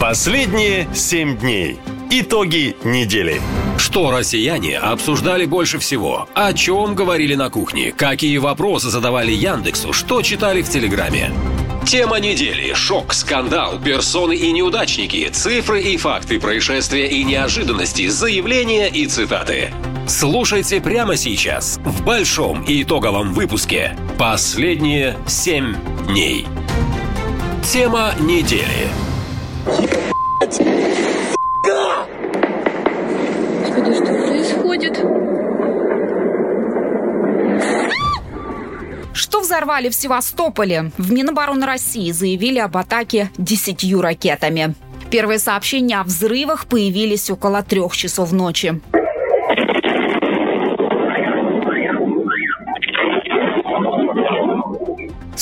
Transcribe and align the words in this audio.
Последние 0.00 0.86
семь 0.94 1.38
дней. 1.38 1.78
Итоги 2.10 2.76
недели. 2.84 3.40
Что 3.78 4.10
россияне 4.10 4.78
обсуждали 4.78 5.46
больше 5.46 5.78
всего? 5.78 6.28
О 6.34 6.52
чем 6.52 6.94
говорили 6.94 7.34
на 7.34 7.48
кухне? 7.48 7.92
Какие 7.92 8.36
вопросы 8.36 8.90
задавали 8.90 9.32
Яндексу? 9.32 9.94
Что 9.94 10.20
читали 10.20 10.60
в 10.60 10.68
Телеграме? 10.68 11.32
Тема 11.86 12.20
недели. 12.20 12.74
Шок, 12.74 13.14
скандал, 13.14 13.80
персоны 13.82 14.34
и 14.34 14.52
неудачники, 14.52 15.30
цифры 15.32 15.80
и 15.80 15.96
факты 15.96 16.38
происшествия 16.38 17.06
и 17.06 17.24
неожиданности, 17.24 18.08
заявления 18.08 18.88
и 18.88 19.06
цитаты. 19.06 19.72
Слушайте 20.06 20.82
прямо 20.82 21.16
сейчас 21.16 21.80
в 21.82 22.04
большом 22.04 22.64
и 22.64 22.82
итоговом 22.82 23.32
выпуске 23.32 23.96
«Последние 24.18 25.16
семь 25.26 25.74
дней». 26.06 26.46
Тема 27.64 28.12
недели. 28.20 28.90
Господи, 29.66 29.90
что 33.94 34.04
происходит? 34.26 35.04
Что 39.12 39.40
взорвали 39.40 39.88
в 39.88 39.94
Севастополе? 39.94 40.92
В 40.98 41.10
Минобороны 41.10 41.66
России 41.66 42.12
заявили 42.12 42.60
об 42.60 42.76
атаке 42.76 43.30
десятью 43.38 44.00
ракетами. 44.02 44.76
Первые 45.10 45.40
сообщения 45.40 45.98
о 45.98 46.04
взрывах 46.04 46.66
появились 46.66 47.28
около 47.28 47.64
трех 47.64 47.96
часов 47.96 48.30
ночи. 48.30 48.80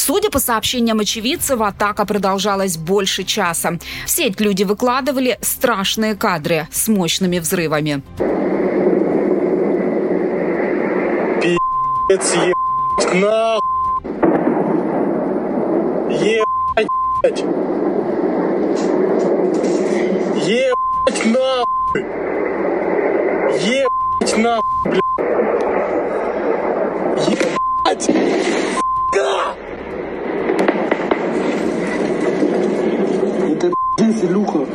Судя 0.06 0.28
по 0.28 0.38
сообщениям 0.38 1.00
очевидцев, 1.00 1.62
атака 1.62 2.04
продолжалась 2.04 2.76
больше 2.76 3.24
часа. 3.24 3.78
В 4.04 4.10
сеть 4.10 4.38
люди 4.38 4.62
выкладывали 4.62 5.38
страшные 5.40 6.14
кадры 6.14 6.68
с 6.70 6.88
мощными 6.88 7.38
взрывами. 7.38 8.02
Пи***ц, 11.40 12.36
ебать, 12.36 13.14
нахуй. 13.14 13.62
Ебать. 16.10 17.40
Ебать, 20.44 21.24
нахуй. 21.24 22.02
Ебать, 23.64 24.36
нахуй, 24.36 24.64
блядь. 24.84 25.02
Ебать. 27.26 28.10
Да. 29.14 29.54
Блядь, 33.98 34.24
Илюха. 34.24 34.66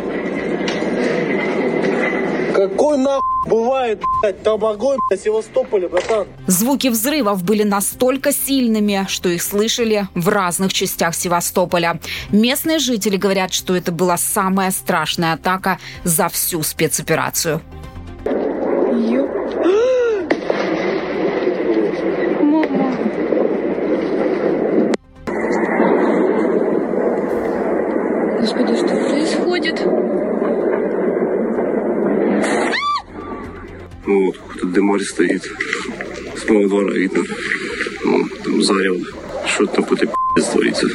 Какой 2.55 2.97
нахуй 2.97 3.49
бывает, 3.49 4.01
блядь, 4.21 4.43
там 4.43 4.65
огонь, 4.65 4.97
блядь, 5.07 5.21
Севастополе, 5.21 5.87
братан. 5.87 6.27
Звуки 6.47 6.87
взрывов 6.89 7.43
были 7.43 7.63
настолько 7.63 8.31
сильными, 8.33 9.05
что 9.07 9.29
их 9.29 9.41
слышали 9.41 10.07
в 10.13 10.27
разных 10.27 10.73
частях 10.73 11.15
Севастополя. 11.15 11.99
Местные 12.31 12.79
жители 12.79 13.17
говорят, 13.17 13.53
что 13.53 13.75
это 13.75 13.91
была 13.91 14.17
самая 14.17 14.71
страшная 14.71 15.33
атака 15.33 15.79
за 16.03 16.27
всю 16.29 16.63
спецоперацию. 16.63 17.61
Ёп. 18.25 19.28
Тут 35.19 35.29
дымарь 35.29 35.39
стоит. 35.39 35.43
С 36.37 36.49
моего 36.49 36.67
двора 36.67 36.93
видно. 36.93 37.23
Вон, 38.03 38.29
там 38.43 38.63
зарево. 38.63 38.99
Что 39.45 39.65
там 39.65 39.83
пи***ц 39.83 40.51
творится. 40.51 40.87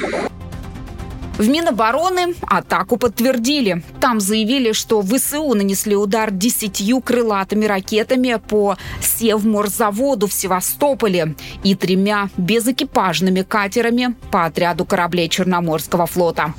В 1.37 1.49
Минобороны 1.49 2.35
атаку 2.43 2.97
подтвердили. 2.97 3.83
Там 4.01 4.21
заявили, 4.21 4.71
что 4.71 5.03
ВСУ 5.03 5.53
нанесли 5.55 5.97
удар 5.97 6.31
десятью 6.31 7.01
крылатыми 7.01 7.65
ракетами 7.65 8.41
по 8.49 8.77
Севморзаводу 9.03 10.29
в 10.29 10.33
Севастополе 10.33 11.35
и 11.65 11.75
тремя 11.75 12.29
безэкипажными 12.37 13.43
катерами 13.43 14.15
по 14.31 14.45
отряду 14.45 14.85
кораблей 14.85 15.29
Черноморского 15.29 16.07
флота. 16.07 16.55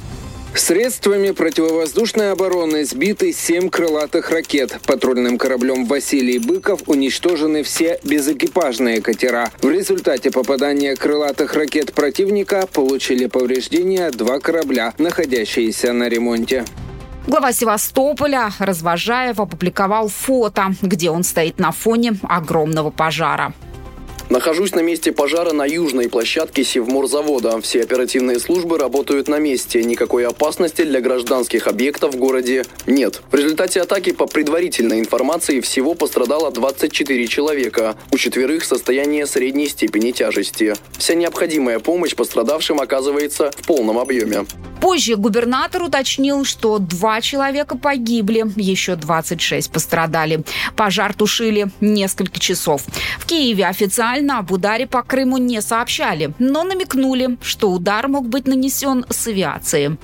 Средствами 0.55 1.31
противовоздушной 1.31 2.31
обороны 2.31 2.85
сбиты 2.85 3.33
семь 3.33 3.69
крылатых 3.69 4.29
ракет. 4.31 4.79
Патрульным 4.87 5.37
кораблем 5.37 5.85
Василий 5.85 6.39
Быков 6.39 6.81
уничтожены 6.87 7.61
все 7.61 7.99
безэкипажные 8.03 9.01
катера. 9.01 9.51
В 9.61 9.69
результате 9.69 10.31
попадания 10.31 10.95
крылатых 10.95 11.55
ракет 11.55 11.93
противника 11.93 12.67
получили 12.71 13.25
повреждения 13.25 14.09
два 14.11 14.39
корабля, 14.39 14.93
находящиеся 14.97 15.91
на 15.91 16.07
ремонте. 16.07 16.63
Глава 17.27 17.51
Севастополя 17.51 18.49
Развожаев 18.57 19.39
опубликовал 19.39 20.07
фото, 20.07 20.73
где 20.81 21.09
он 21.09 21.23
стоит 21.23 21.59
на 21.59 21.73
фоне 21.73 22.13
огромного 22.23 22.91
пожара. 22.91 23.53
Нахожусь 24.29 24.73
на 24.73 24.79
месте 24.79 25.11
пожара 25.11 25.53
на 25.53 25.65
южной 25.65 26.09
площадке 26.09 26.63
Севморзавода. 26.63 27.61
Все 27.61 27.83
оперативные 27.83 28.39
службы 28.39 28.79
работают 28.79 29.27
на 29.27 29.37
месте. 29.37 29.83
Никакой 29.83 30.25
опасности 30.25 30.81
для 30.81 30.99
гражданских 30.99 31.67
объектов 31.67 32.15
в 32.15 32.17
городе 32.17 32.65
нет. 32.87 33.21
В 33.29 33.35
результате 33.35 33.81
атаки 33.81 34.11
по 34.11 34.25
предварительной 34.25 34.99
информации 34.99 35.59
всего 35.59 35.93
пострадало 35.93 36.51
24 36.51 37.27
человека. 37.27 37.95
У 38.11 38.17
четверых 38.17 38.65
состояние 38.65 39.27
средней 39.27 39.67
степени 39.67 40.11
тяжести. 40.11 40.73
Вся 40.97 41.13
необходимая 41.13 41.77
помощь 41.79 42.15
пострадавшим 42.15 42.81
оказывается 42.81 43.51
в 43.55 43.67
полном 43.67 43.99
объеме. 43.99 44.45
Позже 44.81 45.15
губернатор 45.15 45.83
уточнил, 45.83 46.45
что 46.45 46.79
два 46.79 47.21
человека 47.21 47.77
погибли, 47.77 48.43
еще 48.55 48.95
26 48.95 49.71
пострадали. 49.71 50.43
Пожар 50.75 51.13
тушили 51.13 51.67
несколько 51.79 52.39
часов. 52.39 52.83
В 53.17 53.25
Киеве 53.25 53.65
официально 53.65 54.04
об 54.13 54.51
ударе 54.51 54.87
по 54.87 55.01
Крыму 55.01 55.37
не 55.37 55.61
сообщали, 55.61 56.33
но 56.39 56.63
намекнули, 56.63 57.37
что 57.41 57.71
удар 57.71 58.07
мог 58.07 58.27
быть 58.27 58.47
нанесен 58.47 59.05
с 59.09 59.27
авиации. 59.27 59.97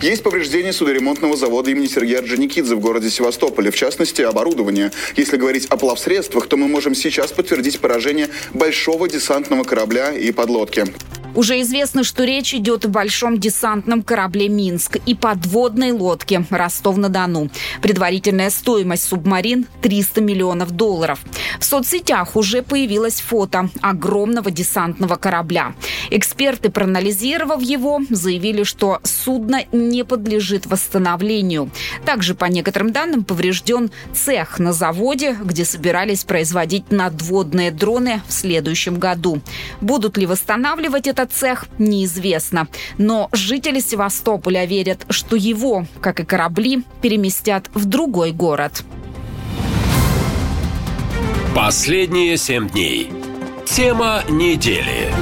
Есть 0.00 0.22
повреждения 0.22 0.72
судоремонтного 0.72 1.36
завода 1.36 1.72
имени 1.72 1.86
Сергея 1.86 2.20
Орджоникидзе 2.20 2.76
в 2.76 2.80
городе 2.80 3.10
Севастополе, 3.10 3.72
в 3.72 3.76
частности, 3.76 4.22
оборудование. 4.22 4.92
Если 5.16 5.36
говорить 5.36 5.66
о 5.66 5.76
плавсредствах, 5.76 6.46
то 6.46 6.56
мы 6.56 6.68
можем 6.68 6.94
сейчас 6.94 7.32
подтвердить 7.32 7.80
поражение 7.80 8.28
большого 8.54 9.08
десантного 9.08 9.64
корабля 9.64 10.12
и 10.12 10.30
подлодки. 10.30 10.84
Уже 11.34 11.60
известно, 11.60 12.04
что 12.04 12.24
речь 12.24 12.54
идет 12.54 12.84
о 12.84 12.88
большом 12.88 13.38
десантном 13.38 14.02
корабле 14.02 14.48
«Минск» 14.48 14.96
и 15.06 15.14
подводной 15.14 15.92
лодке 15.92 16.44
«Ростов-на-Дону». 16.50 17.50
Предварительная 17.82 18.50
стоимость 18.50 19.04
субмарин– 19.04 19.66
300 19.82 20.20
миллионов 20.20 20.70
долларов. 20.72 21.20
В 21.60 21.64
соцсетях 21.64 22.34
уже 22.34 22.62
появилось 22.62 23.20
фото 23.20 23.68
огромного 23.82 24.50
десантного 24.50 25.16
корабля. 25.16 25.74
Эксперты, 26.10 26.70
проанализировав 26.70 27.62
его, 27.62 28.00
заявили, 28.10 28.62
что 28.62 29.00
судно 29.02 29.62
не 29.70 30.04
подлежит 30.04 30.66
восстановлению. 30.66 31.70
Также, 32.04 32.34
по 32.34 32.46
некоторым 32.46 32.92
данным, 32.92 33.24
поврежден 33.24 33.90
цех 34.14 34.58
на 34.58 34.72
заводе, 34.72 35.36
где 35.44 35.64
собирались 35.64 36.24
производить 36.24 36.90
надводные 36.90 37.70
дроны 37.70 38.22
в 38.26 38.32
следующем 38.32 38.98
году. 38.98 39.40
Будут 39.80 40.16
ли 40.16 40.26
восстанавливать 40.26 41.06
этот 41.18 41.32
цех, 41.32 41.66
неизвестно. 41.78 42.68
Но 42.96 43.28
жители 43.32 43.80
Севастополя 43.80 44.64
верят, 44.64 45.04
что 45.10 45.36
его, 45.36 45.86
как 46.00 46.20
и 46.20 46.24
корабли, 46.24 46.84
переместят 47.02 47.70
в 47.74 47.86
другой 47.86 48.32
город. 48.32 48.84
Последние 51.54 52.36
семь 52.36 52.68
дней. 52.68 53.10
Тема 53.66 54.22
недели. 54.28 55.12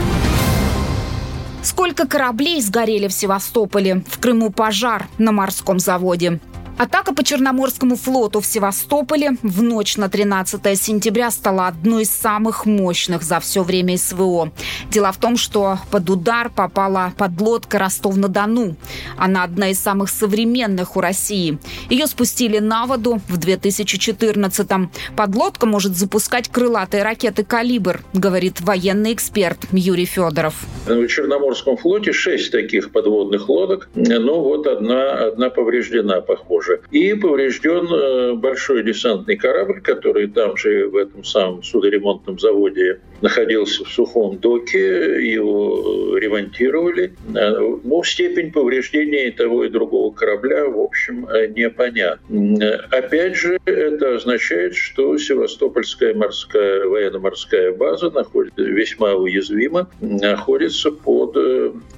Сколько 1.62 2.06
кораблей 2.06 2.60
сгорели 2.60 3.08
в 3.08 3.12
Севастополе? 3.12 4.04
В 4.06 4.18
Крыму 4.18 4.50
пожар 4.50 5.08
на 5.18 5.32
морском 5.32 5.78
заводе. 5.78 6.38
Атака 6.78 7.14
по 7.14 7.24
Черноморскому 7.24 7.96
флоту 7.96 8.40
в 8.42 8.46
Севастополе 8.46 9.38
в 9.42 9.62
ночь 9.62 9.96
на 9.96 10.10
13 10.10 10.78
сентября 10.78 11.30
стала 11.30 11.68
одной 11.68 12.02
из 12.02 12.10
самых 12.10 12.66
мощных 12.66 13.22
за 13.22 13.40
все 13.40 13.62
время 13.62 13.96
СВО. 13.96 14.52
Дело 14.90 15.10
в 15.10 15.16
том, 15.16 15.38
что 15.38 15.78
под 15.90 16.10
удар 16.10 16.50
попала 16.50 17.14
подлодка 17.16 17.78
Ростов-на-Дону. 17.78 18.76
Она 19.16 19.44
одна 19.44 19.70
из 19.70 19.80
самых 19.80 20.10
современных 20.10 20.96
у 20.96 21.00
России. 21.00 21.58
Ее 21.88 22.06
спустили 22.06 22.58
на 22.58 22.84
воду 22.84 23.22
в 23.26 23.38
2014-м. 23.38 24.90
Подлодка 25.16 25.64
может 25.64 25.96
запускать 25.96 26.50
крылатые 26.50 27.02
ракеты 27.04 27.42
«Калибр», 27.42 28.02
говорит 28.12 28.60
военный 28.60 29.14
эксперт 29.14 29.60
Юрий 29.72 30.04
Федоров. 30.04 30.66
В 30.84 31.06
Черноморском 31.06 31.78
флоте 31.78 32.12
шесть 32.12 32.52
таких 32.52 32.92
подводных 32.92 33.48
лодок. 33.48 33.88
Ну 33.94 34.42
вот 34.42 34.66
одна, 34.66 35.12
одна 35.14 35.48
повреждена, 35.48 36.20
похоже 36.20 36.65
тоже. 36.66 36.80
И 36.90 37.14
поврежден 37.14 37.86
э, 37.86 38.34
большой 38.34 38.82
десантный 38.82 39.36
корабль, 39.36 39.80
который 39.80 40.28
там 40.28 40.56
же 40.56 40.88
в 40.88 40.96
этом 40.96 41.24
самом 41.24 41.62
судоремонтном 41.62 42.38
заводе 42.38 43.00
находился 43.20 43.84
в 43.84 43.88
сухом 43.88 44.38
доке, 44.38 45.30
его 45.30 46.16
ремонтировали. 46.18 47.14
Э, 47.34 47.78
ну, 47.82 48.02
степень 48.04 48.52
повреждения 48.52 49.28
и 49.28 49.30
того, 49.30 49.64
и 49.64 49.68
другого 49.68 50.12
корабля, 50.12 50.66
в 50.66 50.78
общем, 50.78 51.26
э, 51.28 51.48
непонятна. 51.48 52.80
Опять 52.90 53.36
же, 53.36 53.58
это 53.64 54.16
означает, 54.16 54.74
что 54.74 55.16
Севастопольская 55.18 56.14
морская 56.14 56.86
военно-морская 56.86 57.72
база 57.72 58.10
находится 58.10 58.62
весьма 58.62 59.14
уязвима, 59.14 59.88
находится 60.00 60.90
под, 60.90 61.36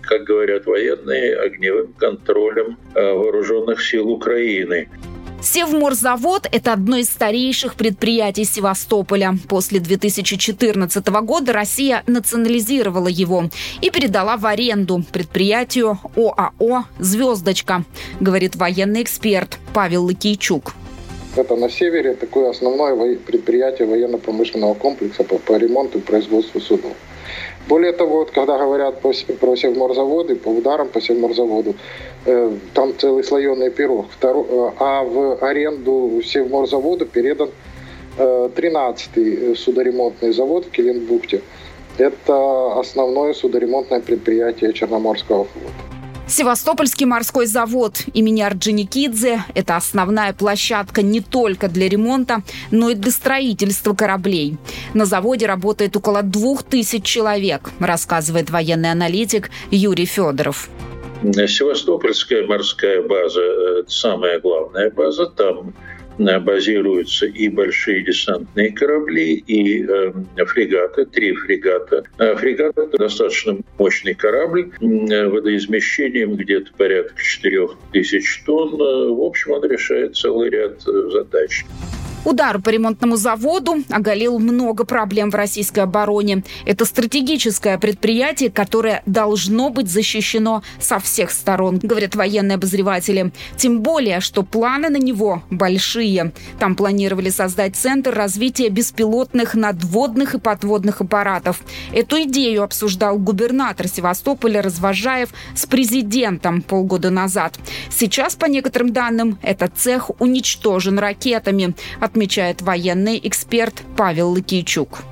как 0.03 0.25
говорят 0.25 0.67
военные, 0.67 1.37
огневым 1.37 1.93
контролем 1.94 2.76
вооруженных 2.94 3.82
сил 3.82 4.09
Украины. 4.09 4.88
Севморзавод– 5.40 6.49
это 6.52 6.73
одно 6.73 6.96
из 6.96 7.06
старейших 7.06 7.76
предприятий 7.76 8.44
Севастополя. 8.44 9.35
После 9.49 9.79
2014 9.79 11.06
года 11.23 11.52
Россия 11.52 12.02
национализировала 12.08 13.06
его 13.06 13.44
и 13.81 13.90
передала 13.90 14.37
в 14.37 14.46
аренду 14.46 15.05
предприятию 15.12 16.00
ОАО 16.17 16.85
«Звездочка», 16.99 17.85
говорит 18.19 18.56
военный 18.56 19.02
эксперт 19.02 19.58
Павел 19.73 20.06
Лакийчук. 20.06 20.75
Это 21.37 21.55
на 21.55 21.70
севере 21.70 22.14
такое 22.14 22.50
основное 22.50 23.17
предприятие 23.17 23.87
военно-промышленного 23.87 24.75
комплекса 24.75 25.23
по, 25.23 25.38
по 25.38 25.56
ремонту 25.56 25.99
и 25.99 26.00
производству 26.00 26.61
судов. 26.61 26.96
Более 27.69 27.93
того, 27.93 28.20
вот, 28.20 28.31
когда 28.31 28.56
говорят 28.56 29.00
по, 29.03 29.12
про 29.41 29.56
севморзаводы, 29.56 30.37
по 30.37 30.49
ударам 30.49 30.88
по 30.88 31.00
севморзаводу, 31.00 31.75
э, 32.25 32.53
там 32.73 32.99
целый 32.99 33.23
слоеный 33.23 33.70
пирог. 33.70 34.06
Второ, 34.11 34.47
э, 34.49 34.70
а 34.79 35.05
в 35.05 35.37
аренду 35.43 36.23
севморзавода 36.25 37.05
передан 37.05 37.50
э, 38.17 38.49
13-й 38.56 39.55
судоремонтный 39.55 40.32
завод 40.32 40.65
в 40.65 40.70
Килинбухте. 40.70 41.43
Это 41.99 42.79
основное 42.81 43.35
судоремонтное 43.35 44.00
предприятие 44.00 44.73
Черноморского 44.73 45.44
флота. 45.44 45.98
Севастопольский 46.28 47.06
морской 47.06 47.46
завод 47.46 48.02
имени 48.12 48.42
Орджоникидзе– 48.42 49.44
это 49.54 49.76
основная 49.76 50.34
площадка 50.34 51.00
не 51.00 51.20
только 51.20 51.69
для 51.69 51.88
ремонта, 51.88 52.42
но 52.70 52.90
и 52.90 52.94
для 52.94 53.10
строительства 53.10 53.94
кораблей. 53.94 54.58
На 54.92 55.06
заводе 55.06 55.46
работает 55.46 55.96
около 55.96 56.22
двух 56.22 56.64
тысяч 56.64 57.02
человек, 57.02 57.70
рассказывает 57.80 58.50
военный 58.50 58.92
аналитик 58.92 59.50
Юрий 59.70 60.04
Федоров. 60.04 60.69
Севастопольская 61.22 62.46
морская 62.46 63.02
база– 63.02 63.40
это 63.80 63.90
самая 63.90 64.38
главная 64.38 64.90
база. 64.90 65.26
Там 65.26 65.72
базируются 66.19 67.26
и 67.26 67.49
большие 67.49 68.03
десантные 68.03 68.73
корабли, 68.73 69.35
и 69.35 69.85
э, 69.85 70.12
фрегаты, 70.47 71.06
три 71.06 71.32
фрегата. 71.35 72.05
А 72.19 72.35
фрегат– 72.35 72.73
это 72.76 72.99
достаточно 72.99 73.59
мощный 73.79 74.15
корабль, 74.15 74.70
э, 74.81 75.29
водоизмещением 75.29 76.37
где-то 76.37 76.73
порядка 76.76 77.20
4000 77.23 78.43
тонн. 78.44 78.75
Э, 78.75 79.09
в 79.12 79.23
общем, 79.23 79.53
он 79.53 79.65
решает 79.65 80.17
целый 80.17 80.50
ряд 80.50 80.82
э, 80.87 81.11
задач. 81.11 81.65
Удар 82.28 82.60
по 82.60 82.69
ремонтному 82.69 83.16
заводу 83.16 83.76
оголил 83.88 84.38
много 84.38 84.84
проблем 84.84 85.30
в 85.30 85.34
российской 85.34 85.80
обороне. 85.80 86.44
Это 86.66 86.84
стратегическое 86.84 87.78
предприятие, 87.78 88.50
которое 88.50 89.02
должно 89.06 89.70
быть 89.70 89.90
защищено 89.90 90.62
со 90.78 90.98
всех 90.98 91.30
сторон, 91.30 91.78
говорят 91.82 92.14
военные 92.14 92.56
обозреватели. 92.56 93.32
Тем 93.56 93.80
более, 93.80 94.20
что 94.20 94.42
планы 94.42 94.90
на 94.90 94.98
него 94.98 95.42
большие. 95.50 96.32
Там 96.58 96.76
планировали 96.76 97.30
создать 97.30 97.76
центр 97.76 98.12
развития 98.14 98.69
беспилотных 98.69 99.54
надводных 99.54 100.34
и 100.34 100.38
подводных 100.38 101.00
аппаратов. 101.00 101.62
Эту 101.94 102.25
идею 102.25 102.62
обсуждал 102.62 103.19
губернатор 103.19 103.88
Севастополя 103.88 104.60
Развожаев 104.60 105.30
с 105.54 105.64
президентом 105.64 106.60
полгода 106.60 107.08
назад. 107.08 107.58
Сейчас, 107.88 108.36
по 108.36 108.44
некоторым 108.44 108.92
данным, 108.92 109.38
этот 109.40 109.78
цех 109.78 110.10
уничтожен 110.20 110.98
ракетами 110.98 111.75
отмечает 112.19 112.62
военный 112.62 113.20
эксперт 113.23 113.75
Павел 113.97 114.31
Лыкийчук. 114.31 115.05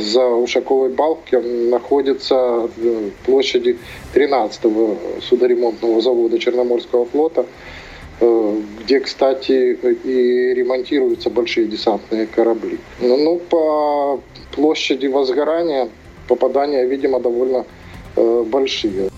За 0.00 0.24
Ушаковой 0.24 0.88
балкой 0.88 1.68
находится 1.68 2.70
площади 3.26 3.76
13-го 4.14 4.96
судоремонтного 5.20 6.00
завода 6.00 6.38
Черноморского 6.38 7.04
флота, 7.04 7.44
э, 8.20 8.60
где, 8.80 9.00
кстати, 9.00 9.74
и 10.04 10.54
ремонтируются 10.54 11.28
большие 11.28 11.66
десантные 11.66 12.26
корабли. 12.26 12.78
Ну, 13.02 13.16
ну 13.18 13.36
по 13.36 14.20
площади 14.52 15.08
возгорания 15.08 15.90
попадания, 16.26 16.86
видимо, 16.86 17.20
довольно 17.20 17.66
э, 18.16 18.44
большие. 18.46 19.10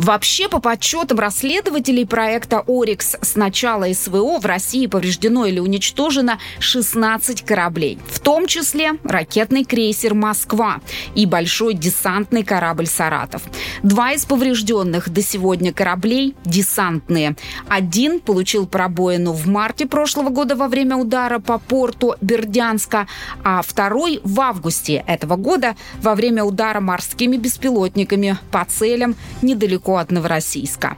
Вообще, 0.00 0.48
по 0.48 0.60
подсчетам 0.60 1.18
расследователей 1.18 2.06
проекта 2.06 2.64
«Орикс», 2.66 3.16
с 3.20 3.36
начала 3.36 3.92
СВО 3.92 4.40
в 4.40 4.46
России 4.46 4.86
повреждено 4.86 5.44
или 5.44 5.60
уничтожено 5.60 6.38
16 6.58 7.42
кораблей, 7.42 7.98
в 8.08 8.18
том 8.18 8.46
числе 8.46 8.92
ракетный 9.04 9.62
крейсер 9.62 10.14
«Москва» 10.14 10.80
и 11.14 11.26
большой 11.26 11.74
десантный 11.74 12.44
корабль 12.44 12.86
«Саратов». 12.86 13.42
Два 13.82 14.12
из 14.12 14.24
поврежденных 14.24 15.10
до 15.10 15.20
сегодня 15.20 15.70
кораблей– 15.70 16.34
десантные. 16.46 17.36
Один 17.68 18.20
получил 18.20 18.66
пробоину 18.66 19.32
в 19.32 19.46
марте 19.48 19.84
прошлого 19.84 20.30
года 20.30 20.56
во 20.56 20.68
время 20.68 20.96
удара 20.96 21.40
по 21.40 21.58
порту 21.58 22.14
Бердянска, 22.22 23.06
а 23.44 23.60
второй– 23.60 24.22
в 24.24 24.40
августе 24.40 25.04
этого 25.06 25.36
года 25.36 25.76
во 26.00 26.14
время 26.14 26.42
удара 26.42 26.80
морскими 26.80 27.36
беспилотниками 27.36 28.38
по 28.50 28.64
целям 28.64 29.14
недалеко 29.42 29.89
недалеко 29.90 29.96
от 29.96 30.10
Новороссийска. 30.10 30.96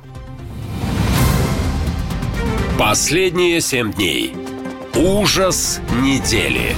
Последние 2.78 3.60
семь 3.60 3.92
дней. 3.92 4.34
Ужас 4.94 5.80
недели. 6.02 6.74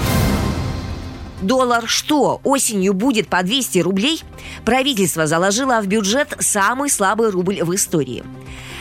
Доллар 1.40 1.86
что, 1.86 2.40
осенью 2.42 2.94
будет 2.94 3.28
по 3.28 3.42
200 3.42 3.78
рублей? 3.80 4.22
Правительство 4.64 5.26
заложило 5.26 5.80
в 5.82 5.86
бюджет 5.86 6.36
самый 6.38 6.88
слабый 6.88 7.30
рубль 7.30 7.62
в 7.62 7.74
истории. 7.74 8.22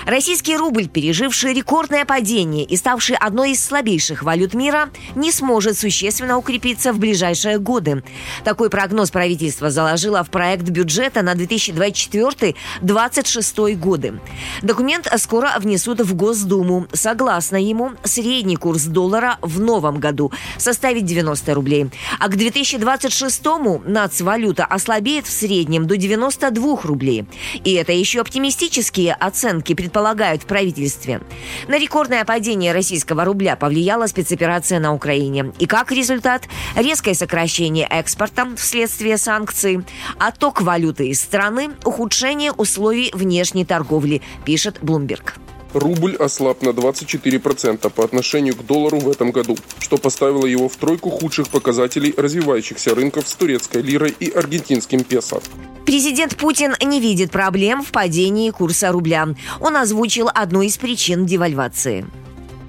Российский 0.05 0.57
рубль, 0.57 0.89
переживший 0.89 1.53
рекордное 1.53 2.03
падение 2.03 2.65
и 2.65 2.75
ставший 2.75 3.15
одной 3.15 3.51
из 3.51 3.63
слабейших 3.63 4.23
валют 4.23 4.53
мира, 4.53 4.89
не 5.15 5.31
сможет 5.31 5.77
существенно 5.77 6.37
укрепиться 6.37 6.91
в 6.91 6.99
ближайшие 6.99 7.57
годы. 7.57 8.03
Такой 8.43 8.69
прогноз 8.69 9.11
правительство 9.11 9.69
заложило 9.69 10.21
в 10.23 10.29
проект 10.29 10.63
бюджета 10.63 11.21
на 11.21 11.35
2024-2026 11.35 13.75
годы. 13.75 14.19
Документ 14.61 15.07
скоро 15.17 15.53
внесут 15.57 16.01
в 16.01 16.13
Госдуму. 16.15 16.87
Согласно 16.91 17.55
ему, 17.55 17.91
средний 18.03 18.57
курс 18.57 18.83
доллара 18.83 19.37
в 19.41 19.61
новом 19.61 20.01
году 20.01 20.33
составит 20.57 21.05
90 21.05 21.53
рублей. 21.53 21.89
А 22.19 22.27
к 22.27 22.35
2026-му 22.35 23.83
нацвалюта 23.85 24.65
ослабеет 24.65 25.27
в 25.27 25.31
среднем 25.31 25.87
до 25.87 25.95
92 25.95 26.81
рублей. 26.83 27.25
И 27.63 27.71
это 27.73 27.93
еще 27.93 28.19
оптимистические 28.19 29.13
оценки 29.13 29.71
предполагают 29.93 30.41
в 30.41 30.45
правительстве. 30.47 31.21
На 31.67 31.77
рекордное 31.77 32.25
падение 32.25 32.73
российского 32.73 33.25
рубля 33.25 33.55
повлияла 33.55 34.07
спецоперация 34.07 34.79
на 34.79 34.91
Украине. 34.91 35.53
И 35.59 35.67
как 35.67 35.91
результат– 35.91 36.49
резкое 36.75 37.13
сокращение 37.13 37.87
экспорта 37.87 38.47
вследствие 38.57 39.17
санкций, 39.17 39.83
отток 40.17 40.61
валюты 40.61 41.09
из 41.09 41.21
страны, 41.21 41.69
ухудшение 41.85 42.51
условий 42.51 43.11
внешней 43.13 43.65
торговли, 43.65 44.23
пишет 44.45 44.79
Bloomberg. 44.81 45.33
Рубль 45.73 46.15
ослаб 46.15 46.63
на 46.63 46.69
24% 46.69 47.89
по 47.91 48.03
отношению 48.03 48.55
к 48.55 48.65
доллару 48.65 48.99
в 48.99 49.09
этом 49.09 49.31
году, 49.31 49.57
что 49.79 49.97
поставило 49.97 50.47
его 50.47 50.69
в 50.69 50.75
тройку 50.75 51.11
худших 51.11 51.49
показателей 51.49 52.15
развивающихся 52.17 52.95
рынков 52.95 53.27
с 53.27 53.35
турецкой 53.35 53.83
лирой 53.83 54.15
и 54.19 54.31
аргентинским 54.31 55.03
песо. 55.03 55.39
Президент 55.85 56.37
Путин 56.37 56.73
не 56.83 56.99
видит 57.01 57.31
проблем 57.31 57.81
в 57.81 57.91
падении 57.91 58.49
курса 58.51 58.91
рубля. 58.91 59.27
Он 59.59 59.75
озвучил 59.75 60.29
одну 60.33 60.61
из 60.61 60.77
причин 60.77 61.25
девальвации. 61.25 62.05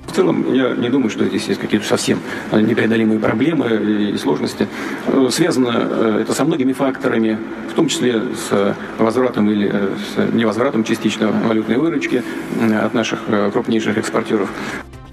В 0.07 0.13
целом, 0.17 0.53
я 0.53 0.75
не 0.75 0.89
думаю, 0.91 1.11
что 1.11 1.25
здесь 1.25 1.47
есть 1.49 1.61
какие-то 1.61 1.87
совсем 1.87 2.21
непреодолимые 2.53 3.19
проблемы 3.19 4.13
и 4.13 4.19
сложности. 4.19 4.69
Связано 5.31 6.21
это 6.21 6.33
со 6.35 6.45
многими 6.45 6.73
факторами, 6.73 7.39
в 7.71 7.75
том 7.75 7.89
числе 7.89 8.23
с 8.35 8.77
возвратом 8.99 9.51
или 9.51 9.69
с 9.71 10.33
невозвратом 10.33 10.85
частично 10.85 11.29
валютной 11.29 11.79
выручки 11.79 12.23
от 12.61 12.95
наших 12.95 13.21
крупнейших 13.53 13.97
экспортеров. 13.99 14.51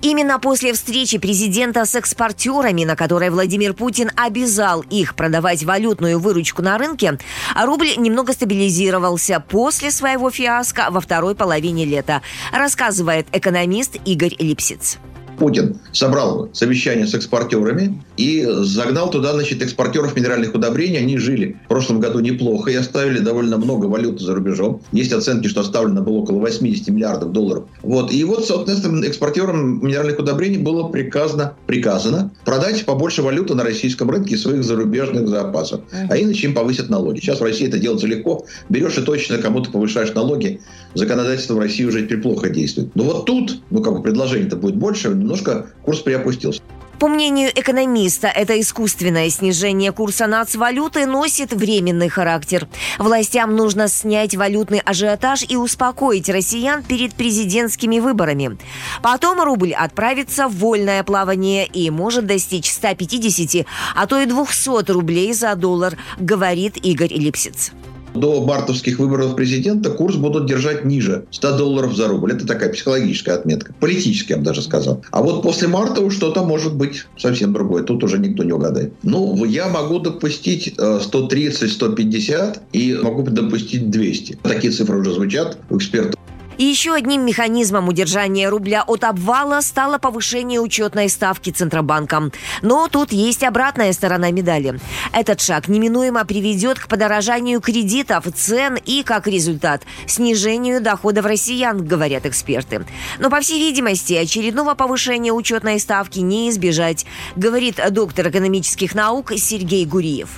Именно 0.01 0.39
после 0.39 0.73
встречи 0.73 1.19
президента 1.19 1.85
с 1.85 1.93
экспортерами, 1.93 2.85
на 2.85 2.95
которой 2.95 3.29
Владимир 3.29 3.73
Путин 3.73 4.09
обязал 4.15 4.81
их 4.89 5.15
продавать 5.15 5.63
валютную 5.63 6.19
выручку 6.19 6.63
на 6.63 6.77
рынке, 6.79 7.19
рубль 7.55 7.91
немного 7.97 8.33
стабилизировался 8.33 9.39
после 9.39 9.91
своего 9.91 10.31
фиаско 10.31 10.87
во 10.89 11.01
второй 11.01 11.35
половине 11.35 11.85
лета, 11.85 12.23
рассказывает 12.51 13.27
экономист 13.31 13.97
Игорь 14.03 14.35
Липсиц. 14.39 14.97
Путин 15.41 15.79
собрал 15.91 16.51
совещание 16.53 17.07
с 17.07 17.15
экспортерами 17.15 18.03
и 18.15 18.47
загнал 18.47 19.09
туда, 19.09 19.33
значит, 19.33 19.63
экспортеров 19.63 20.15
минеральных 20.15 20.53
удобрений. 20.53 20.99
Они 20.99 21.17
жили 21.17 21.57
в 21.65 21.67
прошлом 21.67 21.99
году 21.99 22.19
неплохо 22.19 22.69
и 22.69 22.75
оставили 22.75 23.17
довольно 23.17 23.57
много 23.57 23.87
валюты 23.87 24.23
за 24.23 24.35
рубежом. 24.35 24.83
Есть 24.91 25.11
оценки, 25.13 25.47
что 25.47 25.61
оставлено 25.61 26.03
было 26.03 26.17
около 26.17 26.37
80 26.37 26.89
миллиардов 26.89 27.31
долларов. 27.31 27.63
Вот. 27.81 28.11
И 28.13 28.23
вот, 28.23 28.45
соответственно, 28.45 29.03
экспортерам 29.03 29.83
минеральных 29.83 30.19
удобрений 30.19 30.59
было 30.59 30.89
приказано, 30.89 31.55
приказано 31.65 32.29
продать 32.45 32.85
побольше 32.85 33.23
валюты 33.23 33.55
на 33.55 33.63
российском 33.63 34.11
рынке 34.11 34.37
своих 34.37 34.63
зарубежных 34.63 35.27
запасов. 35.27 35.81
А 35.91 36.17
иначе 36.17 36.45
им 36.45 36.53
повысят 36.53 36.89
налоги. 36.89 37.19
Сейчас 37.19 37.39
в 37.39 37.43
России 37.43 37.67
это 37.67 37.79
делается 37.79 38.05
легко. 38.05 38.45
Берешь 38.69 38.99
и 38.99 39.01
точно 39.01 39.39
кому-то 39.39 39.71
повышаешь 39.71 40.13
налоги. 40.13 40.61
Законодательство 40.93 41.55
в 41.55 41.59
России 41.59 41.85
уже 41.85 42.03
теперь 42.03 42.21
плохо 42.21 42.49
действует. 42.49 42.95
Но 42.95 43.05
вот 43.05 43.25
тут, 43.25 43.59
ну 43.71 43.81
как 43.81 43.93
бы 43.93 44.03
предложение-то 44.03 44.55
будет 44.55 44.75
больше, 44.75 45.09
немножко 45.31 45.67
курс 45.83 45.99
приопустился. 45.99 46.61
По 46.99 47.07
мнению 47.07 47.49
экономиста, 47.49 48.27
это 48.27 48.61
искусственное 48.61 49.31
снижение 49.31 49.91
курса 49.91 50.27
нацвалюты 50.27 51.07
носит 51.07 51.51
временный 51.51 52.09
характер. 52.09 52.67
Властям 52.99 53.55
нужно 53.55 53.87
снять 53.87 54.35
валютный 54.35 54.81
ажиотаж 54.85 55.43
и 55.49 55.55
успокоить 55.55 56.29
россиян 56.29 56.83
перед 56.83 57.15
президентскими 57.15 57.97
выборами. 57.97 58.59
Потом 59.01 59.41
рубль 59.41 59.73
отправится 59.73 60.47
в 60.47 60.57
вольное 60.57 61.03
плавание 61.03 61.65
и 61.65 61.89
может 61.89 62.27
достичь 62.27 62.71
150, 62.71 63.65
а 63.95 64.05
то 64.05 64.19
и 64.19 64.27
200 64.27 64.91
рублей 64.91 65.33
за 65.33 65.55
доллар, 65.55 65.97
говорит 66.19 66.77
Игорь 66.85 67.13
Липсиц 67.13 67.71
до 68.13 68.43
мартовских 68.45 68.99
выборов 68.99 69.35
президента 69.35 69.89
курс 69.89 70.15
будут 70.15 70.45
держать 70.45 70.85
ниже 70.85 71.25
100 71.31 71.57
долларов 71.57 71.95
за 71.95 72.07
рубль. 72.07 72.33
Это 72.33 72.45
такая 72.45 72.71
психологическая 72.71 73.35
отметка. 73.35 73.73
Политическая, 73.79 74.35
я 74.35 74.37
бы 74.39 74.45
даже 74.45 74.61
сказал. 74.61 75.03
А 75.11 75.21
вот 75.21 75.43
после 75.43 75.67
марта 75.67 76.09
что-то 76.09 76.43
может 76.43 76.75
быть 76.75 77.05
совсем 77.17 77.53
другое. 77.53 77.83
Тут 77.83 78.03
уже 78.03 78.17
никто 78.17 78.43
не 78.43 78.51
угадает. 78.51 78.93
Ну, 79.03 79.43
я 79.45 79.67
могу 79.67 79.99
допустить 79.99 80.75
130-150 80.77 82.31
э, 82.31 82.53
и 82.73 82.93
могу 83.01 83.23
допустить 83.23 83.89
200. 83.89 84.39
Такие 84.43 84.71
цифры 84.71 84.99
уже 84.99 85.13
звучат 85.13 85.57
у 85.69 85.77
экспертов. 85.77 86.15
И 86.61 86.63
еще 86.63 86.93
одним 86.93 87.25
механизмом 87.25 87.87
удержания 87.87 88.47
рубля 88.47 88.83
от 88.85 89.03
обвала 89.03 89.63
стало 89.63 89.97
повышение 89.97 90.59
учетной 90.59 91.09
ставки 91.09 91.49
Центробанком. 91.49 92.31
Но 92.61 92.87
тут 92.87 93.11
есть 93.11 93.43
обратная 93.43 93.91
сторона 93.93 94.29
медали. 94.29 94.79
Этот 95.11 95.41
шаг 95.41 95.67
неминуемо 95.67 96.23
приведет 96.23 96.77
к 96.77 96.87
подорожанию 96.87 97.61
кредитов, 97.61 98.25
цен 98.35 98.77
и, 98.85 99.01
как 99.01 99.25
результат, 99.25 99.81
снижению 100.05 100.81
доходов 100.81 101.25
россиян, 101.25 101.83
говорят 101.83 102.27
эксперты. 102.27 102.85
Но, 103.17 103.31
по 103.31 103.39
всей 103.39 103.57
видимости, 103.57 104.13
очередного 104.13 104.75
повышения 104.75 105.31
учетной 105.31 105.79
ставки 105.79 106.19
не 106.19 106.47
избежать, 106.51 107.07
говорит 107.35 107.79
доктор 107.89 108.29
экономических 108.29 108.93
наук 108.93 109.31
Сергей 109.35 109.83
Гуриев. 109.87 110.29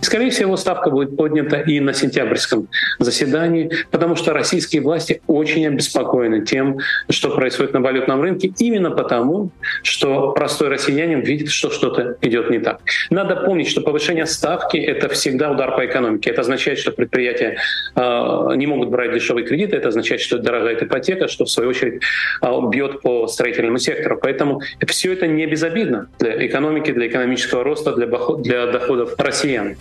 Скорее 0.00 0.30
всего, 0.30 0.56
ставка 0.56 0.90
будет 0.90 1.16
поднята 1.16 1.60
и 1.60 1.78
на 1.80 1.92
сентябрьском 1.92 2.68
заседании, 2.98 3.70
потому 3.90 4.16
что 4.16 4.32
российские 4.32 4.82
власти 4.82 5.20
очень 5.26 5.66
обеспокоены 5.66 6.44
тем, 6.44 6.78
что 7.08 7.34
происходит 7.34 7.74
на 7.74 7.80
валютном 7.80 8.22
рынке, 8.22 8.52
именно 8.58 8.90
потому, 8.90 9.50
что 9.82 10.32
простой 10.32 10.68
россиянин 10.68 11.20
видит, 11.20 11.50
что 11.50 11.70
что-то 11.70 12.16
идет 12.22 12.50
не 12.50 12.58
так. 12.58 12.80
Надо 13.10 13.36
помнить, 13.36 13.68
что 13.68 13.82
повышение 13.82 14.26
ставки— 14.26 14.76
это 14.78 15.08
всегда 15.10 15.50
удар 15.50 15.76
по 15.76 15.84
экономике. 15.84 16.30
Это 16.30 16.40
означает, 16.40 16.78
что 16.78 16.92
предприятия 16.92 17.58
э, 17.94 18.00
не 18.56 18.66
могут 18.66 18.88
брать 18.88 19.12
дешевые 19.12 19.46
кредиты, 19.46 19.76
это 19.76 19.88
означает, 19.88 20.20
что 20.20 20.38
дорогая 20.38 20.76
ипотека, 20.76 21.28
что 21.28 21.44
в 21.44 21.50
свою 21.50 21.70
очередь 21.70 22.02
э, 22.42 22.46
бьет 22.70 23.02
по 23.02 23.26
строительному 23.26 23.78
сектору. 23.78 24.18
Поэтому 24.20 24.62
все 24.86 25.12
это 25.12 25.26
не 25.26 25.46
безобидно 25.46 26.08
для 26.18 26.46
экономики, 26.46 26.90
для 26.92 27.06
экономического 27.06 27.64
роста, 27.64 27.94
для, 27.94 28.06
для 28.06 28.66
доходов 28.66 29.14
россиян 29.18 29.76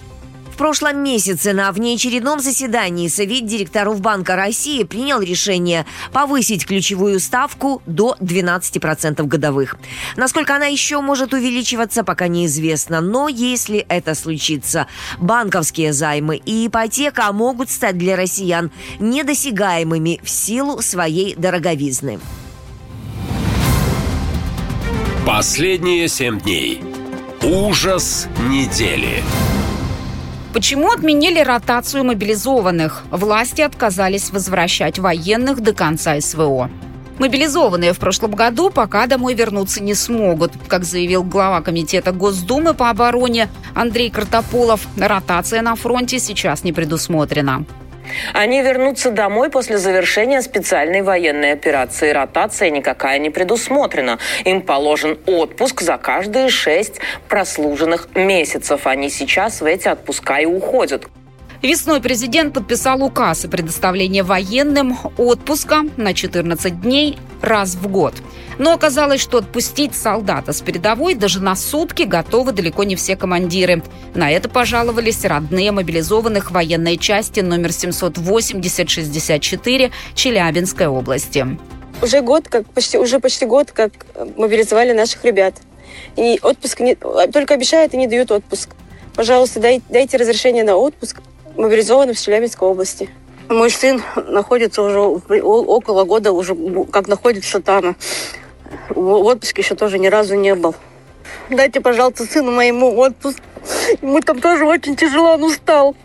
прошлом 0.60 1.02
месяце 1.02 1.54
на 1.54 1.72
внеочередном 1.72 2.42
заседании 2.42 3.08
Совет 3.08 3.46
директоров 3.46 4.02
Банка 4.02 4.36
России 4.36 4.84
принял 4.84 5.22
решение 5.22 5.86
повысить 6.12 6.66
ключевую 6.68 7.22
ставку 7.22 7.82
до 7.86 8.18
12% 8.20 9.24
годовых. 9.24 9.78
Насколько 10.18 10.58
она 10.58 10.66
еще 10.66 11.00
может 11.00 11.34
увеличиваться, 11.34 12.04
пока 12.04 12.28
неизвестно. 12.28 13.00
Но 13.00 13.30
если 13.30 13.86
это 13.88 14.16
случится, 14.16 14.88
банковские 15.18 15.94
займы 15.94 16.36
и 16.36 16.68
ипотека 16.68 17.32
могут 17.32 17.70
стать 17.70 17.98
для 17.98 18.18
россиян 18.18 18.70
недосягаемыми 19.00 20.20
в 20.22 20.30
силу 20.30 20.82
своей 20.82 21.36
дороговизны. 21.36 22.20
Последние 25.26 26.10
семь 26.10 26.38
дней. 26.38 26.84
Ужас 27.44 28.28
недели. 28.50 29.24
Почему 30.54 30.92
отменили 30.92 31.40
ротацию 31.40 32.04
мобилизованных? 32.04 33.04
Власти 33.12 33.62
отказались 33.62 34.32
возвращать 34.32 34.98
военных 34.98 35.62
до 35.62 35.74
конца 35.74 36.20
СВО. 36.20 36.72
Мобилизованные 37.20 37.94
в 37.94 38.00
прошлом 38.00 38.32
году 38.32 38.72
пока 38.72 39.06
домой 39.06 39.36
вернуться 39.36 39.84
не 39.84 39.94
смогут. 39.94 40.54
Как 40.68 40.86
заявил 40.86 41.24
глава 41.24 41.62
Комитета 41.62 42.12
Госдумы 42.14 42.74
по 42.74 42.90
обороне 42.90 43.48
Андрей 43.76 44.10
Картополов, 44.10 44.88
ротация 44.98 45.62
на 45.62 45.76
фронте 45.76 46.18
сейчас 46.18 46.64
не 46.64 46.74
предусмотрена. 46.74 47.66
Они 48.34 48.62
вернутся 48.62 49.12
домой 49.12 49.50
после 49.50 49.78
завершения 49.78 50.42
специальной 50.42 51.02
военной 51.02 51.54
операции. 51.54 52.12
Ротация 52.12 52.70
никакая 52.70 53.20
не 53.20 53.30
предусмотрена. 53.30 54.20
Им 54.46 54.62
положен 54.62 55.20
отпуск 55.26 55.82
за 55.82 55.98
каждые 55.98 56.50
шесть 56.50 57.00
прослуженных 57.28 58.10
месяцев. 58.16 58.88
Они 58.88 59.10
сейчас 59.10 59.62
в 59.62 59.66
эти 59.66 59.88
отпуска 59.88 60.40
и 60.40 60.46
уходят. 60.46 61.08
Весной 61.62 62.00
президент 62.00 62.54
подписал 62.54 63.04
указ 63.04 63.44
о 63.44 63.50
предоставлении 63.50 64.22
военным 64.22 64.98
отпуска 65.18 65.82
на 65.98 66.14
14 66.14 66.80
дней 66.82 67.18
раз 67.42 67.76
в 67.76 67.86
год. 67.88 68.14
Но 68.58 68.72
оказалось, 68.72 69.20
что 69.20 69.40
отпустить 69.40 69.94
солдата 69.94 70.54
с 70.54 70.62
передовой 70.62 71.16
даже 71.16 71.42
на 71.42 71.58
сутки 71.58 72.04
готовы 72.04 72.54
далеко 72.54 72.86
не 72.86 72.96
все 72.96 73.18
командиры. 73.18 73.84
На 74.16 74.32
это 74.32 74.48
пожаловались 74.48 75.26
родные 75.26 75.74
мобилизованных 75.74 76.52
военной 76.52 76.96
части 76.98 77.42
номер 77.42 77.72
780-64 77.72 79.92
Челябинской 80.16 80.88
области. 80.88 81.46
Уже 82.02 82.22
год, 82.22 82.48
как 82.48 82.68
почти, 82.68 82.98
уже 82.98 83.20
почти 83.20 83.46
год, 83.46 83.72
как 83.72 83.92
мобилизовали 84.38 84.94
наших 84.94 85.26
ребят. 85.26 85.56
И 86.16 86.40
отпуск 86.42 86.80
не, 86.80 86.96
только 86.96 87.56
обещают 87.56 87.94
и 87.94 87.98
не 87.98 88.08
дают 88.08 88.32
отпуск. 88.32 88.70
Пожалуйста, 89.14 89.60
дай, 89.60 89.82
дайте 89.90 90.16
разрешение 90.16 90.64
на 90.64 90.78
отпуск 90.78 91.20
мобилизованным 91.60 92.16
в 92.16 92.20
Челябинской 92.20 92.68
области. 92.68 93.10
Мой 93.50 93.70
сын 93.70 94.02
находится 94.16 94.82
уже 94.82 95.00
около 95.00 96.06
года, 96.06 96.32
уже 96.32 96.56
как 96.92 97.08
находится 97.08 97.62
там. 97.62 97.96
В 98.90 99.26
отпуске 99.26 99.62
еще 99.62 99.76
тоже 99.76 100.00
ни 100.00 100.08
разу 100.08 100.36
не 100.36 100.56
был. 100.56 100.76
Дайте, 101.50 101.82
пожалуйста, 101.82 102.26
сыну 102.26 102.52
моему 102.52 102.96
отпуск. 102.98 103.40
Ему 104.02 104.22
там 104.22 104.40
тоже 104.40 104.66
очень 104.66 104.96
тяжело, 104.96 105.34
он 105.34 105.44
устал. 105.44 105.96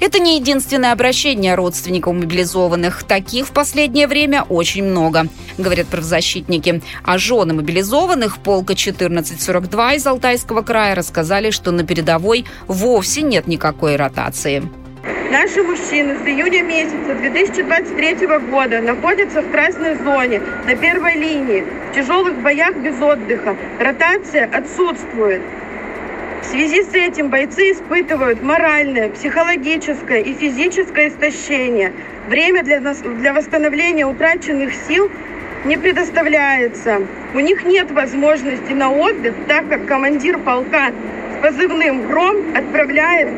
Это 0.00 0.18
не 0.18 0.38
единственное 0.38 0.92
обращение 0.92 1.54
родственников 1.54 2.14
мобилизованных. 2.14 3.02
Таких 3.04 3.46
в 3.46 3.52
последнее 3.52 4.06
время 4.06 4.44
очень 4.48 4.82
много, 4.82 5.26
говорят 5.58 5.88
правозащитники. 5.88 6.80
А 7.04 7.18
жены 7.18 7.52
мобилизованных 7.52 8.38
полка 8.38 8.72
1442 8.72 9.94
из 9.94 10.06
Алтайского 10.06 10.62
края 10.62 10.94
рассказали, 10.94 11.50
что 11.50 11.70
на 11.70 11.84
передовой 11.84 12.46
вовсе 12.66 13.20
нет 13.20 13.46
никакой 13.46 13.96
ротации. 13.96 14.62
Наши 15.30 15.62
мужчины 15.62 16.16
с 16.18 16.26
июня 16.26 16.62
месяца 16.62 17.14
2023 17.14 18.26
года 18.50 18.80
находятся 18.80 19.42
в 19.42 19.50
красной 19.50 19.96
зоне, 19.96 20.40
на 20.66 20.74
первой 20.74 21.14
линии, 21.14 21.64
в 21.90 21.94
тяжелых 21.94 22.40
боях 22.42 22.76
без 22.76 23.00
отдыха. 23.00 23.56
Ротация 23.78 24.46
отсутствует. 24.46 25.40
В 26.42 26.46
связи 26.46 26.82
с 26.82 26.94
этим 26.94 27.28
бойцы 27.28 27.72
испытывают 27.72 28.42
моральное, 28.42 29.10
психологическое 29.10 30.20
и 30.20 30.32
физическое 30.32 31.08
истощение. 31.08 31.92
Время 32.28 32.62
для, 32.62 32.80
для 32.80 33.34
восстановления 33.34 34.06
утраченных 34.06 34.72
сил 34.74 35.10
не 35.64 35.76
предоставляется. 35.76 37.02
У 37.34 37.40
них 37.40 37.64
нет 37.64 37.90
возможности 37.90 38.72
на 38.72 38.90
отдых, 38.90 39.34
так 39.48 39.68
как 39.68 39.86
командир 39.86 40.38
полка 40.38 40.88
с 40.88 41.42
позывным 41.42 42.06
«Гром» 42.08 42.36
отправляет 42.56 43.28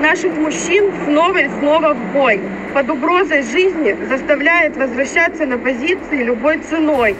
наших 0.00 0.36
мужчин 0.36 0.92
снова 1.06 1.38
и 1.38 1.48
снова 1.60 1.94
в 1.94 2.12
бой. 2.12 2.40
Под 2.74 2.90
угрозой 2.90 3.42
жизни 3.42 3.96
заставляет 4.08 4.76
возвращаться 4.76 5.46
на 5.46 5.56
позиции 5.56 6.24
любой 6.24 6.58
ценой. 6.58 7.14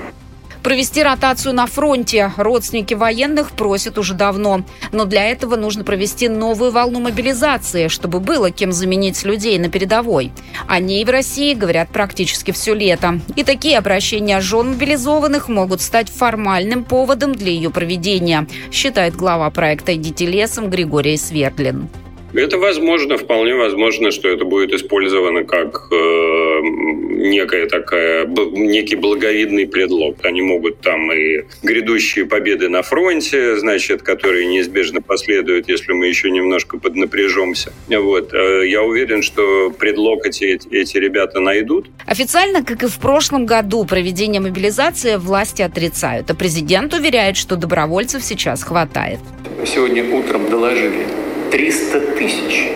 Провести 0.64 1.02
ротацию 1.02 1.54
на 1.54 1.66
фронте 1.66 2.32
родственники 2.38 2.94
военных 2.94 3.50
просят 3.52 3.98
уже 3.98 4.14
давно. 4.14 4.64
Но 4.92 5.04
для 5.04 5.26
этого 5.26 5.56
нужно 5.56 5.84
провести 5.84 6.30
новую 6.30 6.72
волну 6.72 7.00
мобилизации, 7.00 7.88
чтобы 7.88 8.18
было 8.18 8.50
кем 8.50 8.72
заменить 8.72 9.22
людей 9.24 9.58
на 9.58 9.68
передовой. 9.68 10.32
О 10.66 10.80
ней 10.80 11.04
в 11.04 11.10
России 11.10 11.52
говорят 11.52 11.90
практически 11.90 12.50
все 12.50 12.72
лето. 12.72 13.20
И 13.36 13.44
такие 13.44 13.76
обращения 13.76 14.40
жен 14.40 14.70
мобилизованных 14.70 15.50
могут 15.50 15.82
стать 15.82 16.08
формальным 16.08 16.84
поводом 16.84 17.34
для 17.34 17.50
ее 17.50 17.68
проведения, 17.68 18.46
считает 18.72 19.14
глава 19.14 19.50
проекта 19.50 19.94
«Идите 19.94 20.24
лесом» 20.24 20.70
Григорий 20.70 21.18
Свердлин. 21.18 21.90
Это 22.34 22.58
возможно, 22.58 23.16
вполне 23.16 23.54
возможно, 23.54 24.10
что 24.10 24.28
это 24.28 24.44
будет 24.44 24.72
использовано 24.72 25.44
как 25.44 25.86
э, 25.92 26.60
некая 26.64 27.66
такая, 27.66 28.26
некий 28.26 28.96
благовидный 28.96 29.66
предлог. 29.66 30.16
Они 30.24 30.42
могут 30.42 30.80
там 30.80 31.12
и 31.12 31.44
грядущие 31.62 32.26
победы 32.26 32.68
на 32.68 32.82
фронте, 32.82 33.56
значит, 33.56 34.02
которые 34.02 34.46
неизбежно 34.46 35.00
последуют, 35.00 35.68
если 35.68 35.92
мы 35.92 36.08
еще 36.08 36.30
немножко 36.30 36.76
поднапряжемся. 36.76 37.72
Вот. 37.88 38.34
Э, 38.34 38.66
я 38.66 38.82
уверен, 38.82 39.22
что 39.22 39.70
предлог 39.70 40.26
эти, 40.26 40.58
эти 40.72 40.98
ребята 40.98 41.38
найдут. 41.38 41.86
Официально, 42.04 42.64
как 42.64 42.82
и 42.82 42.86
в 42.88 42.98
прошлом 42.98 43.46
году, 43.46 43.84
проведение 43.84 44.40
мобилизации 44.40 45.16
власти 45.16 45.62
отрицают, 45.62 46.30
а 46.32 46.34
президент 46.34 46.94
уверяет, 46.94 47.36
что 47.36 47.54
добровольцев 47.54 48.24
сейчас 48.24 48.64
хватает. 48.64 49.20
Сегодня 49.64 50.04
утром 50.12 50.50
доложили 50.50 51.06
300 51.50 52.00
тысяч 52.16 52.70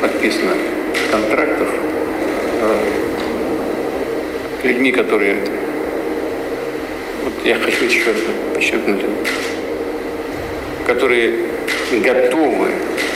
подписано 0.00 0.52
контрактов 1.10 1.68
э, 2.60 2.78
людьми, 4.64 4.92
которые... 4.92 5.36
Вот 7.24 7.34
я 7.44 7.56
хочу 7.56 7.84
еще 7.84 8.06
раз 8.06 8.16
подчеркнуть, 8.54 9.00
которые 10.86 11.46
готовы 11.92 12.68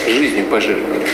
жизнью 0.06 0.44
пожертвовать. 0.46 1.08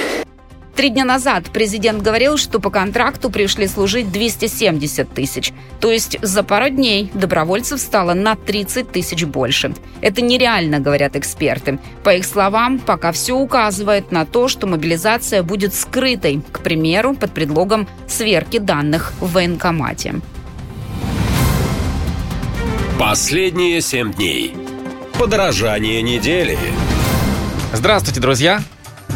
Три 0.74 0.88
дня 0.88 1.04
назад 1.04 1.50
президент 1.52 2.02
говорил, 2.02 2.38
что 2.38 2.58
по 2.58 2.70
контракту 2.70 3.30
пришли 3.30 3.66
служить 3.66 4.10
270 4.10 5.12
тысяч. 5.12 5.52
То 5.80 5.90
есть 5.90 6.16
за 6.22 6.42
пару 6.42 6.70
дней 6.70 7.10
добровольцев 7.12 7.80
стало 7.80 8.14
на 8.14 8.34
30 8.36 8.90
тысяч 8.90 9.24
больше. 9.24 9.74
Это 10.00 10.22
нереально, 10.22 10.80
говорят 10.80 11.16
эксперты. 11.16 11.78
По 12.02 12.14
их 12.14 12.24
словам, 12.24 12.78
пока 12.78 13.12
все 13.12 13.34
указывает 13.36 14.10
на 14.10 14.24
то, 14.24 14.48
что 14.48 14.66
мобилизация 14.66 15.42
будет 15.42 15.74
скрытой, 15.74 16.42
к 16.50 16.60
примеру, 16.60 17.14
под 17.14 17.32
предлогом 17.32 17.88
сверки 18.08 18.58
данных 18.58 19.12
в 19.20 19.32
военкомате. 19.32 20.14
Последние 22.98 23.80
семь 23.80 24.12
дней. 24.12 24.54
Подорожание 25.18 26.00
недели. 26.02 26.58
Здравствуйте, 27.72 28.20
друзья! 28.20 28.62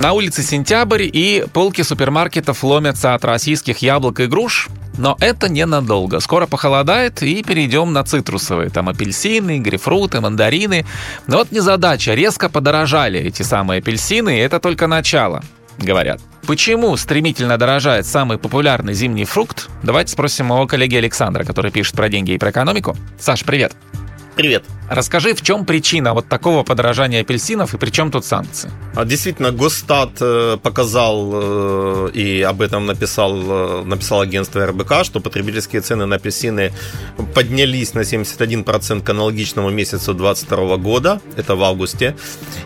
На 0.01 0.13
улице 0.13 0.43
сентябрь, 0.43 1.09
и 1.11 1.45
полки 1.53 1.83
супермаркетов 1.83 2.63
ломятся 2.65 3.15
от 3.15 3.25
российских 3.25 3.79
яблок 3.79 4.21
и 4.21 4.27
груш. 4.27 4.69
Но 4.99 5.17
это 5.21 5.49
ненадолго. 5.49 6.21
Скоро 6.21 6.47
похолодает, 6.47 7.23
и 7.23 7.43
перейдем 7.43 7.93
на 7.93 8.05
цитрусовые. 8.05 8.71
Там 8.71 8.89
апельсины, 8.89 9.59
грейпфруты, 9.59 10.21
мандарины. 10.21 10.85
Но 11.27 11.39
вот 11.39 11.53
незадача. 11.53 12.15
Резко 12.15 12.49
подорожали 12.49 13.21
эти 13.21 13.43
самые 13.43 13.79
апельсины, 13.79 14.37
и 14.37 14.41
это 14.41 14.61
только 14.61 14.87
начало, 14.87 15.43
говорят. 15.79 16.21
Почему 16.47 16.97
стремительно 16.97 17.57
дорожает 17.57 18.07
самый 18.07 18.37
популярный 18.37 18.95
зимний 18.95 19.25
фрукт? 19.25 19.71
Давайте 19.83 20.13
спросим 20.13 20.51
у 20.51 20.67
коллеги 20.67 20.97
Александра, 20.97 21.45
который 21.45 21.71
пишет 21.71 21.97
про 21.97 22.09
деньги 22.09 22.33
и 22.33 22.39
про 22.39 22.51
экономику. 22.51 22.97
Саш, 23.19 23.45
привет. 23.45 23.75
Привет. 24.37 24.65
Расскажи, 24.91 25.33
в 25.35 25.43
чем 25.43 25.65
причина 25.65 26.13
вот 26.13 26.29
такого 26.29 26.65
подорожания 26.65 27.21
апельсинов 27.21 27.73
и 27.75 27.79
при 27.79 27.91
чем 27.91 28.11
тут 28.11 28.25
санкции? 28.25 28.71
А, 28.95 29.05
действительно, 29.05 29.53
Госстат 29.53 30.11
э, 30.21 30.59
показал 30.61 31.31
э, 31.33 32.11
и 32.15 32.43
об 32.43 32.61
этом 32.61 32.85
написал, 32.85 33.33
э, 33.35 33.85
написал 33.85 34.21
агентство 34.21 34.67
РБК, 34.67 35.05
что 35.05 35.21
потребительские 35.21 35.83
цены 35.83 36.07
на 36.07 36.17
апельсины 36.17 36.73
поднялись 37.35 37.95
на 37.95 38.01
71% 38.01 39.03
к 39.03 39.11
аналогичному 39.11 39.71
месяцу 39.71 40.15
2022 40.15 40.77
года, 40.79 41.21
это 41.37 41.55
в 41.55 41.63
августе. 41.63 42.17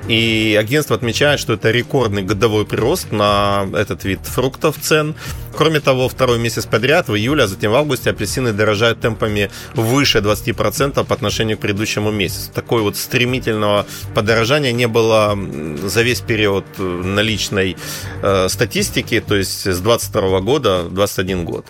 И 0.09 0.57
агентство 0.59 0.97
отмечает, 0.97 1.39
что 1.39 1.53
это 1.53 1.71
рекордный 1.71 2.23
годовой 2.23 2.65
прирост 2.65 3.13
на 3.13 3.67
этот 3.75 4.05
вид 4.05 4.21
фруктов 4.23 4.77
цен. 4.81 5.15
Кроме 5.59 5.81
того, 5.81 6.09
второй 6.09 6.39
месяц 6.39 6.67
подряд, 6.67 7.09
в 7.09 7.17
июле, 7.17 7.43
а 7.43 7.49
затем 7.49 7.73
в 7.73 7.75
августе, 7.75 8.11
апельсины 8.11 8.53
дорожают 8.53 9.01
темпами 9.01 9.51
выше 9.75 10.19
20% 10.19 11.05
по 11.05 11.15
отношению 11.15 11.57
к 11.59 11.61
предыдущему 11.61 12.13
месяцу. 12.13 12.53
Такой 12.55 12.81
вот 12.83 12.97
стремительного 12.97 13.85
подорожания 14.15 14.71
не 14.71 14.87
было 14.87 15.37
за 15.83 16.03
весь 16.03 16.21
период 16.21 16.65
э, 16.79 16.83
наличной 16.83 17.77
э, 18.23 18.49
статистики, 18.49 19.21
то 19.21 19.35
есть 19.35 19.67
с 19.67 19.81
22 19.81 20.41
года, 20.43 20.85
21 20.85 21.45
год. 21.45 21.67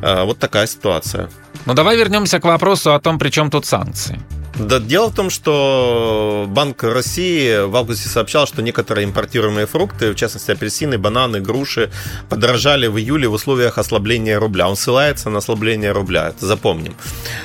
Э, 0.00 0.24
вот 0.24 0.38
такая 0.38 0.66
ситуация. 0.66 1.28
Ну 1.66 1.74
давай 1.74 1.98
вернемся 1.98 2.40
к 2.40 2.44
вопросу 2.46 2.94
о 2.94 3.00
том, 3.00 3.18
при 3.18 3.28
чем 3.28 3.50
тут 3.50 3.66
санкции. 3.66 4.18
Да, 4.58 4.78
дело 4.78 5.10
в 5.10 5.14
том, 5.14 5.28
что 5.28 6.46
Банк 6.48 6.82
России 6.82 7.66
в 7.66 7.76
августе 7.76 8.08
сообщал, 8.08 8.46
что 8.46 8.62
некоторые 8.62 9.04
импортируемые 9.04 9.66
фрукты, 9.66 10.12
в 10.12 10.14
частности 10.14 10.50
апельсины, 10.50 10.96
бананы, 10.96 11.40
груши, 11.40 11.90
подорожали 12.30 12.86
в 12.86 12.96
июле 12.96 13.28
в 13.28 13.34
условиях 13.34 13.76
ослабления 13.76 14.38
рубля. 14.38 14.66
Он 14.68 14.76
ссылается 14.76 15.28
на 15.28 15.38
ослабление 15.38 15.92
рубля, 15.92 16.28
это 16.28 16.46
запомним. 16.46 16.96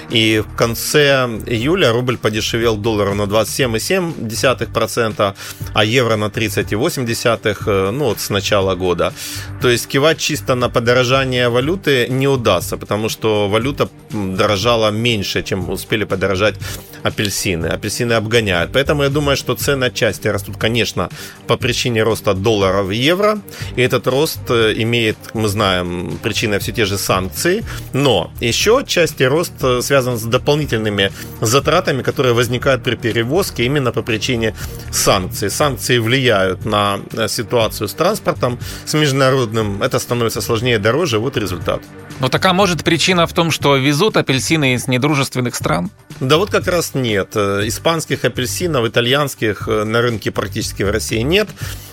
И 0.09 0.39
в 0.39 0.55
конце 0.55 1.25
июля 1.47 1.91
рубль 1.91 2.17
подешевел 2.17 2.77
доллара 2.77 3.13
на 3.13 3.23
27,7%, 3.23 5.35
а 5.73 5.85
евро 5.85 6.15
на 6.15 6.29
30,8%, 6.29 7.57
э, 7.65 7.91
ну 7.91 8.05
вот 8.05 8.21
с 8.21 8.29
начала 8.29 8.75
года. 8.75 9.13
То 9.61 9.69
есть 9.69 9.87
кивать 9.87 10.17
чисто 10.17 10.55
на 10.55 10.69
подорожание 10.69 11.49
валюты 11.49 12.07
не 12.07 12.29
удастся, 12.29 12.77
потому 12.77 13.09
что 13.09 13.49
валюта 13.49 13.89
дорожала 14.11 14.91
меньше, 14.91 15.43
чем 15.43 15.69
успели 15.69 16.05
подорожать 16.05 16.55
апельсины. 17.03 17.67
Апельсины 17.67 18.13
обгоняют. 18.13 18.71
Поэтому 18.73 19.03
я 19.03 19.09
думаю, 19.09 19.37
что 19.37 19.55
цены 19.55 19.85
отчасти 19.85 20.27
растут, 20.27 20.57
конечно, 20.57 21.09
по 21.47 21.57
причине 21.57 22.03
роста 22.03 22.33
доллара 22.33 22.83
в 22.83 22.91
евро. 22.91 23.39
И 23.75 23.81
этот 23.81 24.07
рост 24.07 24.39
э, 24.49 24.73
имеет, 24.77 25.17
мы 25.33 25.47
знаем, 25.47 26.19
причиной 26.23 26.59
все 26.59 26.71
те 26.71 26.85
же 26.85 26.97
санкции. 26.97 27.63
Но 27.93 28.31
еще 28.39 28.79
отчасти 28.79 29.23
рост 29.23 29.53
э, 29.61 29.81
связан 29.81 30.17
с 30.17 30.23
дополнительными 30.23 31.11
затратами, 31.41 32.01
которые 32.01 32.33
возникают 32.33 32.83
при 32.83 32.95
перевозке 32.95 33.65
именно 33.65 33.91
по 33.91 34.01
причине 34.01 34.53
санкций. 34.91 35.49
Санкции 35.49 35.97
влияют 35.97 36.65
на 36.65 36.99
э, 37.13 37.27
ситуацию 37.27 37.87
с 37.87 37.93
транспортом, 37.93 38.59
с 38.85 38.93
международным. 38.93 39.81
Это 39.81 39.99
становится 39.99 40.41
сложнее, 40.41 40.79
дороже. 40.79 41.19
Вот 41.19 41.37
результат. 41.37 41.81
Ну 42.19 42.29
так 42.29 42.45
а 42.45 42.53
может 42.53 42.83
причина 42.83 43.25
в 43.25 43.33
том, 43.33 43.49
что 43.49 43.75
везут 43.77 44.15
апельсины 44.15 44.75
из 44.75 44.87
недружественных 44.87 45.55
стран? 45.55 45.89
Да 46.19 46.37
вот 46.37 46.51
как 46.51 46.67
раз 46.67 46.90
нет. 46.95 47.31
Э, 47.35 47.61
испанских 47.65 48.25
апельсинов, 48.25 48.87
итальянских 48.87 49.67
э, 49.67 49.83
на 49.83 50.01
рынке 50.01 50.31
практически 50.31 50.83
в 50.83 50.91
России 50.91 51.19
нет. 51.19 51.49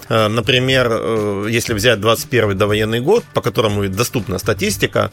Э, 0.09 0.29
например, 0.29 1.47
если 1.49 1.75
взять 1.75 2.01
21 2.01 2.57
довоенный 2.57 3.01
год, 3.01 3.25
по 3.35 3.41
которому 3.41 3.89
доступна 3.89 4.39
статистика, 4.39 5.11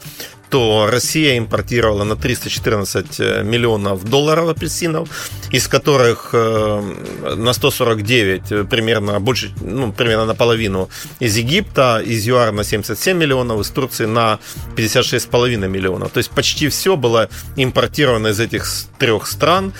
то 0.50 0.88
Россия 0.90 1.38
импортировала 1.38 2.04
на 2.04 2.16
314 2.16 3.18
миллионов 3.44 4.04
долларов 4.04 4.48
апельсинов, 4.48 5.08
из 5.50 5.66
которых 5.66 6.32
на 6.32 7.52
149 7.52 8.68
примерно 8.68 9.18
больше, 9.20 9.50
ну, 9.60 9.92
примерно 9.92 10.24
наполовину 10.26 10.88
из 11.18 11.36
Египта, 11.36 12.00
из 12.04 12.26
ЮАР 12.26 12.52
на 12.52 12.64
77 12.64 13.18
миллионов, 13.18 13.60
из 13.60 13.70
Турции 13.70 14.06
на 14.06 14.38
56,5 14.76 15.68
миллионов. 15.68 16.12
То 16.12 16.18
есть 16.18 16.30
почти 16.30 16.68
все 16.68 16.96
было 16.96 17.28
импортировано 17.56 18.28
из 18.28 18.40
этих 18.40 18.66
трех 18.98 19.26
стран. 19.26 19.72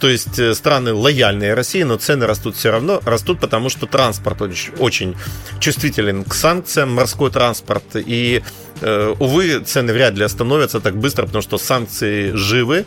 То 0.00 0.08
есть 0.08 0.38
э, 0.38 0.54
страны 0.54 0.92
лояльные 0.92 1.54
России, 1.54 1.82
но 1.82 1.96
цены 1.96 2.26
растут 2.26 2.56
все 2.56 2.70
равно. 2.70 3.00
Растут, 3.04 3.40
потому 3.40 3.68
что 3.68 3.86
транспорт 3.86 4.42
очень, 4.78 5.16
чувствителен 5.60 6.24
к 6.24 6.34
санкциям, 6.34 6.94
морской 6.94 7.30
транспорт. 7.30 7.84
И, 7.94 8.42
э, 8.80 9.14
увы, 9.18 9.60
цены 9.60 9.92
вряд 9.92 10.14
ли 10.14 10.24
остановятся 10.24 10.80
так 10.80 10.96
быстро, 10.96 11.26
потому 11.26 11.42
что 11.42 11.58
санкции 11.58 12.32
живы. 12.32 12.84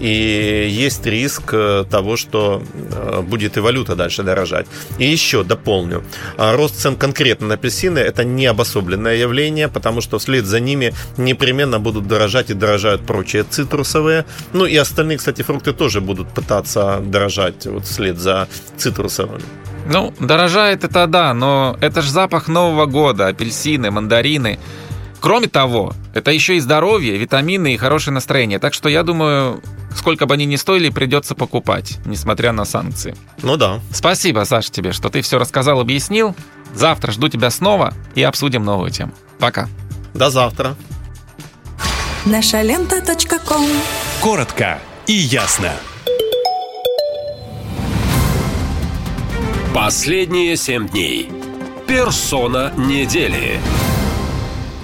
И 0.00 0.66
есть 0.68 1.06
риск 1.06 1.52
э, 1.52 1.84
того, 1.90 2.16
что 2.16 2.62
э, 2.74 3.20
будет 3.20 3.56
и 3.56 3.60
валюта 3.60 3.94
дальше 3.96 4.22
дорожать. 4.22 4.66
И 4.98 5.04
еще 5.04 5.44
дополню, 5.44 6.02
а, 6.36 6.56
рост 6.56 6.76
цен 6.76 6.96
конкретно 6.96 7.46
на 7.48 7.54
апельсины– 7.54 7.98
это 8.00 8.24
не 8.24 8.46
обособленное 8.46 9.16
явление, 9.16 9.68
потому 9.68 10.00
что 10.00 10.18
вслед 10.18 10.46
за 10.46 10.60
ними 10.60 10.94
непременно 11.18 11.78
будут 11.78 12.06
дорожать 12.06 12.50
и 12.50 12.54
дорожают 12.54 13.06
прочие 13.06 13.44
цитрусовые. 13.44 14.24
Ну 14.52 14.66
и 14.66 14.76
остальные, 14.76 15.18
кстати, 15.18 15.42
фрукты 15.42 15.72
тоже 15.72 16.00
будут 16.00 16.28
пытаться 16.28 17.00
дорожать 17.04 17.66
вот 17.66 17.84
вслед 17.84 18.18
за 18.18 18.48
цитрусовыми. 18.78 19.44
Ну, 19.86 20.14
дорожает 20.20 20.84
это 20.84 21.06
да, 21.06 21.34
но 21.34 21.76
это 21.80 22.02
же 22.02 22.10
запах 22.10 22.48
Нового 22.48 22.86
года, 22.86 23.28
апельсины, 23.28 23.90
мандарины. 23.90 24.58
Кроме 25.20 25.48
того, 25.48 25.92
это 26.14 26.30
еще 26.30 26.56
и 26.56 26.60
здоровье, 26.60 27.16
витамины 27.18 27.74
и 27.74 27.76
хорошее 27.76 28.14
настроение. 28.14 28.58
Так 28.58 28.72
что 28.72 28.88
я 28.88 29.02
думаю, 29.02 29.62
сколько 29.94 30.26
бы 30.26 30.34
они 30.34 30.46
ни 30.46 30.56
стоили, 30.56 30.88
придется 30.88 31.34
покупать, 31.34 31.98
несмотря 32.06 32.52
на 32.52 32.64
санкции. 32.64 33.14
Ну 33.42 33.56
да. 33.56 33.80
Спасибо, 33.92 34.44
Саша, 34.44 34.72
тебе, 34.72 34.92
что 34.92 35.10
ты 35.10 35.20
все 35.20 35.38
рассказал, 35.38 35.80
объяснил. 35.80 36.34
Завтра 36.74 37.12
жду 37.12 37.28
тебя 37.28 37.50
снова 37.50 37.92
и 38.14 38.22
обсудим 38.22 38.64
новую 38.64 38.90
тему. 38.90 39.12
Пока. 39.38 39.68
До 40.14 40.30
завтра. 40.30 40.74
Наша 42.24 42.62
лента. 42.62 43.02
Коротко 44.20 44.78
и 45.06 45.12
ясно. 45.12 45.72
Последние 49.74 50.56
семь 50.56 50.88
дней. 50.88 51.30
Персона 51.86 52.72
недели. 52.76 53.60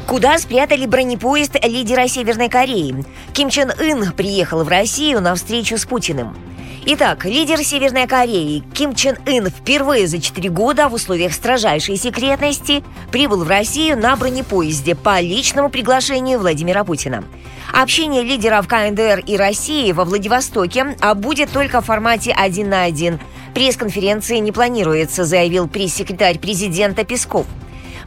Куда 0.07 0.39
спрятали 0.39 0.87
бронепоезд 0.87 1.57
лидера 1.65 2.07
Северной 2.07 2.49
Кореи? 2.49 3.05
Ким 3.33 3.51
Чен 3.51 3.73
Ын 3.77 4.13
приехал 4.13 4.63
в 4.63 4.69
Россию 4.69 5.21
на 5.21 5.35
встречу 5.35 5.77
с 5.77 5.85
Путиным. 5.85 6.37
Итак, 6.87 7.25
лидер 7.25 7.59
Северной 7.59 8.07
Кореи 8.07 8.63
Ким 8.73 8.95
Чен 8.95 9.17
Ын 9.27 9.51
впервые 9.51 10.07
за 10.07 10.21
четыре 10.21 10.49
года 10.49 10.89
в 10.89 10.95
условиях 10.95 11.33
строжайшей 11.33 11.97
секретности 11.97 12.85
прибыл 13.11 13.43
в 13.43 13.49
Россию 13.49 13.99
на 13.99 14.15
бронепоезде 14.15 14.95
по 14.95 15.21
личному 15.21 15.71
приглашению 15.71 16.39
Владимира 16.39 16.85
Путина. 16.85 17.25
Общение 17.73 18.23
лидеров 18.23 18.69
КНДР 18.69 19.25
и 19.27 19.37
России 19.37 19.91
во 19.91 20.05
Владивостоке 20.05 20.97
а 21.01 21.17
будет 21.17 21.51
только 21.51 21.81
в 21.81 21.87
формате 21.87 22.33
один 22.33 22.71
на 22.71 22.85
один. 22.85 23.19
Пресс-конференции 23.55 24.37
не 24.37 24.53
планируется, 24.53 25.25
заявил 25.25 25.67
пресс-секретарь 25.67 26.39
президента 26.39 27.03
Песков. 27.03 27.47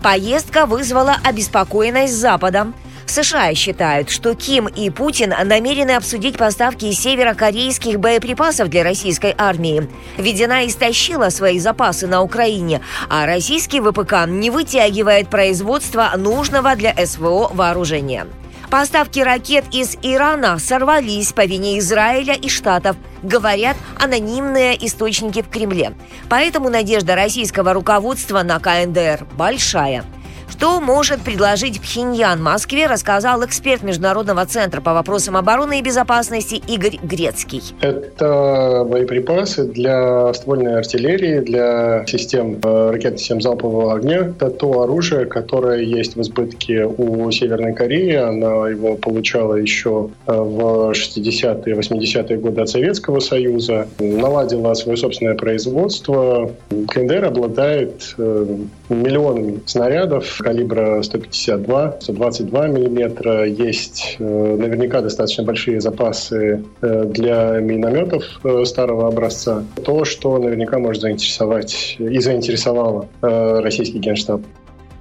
Поездка 0.02 0.66
вызвала 0.66 1.18
обеспокоенность 1.24 2.14
Запада. 2.14 2.72
США 3.06 3.54
считают, 3.54 4.10
что 4.10 4.34
Ким 4.34 4.68
и 4.68 4.90
Путин 4.90 5.34
намерены 5.46 5.92
обсудить 5.92 6.38
поставки 6.38 6.90
северокорейских 6.92 8.00
боеприпасов 8.00 8.70
для 8.70 8.84
российской 8.84 9.36
армии. 9.38 9.90
Ведь 10.18 10.42
она 10.42 10.66
истощила 10.66 11.30
свои 11.30 11.60
запасы 11.60 12.08
на 12.08 12.22
Украине, 12.22 12.82
а 13.10 13.26
российский 13.26 13.82
ВПК 13.82 14.26
не 14.28 14.50
вытягивает 14.52 15.28
производство 15.28 16.12
нужного 16.16 16.76
для 16.76 16.94
СВО 17.06 17.50
вооружения. 17.52 18.28
Поставки 18.70 19.20
ракет 19.20 19.66
из 19.72 19.98
Ирана 20.04 20.60
сорвались 20.60 21.34
по 21.34 21.44
вине 21.46 21.80
Израиля 21.80 22.36
и 22.36 22.50
Штатов, 22.50 22.98
говорят 23.24 23.76
анонимные 24.00 24.86
источники 24.86 25.42
в 25.42 25.50
Кремле. 25.50 25.94
Поэтому 26.30 26.70
надежда 26.70 27.16
российского 27.16 27.74
руководства 27.74 28.44
на 28.44 28.60
КНДР 28.60 29.26
большая– 29.36 30.06
что 30.52 30.80
может 30.80 31.22
предложить 31.22 31.82
Пхеньян 31.82 32.42
Москве, 32.42 32.88
рассказал 32.88 33.46
эксперт 33.46 33.84
Международного 33.84 34.46
центра 34.46 34.82
по 34.82 34.94
вопросам 34.94 35.38
обороны 35.38 35.80
и 35.80 35.82
безопасности 35.82 36.62
Игорь 36.68 36.98
Грецкий. 37.02 37.62
Это 37.82 38.86
боеприпасы 38.86 39.66
для 39.66 40.34
ствольной 40.34 40.78
артиллерии, 40.78 41.40
для 41.40 42.06
систем 42.08 42.60
э, 42.64 42.92
ракет 42.92 43.20
систем 43.20 43.42
залпового 43.42 43.94
огня. 43.96 44.34
Это 44.36 44.50
то 44.50 44.82
оружие, 44.82 45.26
которое 45.26 45.82
есть 45.84 46.16
в 46.16 46.22
избытке 46.22 46.86
у 46.86 47.30
Северной 47.32 47.74
Кореи. 47.74 48.16
Она 48.16 48.70
его 48.70 48.96
получала 48.96 49.56
еще 49.56 50.10
э, 50.28 50.34
в 50.34 50.92
60-е, 50.92 51.76
80-е 51.76 52.38
годы 52.38 52.62
от 52.62 52.70
Советского 52.70 53.20
Союза. 53.20 53.88
Наладила 54.00 54.74
свое 54.74 54.98
собственное 54.98 55.36
производство. 55.36 56.52
КНДР 56.70 57.26
обладает 57.26 58.16
э, 58.18 58.46
миллионами 58.90 59.60
снарядов, 59.66 60.39
калибра 60.44 61.02
152, 61.02 61.98
122 62.02 62.68
миллиметра. 62.68 63.46
Есть 63.46 64.16
э, 64.20 64.24
наверняка 64.24 65.02
достаточно 65.02 65.44
большие 65.44 65.82
запасы 65.82 66.64
э, 66.82 67.04
для 67.06 67.60
минометов 67.60 68.24
э, 68.44 68.66
старого 68.66 69.08
образца. 69.08 69.64
То, 69.84 70.06
что 70.06 70.38
наверняка 70.38 70.80
может 70.80 71.02
заинтересовать 71.02 71.96
и 72.00 72.20
заинтересовало 72.20 73.08
российский 73.22 74.00
генштаб. 74.00 74.42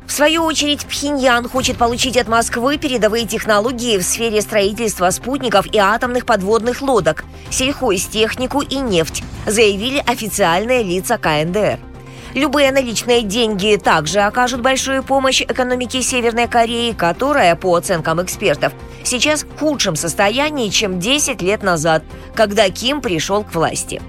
В 0.07 0.13
свою 0.13 0.45
очередь, 0.45 0.87
Пхеньян 0.87 1.47
хочет 1.47 1.77
получить 1.77 2.17
от 2.17 2.29
Москвы 2.29 2.79
передовые 2.79 3.27
технологии 3.27 3.99
в 3.99 4.03
сфере 4.03 4.41
строительства 4.41 5.11
спутников 5.11 5.67
и 5.73 5.77
атомных 5.79 6.25
подводных 6.25 6.81
лодок, 6.81 7.25
сельхозтехнику 7.51 8.63
и 8.63 8.77
нефть, 8.77 9.23
заявили 9.47 10.03
официальные 10.05 10.83
лица 10.83 11.19
КНДР. 11.19 11.88
Любые 12.35 12.73
наличные 12.73 13.23
деньги 13.23 13.81
также 13.83 14.21
окажут 14.21 14.61
большую 14.61 15.03
помощь 15.03 15.43
экономике 15.43 16.03
Северной 16.03 16.47
Кореи, 16.47 16.93
которая, 16.93 17.57
по 17.57 17.75
оценкам 17.75 18.23
экспертов, 18.23 18.73
сейчас 19.03 19.45
в 19.45 19.59
худшем 19.59 19.97
состоянии, 19.97 20.69
чем 20.69 21.01
10 21.01 21.41
лет 21.43 21.63
назад, 21.63 22.03
когда 22.35 22.69
Ким 22.69 23.01
пришел 23.01 23.45
к 23.45 23.55
власти. 23.55 24.03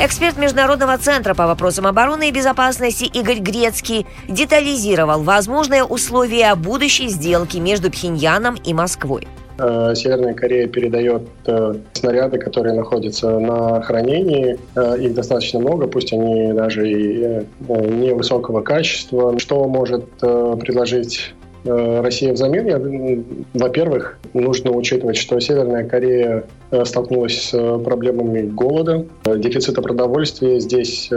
Эксперт 0.00 0.36
Международного 0.36 0.98
центра 0.98 1.34
по 1.34 1.46
вопросам 1.46 1.86
обороны 1.86 2.28
и 2.28 2.32
безопасности 2.32 3.04
Игорь 3.04 3.38
Грецкий 3.38 4.06
детализировал 4.28 5.22
возможные 5.22 5.84
условия 5.84 6.54
будущей 6.56 7.08
сделки 7.08 7.58
между 7.58 7.90
Пхеньяном 7.92 8.56
и 8.56 8.74
Москвой. 8.74 9.28
Э, 9.58 9.94
Северная 9.94 10.34
Корея 10.34 10.66
передает 10.66 11.22
э, 11.46 11.74
снаряды, 11.92 12.38
которые 12.38 12.74
находятся 12.74 13.38
на 13.38 13.80
хранении. 13.82 14.58
Э, 14.74 14.98
их 14.98 15.14
достаточно 15.14 15.60
много, 15.60 15.86
пусть 15.86 16.12
они 16.12 16.52
даже 16.52 16.90
и 16.90 17.46
невысокого 17.68 18.62
качества. 18.62 19.38
Что 19.38 19.64
может 19.68 20.04
предложить 20.20 21.34
Россия 21.64 22.34
взамен, 22.34 23.24
во-первых, 23.54 24.18
нужно 24.34 24.70
учитывать, 24.72 25.16
что 25.16 25.40
Северная 25.40 25.88
Корея 25.88 26.44
столкнулась 26.84 27.48
с 27.48 27.78
проблемами 27.78 28.42
голода, 28.42 29.06
дефицита 29.24 29.80
продовольствия. 29.80 30.60
Здесь 30.60 31.10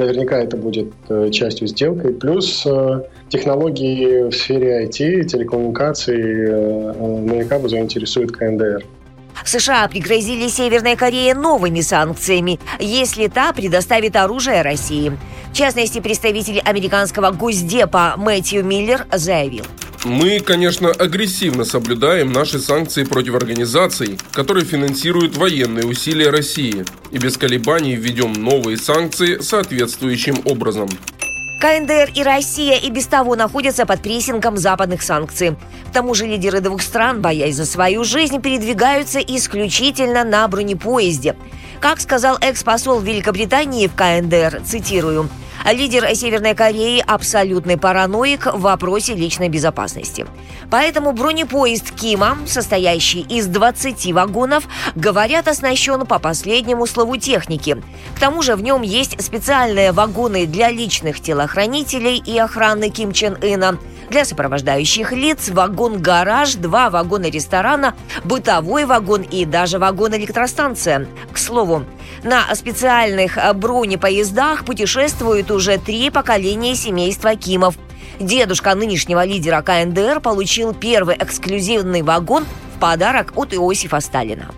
Наверняка 0.00 0.38
это 0.38 0.56
будет 0.56 0.94
э, 1.10 1.30
частью 1.30 1.68
сделки. 1.68 2.10
Плюс 2.12 2.64
э, 2.64 3.02
технологии 3.28 4.30
в 4.30 4.32
сфере 4.32 4.86
IT, 4.86 5.24
телекоммуникаций 5.24 6.16
э, 6.16 6.92
наверняка 6.98 7.58
бы 7.58 7.68
заинтересует 7.68 8.32
КНДР. 8.32 8.82
США 9.44 9.86
пригрозили 9.88 10.48
Северной 10.48 10.96
Корее 10.96 11.34
новыми 11.34 11.82
санкциями, 11.82 12.58
если 12.78 13.26
та 13.26 13.52
предоставит 13.52 14.16
оружие 14.16 14.62
России. 14.62 15.12
В 15.52 15.54
частности, 15.54 16.00
представитель 16.00 16.60
американского 16.60 17.30
Госдепа 17.30 18.14
Мэтью 18.16 18.64
Миллер 18.64 19.04
заявил. 19.12 19.66
Мы, 20.04 20.40
конечно, 20.40 20.90
агрессивно 20.90 21.64
соблюдаем 21.64 22.32
наши 22.32 22.58
санкции 22.58 23.04
против 23.04 23.34
организаций, 23.34 24.18
которые 24.32 24.64
финансируют 24.64 25.36
военные 25.36 25.84
усилия 25.84 26.30
России, 26.30 26.86
и 27.10 27.18
без 27.18 27.36
колебаний 27.36 27.96
введем 27.96 28.32
новые 28.32 28.78
санкции 28.78 29.40
соответствующим 29.40 30.40
образом. 30.46 30.88
КНДР 31.60 32.12
и 32.14 32.22
Россия 32.22 32.78
и 32.78 32.88
без 32.88 33.06
того 33.06 33.36
находятся 33.36 33.84
под 33.84 34.00
прессингом 34.00 34.56
западных 34.56 35.02
санкций. 35.02 35.56
К 35.90 35.92
тому 35.92 36.14
же 36.14 36.24
лидеры 36.24 36.60
двух 36.60 36.80
стран, 36.80 37.20
боясь 37.20 37.56
за 37.56 37.66
свою 37.66 38.02
жизнь, 38.02 38.40
передвигаются 38.40 39.18
исключительно 39.18 40.24
на 40.24 40.48
бронепоезде. 40.48 41.36
Как 41.78 42.00
сказал 42.00 42.38
экс-посол 42.40 43.00
Великобритании 43.00 43.88
в 43.88 43.94
КНДР, 43.94 44.62
цитирую, 44.64 45.28
Лидер 45.66 46.14
Северной 46.16 46.54
Кореи– 46.54 47.04
абсолютный 47.06 47.76
параноик 47.76 48.46
в 48.46 48.62
вопросе 48.62 49.14
личной 49.14 49.48
безопасности. 49.48 50.26
Поэтому 50.70 51.12
бронепоезд 51.12 51.92
Кима, 51.92 52.38
состоящий 52.46 53.20
из 53.20 53.46
20 53.46 54.12
вагонов, 54.12 54.64
говорят, 54.94 55.48
оснащен 55.48 56.06
по 56.06 56.18
последнему 56.18 56.86
слову 56.86 57.18
техники. 57.18 57.82
К 58.16 58.20
тому 58.20 58.42
же 58.42 58.56
в 58.56 58.62
нем 58.62 58.82
есть 58.82 59.22
специальные 59.22 59.92
вагоны 59.92 60.46
для 60.46 60.70
личных 60.70 61.20
телохранителей 61.20 61.49
и 61.54 62.38
охраны 62.38 62.90
Ким 62.90 63.12
Чен 63.12 63.36
Ына, 63.42 63.78
для 64.10 64.24
сопровождающих 64.24 65.12
лиц 65.12 65.48
вагон-гараж, 65.50 66.54
два 66.56 66.90
вагона 66.90 67.30
ресторана, 67.30 67.94
бытовой 68.24 68.84
вагон 68.84 69.22
и 69.22 69.44
даже 69.44 69.78
вагон-электростанция. 69.78 71.06
К 71.32 71.38
слову, 71.38 71.84
на 72.24 72.54
специальных 72.54 73.38
бронепоездах 73.54 74.64
путешествуют 74.64 75.50
уже 75.50 75.78
три 75.78 76.10
поколения 76.10 76.74
семейства 76.74 77.36
Кимов. 77.36 77.76
Дедушка 78.18 78.74
нынешнего 78.74 79.24
лидера 79.24 79.62
КНДР 79.62 80.20
получил 80.20 80.74
первый 80.74 81.16
эксклюзивный 81.16 82.02
вагон 82.02 82.44
в 82.76 82.80
подарок 82.80 83.32
от 83.36 83.54
Иосифа 83.54 84.00
Сталина. 84.00 84.50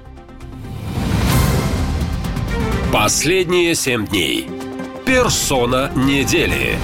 Последние 2.92 3.74
семь 3.74 4.06
дней. 4.06 4.61
Персона 5.04 5.90
недели. 5.96 6.78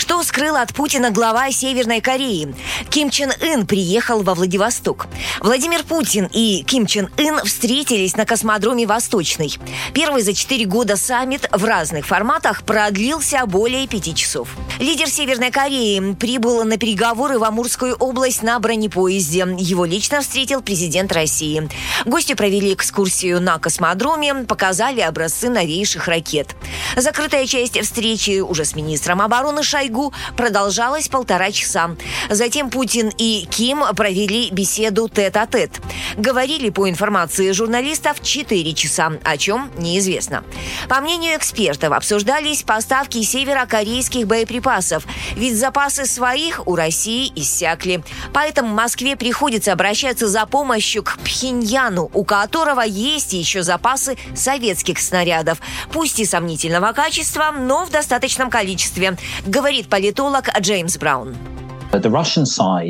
Что 0.00 0.22
скрыл 0.22 0.56
от 0.56 0.72
Путина 0.72 1.10
глава 1.10 1.52
Северной 1.52 2.00
Кореи? 2.00 2.54
Ким 2.88 3.10
Чен 3.10 3.32
Ын 3.42 3.66
приехал 3.66 4.22
во 4.22 4.34
Владивосток. 4.34 5.08
Владимир 5.40 5.84
Путин 5.84 6.26
и 6.32 6.64
Ким 6.66 6.86
Чен 6.86 7.10
Ын 7.18 7.44
встретились 7.44 8.16
на 8.16 8.24
космодроме 8.24 8.86
«Восточный». 8.86 9.58
Первый 9.92 10.22
за 10.22 10.32
четыре 10.32 10.64
года 10.64 10.96
саммит 10.96 11.46
в 11.52 11.62
разных 11.66 12.06
форматах 12.06 12.62
продлился 12.62 13.44
более 13.44 13.86
пяти 13.86 14.14
часов. 14.14 14.48
Лидер 14.78 15.06
Северной 15.10 15.50
Кореи 15.50 16.14
прибыл 16.14 16.64
на 16.64 16.78
переговоры 16.78 17.38
в 17.38 17.44
Амурскую 17.44 17.94
область 17.94 18.42
на 18.42 18.58
бронепоезде. 18.58 19.46
Его 19.58 19.84
лично 19.84 20.22
встретил 20.22 20.62
президент 20.62 21.12
России. 21.12 21.68
Гости 22.06 22.32
провели 22.32 22.72
экскурсию 22.72 23.42
на 23.42 23.58
космодроме, 23.58 24.32
показали 24.46 25.02
образцы 25.02 25.50
новейших 25.50 26.08
ракет. 26.08 26.56
Закрытая 26.96 27.46
часть 27.46 27.78
встречи 27.78 28.40
уже 28.40 28.64
с 28.64 28.74
министром 28.74 29.20
обороны 29.20 29.62
Шойгу 29.62 29.89
Шойгу 29.90 30.12
продолжалась 30.36 31.08
полтора 31.08 31.50
часа. 31.50 31.96
Затем 32.28 32.70
Путин 32.70 33.10
и 33.18 33.46
Ким 33.50 33.82
провели 33.96 34.50
беседу 34.50 35.08
тет-а-тет. 35.08 35.80
Говорили 36.16 36.70
по 36.70 36.88
информации 36.88 37.50
журналистов 37.52 38.22
4 38.22 38.72
часа, 38.74 39.12
о 39.24 39.36
чем 39.36 39.70
неизвестно. 39.76 40.44
По 40.88 41.00
мнению 41.00 41.36
экспертов, 41.36 41.92
обсуждались 41.92 42.62
поставки 42.62 43.22
северокорейских 43.22 44.26
боеприпасов, 44.26 45.04
ведь 45.34 45.58
запасы 45.58 46.06
своих 46.06 46.66
у 46.66 46.76
России 46.76 47.32
иссякли. 47.34 48.02
Поэтому 48.32 48.74
Москве 48.74 49.16
приходится 49.16 49.72
обращаться 49.72 50.28
за 50.28 50.46
помощью 50.46 51.02
к 51.02 51.18
Пхеньяну, 51.18 52.10
у 52.14 52.24
которого 52.24 52.82
есть 52.82 53.32
еще 53.32 53.62
запасы 53.62 54.16
советских 54.34 54.98
снарядов, 54.98 55.58
пусть 55.92 56.20
и 56.20 56.24
сомнительного 56.24 56.92
качества, 56.92 57.52
но 57.56 57.84
в 57.84 57.90
достаточном 57.90 58.50
количестве, 58.50 59.16
говорит 59.46 59.69
политолог 59.88 60.48
Джеймс 60.60 60.98
Браун. 60.98 61.36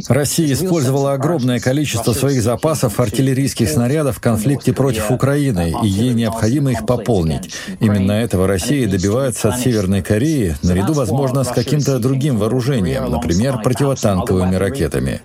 Россия 0.08 0.52
использовала 0.52 1.12
огромное 1.14 1.60
количество 1.60 2.12
своих 2.12 2.42
запасов 2.42 3.00
артиллерийских 3.00 3.68
снарядов 3.68 4.16
в 4.16 4.20
конфликте 4.20 4.72
против 4.72 5.10
Украины, 5.10 5.74
и 5.82 5.86
ей 5.86 6.14
необходимо 6.14 6.72
их 6.72 6.86
пополнить. 6.86 7.52
Именно 7.80 8.12
этого 8.12 8.46
Россия 8.46 8.88
добивается 8.88 9.48
от 9.48 9.60
Северной 9.60 10.02
Кореи, 10.02 10.56
наряду, 10.62 10.92
возможно, 10.92 11.44
с 11.44 11.48
каким-то 11.48 11.98
другим 11.98 12.38
вооружением, 12.38 13.10
например, 13.10 13.62
противотанковыми 13.62 14.56
ракетами. 14.56 15.20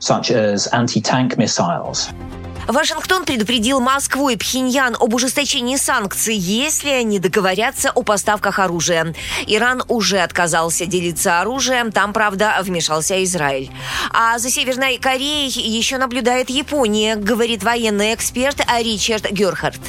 Вашингтон 2.67 3.25
предупредил 3.25 3.79
Москву 3.79 4.29
и 4.29 4.35
Пхеньян 4.35 4.95
об 4.99 5.13
ужесточении 5.13 5.75
санкций, 5.75 6.35
если 6.35 6.89
они 6.89 7.19
договорятся 7.19 7.91
о 7.91 8.01
поставках 8.01 8.59
оружия. 8.59 9.13
Иран 9.45 9.83
уже 9.87 10.19
отказался 10.19 10.85
делиться 10.85 11.41
оружием, 11.41 11.91
там, 11.91 12.11
правда, 12.11 12.57
вмешался 12.61 13.23
Израиль. 13.23 13.71
А 14.11 14.39
за 14.39 14.49
Северной 14.49 14.97
Кореей 14.97 15.49
еще 15.49 15.97
наблюдает 15.97 16.49
Япония, 16.49 17.15
говорит 17.15 17.63
военный 17.63 18.13
эксперт 18.13 18.59
Ричард 18.81 19.29
Герхард. 19.31 19.79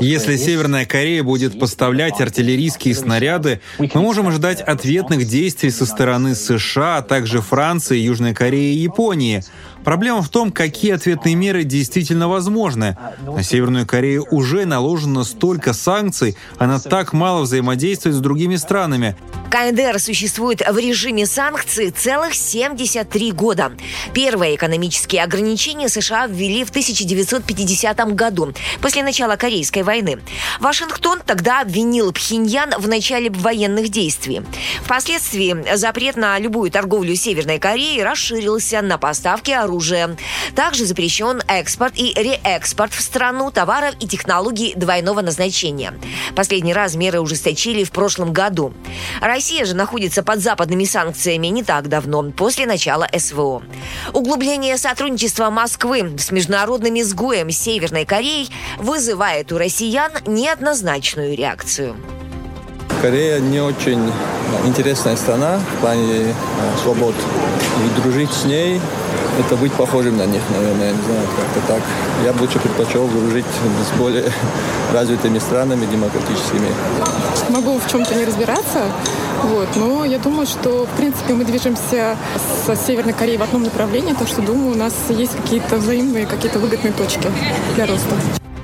Если 0.00 0.36
Северная 0.36 0.86
Корея 0.86 1.22
будет 1.22 1.58
поставлять 1.58 2.20
артиллерийские 2.20 2.94
снаряды, 2.94 3.60
мы 3.78 4.00
можем 4.00 4.28
ожидать 4.28 4.60
ответных 4.60 5.26
действий 5.26 5.70
со 5.70 5.86
стороны 5.86 6.34
США, 6.34 6.98
а 6.98 7.02
также 7.02 7.40
Франции, 7.40 7.98
Южной 7.98 8.34
Кореи 8.34 8.74
и 8.74 8.78
Японии. 8.78 9.42
Проблема 9.84 10.22
в 10.22 10.30
том, 10.30 10.50
какие 10.50 10.92
ответные 10.92 11.34
меры 11.34 11.62
действительно 11.62 12.26
возможны. 12.26 12.96
На 13.20 13.42
Северную 13.42 13.86
Корею 13.86 14.26
уже 14.30 14.64
наложено 14.64 15.24
столько 15.24 15.74
санкций, 15.74 16.36
она 16.58 16.80
так 16.80 17.12
мало 17.12 17.42
взаимодействует 17.42 18.16
с 18.16 18.20
другими 18.20 18.56
странами. 18.56 19.14
КНДР 19.50 20.00
существует 20.00 20.62
в 20.68 20.78
режиме 20.78 21.26
санкций 21.26 21.90
целых 21.90 22.34
73 22.34 23.32
года. 23.32 23.72
Первые 24.12 24.56
экономические 24.56 25.22
ограничения 25.22 25.88
США 25.88 26.26
ввели 26.26 26.64
в 26.64 26.70
1950 26.70 28.14
году, 28.14 28.52
после 28.80 29.04
начала 29.04 29.36
Корейской 29.44 29.82
войны. 29.82 30.20
Вашингтон 30.58 31.20
тогда 31.20 31.60
обвинил 31.60 32.12
Пхеньян 32.12 32.72
в 32.78 32.88
начале 32.88 33.28
военных 33.28 33.90
действий. 33.90 34.40
Впоследствии 34.82 35.76
запрет 35.76 36.16
на 36.16 36.38
любую 36.38 36.70
торговлю 36.70 37.14
Северной 37.14 37.58
Кореей 37.58 38.02
расширился 38.02 38.80
на 38.80 38.96
поставки 38.96 39.50
оружия. 39.50 40.16
Также 40.54 40.86
запрещен 40.86 41.42
экспорт 41.46 41.92
и 41.98 42.14
реэкспорт 42.14 42.94
в 42.94 43.02
страну 43.02 43.50
товаров 43.50 43.94
и 44.00 44.08
технологий 44.08 44.72
двойного 44.76 45.20
назначения. 45.20 45.92
Последний 46.34 46.72
раз 46.72 46.94
меры 46.94 47.20
ужесточили 47.20 47.84
в 47.84 47.90
прошлом 47.90 48.32
году. 48.32 48.72
Россия 49.20 49.66
же 49.66 49.74
находится 49.74 50.22
под 50.22 50.40
западными 50.40 50.84
санкциями 50.84 51.48
не 51.48 51.62
так 51.62 51.90
давно, 51.90 52.22
после 52.30 52.64
начала 52.64 53.06
СВО. 53.14 53.62
Углубление 54.14 54.78
сотрудничества 54.78 55.50
Москвы 55.50 56.16
с 56.18 56.30
международным 56.30 56.98
изгоем 56.98 57.50
Северной 57.50 58.06
Кореей 58.06 58.48
вызывает 58.78 59.23
у 59.24 59.58
россиян 59.58 60.12
неоднозначную 60.26 61.34
реакцию. 61.34 61.96
Корея 63.00 63.40
не 63.40 63.60
очень 63.60 64.12
интересная 64.66 65.16
страна 65.16 65.58
в 65.58 65.80
плане 65.80 66.26
э, 66.26 66.32
свобод. 66.82 67.14
И 67.14 68.00
дружить 68.00 68.30
с 68.32 68.44
ней– 68.44 68.80
это 69.38 69.56
быть 69.56 69.72
похожим 69.72 70.18
на 70.18 70.26
них, 70.26 70.42
наверное, 70.50 70.92
не 70.92 71.02
знаю, 71.02 71.26
как-то 71.36 71.72
так. 71.72 71.82
Я 72.22 72.32
бы 72.32 72.42
лучше 72.42 72.58
предпочел 72.58 73.08
дружить 73.08 73.46
с 73.46 73.98
более 73.98 74.24
развитыми 74.92 75.38
странами, 75.38 75.86
демократическими. 75.86 76.68
Могу 77.48 77.78
в 77.78 77.90
чем-то 77.90 78.14
не 78.14 78.24
разбираться, 78.26 78.92
вот, 79.42 79.68
но 79.76 80.04
я 80.04 80.18
думаю, 80.18 80.46
что, 80.46 80.86
в 80.86 80.96
принципе, 80.96 81.32
мы 81.34 81.44
движемся 81.44 82.16
со 82.66 82.76
Северной 82.76 83.14
Кореей 83.14 83.38
в 83.38 83.42
одном 83.42 83.62
направлении, 83.62 84.12
так 84.12 84.28
что, 84.28 84.42
думаю, 84.42 84.72
у 84.72 84.78
нас 84.78 84.94
есть 85.08 85.34
какие-то 85.34 85.76
взаимные, 85.76 86.26
какие-то 86.26 86.58
выгодные 86.58 86.92
точки 86.92 87.30
для 87.74 87.86
роста. 87.86 88.14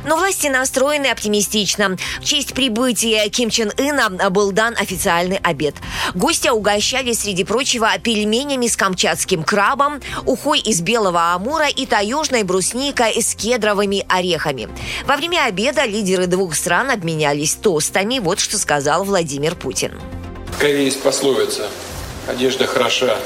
Но 0.04 0.16
власти 0.16 0.46
настроены 0.46 1.06
оптимистично. 1.06 1.96
В 2.20 2.24
честь 2.24 2.54
прибытия 2.54 3.28
Ким 3.28 3.50
Чен 3.50 3.72
Ына 3.76 4.30
был 4.30 4.52
дан 4.52 4.74
официальный 4.78 5.38
обед. 5.42 5.74
Гостя 6.14 6.52
угощали, 6.52 7.12
среди 7.12 7.44
прочего, 7.44 7.90
пельменями 8.02 8.66
с 8.66 8.76
камчатским 8.76 9.44
крабом, 9.44 10.00
ухой 10.24 10.60
из 10.60 10.80
белого 10.80 11.32
амура 11.34 11.68
и 11.68 11.86
таежной 11.86 12.42
брусникой 12.42 13.20
с 13.20 13.34
кедровыми 13.34 14.04
орехами. 14.08 14.68
Во 15.06 15.16
время 15.16 15.44
обеда 15.44 15.84
лидеры 15.84 16.26
двух 16.26 16.54
стран 16.54 16.90
обменялись 16.90 17.54
тостами. 17.54 18.18
Вот 18.18 18.40
что 18.40 18.58
сказал 18.58 19.04
Владимир 19.04 19.54
Путин. 19.54 20.00
В 20.48 20.58
Корее 20.58 20.86
есть 20.86 21.02
пословица 21.02 21.68
«Одежда 22.26 22.66
хороша, 22.66 23.16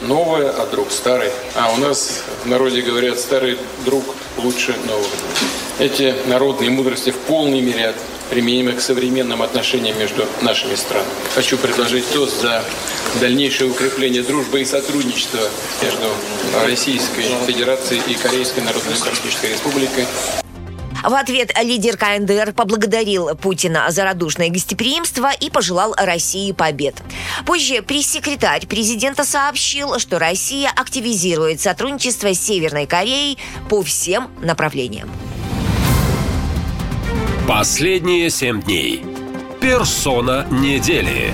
новая, 0.00 0.50
а 0.50 0.66
друг 0.66 0.90
старый». 0.90 1.30
А 1.54 1.72
у 1.72 1.76
нас 1.76 2.22
в 2.44 2.48
народе 2.48 2.82
говорят 2.82 3.18
«старый 3.18 3.58
друг 3.84 4.04
лучше 4.36 4.74
нового». 4.86 5.06
Эти 5.78 6.14
народные 6.26 6.70
мудрости 6.70 7.10
в 7.10 7.18
полной 7.18 7.60
мере 7.60 7.94
применимы 8.30 8.72
к 8.72 8.80
современным 8.80 9.42
отношениям 9.42 9.98
между 9.98 10.26
нашими 10.42 10.74
странами. 10.74 11.08
Хочу 11.34 11.58
предложить 11.58 12.10
тост 12.12 12.40
за 12.40 12.62
дальнейшее 13.20 13.70
укрепление 13.70 14.22
дружбы 14.22 14.62
и 14.62 14.64
сотрудничества 14.64 15.40
между 15.82 16.08
Российской 16.64 17.24
Федерацией 17.46 18.00
и 18.06 18.14
Корейской 18.14 18.60
Народно-Демократической 18.60 19.50
Республикой. 19.50 20.06
В 21.02 21.14
ответ 21.14 21.50
лидер 21.60 21.96
КНДР 21.96 22.52
поблагодарил 22.52 23.34
Путина 23.34 23.86
за 23.90 24.04
радушное 24.04 24.50
гостеприимство 24.50 25.32
и 25.32 25.50
пожелал 25.50 25.94
России 25.96 26.52
побед. 26.52 27.02
Позже 27.44 27.82
пресс-секретарь 27.82 28.66
президента 28.66 29.24
сообщил, 29.24 29.98
что 29.98 30.20
Россия 30.20 30.70
активизирует 30.70 31.60
сотрудничество 31.60 32.32
с 32.32 32.40
Северной 32.40 32.86
Кореей 32.86 33.36
по 33.68 33.82
всем 33.82 34.30
направлениям. 34.40 35.10
Последние 37.48 38.30
семь 38.30 38.62
дней. 38.62 39.04
Персона 39.60 40.46
недели. 40.50 41.32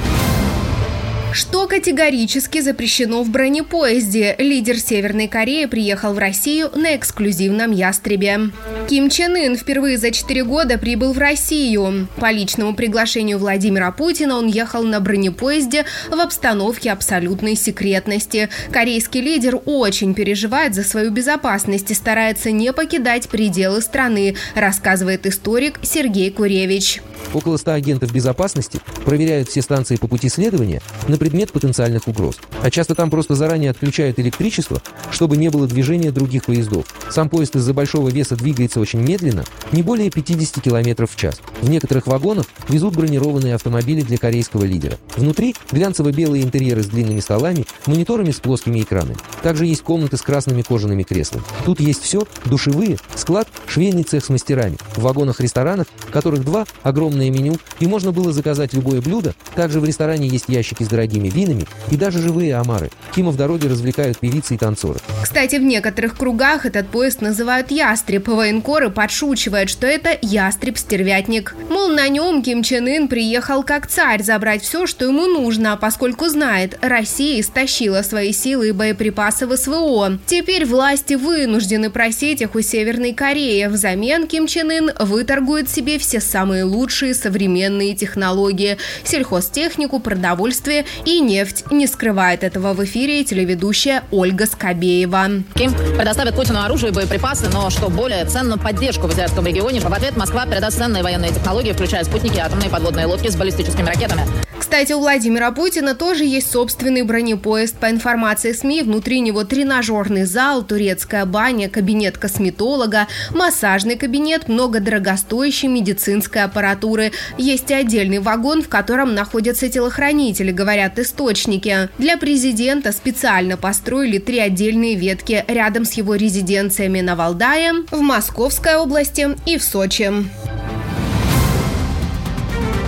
Что 1.32 1.66
категорически 1.66 2.60
запрещено 2.60 3.22
в 3.22 3.28
бронепоезде? 3.28 4.34
Лидер 4.38 4.78
Северной 4.78 5.28
Кореи 5.28 5.66
приехал 5.66 6.14
в 6.14 6.18
Россию 6.18 6.70
на 6.74 6.96
эксклюзивном 6.96 7.70
ястребе. 7.70 8.50
Ким 8.88 9.10
Чен 9.10 9.36
Ын 9.36 9.56
впервые 9.56 9.98
за 9.98 10.10
четыре 10.10 10.42
года 10.42 10.78
прибыл 10.78 11.12
в 11.12 11.18
Россию. 11.18 12.08
По 12.16 12.30
личному 12.32 12.74
приглашению 12.74 13.38
Владимира 13.38 13.92
Путина 13.92 14.38
он 14.38 14.46
ехал 14.46 14.82
на 14.82 15.00
бронепоезде 15.00 15.84
в 16.08 16.18
обстановке 16.18 16.90
абсолютной 16.90 17.56
секретности. 17.56 18.48
Корейский 18.72 19.20
лидер 19.20 19.60
очень 19.66 20.14
переживает 20.14 20.74
за 20.74 20.82
свою 20.82 21.10
безопасность 21.10 21.90
и 21.90 21.94
старается 21.94 22.50
не 22.50 22.72
покидать 22.72 23.28
пределы 23.28 23.82
страны, 23.82 24.34
рассказывает 24.54 25.26
историк 25.26 25.78
Сергей 25.82 26.30
Куревич. 26.30 27.02
Около 27.34 27.56
100 27.56 27.72
агентов 27.72 28.12
безопасности 28.12 28.80
проверяют 29.04 29.48
все 29.48 29.62
станции 29.62 29.96
по 29.96 30.08
пути 30.08 30.28
следования 30.28 30.82
на 31.08 31.16
предмет 31.16 31.52
потенциальных 31.52 32.08
угроз. 32.08 32.36
А 32.62 32.70
часто 32.70 32.94
там 32.94 33.10
просто 33.10 33.34
заранее 33.34 33.70
отключают 33.70 34.18
электричество, 34.18 34.82
чтобы 35.10 35.36
не 35.36 35.48
было 35.48 35.66
движения 35.66 36.10
других 36.10 36.44
поездов. 36.46 36.86
Сам 37.10 37.28
поезд 37.28 37.56
из-за 37.56 37.74
большого 37.74 38.08
веса 38.08 38.36
двигается 38.36 38.80
очень 38.80 39.00
медленно, 39.00 39.44
не 39.72 39.82
более 39.82 40.10
50 40.10 40.62
км 40.62 41.06
в 41.06 41.16
час. 41.16 41.40
В 41.60 41.68
некоторых 41.68 42.06
вагонах 42.06 42.46
везут 42.68 42.94
бронированные 42.96 43.54
автомобили 43.54 44.02
для 44.02 44.18
корейского 44.18 44.64
лидера. 44.64 44.98
Внутри 45.16 45.54
глянцево-белые 45.70 46.42
интерьеры 46.42 46.82
с 46.82 46.86
длинными 46.86 47.20
столами, 47.20 47.66
мониторами 47.86 48.30
с 48.30 48.40
плоскими 48.40 48.80
экранами. 48.80 49.16
Также 49.42 49.66
есть 49.66 49.82
комнаты 49.82 50.16
с 50.16 50.22
красными 50.22 50.62
кожаными 50.62 51.02
креслами. 51.02 51.44
Тут 51.64 51.80
есть 51.80 52.02
все– 52.02 52.26
душевые, 52.44 52.98
склад, 53.14 53.48
швейный 53.66 54.02
цех 54.02 54.24
с 54.24 54.28
мастерами. 54.28 54.78
В 54.96 55.02
вагонах-ресторанах, 55.02 55.86
которых 56.10 56.44
два, 56.44 56.66
огромное 57.08 57.30
меню, 57.30 57.56
и 57.80 57.86
можно 57.86 58.12
было 58.12 58.32
заказать 58.32 58.74
любое 58.74 59.00
блюдо. 59.00 59.34
Также 59.54 59.80
в 59.80 59.84
ресторане 59.84 60.28
есть 60.28 60.44
ящики 60.48 60.82
с 60.82 60.88
дорогими 60.88 61.28
винами 61.28 61.66
и 61.90 61.96
даже 61.96 62.20
живые 62.20 62.54
омары. 62.54 62.90
Кима 63.14 63.30
в 63.30 63.36
дороге 63.36 63.68
развлекают 63.68 64.18
певицы 64.18 64.54
и 64.54 64.58
танцоры. 64.58 65.00
Кстати, 65.22 65.56
в 65.56 65.62
некоторых 65.62 66.16
кругах 66.16 66.66
этот 66.66 66.88
поезд 66.88 67.20
называют 67.20 67.70
«Ястреб». 67.70 68.28
Военкоры 68.28 68.90
подшучивают, 68.90 69.70
что 69.70 69.86
это 69.86 70.10
«Ястреб-стервятник». 70.20 71.56
Мол, 71.70 71.88
на 71.88 72.08
нем 72.08 72.42
Ким 72.42 72.62
Чен 72.62 72.86
Ын 72.86 73.08
приехал 73.08 73.62
как 73.62 73.86
царь 73.86 74.22
забрать 74.22 74.62
все, 74.62 74.86
что 74.86 75.06
ему 75.06 75.26
нужно, 75.26 75.76
поскольку 75.80 76.28
знает, 76.28 76.78
Россия 76.82 77.40
истощила 77.40 78.02
свои 78.02 78.32
силы 78.32 78.68
и 78.68 78.72
боеприпасы 78.72 79.46
в 79.46 79.56
СВО. 79.56 80.18
Теперь 80.26 80.66
власти 80.66 81.14
вынуждены 81.14 81.90
просить 81.90 82.42
их 82.42 82.54
у 82.54 82.60
Северной 82.60 83.14
Кореи. 83.14 83.66
Взамен 83.66 84.26
Ким 84.26 84.46
Чен 84.46 84.70
Ын 84.70 84.90
выторгует 85.00 85.70
себе 85.70 85.98
все 85.98 86.20
самые 86.20 86.64
лучшие 86.64 86.97
современные 87.14 87.94
технологии– 87.94 88.76
сельхозтехнику, 89.04 90.00
продовольствие 90.00 90.84
и 91.04 91.20
нефть. 91.20 91.64
Не 91.70 91.86
скрывает 91.86 92.42
этого 92.42 92.74
в 92.74 92.84
эфире 92.84 93.24
телеведущая 93.24 94.02
Ольга 94.10 94.46
Скобеева. 94.46 95.42
Ким 95.54 95.72
предоставит 95.96 96.34
Путину 96.34 96.60
оружие 96.60 96.90
и 96.90 96.94
боеприпасы, 96.94 97.48
но 97.52 97.70
что 97.70 97.88
более 97.88 98.24
ценную 98.24 98.58
поддержку 98.58 99.06
в 99.06 99.10
азиатском 99.10 99.46
регионе. 99.46 99.80
В 99.80 99.92
ответ 99.92 100.16
Москва 100.16 100.44
передаст 100.46 100.78
ценные 100.78 101.02
военные 101.02 101.30
технологии, 101.30 101.72
включая 101.72 102.04
спутники, 102.04 102.38
атомные 102.38 102.68
подводные 102.68 103.06
лодки 103.06 103.28
с 103.28 103.36
баллистическими 103.36 103.86
ракетами. 103.86 104.22
Кстати, 104.58 104.92
у 104.92 104.98
Владимира 104.98 105.52
Путина 105.52 105.94
тоже 105.94 106.24
есть 106.24 106.50
собственный 106.50 107.02
бронепоезд. 107.02 107.76
По 107.78 107.90
информации 107.90 108.52
СМИ, 108.52 108.82
внутри 108.82 109.20
него 109.20 109.44
тренажерный 109.44 110.24
зал, 110.24 110.62
турецкая 110.62 111.24
баня, 111.24 111.70
кабинет 111.70 112.18
косметолога, 112.18 113.06
массажный 113.34 113.96
кабинет, 113.96 114.48
много 114.48 114.80
дорогостоящей 114.80 115.68
медицинской 115.68 116.42
аппаратуры. 116.42 116.87
Есть 117.36 117.70
и 117.70 117.74
отдельный 117.74 118.18
вагон, 118.18 118.62
в 118.62 118.68
котором 118.68 119.14
находятся 119.14 119.68
телохранители, 119.68 120.50
говорят 120.50 120.98
источники. 120.98 121.88
Для 121.98 122.16
президента 122.16 122.92
специально 122.92 123.56
построили 123.56 124.18
три 124.18 124.38
отдельные 124.38 124.94
ветки 124.94 125.44
рядом 125.48 125.84
с 125.84 125.92
его 125.92 126.14
резиденциями 126.14 127.00
на 127.00 127.16
Валдае, 127.16 127.72
в 127.90 128.00
Московской 128.00 128.76
области 128.76 129.28
и 129.46 129.58
в 129.58 129.62
Сочи. 129.62 130.10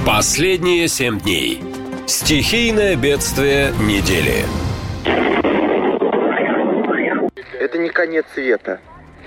Последние 0.06 0.88
семь 0.88 1.20
дней. 1.20 1.62
Стихийное 2.06 2.96
бедствие 2.96 3.72
недели. 3.80 4.44
Это 7.60 7.78
не 7.78 7.90
конец 7.90 8.24
света. 8.34 8.80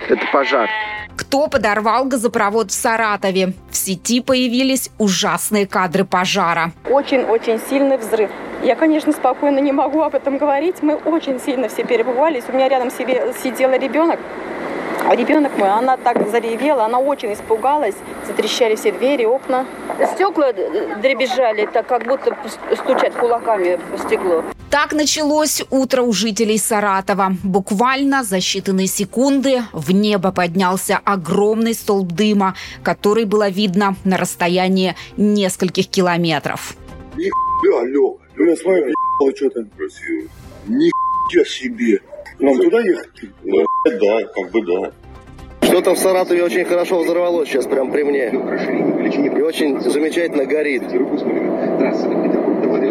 Это 0.10 0.22
пожар. 0.34 0.70
Кто 1.16 1.48
подорвал 1.48 2.06
газопровод 2.06 2.72
в 2.72 2.74
Саратове? 2.74 3.54
В 3.70 3.78
сети 3.78 4.22
появились 4.22 4.90
ужасные 4.98 5.68
кадры 5.68 6.06
пожара. 6.06 6.72
Очень-очень 6.90 7.60
сильный 7.70 7.98
взрыв. 7.98 8.30
Я, 8.64 8.76
конечно, 8.76 9.12
спокойно 9.12 9.60
не 9.60 9.72
могу 9.72 10.02
об 10.02 10.16
этом 10.16 10.38
говорить. 10.38 10.82
Мы 10.82 10.96
очень 10.96 11.40
сильно 11.40 11.68
все 11.70 11.84
перебывались. 11.84 12.46
У 12.48 12.54
меня 12.54 12.68
рядом 12.68 12.90
себе 12.90 13.34
сидел 13.44 13.72
ребенок. 13.72 14.20
А 15.06 15.16
ребенок 15.16 15.58
мой, 15.58 15.70
она 15.70 15.98
так 15.98 16.30
заревела, 16.30 16.86
она 16.86 16.98
очень 16.98 17.34
испугалась. 17.34 17.96
Затрещали 18.26 18.76
все 18.76 18.92
двери, 18.92 19.26
окна. 19.26 19.66
Стекла 20.14 20.54
дребезжали, 20.54 21.66
так 21.66 21.88
как 21.88 22.06
будто 22.06 22.36
стучать 22.76 23.14
кулаками 23.14 23.80
по 23.92 23.98
стеклу. 23.98 24.44
Так 24.74 24.92
началось 24.92 25.64
утро 25.70 26.02
у 26.02 26.12
жителей 26.12 26.58
Саратова. 26.58 27.34
Буквально 27.44 28.24
за 28.24 28.38
считанные 28.38 28.88
секунды 28.88 29.62
в 29.72 29.92
небо 29.92 30.32
поднялся 30.32 31.00
огромный 31.06 31.76
столб 31.76 32.12
дыма, 32.12 32.56
который 32.82 33.26
было 33.26 33.50
видно 33.50 33.96
на 34.04 34.18
расстоянии 34.18 34.96
нескольких 35.16 35.90
километров. 35.90 36.76
Нихуя, 37.16 37.86
Леха, 37.86 38.50
я 38.50 38.56
смотрю, 38.56 38.88
ебало 38.88 39.36
что-то. 39.36 39.64
Красиво. 39.78 40.28
Нихуя 40.66 41.46
себе. 41.46 42.00
Нам 42.40 42.58
туда 42.58 42.80
ехать? 42.80 43.12
Ну, 43.44 43.64
да, 43.86 44.26
как 44.26 44.52
бы 44.54 44.66
да. 44.66 44.92
Что-то 45.68 45.94
в 45.94 46.00
Саратове 46.00 46.44
очень 46.44 46.66
хорошо 46.66 47.04
взорвалось 47.04 47.48
сейчас, 47.48 47.68
прям 47.68 47.92
при 47.92 48.02
мне. 48.02 48.30
И 48.30 49.40
очень 49.40 49.80
замечательно 49.82 50.46
горит. 50.46 50.82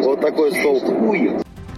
Вот 0.04 0.20
такой 0.20 0.52
столб. 0.52 0.84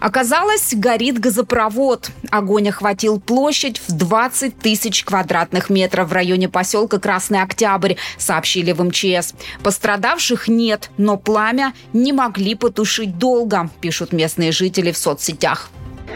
Оказалось, 0.04 0.74
горит 0.74 1.18
газопровод. 1.18 2.10
Огонь 2.30 2.68
охватил 2.68 3.18
площадь 3.18 3.80
в 3.88 3.92
20 3.92 4.58
тысяч 4.58 5.02
квадратных 5.02 5.70
метров 5.70 6.10
в 6.10 6.12
районе 6.12 6.46
поселка 6.46 7.00
Красный 7.00 7.40
Октябрь, 7.40 7.94
сообщили 8.18 8.72
в 8.72 8.84
МЧС. 8.84 9.32
Пострадавших 9.62 10.46
нет, 10.46 10.90
но 10.98 11.16
пламя 11.16 11.72
не 11.94 12.12
могли 12.12 12.54
потушить 12.54 13.16
долго, 13.16 13.70
пишут 13.80 14.12
местные 14.12 14.52
жители 14.52 14.92
в 14.92 14.98
соцсетях. 14.98 15.70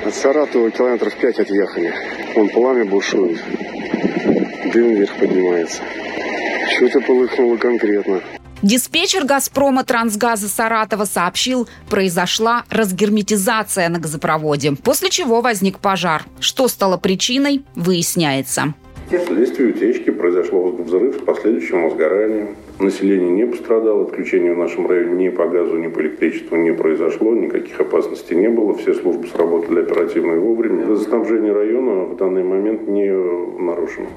От 0.05 0.14
Саратова 0.14 0.70
километров 0.70 1.14
пять 1.14 1.38
отъехали. 1.38 1.94
Вон 2.37 2.51
пламя 2.51 2.85
бушует. 2.85 3.42
Дым 4.70 4.96
вверх 4.96 5.16
поднимается. 5.18 5.81
Что-то 6.77 7.01
полыхнуло 7.01 7.57
конкретно. 7.57 8.20
Диспетчер 8.62 9.25
«Газпрома» 9.25 9.85
Трансгаза 9.85 10.49
Саратова 10.49 11.05
сообщил, 11.05 11.68
произошла 11.88 12.64
разгерметизация 12.71 13.88
на 13.88 14.01
газопроводе, 14.01 14.73
после 14.83 15.11
чего 15.11 15.40
возник 15.40 15.79
пожар. 15.79 16.25
Что 16.40 16.66
стало 16.66 16.97
причиной, 16.97 17.62
выясняется. 17.77 18.75
Вследствие 19.09 19.71
утечки 19.71 20.11
произошло 20.11 20.71
взрыв 20.71 21.14
с 21.14 21.21
последующим 21.21 21.85
возгоранием. 21.85 22.57
Население 22.81 23.31
не 23.31 23.47
пострадало, 23.47 24.03
отключения 24.03 24.53
в 24.53 24.59
нашем 24.59 24.88
районе 24.88 25.27
ни 25.27 25.29
по 25.29 25.47
газу, 25.47 25.77
ни 25.77 25.87
по 25.87 26.01
электричеству 26.01 26.57
не 26.57 26.73
произошло, 26.73 27.35
никаких 27.35 27.79
опасностей 27.81 28.37
не 28.37 28.49
было, 28.49 28.77
все 28.77 28.92
службы 28.92 29.29
сработали 29.29 29.81
оперативно 29.81 30.33
и 30.33 30.38
вовремя. 30.38 30.85
Газоснабжение 30.85 31.53
района 31.53 32.05
в 32.07 32.16
данный 32.16 32.42
момент 32.42 32.88
не 32.88 33.09
нарушено. 33.09 34.09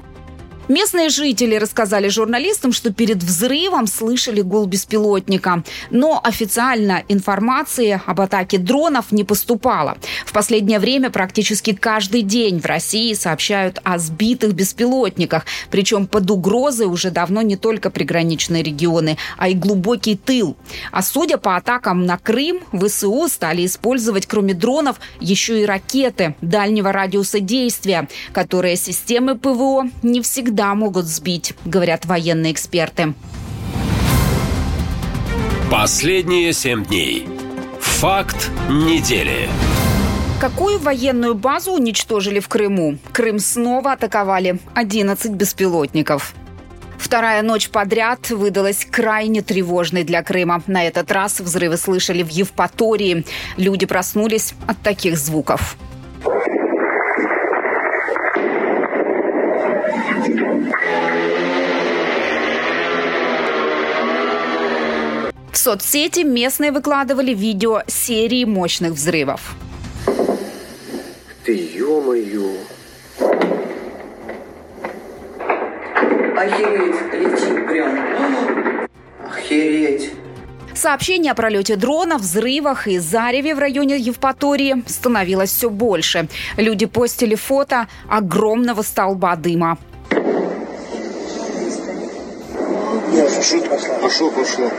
Местные 0.68 1.08
жители 1.08 1.56
рассказали 1.56 2.08
журналистам, 2.08 2.72
что 2.72 2.92
перед 2.92 3.22
взрывом 3.22 3.88
слышали 3.88 4.42
гул 4.42 4.66
беспилотника. 4.66 5.64
Но 5.90 6.20
официально 6.22 7.02
информации 7.08 8.00
об 8.06 8.20
атаке 8.20 8.58
дронов 8.58 9.10
не 9.10 9.24
поступало. 9.24 9.98
В 10.24 10.32
последнее 10.32 10.78
время 10.78 11.10
практически 11.10 11.72
каждый 11.72 12.22
день 12.22 12.60
в 12.60 12.66
России 12.66 13.12
сообщают 13.14 13.80
о 13.82 13.98
сбитых 13.98 14.54
беспилотниках. 14.54 15.46
Причем 15.70 16.06
под 16.06 16.30
угрозой 16.30 16.86
уже 16.86 17.10
давно 17.10 17.42
не 17.42 17.56
только 17.56 17.90
приграничные 17.90 18.62
регионы, 18.62 19.18
а 19.38 19.48
и 19.48 19.54
глубокий 19.54 20.16
тыл. 20.16 20.56
А 20.92 21.02
судя 21.02 21.38
по 21.38 21.56
атакам 21.56 22.06
на 22.06 22.18
Крым, 22.18 22.60
ВСУ 22.72 23.26
стали 23.28 23.66
использовать 23.66 24.26
кроме 24.26 24.54
дронов 24.54 25.00
еще 25.18 25.60
и 25.60 25.66
ракеты 25.66 26.36
дальнего 26.40 26.92
радиуса 26.92 27.40
действия, 27.40 28.08
которые 28.32 28.76
системы 28.76 29.36
ПВО 29.36 29.88
не 30.02 30.20
всегда 30.22 30.51
всегда 30.52 30.74
могут 30.74 31.06
сбить, 31.06 31.54
говорят 31.64 32.04
военные 32.04 32.52
эксперты. 32.52 33.14
Последние 35.70 36.52
семь 36.52 36.84
дней. 36.84 37.26
Факт 37.80 38.50
недели. 38.68 39.48
Какую 40.42 40.78
военную 40.78 41.34
базу 41.34 41.72
уничтожили 41.72 42.38
в 42.38 42.48
Крыму? 42.48 42.98
Крым 43.12 43.38
снова 43.38 43.92
атаковали 43.92 44.58
11 44.74 45.32
беспилотников. 45.32 46.34
Вторая 46.98 47.40
ночь 47.40 47.70
подряд 47.70 48.28
выдалась 48.28 48.84
крайне 48.84 49.40
тревожной 49.40 50.04
для 50.04 50.22
Крыма. 50.22 50.62
На 50.66 50.86
этот 50.86 51.10
раз 51.10 51.40
взрывы 51.40 51.78
слышали 51.78 52.22
в 52.22 52.28
Евпатории. 52.28 53.24
Люди 53.56 53.86
проснулись 53.86 54.52
от 54.66 54.78
таких 54.82 55.16
звуков. 55.16 55.78
Соцсети 65.62 66.24
местные 66.24 66.72
выкладывали 66.72 67.32
видео 67.32 67.82
серии 67.86 68.44
мощных 68.44 68.94
взрывов. 68.94 69.54
Ты 71.44 71.52
ё-моё. 71.54 72.50
Охереть, 76.36 76.96
летит 77.12 77.66
прям. 77.68 78.88
Охереть. 79.24 80.10
Сообщений 80.74 81.30
о 81.30 81.34
пролете 81.36 81.76
дрона, 81.76 82.18
взрывах 82.18 82.88
и 82.88 82.98
зареве 82.98 83.54
в 83.54 83.60
районе 83.60 83.98
Евпатории 83.98 84.82
становилось 84.88 85.50
все 85.50 85.70
больше. 85.70 86.26
Люди 86.56 86.86
постили 86.86 87.36
фото 87.36 87.86
огромного 88.08 88.82
столба 88.82 89.36
дыма. 89.36 89.78
Пошло, 94.00 94.30
пошло. 94.30 94.70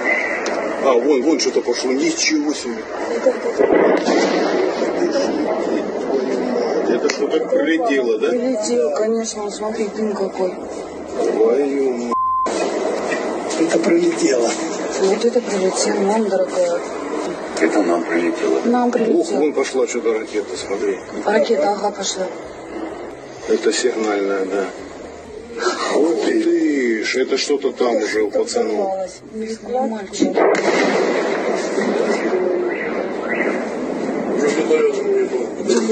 А, 0.86 0.94
вон, 0.96 1.22
вон 1.24 1.40
что-то 1.40 1.62
пошло. 1.62 1.94
Ничего 1.94 2.54
себе. 2.54 2.84
Это 6.90 7.10
что-то 7.10 7.40
прилетело, 7.48 8.20
да? 8.20 8.30
Прилетело, 8.30 8.96
конечно. 8.96 9.50
Смотри, 9.50 9.88
дым 9.96 10.14
какой. 10.14 10.54
Твою 11.32 12.14
Это 13.62 13.80
прилетело. 13.80 14.50
Вот 15.02 15.26
это 15.26 15.42
прилетело, 15.42 16.00
нам, 16.02 16.28
дорогая. 16.28 16.82
Это 17.62 17.82
нам 17.84 18.04
прилетело. 18.04 18.60
Нам 18.66 18.92
прилетело. 18.92 19.20
Ух, 19.20 19.32
вон 19.32 19.54
пошла 19.54 19.88
что-то 19.88 20.14
ракета, 20.20 20.58
смотри. 20.58 21.00
Ракета, 21.26 21.72
ага, 21.72 21.92
пошла. 21.92 22.28
Это 23.48 23.72
сигнальная, 23.72 24.46
да. 24.46 24.66
Ж, 27.14 27.18
это 27.18 27.38
что-то 27.38 27.72
там 27.72 27.96
уже 27.96 28.24
у 28.24 28.32
пацанов. 28.32 29.08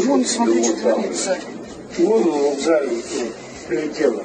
Вон, 0.08 0.26
смотри, 0.26 0.64
что 0.64 0.74
творится. 0.74 1.38
Вон 2.00 2.28
он, 2.28 2.44
вокзале, 2.44 2.90
прилетело. 3.68 4.24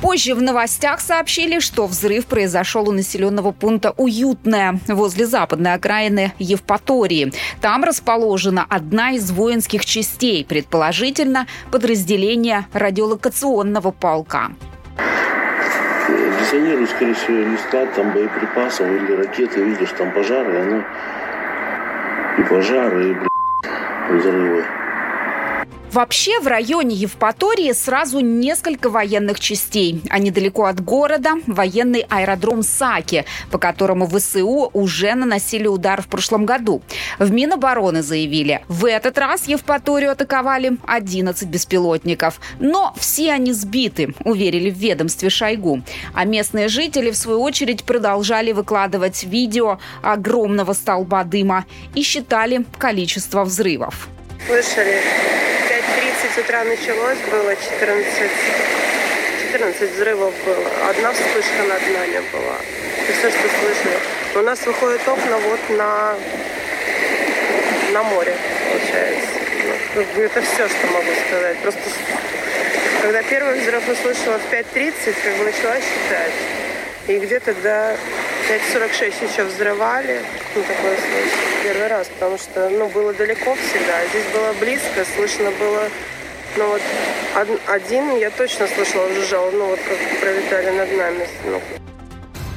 Позже 0.00 0.34
в 0.34 0.40
новостях 0.40 1.00
сообщили, 1.00 1.58
что 1.58 1.86
взрыв 1.86 2.24
произошел 2.24 2.88
у 2.88 2.92
населенного 2.92 3.52
пункта 3.52 3.92
Уютное, 3.98 4.80
возле 4.88 5.26
западной 5.26 5.74
окраины 5.74 6.32
Евпатории. 6.38 7.32
Там 7.60 7.84
расположена 7.84 8.64
одна 8.66 9.12
из 9.12 9.30
воинских 9.30 9.84
частей, 9.84 10.42
предположительно 10.42 11.46
подразделение 11.70 12.66
радиолокационного 12.72 13.90
полка. 13.90 14.52
Миссионеры, 16.08 16.86
скорее 16.86 17.14
всего, 17.14 17.38
не 17.38 17.56
склад 17.56 17.92
там 17.94 18.10
боеприпасов 18.12 18.86
или 18.88 19.12
ракеты, 19.16 19.60
видишь, 19.60 19.90
там 19.98 20.12
пожары, 20.12 20.56
оно 20.56 20.84
и 22.38 22.42
пожары, 22.42 23.10
и, 23.10 23.14
блядь, 23.14 24.10
взрывы. 24.10 24.64
Вообще 25.92 26.40
в 26.40 26.46
районе 26.46 26.94
Евпатории 26.94 27.72
сразу 27.72 28.20
несколько 28.20 28.90
военных 28.90 29.40
частей, 29.40 30.02
а 30.10 30.18
недалеко 30.18 30.64
от 30.64 30.80
города 30.80 31.34
военный 31.46 32.04
аэродром 32.10 32.62
Саки, 32.62 33.24
по 33.50 33.58
которому 33.58 34.06
ВСУ 34.08 34.70
уже 34.72 35.14
наносили 35.14 35.66
удар 35.66 36.02
в 36.02 36.08
прошлом 36.08 36.44
году. 36.44 36.82
В 37.18 37.30
Минобороны 37.30 38.02
заявили, 38.02 38.62
в 38.68 38.84
этот 38.84 39.16
раз 39.16 39.46
Евпаторию 39.46 40.10
атаковали 40.10 40.76
11 40.86 41.48
беспилотников, 41.48 42.40
но 42.58 42.92
все 42.98 43.32
они 43.32 43.52
сбиты, 43.52 44.12
уверили 44.24 44.70
в 44.70 44.76
ведомстве 44.76 45.30
Шойгу. 45.30 45.82
А 46.12 46.24
местные 46.24 46.68
жители, 46.68 47.10
в 47.10 47.16
свою 47.16 47.40
очередь, 47.40 47.84
продолжали 47.84 48.52
выкладывать 48.52 49.24
видео 49.24 49.78
огромного 50.02 50.72
столба 50.72 51.22
дыма 51.24 51.64
и 51.94 52.02
считали 52.02 52.66
количество 52.78 53.44
взрывов. 53.44 54.08
Слышали, 54.46 55.02
5.30 55.68 56.40
утра 56.40 56.62
началось, 56.62 57.18
было 57.32 57.56
14, 57.56 58.30
14 59.50 59.90
взрывов 59.90 60.32
было. 60.44 60.88
Одна 60.88 61.12
вспышка 61.12 61.64
над 61.68 61.82
нами 61.82 62.22
была. 62.32 62.56
И 63.08 63.12
все, 63.12 63.28
что 63.28 63.40
слышали. 63.40 63.98
У 64.36 64.42
нас 64.42 64.64
выходят 64.64 65.00
окна 65.08 65.38
вот 65.38 65.58
на, 65.70 66.14
на 67.92 68.02
море, 68.04 68.36
получается. 68.70 69.26
Ну, 69.96 70.22
это 70.22 70.40
все, 70.42 70.68
что 70.68 70.86
могу 70.92 71.10
сказать. 71.26 71.58
Просто 71.58 71.80
когда 73.02 73.22
первый 73.24 73.58
взрыв 73.58 73.88
услышала 73.88 74.38
в 74.38 74.52
5.30, 74.52 74.94
как 75.24 75.36
бы 75.38 75.44
начала 75.44 75.74
считать. 75.74 76.32
И 77.08 77.18
где-то 77.18 77.52
до 77.54 77.96
5.46 78.48 79.32
еще 79.32 79.44
взрывали. 79.44 80.22
Ну, 80.54 80.62
такое 80.62 80.96
слышно. 80.96 81.38
Первый 81.64 81.88
раз, 81.88 82.06
потому 82.08 82.38
что, 82.38 82.68
ну, 82.70 82.88
было 82.88 83.12
далеко 83.12 83.54
всегда. 83.56 83.98
а 83.98 84.06
Здесь 84.08 84.24
было 84.32 84.52
близко, 84.60 85.04
слышно 85.16 85.50
было... 85.52 85.88
Ну, 86.56 86.68
вот 86.68 86.82
од- 87.36 87.60
один 87.66 88.16
я 88.18 88.30
точно 88.30 88.66
слышала, 88.68 89.08
жужжал, 89.12 89.50
ну, 89.52 89.66
вот 89.66 89.80
как 89.80 90.20
пролетали 90.20 90.70
над 90.70 90.92
нами. 90.96 91.28
Ну, 91.44 91.60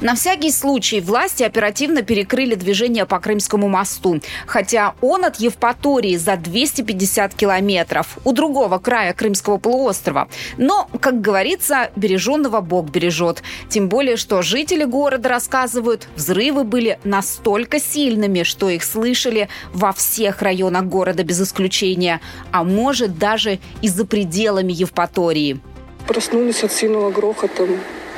На 0.02 0.16
всякий 0.16 0.50
случай 0.52 1.02
власти 1.02 1.43
оперативно 1.43 2.04
перекрыли 2.04 2.56
движение 2.56 3.06
по 3.06 3.20
Крымскому 3.20 3.68
мосту, 3.68 4.22
хотя 4.45 4.95
он 5.02 5.26
от 5.26 5.41
Евпатории 5.41 6.16
за 6.16 6.38
250 6.38 7.34
километров, 7.34 8.18
у 8.24 8.32
другого 8.32 8.78
края 8.78 9.14
Крымского 9.14 9.58
полуострова. 9.58 10.30
Но, 10.58 10.89
как 11.02 11.20
говорится, 11.20 11.89
береженного 11.97 12.62
Бог 12.62 12.91
бережет. 12.91 13.43
Тем 13.68 13.89
более, 13.89 14.16
что 14.16 14.41
жители 14.41 14.86
города 14.86 15.28
рассказывают, 15.28 16.08
взрывы 16.16 16.64
были 16.64 16.97
настолько 17.04 17.82
сильными, 17.82 18.43
что 18.43 18.70
их 18.70 18.86
слышали 18.86 19.50
во 19.74 19.91
всех 19.91 20.41
районах 20.41 20.86
города 20.86 21.26
без 21.26 21.41
исключения, 21.41 22.22
а 22.52 22.64
может 22.64 23.18
даже 23.18 23.60
и 23.82 23.89
за 23.89 24.06
пределами 24.06 24.72
Евпатории. 24.72 25.60
Проснулись 26.08 26.64
от 26.64 26.72
сильного 26.72 27.12
грохота. 27.12 27.68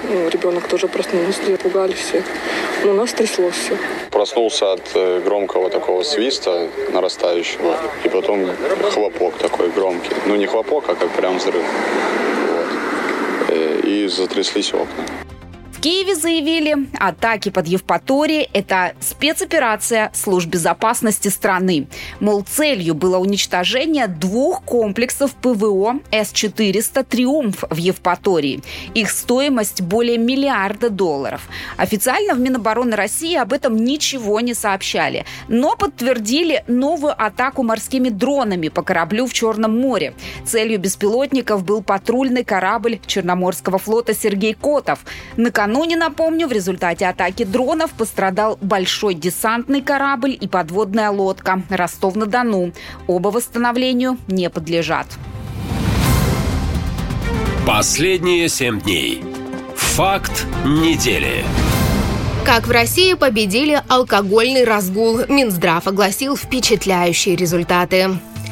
Ну, 0.03 0.29
ребенок 0.29 0.67
тоже 0.67 0.87
проснулся, 0.87 1.41
пугали 1.61 1.93
все. 1.93 2.23
Но 2.83 2.91
у 2.91 2.93
нас 2.93 3.13
трясло 3.13 3.49
все. 3.49 3.77
Проснулся 4.09 4.73
от 4.73 4.81
э, 4.95 5.21
громкого 5.21 5.69
такого 5.69 6.03
свиста 6.03 6.67
нарастающего, 6.91 7.77
и 8.03 8.09
потом 8.09 8.49
хлопок 8.91 9.37
такой 9.37 9.69
громкий. 9.69 10.15
Ну 10.25 10.35
не 10.35 10.47
хлопок, 10.47 10.85
а 10.89 10.95
как 10.95 11.09
прям 11.11 11.37
взрыв. 11.37 11.63
Вот. 12.49 12.67
Э, 13.49 13.79
И 13.83 14.07
затряслись 14.07 14.73
окна. 14.73 15.30
Киеве 15.81 16.13
заявили, 16.13 16.75
атаки 16.99 17.49
под 17.49 17.65
Евпаторией– 17.65 18.47
это 18.53 18.93
спецоперация 18.99 20.11
служб 20.13 20.47
безопасности 20.47 21.29
страны. 21.29 21.87
Мол, 22.19 22.43
целью 22.43 22.93
было 22.93 23.17
уничтожение 23.17 24.05
двух 24.05 24.61
комплексов 24.61 25.33
ПВО 25.33 25.95
С-400 26.11 27.03
«Триумф» 27.03 27.63
в 27.67 27.77
Евпатории. 27.77 28.61
Их 28.93 29.09
стоимость 29.09 29.81
более 29.81 30.19
миллиарда 30.19 30.91
долларов. 30.91 31.49
Официально 31.77 32.35
в 32.35 32.39
Минобороны 32.39 32.95
России 32.95 33.35
об 33.35 33.51
этом 33.51 33.75
ничего 33.75 34.39
не 34.39 34.53
сообщали, 34.53 35.25
но 35.47 35.75
подтвердили 35.75 36.63
новую 36.67 37.19
атаку 37.19 37.63
морскими 37.63 38.09
дронами 38.09 38.67
по 38.67 38.83
кораблю 38.83 39.25
в 39.25 39.33
Черном 39.33 39.79
море. 39.79 40.13
Целью 40.45 40.77
беспилотников 40.77 41.65
был 41.65 41.81
патрульный 41.81 42.43
корабль 42.43 42.99
Черноморского 43.07 43.79
флота 43.79 44.13
«Сергей 44.13 44.53
Котов». 44.53 44.99
Накануне, 45.37 45.70
напомню, 45.95 46.47
в 46.47 46.51
результате 46.51 47.07
атаки 47.07 47.43
дронов 47.43 47.91
пострадал 47.91 48.57
большой 48.61 49.13
десантный 49.13 49.81
корабль 49.81 50.37
и 50.39 50.47
подводная 50.47 51.09
лодка 51.11 51.61
Ростов-на-Дону. 51.69 52.73
Оба 53.07 53.29
восстановлению 53.29 54.17
не 54.27 54.49
подлежат. 54.49 55.07
Последние 57.65 58.49
семь 58.49 58.81
дней. 58.81 59.23
Факт 59.75 60.45
недели. 60.65 61.43
Как 62.43 62.67
в 62.67 62.71
России 62.71 63.13
победили 63.13 63.81
алкогольный 63.87 64.63
разгул, 64.63 65.19
Минздрав 65.29 65.87
огласил 65.87 66.35
впечатляющие 66.35 67.35
результаты. 67.35 68.09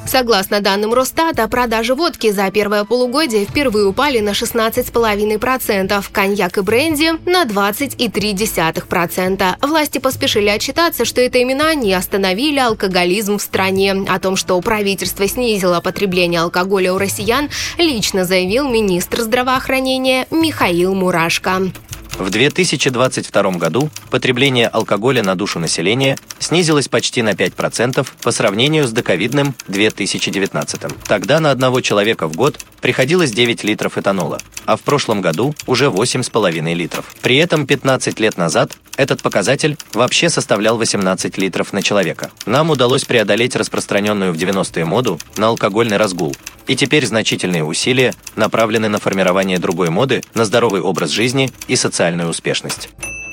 Согласно 0.10 0.60
данным 0.60 0.94
Росстата, 0.96 1.48
продажи 1.48 1.94
водки 1.94 2.32
за 2.32 2.50
первое 2.50 2.84
полугодие 2.84 3.46
впервые 3.46 3.86
упали 3.86 4.22
на 4.22 4.32
16,5%, 4.32 6.04
коньяк 6.12 6.58
и 6.58 6.62
бренди– 6.62 7.12
на 7.28 7.46
20,3%. 7.46 9.68
Власти 9.68 10.00
поспешили 10.00 10.50
отчитаться, 10.50 11.06
что 11.06 11.22
это 11.22 11.38
именно 11.38 11.70
они 11.70 11.94
остановили 11.94 12.58
алкоголизм 12.58 13.38
в 13.38 13.44
стране. 13.44 14.04
О 14.10 14.18
том, 14.18 14.36
что 14.36 14.60
правительство 14.62 15.28
снизило 15.28 15.80
потребление 15.80 16.42
алкоголя 16.42 16.94
у 16.94 16.98
россиян, 16.98 17.48
лично 17.78 18.26
заявил 18.26 18.68
министр 18.68 19.22
здравоохранения 19.22 20.26
Михаил 20.32 20.96
Мурашко. 20.96 21.72
В 22.18 22.30
2022 22.30 23.52
году 23.52 23.90
потребление 24.10 24.68
алкоголя 24.68 25.24
на 25.24 25.36
душу 25.36 25.60
населения 25.60 26.18
снизилось 26.40 26.88
почти 26.88 27.22
на 27.22 27.32
5% 27.32 28.08
по 28.22 28.32
сравнению 28.32 28.88
с 28.88 28.92
доковидным 28.92 29.56
2019. 29.68 30.82
Тогда 31.06 31.40
на 31.40 31.52
одного 31.52 31.82
человека 31.82 32.28
в 32.28 32.36
год 32.36 32.60
приходилось 32.82 33.32
9 33.32 33.64
литров 33.64 33.98
этанола, 33.98 34.40
а 34.66 34.76
в 34.76 34.82
прошлом 34.82 35.22
году 35.22 35.56
уже 35.68 35.86
8,5 35.86 36.74
литров. 36.74 37.06
При 37.22 37.38
этом 37.38 37.66
15 37.66 38.20
лет 38.20 38.38
назад 38.38 38.78
этот 38.98 39.22
показатель 39.22 39.78
вообще 39.94 40.30
составлял 40.30 40.78
18 40.78 41.38
литров 41.38 41.72
на 41.72 41.82
человека. 41.82 42.32
Нам 42.46 42.70
удалось 42.70 43.06
преодолеть 43.06 43.56
распространенную 43.56 44.34
в 44.34 44.36
90-е 44.36 44.84
моду 44.84 45.20
на 45.38 45.48
алкогольный 45.48 45.98
разгул, 45.98 46.36
и 46.68 46.76
теперь 46.76 47.06
значительные 47.06 47.64
усилия 47.64 48.14
направлены 48.36 48.90
на 48.90 49.00
формирование 49.00 49.58
другой 49.58 49.90
моды, 49.90 50.22
на 50.36 50.46
здоровый 50.46 50.82
образ 50.82 51.10
жизни 51.10 51.50
и 51.68 51.76
социальную 51.76 51.99
успешность. 52.28 52.90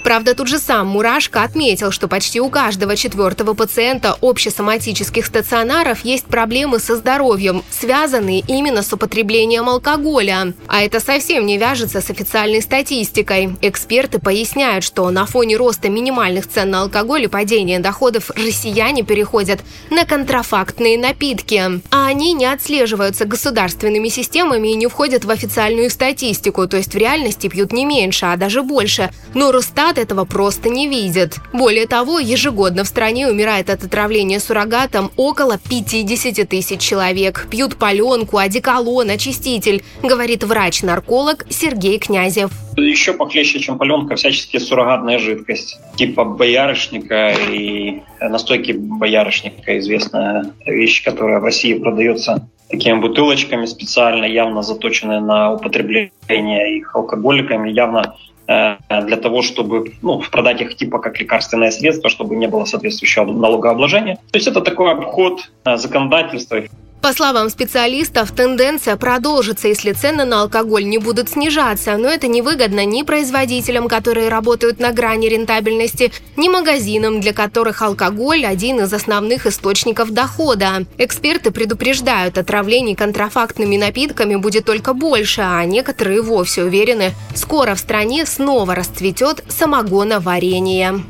Правда, 0.06 0.36
тут 0.36 0.46
же 0.46 0.60
сам 0.60 0.86
Мурашко 0.86 1.42
отметил, 1.42 1.90
что 1.90 2.06
почти 2.06 2.40
у 2.40 2.48
каждого 2.48 2.94
четвертого 2.94 3.54
пациента 3.54 4.16
общесоматических 4.22 5.26
стационаров 5.26 6.04
есть 6.04 6.26
проблемы 6.26 6.78
со 6.78 6.94
здоровьем, 6.94 7.64
связанные 7.72 8.44
именно 8.46 8.84
с 8.84 8.92
употреблением 8.92 9.68
алкоголя. 9.68 10.54
А 10.68 10.82
это 10.82 11.00
совсем 11.00 11.44
не 11.44 11.58
вяжется 11.58 12.00
с 12.00 12.08
официальной 12.08 12.62
статистикой. 12.62 13.56
Эксперты 13.62 14.20
поясняют, 14.20 14.84
что 14.84 15.10
на 15.10 15.26
фоне 15.26 15.56
роста 15.56 15.88
минимальных 15.88 16.48
цен 16.48 16.70
на 16.70 16.82
алкоголь 16.82 17.24
и 17.24 17.26
падения 17.26 17.80
доходов 17.80 18.30
россияне 18.36 19.02
переходят 19.02 19.58
на 19.90 20.04
контрафактные 20.04 20.98
напитки. 20.98 21.60
А 21.90 22.06
они 22.06 22.32
не 22.32 22.46
отслеживаются 22.46 23.24
государственными 23.24 24.08
системами 24.08 24.68
и 24.68 24.76
не 24.76 24.86
входят 24.86 25.24
в 25.24 25.30
официальную 25.32 25.90
статистику, 25.90 26.68
то 26.68 26.76
есть 26.76 26.94
в 26.94 26.96
реальности 26.96 27.48
пьют 27.48 27.72
не 27.72 27.84
меньше, 27.84 28.26
а 28.26 28.36
даже 28.36 28.62
больше. 28.62 29.10
Но 29.34 29.50
Росстат 29.50 29.95
этого 29.98 30.24
просто 30.24 30.68
не 30.68 30.88
видит. 30.88 31.36
Более 31.52 31.86
того, 31.86 32.18
ежегодно 32.18 32.84
в 32.84 32.88
стране 32.88 33.28
умирает 33.28 33.70
от 33.70 33.84
отравления 33.84 34.40
суррогатом 34.40 35.10
около 35.16 35.58
50 35.58 36.48
тысяч 36.48 36.80
человек. 36.80 37.46
Пьют 37.50 37.76
паленку, 37.76 38.38
одеколон, 38.38 39.10
очиститель, 39.10 39.82
говорит 40.02 40.44
врач-нарколог 40.44 41.46
Сергей 41.48 41.98
Князев. 41.98 42.50
Еще 42.76 43.14
похлеще, 43.14 43.58
чем 43.58 43.78
паленка, 43.78 44.16
всячески 44.16 44.58
суррогатная 44.58 45.18
жидкость, 45.18 45.78
типа 45.96 46.24
боярышника 46.24 47.34
и 47.50 48.02
настойки 48.20 48.72
боярышника, 48.72 49.78
известная 49.78 50.52
вещь, 50.66 51.02
которая 51.02 51.40
в 51.40 51.44
России 51.44 51.74
продается 51.74 52.48
такими 52.68 52.98
бутылочками 52.98 53.64
специально, 53.64 54.24
явно 54.24 54.62
заточенные 54.62 55.20
на 55.20 55.52
употребление 55.52 56.76
их 56.76 56.94
алкоголиками, 56.94 57.70
явно 57.70 58.16
для 58.46 59.16
того, 59.16 59.42
чтобы 59.42 59.92
ну, 60.02 60.22
продать 60.30 60.60
их 60.60 60.76
типа 60.76 60.98
как 60.98 61.18
лекарственное 61.20 61.70
средство, 61.70 62.08
чтобы 62.08 62.36
не 62.36 62.46
было 62.46 62.64
соответствующего 62.64 63.24
налогообложения. 63.24 64.16
То 64.30 64.36
есть 64.38 64.46
это 64.46 64.60
такой 64.60 64.92
обход 64.92 65.50
э, 65.64 65.76
законодательства. 65.76 66.62
По 67.06 67.12
словам 67.12 67.50
специалистов, 67.50 68.32
тенденция 68.32 68.96
продолжится, 68.96 69.68
если 69.68 69.92
цены 69.92 70.24
на 70.24 70.40
алкоголь 70.40 70.84
не 70.84 70.98
будут 70.98 71.28
снижаться, 71.28 71.96
но 71.98 72.08
это 72.08 72.26
невыгодно 72.26 72.84
ни 72.84 73.04
производителям, 73.04 73.86
которые 73.86 74.28
работают 74.28 74.80
на 74.80 74.90
грани 74.90 75.28
рентабельности, 75.28 76.10
ни 76.36 76.48
магазинам, 76.48 77.20
для 77.20 77.32
которых 77.32 77.80
алкоголь– 77.80 78.44
один 78.44 78.80
из 78.80 78.92
основных 78.92 79.46
источников 79.46 80.10
дохода. 80.10 80.84
Эксперты 80.98 81.52
предупреждают, 81.52 82.38
отравлений 82.38 82.96
контрафактными 82.96 83.76
напитками 83.76 84.34
будет 84.34 84.64
только 84.64 84.92
больше, 84.92 85.42
а 85.42 85.64
некоторые 85.64 86.22
вовсе 86.22 86.64
уверены, 86.64 87.12
скоро 87.36 87.76
в 87.76 87.78
стране 87.78 88.26
снова 88.26 88.74
расцветет 88.74 89.44
самогоноварение. 89.46 91.04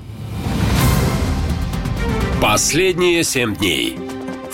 Последние 2.43 3.25
семь 3.25 3.57
дней. 3.57 4.06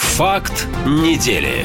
Факт 0.03 0.67
недели. 0.87 1.65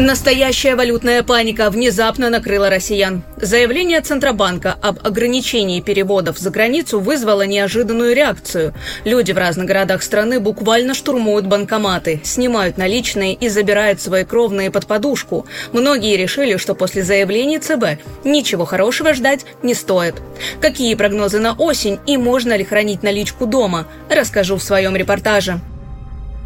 Настоящая 0.00 0.74
валютная 0.74 1.22
паника 1.22 1.70
внезапно 1.70 2.30
накрыла 2.30 2.68
россиян. 2.68 3.22
Заявление 3.36 4.00
Центробанка 4.00 4.76
об 4.80 4.98
ограничении 5.06 5.80
переводов 5.80 6.38
за 6.38 6.50
границу 6.50 6.98
вызвало 6.98 7.42
неожиданную 7.42 8.14
реакцию. 8.14 8.74
Люди 9.04 9.30
в 9.30 9.38
разных 9.38 9.66
городах 9.66 10.02
страны 10.02 10.40
буквально 10.40 10.94
штурмуют 10.94 11.46
банкоматы, 11.46 12.20
снимают 12.24 12.76
наличные 12.76 13.34
и 13.34 13.48
забирают 13.48 14.00
свои 14.00 14.24
кровные 14.24 14.72
под 14.72 14.86
подушку. 14.86 15.46
Многие 15.72 16.16
решили, 16.16 16.56
что 16.56 16.74
после 16.74 17.04
заявлений 17.04 17.60
ЦБ 17.60 18.00
ничего 18.24 18.64
хорошего 18.64 19.14
ждать 19.14 19.46
не 19.62 19.74
стоит. 19.74 20.16
Какие 20.60 20.94
прогнозы 20.96 21.38
на 21.38 21.52
осень 21.54 22.00
и 22.06 22.16
можно 22.16 22.56
ли 22.56 22.64
хранить 22.64 23.04
наличку 23.04 23.46
дома, 23.46 23.86
расскажу 24.10 24.56
в 24.56 24.62
своем 24.62 24.96
репортаже. 24.96 25.60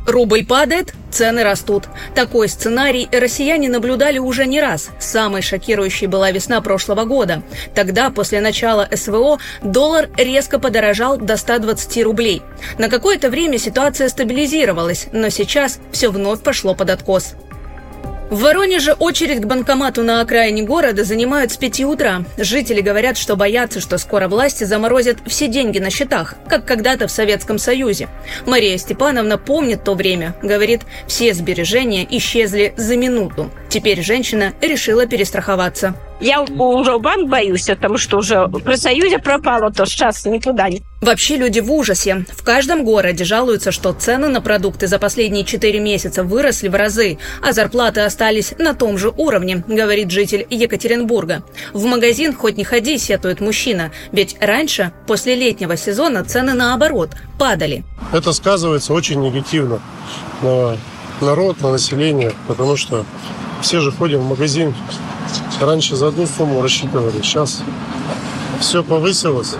Рубль 0.06 0.44
падает, 0.44 0.94
цены 1.10 1.44
растут. 1.44 1.84
Такой 2.14 2.48
сценарий 2.48 3.08
россияне 3.12 3.68
наблюдали 3.68 4.18
уже 4.18 4.46
не 4.46 4.60
раз. 4.60 4.90
Самой 4.98 5.42
шокирующей 5.42 6.06
была 6.06 6.30
весна 6.30 6.60
прошлого 6.60 7.04
года. 7.04 7.42
Тогда, 7.74 8.10
после 8.10 8.40
начала 8.40 8.88
СВО, 8.92 9.38
доллар 9.62 10.08
резко 10.16 10.58
подорожал 10.58 11.18
до 11.18 11.36
120 11.36 12.02
рублей. 12.02 12.42
На 12.78 12.88
какое-то 12.88 13.30
время 13.30 13.58
ситуация 13.58 14.08
стабилизировалась, 14.08 15.06
но 15.12 15.28
сейчас 15.28 15.78
все 15.92 16.10
вновь 16.10 16.42
пошло 16.42 16.74
под 16.74 16.90
откос. 16.90 17.34
В 18.32 18.40
Воронеже 18.40 18.94
очередь 18.94 19.42
к 19.42 19.44
банкомату 19.44 20.02
на 20.02 20.22
окраине 20.22 20.62
города 20.62 21.04
занимают 21.04 21.52
с 21.52 21.58
5 21.58 21.80
утра. 21.82 22.24
Жители 22.38 22.80
говорят, 22.80 23.18
что 23.18 23.36
боятся, 23.36 23.78
что 23.78 23.98
скоро 23.98 24.26
власти 24.26 24.64
заморозят 24.64 25.18
все 25.26 25.48
деньги 25.48 25.78
на 25.78 25.90
счетах, 25.90 26.36
как 26.48 26.64
когда-то 26.64 27.08
в 27.08 27.10
Советском 27.10 27.58
Союзе. 27.58 28.08
Мария 28.46 28.78
Степановна 28.78 29.36
помнит 29.36 29.84
то 29.84 29.92
время. 29.92 30.34
Говорит, 30.42 30.80
все 31.06 31.34
сбережения 31.34 32.06
исчезли 32.08 32.72
за 32.78 32.96
минуту. 32.96 33.50
Теперь 33.68 34.00
женщина 34.00 34.54
решила 34.62 35.04
перестраховаться. 35.04 35.94
Я 36.22 36.40
уже 36.42 36.98
банк 36.98 37.28
боюсь, 37.28 37.66
потому 37.66 37.98
что 37.98 38.18
уже 38.18 38.46
при 38.64 38.76
Союзе 38.76 39.18
пропало, 39.18 39.72
то 39.72 39.84
сейчас 39.86 40.24
никуда 40.24 40.68
не. 40.68 40.80
Вообще 41.00 41.36
люди 41.36 41.58
в 41.58 41.72
ужасе. 41.72 42.24
В 42.30 42.44
каждом 42.44 42.84
городе 42.84 43.24
жалуются, 43.24 43.72
что 43.72 43.92
цены 43.92 44.28
на 44.28 44.40
продукты 44.40 44.86
за 44.86 45.00
последние 45.00 45.44
4 45.44 45.80
месяца 45.80 46.22
выросли 46.22 46.68
в 46.68 46.76
разы, 46.76 47.18
а 47.42 47.52
зарплаты 47.52 48.02
остались 48.02 48.54
на 48.56 48.72
том 48.72 48.98
же 48.98 49.08
уровне, 49.10 49.64
говорит 49.66 50.12
житель 50.12 50.46
Екатеринбурга. 50.48 51.42
В 51.72 51.86
магазин 51.86 52.32
хоть 52.32 52.56
не 52.56 52.62
ходи, 52.62 52.98
сетует 52.98 53.40
мужчина, 53.40 53.90
ведь 54.12 54.36
раньше, 54.38 54.92
после 55.08 55.34
летнего 55.34 55.76
сезона, 55.76 56.24
цены 56.24 56.52
наоборот 56.52 57.10
падали. 57.36 57.82
Это 58.12 58.32
сказывается 58.32 58.92
очень 58.92 59.20
негативно 59.20 59.80
на 60.40 60.76
народ, 61.20 61.60
на 61.62 61.72
население, 61.72 62.32
потому 62.46 62.76
что 62.76 63.04
все 63.62 63.80
же 63.80 63.90
ходим 63.92 64.20
в 64.20 64.28
магазин 64.28 64.74
Раньше 65.60 65.94
за 65.94 66.08
одну 66.08 66.26
сумму 66.26 66.60
рассчитывали, 66.60 67.22
сейчас 67.22 67.62
все 68.58 68.82
повысилось. 68.82 69.54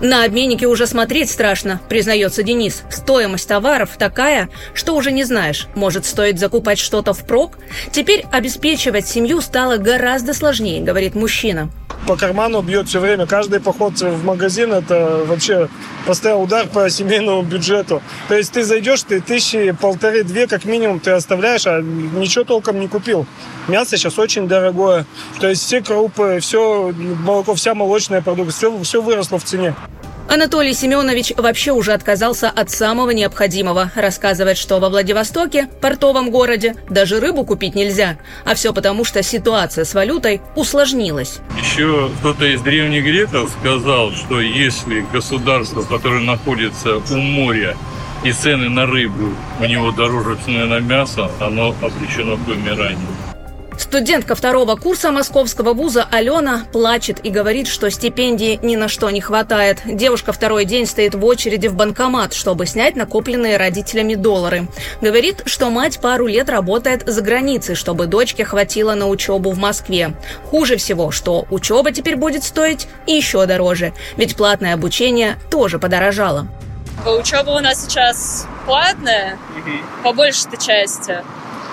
На 0.00 0.24
обменнике 0.24 0.66
уже 0.66 0.86
смотреть 0.86 1.28
страшно, 1.28 1.80
признается 1.88 2.44
Денис. 2.44 2.84
Стоимость 2.88 3.48
товаров 3.48 3.96
такая, 3.98 4.48
что 4.72 4.94
уже 4.94 5.10
не 5.10 5.24
знаешь, 5.24 5.66
может 5.74 6.06
стоит 6.06 6.38
закупать 6.38 6.78
что-то 6.78 7.12
впрок? 7.12 7.58
Теперь 7.90 8.24
обеспечивать 8.30 9.08
семью 9.08 9.40
стало 9.40 9.76
гораздо 9.76 10.34
сложнее, 10.34 10.82
говорит 10.82 11.16
мужчина 11.16 11.68
по 12.08 12.16
карману 12.16 12.62
бьет 12.62 12.88
все 12.88 13.00
время. 13.00 13.26
Каждый 13.26 13.60
поход 13.60 14.00
в 14.00 14.24
магазин 14.24 14.72
это 14.72 15.24
вообще 15.26 15.68
постоянный 16.06 16.42
удар 16.42 16.66
по 16.66 16.88
семейному 16.88 17.42
бюджету. 17.42 18.02
То 18.28 18.34
есть 18.34 18.50
ты 18.52 18.64
зайдешь, 18.64 19.02
ты 19.02 19.20
тысячи, 19.20 19.72
полторы-две 19.72 20.46
как 20.46 20.64
минимум 20.64 21.00
ты 21.00 21.10
оставляешь, 21.10 21.66
а 21.66 21.82
ничего 21.82 22.44
толком 22.44 22.80
не 22.80 22.88
купил. 22.88 23.26
Мясо 23.68 23.98
сейчас 23.98 24.18
очень 24.18 24.48
дорогое. 24.48 25.04
То 25.38 25.48
есть 25.48 25.62
все 25.62 25.82
крупы, 25.82 26.38
все 26.40 26.94
молоко, 26.96 27.54
вся 27.54 27.74
молочная 27.74 28.22
продукция, 28.22 28.70
все, 28.70 28.82
все 28.82 29.02
выросло 29.02 29.38
в 29.38 29.44
цене. 29.44 29.74
Анатолий 30.28 30.74
Семенович 30.74 31.32
вообще 31.38 31.72
уже 31.72 31.94
отказался 31.94 32.50
от 32.50 32.70
самого 32.70 33.10
необходимого. 33.10 33.90
Рассказывает, 33.94 34.58
что 34.58 34.78
во 34.78 34.90
Владивостоке, 34.90 35.68
портовом 35.80 36.30
городе, 36.30 36.76
даже 36.90 37.18
рыбу 37.18 37.44
купить 37.44 37.74
нельзя. 37.74 38.18
А 38.44 38.54
все 38.54 38.74
потому, 38.74 39.04
что 39.04 39.22
ситуация 39.22 39.86
с 39.86 39.94
валютой 39.94 40.42
усложнилась. 40.54 41.38
Еще 41.58 42.10
кто-то 42.20 42.44
из 42.44 42.60
древних 42.60 43.04
греков 43.04 43.50
сказал, 43.58 44.12
что 44.12 44.38
если 44.40 45.00
государство, 45.12 45.80
которое 45.80 46.20
находится 46.20 46.98
у 46.98 47.16
моря, 47.16 47.74
и 48.22 48.32
цены 48.32 48.68
на 48.68 48.84
рыбу 48.84 49.32
у 49.60 49.64
него 49.64 49.92
дороже 49.92 50.36
цены 50.44 50.66
на 50.66 50.80
мясо, 50.80 51.30
оно 51.40 51.74
обречено 51.80 52.36
к 52.36 52.40
вымиранию. 52.40 52.98
Студентка 53.78 54.34
второго 54.34 54.74
курса 54.74 55.12
московского 55.12 55.72
вуза 55.72 56.06
Алена 56.10 56.64
плачет 56.72 57.24
и 57.24 57.30
говорит, 57.30 57.68
что 57.68 57.90
стипендии 57.90 58.58
ни 58.60 58.74
на 58.74 58.88
что 58.88 59.08
не 59.08 59.20
хватает. 59.20 59.78
Девушка 59.86 60.32
второй 60.32 60.64
день 60.64 60.84
стоит 60.84 61.14
в 61.14 61.24
очереди 61.24 61.68
в 61.68 61.74
банкомат, 61.74 62.34
чтобы 62.34 62.66
снять 62.66 62.96
накопленные 62.96 63.56
родителями 63.56 64.16
доллары. 64.16 64.66
Говорит, 65.00 65.42
что 65.46 65.70
мать 65.70 66.00
пару 66.00 66.26
лет 66.26 66.50
работает 66.50 67.04
за 67.06 67.22
границей, 67.22 67.76
чтобы 67.76 68.06
дочке 68.06 68.44
хватило 68.44 68.94
на 68.94 69.06
учебу 69.06 69.52
в 69.52 69.58
Москве. 69.58 70.12
Хуже 70.50 70.76
всего, 70.76 71.12
что 71.12 71.46
учеба 71.48 71.92
теперь 71.92 72.16
будет 72.16 72.42
стоить 72.42 72.88
еще 73.06 73.46
дороже, 73.46 73.94
ведь 74.16 74.36
платное 74.36 74.74
обучение 74.74 75.36
тоже 75.50 75.78
подорожало. 75.78 76.48
Учеба 77.06 77.50
у 77.50 77.60
нас 77.60 77.84
сейчас 77.84 78.46
платная, 78.66 79.38
по 80.02 80.12
большей 80.12 80.50
части. 80.58 81.18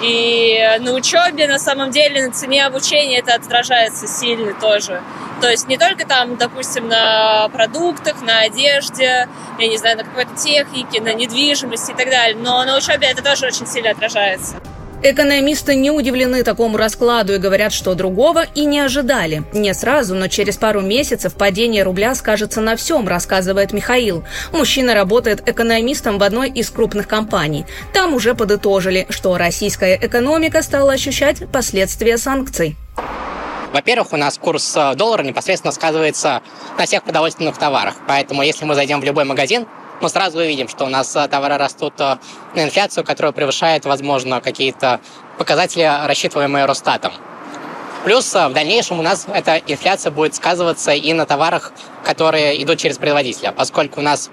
И 0.05 0.77
на 0.81 0.93
учебе, 0.93 1.47
на 1.47 1.57
самом 1.57 1.89
деле, 1.89 2.27
на 2.27 2.31
цене 2.31 2.63
обучения 2.63 3.19
это 3.19 3.33
отражается 3.33 4.05
сильно 4.07 4.53
тоже. 4.53 5.01
То 5.41 5.49
есть 5.49 5.67
не 5.67 5.77
только 5.77 6.05
там, 6.05 6.37
допустим, 6.37 6.87
на 6.87 7.49
продуктах, 7.49 8.21
на 8.21 8.41
одежде, 8.41 9.27
я 9.57 9.67
не 9.67 9.77
знаю, 9.77 9.97
на 9.97 10.03
какой-то 10.03 10.35
технике, 10.35 11.01
на 11.01 11.13
недвижимости 11.13 11.91
и 11.91 11.95
так 11.95 12.09
далее, 12.09 12.37
но 12.39 12.63
на 12.65 12.77
учебе 12.77 13.07
это 13.07 13.23
тоже 13.23 13.47
очень 13.47 13.65
сильно 13.65 13.91
отражается. 13.91 14.61
Экономисты 15.07 15.75
не 15.75 15.91
удивлены 15.91 16.41
такому 16.41 16.77
раскладу 16.77 17.35
и 17.35 17.37
говорят, 17.37 17.71
что 17.71 17.93
другого 17.93 18.43
и 18.55 18.65
не 18.65 18.79
ожидали. 18.79 19.43
Не 19.53 19.71
сразу, 19.75 20.15
но 20.15 20.27
через 20.27 20.57
пару 20.57 20.81
месяцев 20.81 21.35
падение 21.35 21.83
рубля 21.83 22.15
скажется 22.15 22.59
на 22.59 22.75
всем, 22.75 23.07
рассказывает 23.07 23.71
Михаил. 23.71 24.23
Мужчина 24.51 24.95
работает 24.95 25.47
экономистом 25.47 26.17
в 26.17 26.23
одной 26.23 26.49
из 26.49 26.71
крупных 26.71 27.07
компаний. 27.07 27.67
Там 27.93 28.15
уже 28.15 28.33
подытожили, 28.33 29.05
что 29.11 29.37
российская 29.37 29.95
экономика 29.95 30.63
стала 30.63 30.93
ощущать 30.93 31.47
последствия 31.51 32.17
санкций. 32.17 32.75
Во-первых, 33.73 34.11
у 34.11 34.17
нас 34.17 34.39
курс 34.39 34.75
э, 34.75 34.95
доллара 34.95 35.21
непосредственно 35.21 35.71
сказывается 35.71 36.41
на 36.79 36.85
всех 36.87 37.03
продовольственных 37.03 37.59
товарах. 37.59 37.93
Поэтому, 38.07 38.41
если 38.41 38.65
мы 38.65 38.73
зайдем 38.73 39.01
в 39.01 39.03
любой 39.03 39.25
магазин, 39.25 39.67
мы 40.05 40.09
сразу 40.09 40.37
увидим, 40.37 40.67
что 40.67 40.85
у 40.85 40.89
нас 40.89 41.15
э, 41.15 41.27
товары 41.27 41.57
растут 41.57 41.95
э, 41.97 42.17
на 42.53 42.63
инфляцию, 42.63 43.03
которая 43.03 43.31
превышает, 43.31 43.85
возможно, 43.85 44.39
какие-то 44.39 44.99
показатели, 45.39 45.81
рассчитываемые 46.05 46.65
Росстатом. 46.65 47.11
Плюс 48.03 48.35
э, 48.35 48.47
в 48.47 48.53
дальнейшем 48.53 48.99
у 48.99 49.01
нас 49.01 49.25
эта 49.33 49.57
инфляция 49.65 50.11
будет 50.11 50.35
сказываться 50.35 50.91
и 50.91 51.11
на 51.13 51.25
товарах, 51.25 51.71
которые 52.03 52.61
идут 52.61 52.77
через 52.77 52.99
производителя, 52.99 53.51
поскольку 53.51 53.99
у 53.99 54.03
нас 54.03 54.29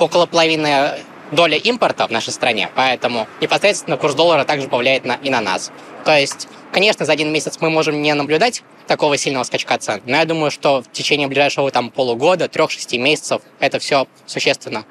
около 0.00 0.26
половины 0.26 0.98
доля 1.30 1.56
импорта 1.56 2.08
в 2.08 2.10
нашей 2.10 2.32
стране, 2.32 2.68
поэтому 2.74 3.28
непосредственно 3.40 3.96
курс 3.96 4.16
доллара 4.16 4.44
также 4.44 4.66
повлияет 4.66 5.04
на, 5.04 5.20
и 5.22 5.30
на 5.30 5.40
нас. 5.40 5.70
То 6.04 6.18
есть, 6.18 6.48
конечно, 6.72 7.04
за 7.04 7.12
один 7.12 7.32
месяц 7.32 7.58
мы 7.60 7.70
можем 7.70 8.02
не 8.02 8.14
наблюдать 8.14 8.62
такого 8.86 9.16
сильного 9.16 9.44
скачка 9.44 9.78
цен. 9.78 10.00
Но 10.06 10.16
я 10.16 10.24
думаю, 10.24 10.50
что 10.50 10.82
в 10.82 10.90
течение 10.92 11.28
ближайшего 11.28 11.70
там 11.70 11.90
полугода, 11.90 12.48
трех-шести 12.48 12.98
месяцев 12.98 13.42
это 13.58 13.78
все 13.78 14.06
существенно 14.26 14.84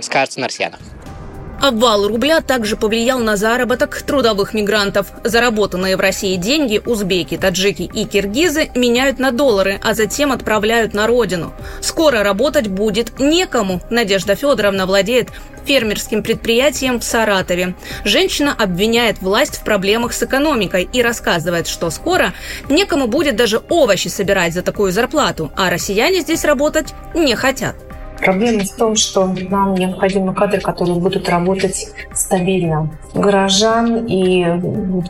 скажется 0.00 0.40
на 0.40 0.46
россиянах. 0.46 0.80
Обвал 1.60 2.08
рубля 2.08 2.40
также 2.40 2.76
повлиял 2.76 3.18
на 3.18 3.36
заработок 3.36 4.00
трудовых 4.00 4.54
мигрантов. 4.54 5.08
Заработанные 5.24 5.96
в 5.98 6.00
России 6.00 6.36
деньги 6.36 6.80
узбеки, 6.84 7.36
таджики 7.36 7.82
и 7.82 8.06
киргизы 8.06 8.70
меняют 8.74 9.18
на 9.18 9.30
доллары, 9.30 9.78
а 9.84 9.92
затем 9.92 10.32
отправляют 10.32 10.94
на 10.94 11.06
родину. 11.06 11.52
Скоро 11.82 12.22
работать 12.22 12.68
будет 12.68 13.18
некому. 13.20 13.82
Надежда 13.90 14.36
Федоровна 14.36 14.86
владеет 14.86 15.28
фермерским 15.66 16.22
предприятием 16.22 16.98
в 16.98 17.04
Саратове. 17.04 17.74
Женщина 18.04 18.54
обвиняет 18.58 19.20
власть 19.20 19.58
в 19.58 19.64
проблемах 19.64 20.14
с 20.14 20.22
экономикой 20.22 20.88
и 20.90 21.02
рассказывает, 21.02 21.68
что 21.68 21.90
скоро 21.90 22.32
некому 22.70 23.06
будет 23.06 23.36
даже 23.36 23.60
овощи 23.68 24.08
собирать 24.08 24.54
за 24.54 24.62
такую 24.62 24.92
зарплату, 24.92 25.52
а 25.56 25.68
россияне 25.68 26.20
здесь 26.20 26.46
работать 26.46 26.94
не 27.14 27.34
хотят. 27.34 27.76
Проблема 28.20 28.64
в 28.64 28.76
том, 28.76 28.96
что 28.96 29.26
нам 29.26 29.74
необходимы 29.74 30.34
кадры, 30.34 30.60
которые 30.60 30.98
будут 30.98 31.28
работать 31.28 31.88
стабильно. 32.12 32.90
Горожан 33.14 34.06
и 34.06 34.44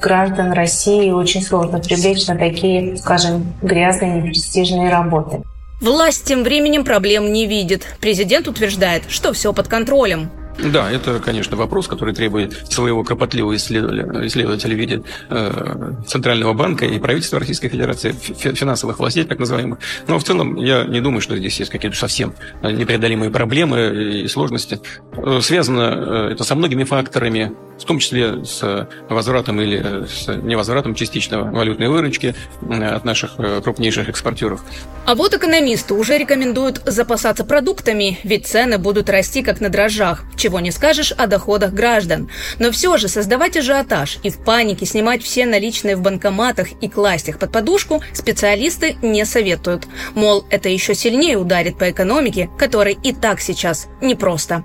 граждан 0.01 0.53
России 0.53 1.11
очень 1.11 1.43
сложно 1.43 1.81
привлечь 1.81 2.27
на 2.29 2.37
такие, 2.37 2.97
скажем, 2.97 3.53
грязные, 3.63 4.21
непрестижные 4.21 4.91
работы. 4.91 5.43
Власть 5.81 6.25
тем 6.25 6.45
временем 6.45 6.85
проблем 6.85 7.33
не 7.33 7.47
видит. 7.47 7.87
Президент 8.01 8.47
утверждает, 8.47 9.05
что 9.09 9.33
все 9.33 9.53
под 9.53 9.67
контролем. 9.67 10.31
Да, 10.65 10.91
это, 10.91 11.21
конечно, 11.21 11.57
вопрос, 11.57 11.89
который 11.89 12.15
требует 12.15 12.53
своего 12.71 13.03
кропотливого 13.03 13.57
исследователя, 13.57 14.27
исследователя 14.27 14.75
в 14.75 14.79
виде 14.79 15.03
э, 15.31 15.93
Центрального 16.07 16.53
банка 16.53 16.85
и 16.85 16.99
правительства 16.99 17.39
Российской 17.39 17.69
Федерации, 17.69 18.13
финансовых 18.13 18.99
властей, 18.99 19.25
так 19.25 19.39
называемых. 19.39 19.79
Но 20.07 20.19
в 20.19 20.25
целом 20.25 20.57
я 20.57 20.85
не 20.85 21.01
думаю, 21.01 21.21
что 21.21 21.37
здесь 21.37 21.59
есть 21.59 21.71
какие-то 21.71 21.97
совсем 21.97 22.35
непреодолимые 22.63 23.31
проблемы 23.31 24.23
и 24.23 24.29
сложности. 24.29 24.81
Э, 25.13 25.41
связано 25.43 26.29
э, 26.29 26.33
это 26.33 26.45
со 26.45 26.55
многими 26.55 26.85
факторами, 26.85 27.53
в 27.79 27.85
том 27.85 27.99
числе 27.99 28.45
с 28.45 28.89
возвратом 29.09 29.61
или 29.61 30.07
с 30.07 30.29
невозвратом 30.29 30.95
частичного 30.95 31.51
валютной 31.51 31.89
выручки 31.89 32.35
от 32.71 33.05
наших 33.07 33.37
крупнейших 33.37 34.11
экспортеров. 34.11 34.63
А 35.07 35.15
вот 35.15 35.33
экономисты 35.33 35.95
уже 35.95 36.19
рекомендуют 36.19 36.83
запасаться 36.85 37.43
продуктами, 37.45 38.19
ведь 38.23 38.47
цены 38.47 38.77
будут 38.77 39.09
расти 39.09 39.43
как 39.43 39.61
на 39.61 39.71
дрожжах, 39.71 40.25
чего 40.37 40.50
не 40.59 40.73
скажешь 40.73 41.13
о 41.13 41.27
доходах 41.27 41.73
граждан. 41.73 42.29
Но 42.59 42.73
все 42.73 42.97
же 42.97 43.09
создавать 43.09 43.57
ажиотаж 43.57 44.19
и 44.23 44.31
в 44.31 44.39
панике 44.39 44.87
снимать 44.87 45.23
все 45.23 45.47
наличные 45.47 45.97
в 45.97 46.01
банкоматах 46.01 46.69
и 46.81 46.89
класть 46.89 47.29
их 47.29 47.39
под 47.39 47.53
подушку 47.53 48.03
специалисты 48.13 48.97
не 49.03 49.25
советуют. 49.25 49.87
Мол, 50.15 50.45
это 50.51 50.69
еще 50.69 50.95
сильнее 50.95 51.37
ударит 51.37 51.79
по 51.79 51.91
экономике, 51.91 52.51
которой 52.59 52.99
и 53.03 53.13
так 53.13 53.41
сейчас 53.41 53.87
непросто. 54.01 54.65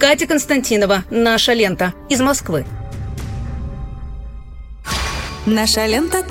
Катя 0.00 0.26
Константинова, 0.26 1.04
«Наша 1.10 1.52
лента» 1.52 1.94
из 2.10 2.20
Москвы. 2.20 2.66
Наша 5.46 5.86
лента. 5.86 6.24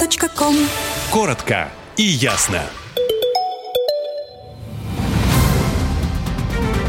Коротко 1.09 1.69
и 1.95 2.03
ясно. 2.03 2.61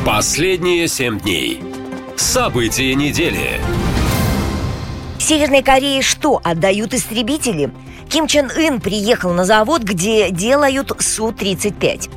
Последние 0.04 0.88
семь 0.88 1.20
дней. 1.20 1.75
События 2.16 2.94
недели. 2.94 3.60
Северной 5.18 5.62
Корее 5.62 6.00
что, 6.00 6.40
отдают 6.42 6.94
истребители? 6.94 7.70
Ким 8.08 8.26
Чен 8.26 8.50
Ын 8.50 8.80
приехал 8.80 9.34
на 9.34 9.44
завод, 9.44 9.82
где 9.82 10.30
делают 10.30 10.92
Су-35. 10.98 12.08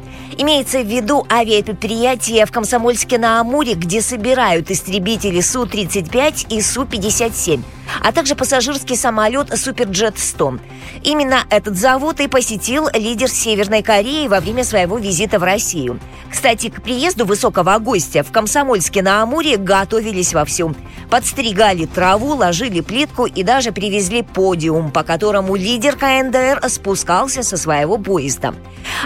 Имеется 0.42 0.80
в 0.80 0.88
виду 0.88 1.28
авиапредприятие 1.30 2.46
в 2.46 2.52
Комсомольске-на-Амуре, 2.54 3.74
где 3.74 4.02
собирают 4.02 4.72
истребители 4.72 5.42
Су-35 5.42 6.48
и 6.48 6.62
Су-57, 6.62 7.62
а 8.02 8.12
также 8.14 8.36
пассажирский 8.36 8.96
самолет 8.96 9.50
Суперджет-100. 9.50 10.62
Именно 11.04 11.40
этот 11.50 11.76
завод 11.76 12.22
и 12.22 12.30
посетил 12.30 12.88
лидер 12.94 13.28
Северной 13.28 13.84
Кореи 13.84 14.30
во 14.30 14.40
время 14.40 14.64
своего 14.64 14.98
визита 14.98 15.40
в 15.40 15.44
Россию. 15.44 16.00
Кстати, 16.32 16.70
к 16.70 16.82
приезду 16.84 17.26
высокого 17.26 17.78
гостя 17.80 18.24
в 18.24 18.32
Комсомольске-на-Амуре 18.32 19.58
готовились 19.58 20.34
вовсю. 20.34 20.74
Подстригали 21.10 21.86
траву, 21.86 22.36
ложили 22.36 22.80
плитку 22.80 23.26
и 23.26 23.44
даже 23.44 23.74
привезли 23.74 24.22
подиум, 24.22 24.92
по 24.92 25.04
которому 25.04 25.58
лидер 25.58 25.98
КНДР 25.98 26.62
спускался 26.70 27.44
со 27.44 27.58
своего 27.58 27.98
поезда. 27.98 28.54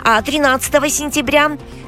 А 0.03 0.21
13 0.21 0.93
сентября 0.93 1.22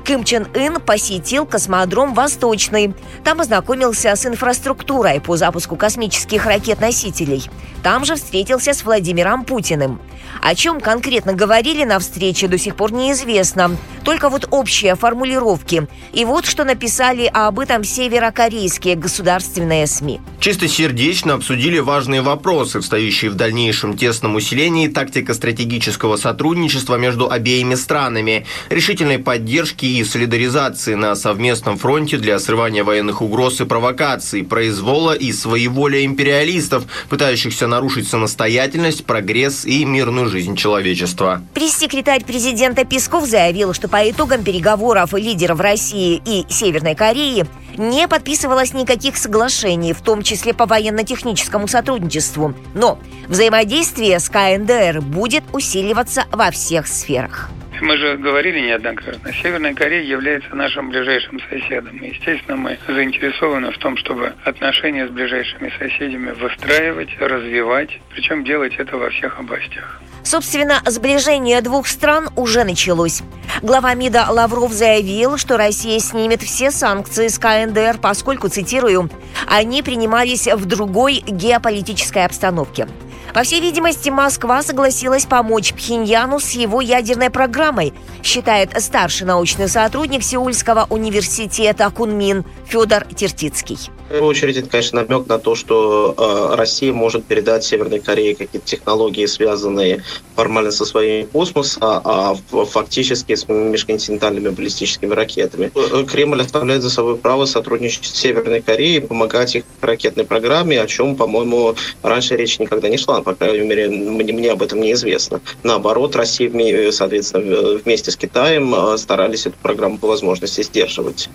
Ким 0.05 0.23
Чен 0.23 0.47
Ын 0.53 0.79
посетил 0.79 1.45
космодром 1.47 2.13
«Восточный». 2.13 2.93
Там 3.23 3.41
ознакомился 3.41 4.15
с 4.15 4.25
инфраструктурой 4.25 5.19
по 5.19 5.35
запуску 5.35 5.75
космических 5.75 6.45
ракет-носителей. 6.45 7.49
Там 7.81 8.05
же 8.05 8.15
встретился 8.15 8.73
с 8.73 8.83
Владимиром 8.83 9.45
Путиным. 9.45 9.99
О 10.41 10.53
чем 10.53 10.79
конкретно 10.79 11.33
говорили 11.33 11.83
на 11.85 11.99
встрече, 11.99 12.47
до 12.47 12.57
сих 12.57 12.75
пор 12.75 12.91
неизвестно. 12.91 13.77
Только 14.03 14.29
вот 14.29 14.47
общие 14.51 14.95
формулировки. 14.95 15.87
И 16.13 16.25
вот 16.25 16.45
что 16.45 16.63
написали 16.63 17.29
об 17.33 17.59
этом 17.59 17.83
северокорейские 17.83 18.95
государственные 18.95 19.87
СМИ. 19.87 20.21
Чистосердечно 20.39 21.33
обсудили 21.33 21.79
важные 21.79 22.21
вопросы, 22.21 22.79
встающие 22.79 23.31
в 23.31 23.35
дальнейшем 23.35 23.97
тесном 23.97 24.35
усилении 24.35 24.87
тактико-стратегического 24.87 26.17
сотрудничества 26.17 26.97
между 26.97 27.31
обеими 27.31 27.73
странами, 27.73 28.45
решительной 28.69 29.17
поддержки 29.25 29.85
и 29.85 30.03
солидаризации 30.05 30.93
на 30.93 31.15
совместном 31.15 31.77
фронте 31.77 32.17
для 32.17 32.39
срывания 32.39 32.85
военных 32.85 33.21
угроз 33.21 33.59
и 33.59 33.65
провокаций, 33.65 34.43
произвола 34.43 35.11
и 35.11 35.33
своеволия 35.33 36.05
империалистов, 36.05 36.85
пытающихся 37.09 37.67
нарушить 37.67 38.07
самостоятельность, 38.07 39.05
прогресс 39.05 39.65
и 39.65 39.83
мирную 39.83 40.29
жизнь 40.29 40.55
человечества. 40.55 41.41
Пресс-секретарь 41.53 42.23
президента 42.23 42.85
Песков 42.85 43.25
заявил, 43.25 43.73
что 43.73 43.89
по 43.89 44.09
итогам 44.09 44.43
переговоров 44.43 45.13
лидеров 45.13 45.59
России 45.59 46.21
и 46.25 46.45
Северной 46.49 46.95
Кореи 46.95 47.45
не 47.77 48.07
подписывалось 48.07 48.73
никаких 48.73 49.17
соглашений, 49.17 49.93
в 49.93 50.01
том 50.01 50.21
числе 50.21 50.53
по 50.53 50.65
военно-техническому 50.65 51.67
сотрудничеству. 51.67 52.53
Но 52.73 52.99
взаимодействие 53.27 54.19
с 54.19 54.29
КНДР 54.29 55.01
будет 55.01 55.43
усиливаться 55.51 56.25
во 56.31 56.51
всех 56.51 56.87
сферах. 56.87 57.49
Мы 57.81 57.97
же 57.97 58.17
говорили 58.17 58.59
неоднократно, 58.59 59.31
Северная 59.33 59.73
Корея 59.73 60.01
является 60.01 60.55
нашим 60.55 60.89
ближайшим 60.89 61.39
соседом. 61.49 61.97
И, 61.97 62.09
естественно, 62.09 62.55
мы 62.55 62.77
заинтересованы 62.87 63.71
в 63.71 63.77
том, 63.77 63.97
чтобы 63.97 64.33
отношения 64.43 65.07
с 65.07 65.09
ближайшими 65.09 65.71
соседями 65.77 66.31
выстраивать, 66.31 67.09
развивать, 67.19 67.89
причем 68.13 68.43
делать 68.43 68.75
это 68.77 68.97
во 68.97 69.09
всех 69.09 69.39
областях. 69.39 70.01
Собственно, 70.23 70.81
сближение 70.85 71.61
двух 71.61 71.87
стран 71.87 72.29
уже 72.35 72.63
началось. 72.63 73.21
Глава 73.61 73.93
МИДа 73.93 74.25
Лавров 74.29 74.71
заявил, 74.71 75.37
что 75.37 75.57
Россия 75.57 75.99
снимет 75.99 76.41
все 76.41 76.71
санкции 76.71 77.27
с 77.27 77.37
КНДР, 77.37 77.99
поскольку, 78.01 78.49
цитирую, 78.49 79.09
они 79.47 79.83
принимались 79.83 80.47
в 80.47 80.65
другой 80.65 81.23
геополитической 81.27 82.25
обстановке. 82.25 82.87
По 83.35 83.43
всей 83.43 83.59
видимости, 83.59 84.07
Москва 84.07 84.63
согласилась 84.63 85.25
помочь 85.25 85.73
Пхеньяну 85.73 86.39
с 86.39 86.51
его 86.51 86.79
ядерной 86.79 87.29
программой, 87.29 87.91
считает 88.23 88.69
старший 88.81 89.27
научный 89.27 89.67
сотрудник 89.67 90.23
Сеульского 90.23 90.87
университета 90.89 91.89
Кунмин 91.89 92.45
Федор 92.65 93.03
Тертицкий. 93.13 93.77
В 94.05 94.09
первую 94.09 94.29
очередь, 94.29 94.55
это, 94.55 94.69
конечно, 94.69 95.01
намек 95.01 95.27
на 95.27 95.39
то, 95.39 95.55
что 95.55 96.13
э, 96.15 96.55
Россия 96.55 96.93
может 96.93 97.25
передать 97.25 97.63
Северной 97.63 97.99
Корее 97.99 98.35
какие-то 98.35 98.65
технологии, 98.67 99.25
связанные 99.25 100.03
формально 100.35 100.71
со 100.71 100.85
своим 100.85 101.25
космосом, 101.25 101.83
а, 101.83 102.35
а 102.51 102.65
фактически 102.65 103.33
с 103.33 103.49
межконтинентальными 103.49 104.49
баллистическими 104.49 105.11
ракетами. 105.11 105.71
Э, 105.73 106.05
Кремль 106.05 106.39
оставляет 106.39 106.83
за 106.83 106.91
собой 106.91 107.17
право 107.17 107.45
сотрудничать 107.45 108.05
с 108.05 108.13
Северной 108.13 108.61
Кореей, 108.61 109.01
помогать 109.01 109.55
их 109.55 109.63
ракетной 109.81 110.23
программе, 110.23 110.79
о 110.79 110.85
чем, 110.85 111.15
по-моему, 111.15 111.75
раньше 112.03 112.37
речь 112.37 112.59
никогда 112.59 112.89
не 112.89 112.97
шла, 112.97 113.23
по 113.25 113.33
крайней 113.33 113.67
мере, 113.67 113.89
мне, 113.89 114.31
мне 114.31 114.51
об 114.51 114.61
этом 114.61 114.79
неизвестно. 114.79 115.41
Наоборот, 115.63 116.15
Россия, 116.15 116.91
соответственно, 116.91 117.77
вместе 117.83 118.11
с 118.11 118.15
Китаем 118.15 118.73
э, 118.73 118.97
старались 118.97 119.47
эту 119.47 119.57
программу 119.57 119.97
по 119.97 120.07
возможности 120.07 120.61
сдерживать. 120.61 121.29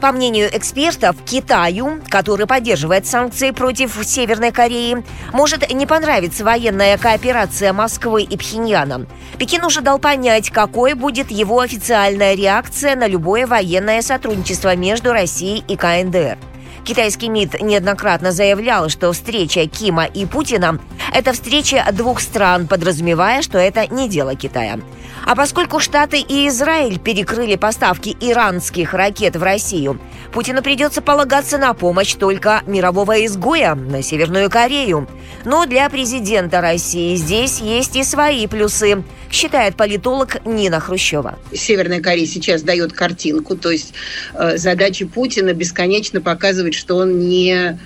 По 0.00 0.12
мнению 0.12 0.48
экспертов, 0.52 1.16
Китаю, 1.26 2.00
который 2.08 2.46
поддерживает 2.46 3.06
санкции 3.06 3.50
против 3.50 3.98
Северной 4.02 4.50
Кореи, 4.50 5.04
может 5.32 5.70
не 5.72 5.86
понравиться 5.86 6.42
военная 6.42 6.96
кооперация 6.96 7.74
Москвы 7.74 8.22
и 8.22 8.36
Пхеньяна. 8.36 9.06
Пекин 9.38 9.64
уже 9.64 9.82
дал 9.82 9.98
понять, 9.98 10.50
какой 10.50 10.94
будет 10.94 11.30
его 11.30 11.60
официальная 11.60 12.34
реакция 12.34 12.96
на 12.96 13.06
любое 13.06 13.46
военное 13.46 14.00
сотрудничество 14.00 14.74
между 14.74 15.12
Россией 15.12 15.64
и 15.68 15.76
КНДР. 15.76 16.38
Китайский 16.84 17.28
МИД 17.28 17.60
неоднократно 17.60 18.32
заявлял, 18.32 18.88
что 18.88 19.12
встреча 19.12 19.66
Кима 19.66 20.04
и 20.04 20.26
Путина– 20.26 20.80
это 21.14 21.32
встреча 21.32 21.86
двух 21.92 22.20
стран, 22.20 22.66
подразумевая, 22.66 23.42
что 23.42 23.58
это 23.58 23.86
не 23.92 24.08
дело 24.08 24.34
Китая. 24.34 24.80
А 25.26 25.36
поскольку 25.36 25.80
Штаты 25.80 26.20
и 26.20 26.48
Израиль 26.48 26.98
перекрыли 26.98 27.56
поставки 27.56 28.16
иранских 28.20 28.94
ракет 28.94 29.36
в 29.36 29.42
Россию, 29.42 30.00
Путину 30.32 30.62
придется 30.62 31.02
полагаться 31.02 31.58
на 31.58 31.74
помощь 31.74 32.14
только 32.14 32.62
мирового 32.66 33.24
изгоя 33.26 33.74
на 33.74 34.02
Северную 34.02 34.48
Корею. 34.48 35.08
Но 35.44 35.66
для 35.66 35.88
президента 35.90 36.60
России 36.60 37.14
здесь 37.16 37.60
есть 37.60 37.96
и 37.96 38.04
свои 38.04 38.46
плюсы, 38.46 39.02
считает 39.30 39.76
политолог 39.76 40.44
Нина 40.44 40.80
Хрущева. 40.80 41.38
Северная 41.52 42.00
Корея 42.00 42.26
сейчас 42.26 42.62
дает 42.62 42.92
картинку, 42.92 43.56
то 43.56 43.70
есть 43.70 43.94
э, 44.34 44.56
задача 44.56 45.06
Путина 45.06 45.52
бесконечно 45.52 46.20
показывать, 46.20 46.69
что 46.72 46.96
он 46.96 47.18
не 47.18 47.78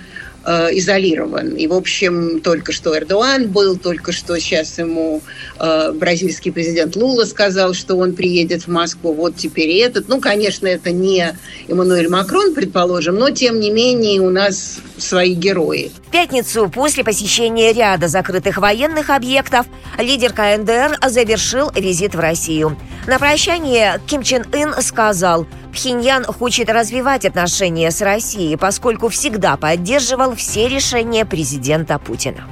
Э, 0.47 0.69
изолирован. 0.73 1.55
И, 1.55 1.65
в 1.65 1.73
общем, 1.73 2.39
только 2.39 2.71
что 2.71 2.95
Эрдоган 2.95 3.47
был, 3.47 3.77
только 3.77 4.11
что 4.11 4.39
сейчас 4.39 4.77
ему 4.77 5.23
э, 5.57 5.91
бразильский 5.93 6.51
президент 6.51 6.95
Лула 6.95 7.25
сказал, 7.25 7.73
что 7.73 7.95
он 7.95 8.13
приедет 8.13 8.61
в 8.61 8.67
Москву, 8.67 9.11
вот 9.13 9.35
теперь 9.37 9.69
и 9.69 9.77
этот. 9.77 10.07
Ну, 10.07 10.21
конечно, 10.21 10.67
это 10.67 10.91
не 10.91 11.35
Эммануэль 11.67 12.09
Макрон, 12.09 12.53
предположим, 12.53 13.15
но, 13.15 13.31
тем 13.31 13.59
не 13.59 13.71
менее, 13.71 14.21
у 14.21 14.29
нас 14.29 14.77
свои 14.99 15.33
герои. 15.33 15.91
В 16.07 16.11
пятницу 16.11 16.69
после 16.69 17.03
посещения 17.03 17.73
ряда 17.73 18.07
закрытых 18.07 18.57
военных 18.57 19.09
объектов 19.09 19.65
лидер 19.97 20.31
КНДР 20.31 20.99
завершил 21.09 21.71
визит 21.75 22.13
в 22.13 22.19
Россию. 22.19 22.77
На 23.07 23.17
прощание 23.17 23.99
Ким 24.05 24.21
Чен 24.21 24.45
Ын 24.53 24.79
сказал– 24.83 25.47
Пхеньян 25.75 26.23
хочет 26.23 26.69
развивать 26.69 27.25
отношения 27.25 27.91
с 27.91 28.01
Россией, 28.01 28.55
поскольку 28.55 29.09
всегда 29.09 29.57
поддерживал 29.57 30.33
все 30.33 30.69
решения 30.69 31.25
президента 31.25 31.99
Путина. 31.99 32.45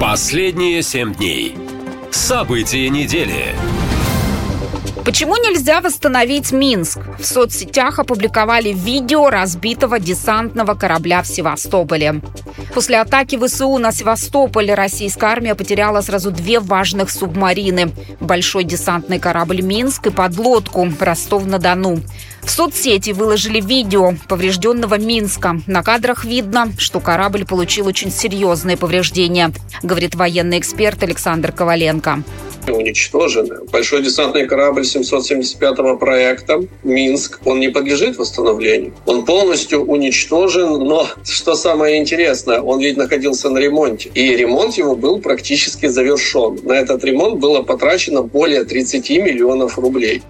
Последние 0.00 0.82
семь 0.82 1.12
дней. 1.12 1.56
События 2.12 2.88
недели. 2.88 3.46
Почему 5.06 5.36
нельзя 5.36 5.80
восстановить 5.80 6.50
Минск? 6.50 6.98
В 7.20 7.24
соцсетях 7.24 8.00
опубликовали 8.00 8.70
видео 8.72 9.30
разбитого 9.30 10.00
десантного 10.00 10.74
корабля 10.74 11.22
в 11.22 11.28
Севастополе. 11.28 12.20
После 12.74 12.98
атаки 12.98 13.38
ВСУ 13.38 13.78
на 13.78 13.92
Севастополь 13.92 14.72
российская 14.72 15.26
армия 15.26 15.54
потеряла 15.54 16.00
сразу 16.00 16.32
две 16.32 16.58
важных 16.58 17.10
субмарины. 17.10 17.92
Большой 18.18 18.64
десантный 18.64 19.20
корабль 19.20 19.62
«Минск» 19.62 20.08
и 20.08 20.10
подлодку 20.10 20.88
«Ростов-на-Дону». 20.98 22.00
В 22.42 22.50
соцсети 22.50 23.10
выложили 23.10 23.60
видео 23.60 24.14
поврежденного 24.26 24.98
Минска. 24.98 25.60
На 25.68 25.84
кадрах 25.84 26.24
видно, 26.24 26.72
что 26.78 26.98
корабль 26.98 27.44
получил 27.44 27.86
очень 27.86 28.10
серьезные 28.10 28.76
повреждения, 28.76 29.52
говорит 29.84 30.16
военный 30.16 30.58
эксперт 30.58 31.00
Александр 31.04 31.52
Коваленко 31.52 32.24
уничтожены. 32.72 33.64
Большой 33.72 34.02
десантный 34.02 34.46
корабль 34.46 34.82
775-го 34.82 35.96
проекта 35.96 36.62
«Минск», 36.82 37.40
он 37.44 37.60
не 37.60 37.68
подлежит 37.68 38.18
восстановлению. 38.18 38.94
Он 39.06 39.24
полностью 39.24 39.84
уничтожен, 39.84 40.78
но 40.84 41.06
что 41.24 41.54
самое 41.54 41.98
интересное, 41.98 42.60
он 42.60 42.80
ведь 42.80 42.96
находился 42.96 43.50
на 43.50 43.58
ремонте. 43.58 44.10
И 44.14 44.36
ремонт 44.36 44.74
его 44.74 44.94
был 44.96 45.20
практически 45.20 45.86
завершен. 45.86 46.58
На 46.62 46.72
этот 46.72 47.04
ремонт 47.04 47.40
было 47.40 47.62
потрачено 47.62 48.22
более 48.22 48.64
30 48.64 49.10
миллионов 49.10 49.78
рублей. 49.78 50.22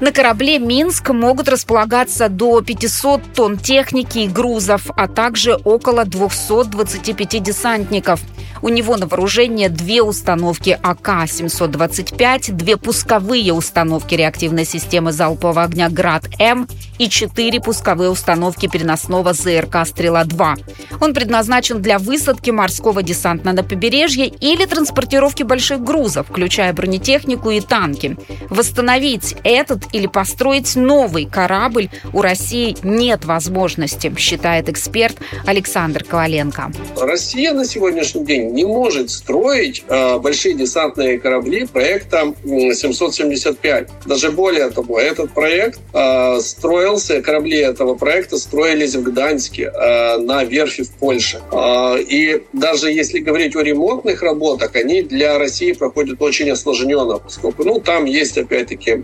На 0.00 0.10
корабле 0.10 0.58
«Минск» 0.58 1.10
могут 1.10 1.48
располагаться 1.48 2.28
до 2.28 2.60
500 2.60 3.20
тонн 3.34 3.56
техники 3.56 4.18
и 4.18 4.28
грузов, 4.28 4.90
а 4.96 5.06
также 5.06 5.54
около 5.64 6.04
225 6.04 7.42
десантников. 7.42 8.20
У 8.64 8.70
него 8.70 8.96
на 8.96 9.06
вооружение 9.06 9.68
две 9.68 10.00
установки 10.00 10.78
АК-725, 10.82 12.52
две 12.52 12.78
пусковые 12.78 13.52
установки 13.52 14.14
реактивной 14.14 14.64
системы 14.64 15.12
залпового 15.12 15.64
огня 15.64 15.90
«Град-М» 15.90 16.66
и 16.98 17.10
четыре 17.10 17.60
пусковые 17.60 18.08
установки 18.08 18.66
переносного 18.66 19.34
ЗРК 19.34 19.86
«Стрела-2». 19.86 20.54
Он 21.02 21.12
предназначен 21.12 21.82
для 21.82 21.98
высадки 21.98 22.48
морского 22.48 23.02
десанта 23.02 23.52
на 23.52 23.62
побережье 23.62 24.28
или 24.28 24.64
транспортировки 24.64 25.42
больших 25.42 25.82
грузов, 25.82 26.28
включая 26.30 26.72
бронетехнику 26.72 27.50
и 27.50 27.60
танки. 27.60 28.16
Восстановить 28.48 29.36
этот 29.44 29.92
или 29.92 30.06
построить 30.06 30.74
новый 30.74 31.26
корабль 31.26 31.90
у 32.14 32.22
России 32.22 32.78
нет 32.82 33.26
возможности, 33.26 34.10
считает 34.16 34.70
эксперт 34.70 35.18
Александр 35.44 36.02
Коваленко. 36.02 36.72
Россия 36.98 37.52
на 37.52 37.66
сегодняшний 37.66 38.24
день 38.24 38.53
не 38.54 38.64
может 38.64 39.10
строить 39.10 39.84
э, 39.88 40.18
большие 40.18 40.54
десантные 40.54 41.18
корабли 41.18 41.66
проекта 41.66 42.34
775. 42.44 43.88
Даже 44.06 44.30
более 44.30 44.70
того, 44.70 45.00
этот 45.00 45.32
проект 45.32 45.80
э, 45.92 46.40
строился, 46.40 47.20
корабли 47.20 47.58
этого 47.58 47.96
проекта 47.96 48.36
строились 48.36 48.94
в 48.94 49.02
Гданьске 49.02 49.64
э, 49.74 50.18
на 50.18 50.44
верфи 50.44 50.84
в 50.84 50.90
Польше. 50.92 51.40
Э, 51.50 51.96
и 52.00 52.42
даже 52.52 52.92
если 52.92 53.18
говорить 53.18 53.56
о 53.56 53.62
ремонтных 53.62 54.22
работах, 54.22 54.76
они 54.76 55.02
для 55.02 55.38
России 55.38 55.72
проходят 55.72 56.22
очень 56.22 56.48
осложненно, 56.50 57.18
поскольку 57.18 57.64
ну, 57.64 57.80
там 57.80 58.04
есть 58.04 58.38
опять-таки 58.38 59.02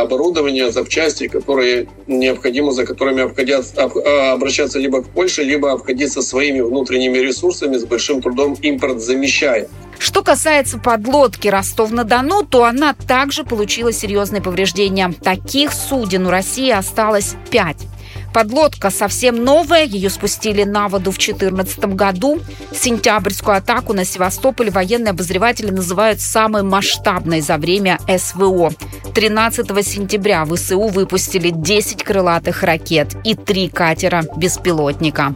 оборудование, 0.00 0.70
запчасти, 0.70 1.26
которые 1.26 1.88
необходимо, 2.06 2.70
за 2.70 2.86
которыми 2.86 3.22
а, 3.22 4.32
обращаться 4.32 4.78
либо 4.78 5.02
к 5.02 5.08
Польше, 5.08 5.42
либо 5.42 5.72
обходиться 5.72 6.22
своими 6.22 6.60
внутренними 6.60 7.18
ресурсами 7.18 7.76
с 7.76 7.84
большим 7.84 8.22
трудом 8.22 8.49
импорт 8.54 9.00
замещая. 9.00 9.68
Что 9.98 10.22
касается 10.22 10.78
подлодки 10.78 11.48
Ростов-на-Дону, 11.48 12.42
то 12.42 12.64
она 12.64 12.94
также 12.94 13.44
получила 13.44 13.92
серьезные 13.92 14.40
повреждения. 14.40 15.12
Таких 15.22 15.72
суден 15.72 16.26
у 16.26 16.30
России 16.30 16.70
осталось 16.70 17.34
пять. 17.50 17.86
Подлодка 18.32 18.90
совсем 18.90 19.44
новая, 19.44 19.84
ее 19.84 20.08
спустили 20.08 20.62
на 20.64 20.88
воду 20.88 21.10
в 21.10 21.18
2014 21.18 21.96
году. 21.96 22.40
Сентябрьскую 22.72 23.56
атаку 23.56 23.92
на 23.92 24.04
Севастополь 24.04 24.70
военные 24.70 25.10
обозреватели 25.10 25.70
называют 25.70 26.20
самой 26.20 26.62
масштабной 26.62 27.40
за 27.40 27.58
время 27.58 27.98
СВО. 28.08 28.72
13 29.14 29.66
сентября 29.86 30.46
ВСУ 30.46 30.86
выпустили 30.86 31.50
10 31.50 32.04
крылатых 32.04 32.62
ракет 32.62 33.16
и 33.24 33.34
3 33.34 33.68
катера-беспилотника. 33.68 35.34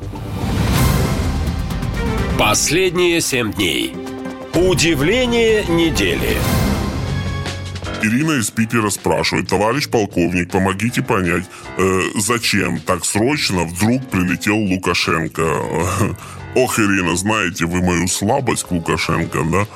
Последние 2.38 3.20
семь 3.20 3.52
дней. 3.52 3.94
Удивление 4.54 5.64
недели. 5.66 6.36
Ирина 8.02 8.32
из 8.32 8.50
Питера 8.50 8.90
спрашивает, 8.90 9.48
товарищ 9.48 9.88
полковник, 9.88 10.50
помогите 10.50 11.00
понять, 11.00 11.44
э, 11.78 12.00
зачем 12.16 12.80
так 12.80 13.04
срочно 13.04 13.62
вдруг 13.62 14.10
прилетел 14.10 14.56
Лукашенко? 14.56 15.42
Ох, 16.56 16.78
Ирина, 16.80 17.16
знаете 17.16 17.66
вы 17.66 17.80
мою 17.80 18.08
слабость 18.08 18.64
к 18.64 18.72
Лукашенко, 18.72 19.38
да? 19.44 19.66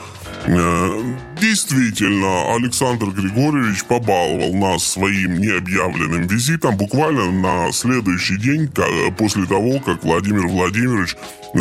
Действительно, 1.40 2.54
Александр 2.54 3.06
Григорьевич 3.06 3.84
побаловал 3.84 4.52
нас 4.54 4.84
своим 4.84 5.38
необъявленным 5.38 6.26
визитом 6.26 6.76
буквально 6.76 7.30
на 7.30 7.72
следующий 7.72 8.36
день 8.38 8.68
после 9.16 9.46
того, 9.46 9.78
как 9.78 10.02
Владимир 10.02 10.48
Владимирович 10.48 11.16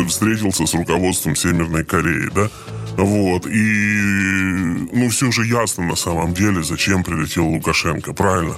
встретился 0.08 0.66
с 0.66 0.74
руководством 0.74 1.36
Северной 1.36 1.84
Кореи, 1.84 2.28
да? 2.34 2.50
Вот, 2.96 3.46
и, 3.46 4.88
ну, 4.92 5.08
все 5.10 5.30
же 5.30 5.46
ясно 5.46 5.86
на 5.86 5.94
самом 5.94 6.34
деле, 6.34 6.64
зачем 6.64 7.04
прилетел 7.04 7.46
Лукашенко, 7.46 8.12
правильно? 8.12 8.56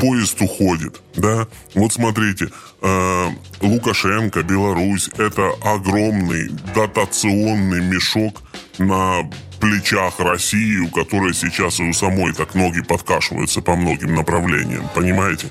Поезд 0.00 0.40
уходит, 0.40 1.00
да? 1.16 1.48
Вот 1.74 1.92
смотрите, 1.92 2.50
э, 2.82 3.28
Лукашенко, 3.62 4.44
Беларусь, 4.44 5.10
это 5.18 5.50
огромный 5.64 6.50
дотационный 6.76 7.80
мешок 7.80 8.40
на 8.78 9.28
плечах 9.58 10.20
России, 10.20 10.78
у 10.78 10.88
которой 10.88 11.34
сейчас 11.34 11.80
и 11.80 11.82
у 11.82 11.92
самой 11.92 12.32
так 12.32 12.54
ноги 12.54 12.82
подкашиваются 12.82 13.60
по 13.60 13.76
многим 13.76 14.14
направлениям, 14.14 14.88
понимаете? 14.94 15.48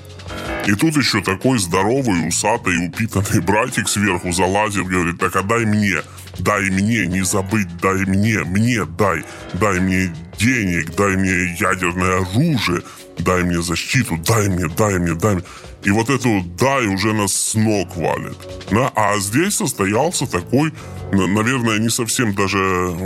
И 0.66 0.72
тут 0.72 0.96
еще 0.96 1.22
такой 1.22 1.58
здоровый, 1.58 2.28
усатый, 2.28 2.86
упитанный 2.88 3.40
братик 3.40 3.88
сверху 3.88 4.32
залазит, 4.32 4.86
говорит, 4.86 5.18
так 5.18 5.36
отдай 5.36 5.64
мне, 5.64 6.02
дай 6.38 6.70
мне, 6.70 7.06
не 7.06 7.22
забыть, 7.22 7.68
дай 7.80 8.04
мне, 8.06 8.40
мне 8.44 8.84
дай, 8.84 9.22
дай 9.54 9.80
мне 9.80 10.12
денег, 10.38 10.94
дай 10.96 11.16
мне 11.16 11.56
ядерное 11.58 12.20
оружие, 12.20 12.82
дай 13.18 13.44
мне 13.44 13.62
защиту, 13.62 14.16
дай 14.18 14.48
мне, 14.48 14.68
дай 14.68 14.98
мне, 14.98 15.14
дай 15.14 15.34
мне. 15.36 15.44
И 15.86 15.90
вот 15.90 16.10
эту 16.10 16.42
«дай» 16.58 16.88
уже 16.88 17.12
нас 17.12 17.32
с 17.32 17.54
ног 17.54 17.96
валит. 17.96 18.36
Да? 18.72 18.90
А 18.96 19.16
здесь 19.20 19.54
состоялся 19.54 20.26
такой, 20.26 20.72
наверное, 21.12 21.78
не 21.78 21.90
совсем 21.90 22.34
даже 22.34 22.58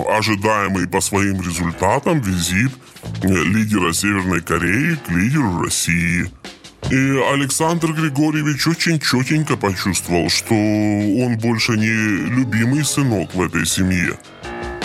ожидаемый 0.08 0.88
по 0.88 1.02
своим 1.02 1.42
результатам 1.42 2.22
визит 2.22 2.72
э, 3.22 3.28
лидера 3.28 3.92
Северной 3.92 4.40
Кореи 4.40 4.98
к 5.06 5.10
лидеру 5.10 5.62
России. 5.62 6.30
И 6.90 7.22
Александр 7.34 7.92
Григорьевич 7.92 8.66
очень 8.66 8.98
четенько 8.98 9.58
почувствовал, 9.58 10.30
что 10.30 10.54
он 10.54 11.36
больше 11.36 11.72
не 11.72 12.30
любимый 12.34 12.82
сынок 12.82 13.34
в 13.34 13.42
этой 13.42 13.66
семье. 13.66 14.18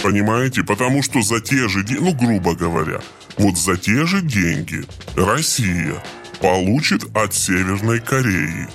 Понимаете? 0.04 0.64
Потому 0.64 1.02
что 1.02 1.22
за 1.22 1.40
те 1.40 1.70
же 1.70 1.86
деньги, 1.86 2.04
ну, 2.04 2.14
грубо 2.14 2.56
говоря, 2.56 3.00
вот 3.38 3.58
за 3.58 3.78
те 3.78 4.06
же 4.06 4.22
деньги 4.22 4.84
Россия 5.16 6.04
получит 6.40 7.04
от 7.16 7.34
Северной 7.34 8.00
Кореи 8.00 8.68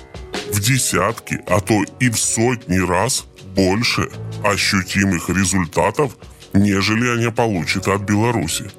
в 0.51 0.59
десятки, 0.59 1.39
а 1.47 1.59
то 1.59 1.83
и 1.99 2.09
в 2.09 2.17
сотни 2.17 2.77
раз 2.77 3.25
больше 3.55 4.09
ощутимых 4.43 5.29
результатов, 5.29 6.17
нежели 6.53 7.07
они 7.09 7.31
получат 7.31 7.87
от 7.87 8.01
Беларуси. 8.01 8.69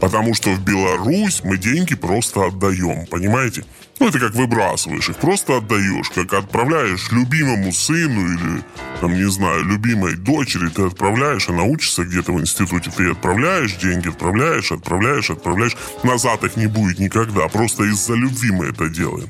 Потому 0.00 0.34
что 0.34 0.50
в 0.50 0.64
Беларусь 0.64 1.42
мы 1.44 1.58
деньги 1.58 1.94
просто 1.94 2.46
отдаем, 2.46 3.06
понимаете? 3.06 3.64
Ну, 4.00 4.08
это 4.08 4.20
как 4.20 4.34
выбрасываешь 4.34 5.08
их, 5.08 5.16
просто 5.16 5.56
отдаешь, 5.56 6.08
как 6.10 6.32
отправляешь 6.32 7.10
любимому 7.10 7.72
сыну 7.72 8.32
или, 8.32 8.62
там, 9.00 9.14
не 9.14 9.28
знаю, 9.28 9.64
любимой 9.64 10.14
дочери, 10.14 10.68
ты 10.68 10.82
отправляешь, 10.86 11.48
она 11.48 11.64
учится 11.64 12.04
где-то 12.04 12.32
в 12.32 12.40
институте, 12.40 12.92
ты 12.96 13.10
отправляешь 13.10 13.74
деньги, 13.74 14.08
отправляешь, 14.08 14.70
отправляешь, 14.70 15.30
отправляешь. 15.30 15.76
Назад 16.04 16.44
их 16.44 16.56
не 16.56 16.66
будет 16.66 17.00
никогда, 17.00 17.48
просто 17.48 17.84
из-за 17.84 18.14
любви 18.14 18.52
мы 18.52 18.66
это 18.66 18.88
делаем 18.88 19.28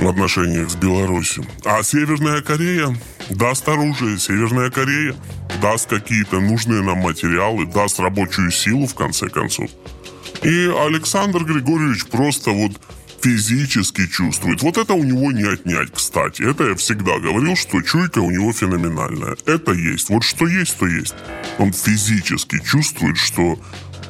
в 0.00 0.08
отношениях 0.08 0.68
с 0.68 0.74
Беларусью. 0.74 1.46
А 1.64 1.82
Северная 1.84 2.42
Корея 2.42 2.96
даст 3.30 3.68
оружие, 3.68 4.18
Северная 4.18 4.70
Корея 4.70 5.14
даст 5.60 5.88
какие-то 5.88 6.40
нужные 6.40 6.82
нам 6.82 6.98
материалы, 6.98 7.66
даст 7.66 8.00
рабочую 8.00 8.50
силу, 8.50 8.88
в 8.88 8.94
конце 8.96 9.28
концов. 9.28 9.70
И 10.42 10.66
Александр 10.76 11.44
Григорьевич 11.44 12.06
просто 12.06 12.50
вот 12.50 12.72
физически 13.22 14.06
чувствует. 14.08 14.62
Вот 14.62 14.76
это 14.76 14.94
у 14.94 15.04
него 15.04 15.32
не 15.32 15.44
отнять, 15.44 15.92
кстати. 15.92 16.42
Это 16.42 16.64
я 16.64 16.74
всегда 16.74 17.18
говорил, 17.18 17.56
что 17.56 17.80
чуйка 17.80 18.18
у 18.18 18.30
него 18.30 18.52
феноменальная. 18.52 19.36
Это 19.46 19.72
есть. 19.72 20.10
Вот 20.10 20.24
что 20.24 20.46
есть, 20.46 20.76
то 20.78 20.86
есть. 20.86 21.14
Он 21.58 21.72
физически 21.72 22.58
чувствует, 22.64 23.16
что 23.16 23.58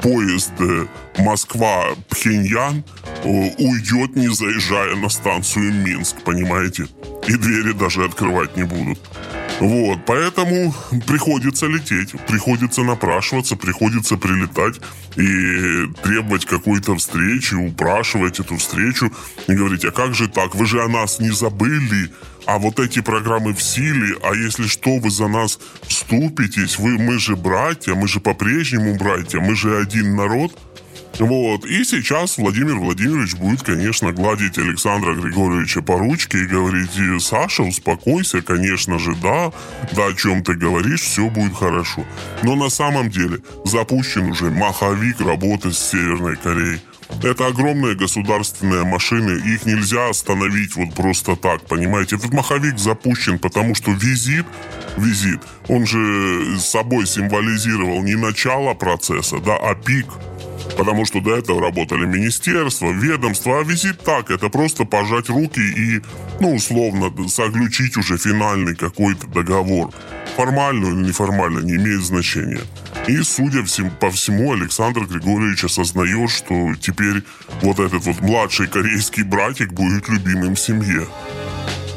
поезд 0.02 0.52
э, 0.58 0.86
Москва-Пхеньян 1.18 2.84
уйдет, 3.24 4.16
не 4.16 4.28
заезжая 4.28 4.96
на 4.96 5.08
станцию 5.08 5.72
Минск, 5.72 6.16
понимаете? 6.24 6.86
И 7.26 7.34
двери 7.34 7.72
даже 7.72 8.04
открывать 8.04 8.56
не 8.56 8.64
будут. 8.64 8.98
Вот, 9.60 10.00
поэтому 10.06 10.74
приходится 11.06 11.66
лететь, 11.66 12.12
приходится 12.26 12.82
напрашиваться, 12.82 13.54
приходится 13.54 14.16
прилетать 14.16 14.80
и 15.16 15.86
требовать 16.02 16.46
какой-то 16.46 16.96
встречи, 16.96 17.54
упрашивать 17.54 18.40
эту 18.40 18.56
встречу 18.56 19.12
и 19.46 19.52
говорить, 19.52 19.84
а 19.84 19.92
как 19.92 20.14
же 20.14 20.26
так, 20.26 20.56
вы 20.56 20.66
же 20.66 20.82
о 20.82 20.88
нас 20.88 21.20
не 21.20 21.30
забыли, 21.30 22.10
а 22.44 22.58
вот 22.58 22.80
эти 22.80 23.02
программы 23.02 23.54
в 23.54 23.62
силе, 23.62 24.16
а 24.24 24.34
если 24.34 24.66
что, 24.66 24.98
вы 24.98 25.10
за 25.10 25.28
нас 25.28 25.60
вступитесь, 25.82 26.78
вы, 26.78 26.98
мы 26.98 27.20
же 27.20 27.36
братья, 27.36 27.94
мы 27.94 28.08
же 28.08 28.18
по-прежнему 28.18 28.96
братья, 28.96 29.38
мы 29.38 29.54
же 29.54 29.78
один 29.78 30.16
народ– 30.16 30.58
вот. 31.22 31.64
И 31.64 31.84
сейчас 31.84 32.36
Владимир 32.36 32.78
Владимирович 32.78 33.36
будет, 33.36 33.62
конечно, 33.62 34.10
гладить 34.10 34.58
Александра 34.58 35.14
Григорьевича 35.14 35.80
по 35.80 35.96
ручке 35.96 36.38
и 36.38 36.46
говорить, 36.46 36.90
Саша, 37.22 37.62
успокойся, 37.62 38.42
конечно 38.42 38.98
же, 38.98 39.14
да, 39.22 39.52
да, 39.92 40.06
о 40.08 40.14
чем 40.14 40.42
ты 40.42 40.54
говоришь, 40.54 41.02
все 41.02 41.28
будет 41.28 41.54
хорошо. 41.54 42.04
Но 42.42 42.56
на 42.56 42.70
самом 42.70 43.08
деле 43.08 43.38
запущен 43.64 44.32
уже 44.32 44.50
маховик 44.50 45.20
работы 45.20 45.72
с 45.72 45.78
Северной 45.78 46.36
Кореей. 46.36 46.80
Это 47.22 47.46
огромные 47.46 47.94
государственные 47.94 48.84
машины, 48.84 49.38
их 49.46 49.64
нельзя 49.64 50.08
остановить 50.08 50.74
вот 50.74 50.92
просто 50.94 51.36
так, 51.36 51.64
понимаете? 51.68 52.16
Этот 52.16 52.32
маховик 52.32 52.78
запущен, 52.78 53.38
потому 53.38 53.76
что 53.76 53.92
визит, 53.92 54.46
визит, 54.96 55.40
он 55.68 55.86
же 55.86 56.58
собой 56.58 57.06
символизировал 57.06 58.02
не 58.02 58.16
начало 58.16 58.74
процесса, 58.74 59.38
да, 59.38 59.56
а 59.56 59.76
пик– 59.76 60.06
Потому 60.76 61.04
что 61.04 61.20
до 61.20 61.36
этого 61.36 61.60
работали 61.60 62.06
министерства, 62.06 62.90
ведомства, 62.90 63.60
а 63.60 63.62
визит 63.62 64.00
так, 64.02 64.30
это 64.30 64.48
просто 64.48 64.84
пожать 64.84 65.28
руки 65.28 65.60
и, 65.60 66.00
ну, 66.40 66.54
условно, 66.54 67.12
заключить 67.28 67.96
уже 67.96 68.16
финальный 68.16 68.74
какой-то 68.74 69.26
договор. 69.26 69.90
Формально 70.36 70.86
или 70.86 71.06
неформально, 71.08 71.60
не 71.60 71.76
имеет 71.76 72.02
значения. 72.02 72.62
И, 73.06 73.22
судя 73.22 73.64
по 74.00 74.10
всему, 74.10 74.52
Александр 74.52 75.04
Григорьевич 75.04 75.64
осознает, 75.64 76.30
что 76.30 76.74
теперь 76.80 77.22
вот 77.60 77.78
этот 77.78 78.04
вот 78.06 78.20
младший 78.20 78.66
корейский 78.66 79.24
братик 79.24 79.72
будет 79.72 80.08
любимым 80.08 80.54
в 80.54 80.60
семье. 80.60 81.06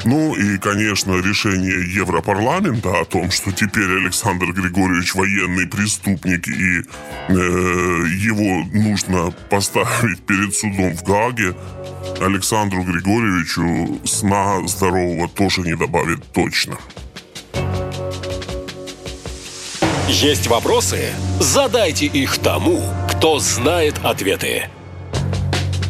Ну 0.05 0.35
и, 0.35 0.59
конечно, 0.59 1.13
решение 1.13 1.83
Европарламента 1.95 2.99
о 2.99 3.05
том, 3.05 3.31
что 3.31 3.51
теперь 3.51 3.89
Александр 4.03 4.53
Григорьевич 4.53 5.15
военный 5.15 5.65
преступник 5.65 6.47
и 6.47 6.83
э, 7.29 7.33
его 7.33 8.63
нужно 8.71 9.33
поставить 9.49 10.21
перед 10.27 10.53
судом 10.55 10.95
в 10.95 11.03
Гаге, 11.03 11.55
Александру 12.21 12.83
Григорьевичу 12.83 13.99
сна 14.05 14.65
здорового 14.67 15.27
тоже 15.27 15.61
не 15.61 15.75
добавит 15.75 16.23
точно. 16.33 16.77
Есть 20.07 20.45
вопросы? 20.45 21.13
Задайте 21.39 22.05
их 22.05 22.37
тому, 22.37 22.79
кто 23.09 23.39
знает 23.39 23.95
ответы. 24.03 24.69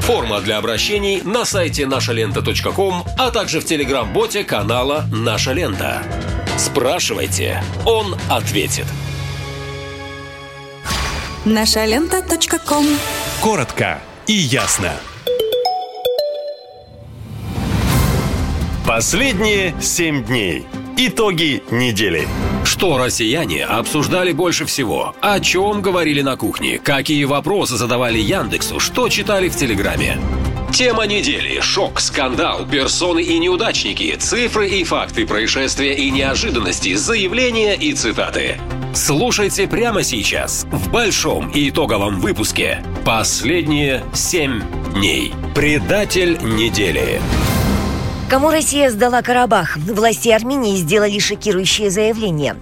Форма 0.06 0.39
для 0.39 0.60
обращений 0.60 1.24
на 1.24 1.45
сайте 1.45 1.88
нашалента.ком, 1.88 3.03
а 3.18 3.32
также 3.32 3.60
в 3.60 3.66
телеграм-боте 3.66 4.43
канала 4.43 5.06
«Наша 5.12 5.51
лента». 5.51 6.03
Спрашивайте, 6.60 7.64
он 7.86 8.16
ответит. 8.30 8.86
Нашалента.ком 11.43 12.86
Коротко 13.41 13.99
и 14.28 14.34
ясно. 14.34 14.91
Последние 18.88 19.74
семь 19.82 20.24
дней. 20.24 20.68
Итоги 20.97 21.64
недели. 21.72 22.28
Что 22.66 22.97
россияне 22.97 23.63
обсуждали 23.63 24.32
больше 24.32 24.66
всего? 24.66 25.16
О 25.22 25.39
чем 25.39 25.82
говорили 25.82 26.22
на 26.22 26.36
кухне? 26.36 26.80
Какие 26.80 27.24
вопросы 27.26 27.78
задавали 27.78 28.18
Яндексу? 28.18 28.80
Что 28.80 29.07
читали 29.07 29.49
в 29.49 29.55
Телеграме? 29.55 30.18
Тема 30.74 31.05
недели. 31.05 31.61
Шок, 31.61 32.01
скандал, 32.01 32.66
персоны 32.66 33.22
и 33.22 33.38
неудачники, 33.38 34.16
цифры 34.18 34.68
и 34.68 34.84
факты 34.84 35.26
происшествия 35.28 35.93
и 35.93 36.09
неожиданности, 36.09 36.95
заявления 36.95 37.76
и 37.76 37.93
цитаты. 37.93 38.59
Слушайте 38.93 39.68
прямо 39.68 40.03
сейчас 40.03 40.66
в 40.72 40.91
большом 40.91 41.49
и 41.51 41.70
итоговом 41.70 42.20
выпуске 42.20 42.84
«Последние 43.05 44.03
семь 44.13 44.63
дней». 44.93 45.34
Предатель 45.53 46.39
недели. 46.41 47.22
Кому 48.28 48.49
Россия 48.49 48.89
сдала 48.89 49.21
Карабах? 49.21 49.78
Власти 49.78 50.30
Армении 50.30 50.76
сделали 50.78 51.19
шокирующее 51.19 51.91
заявление. 51.91 52.55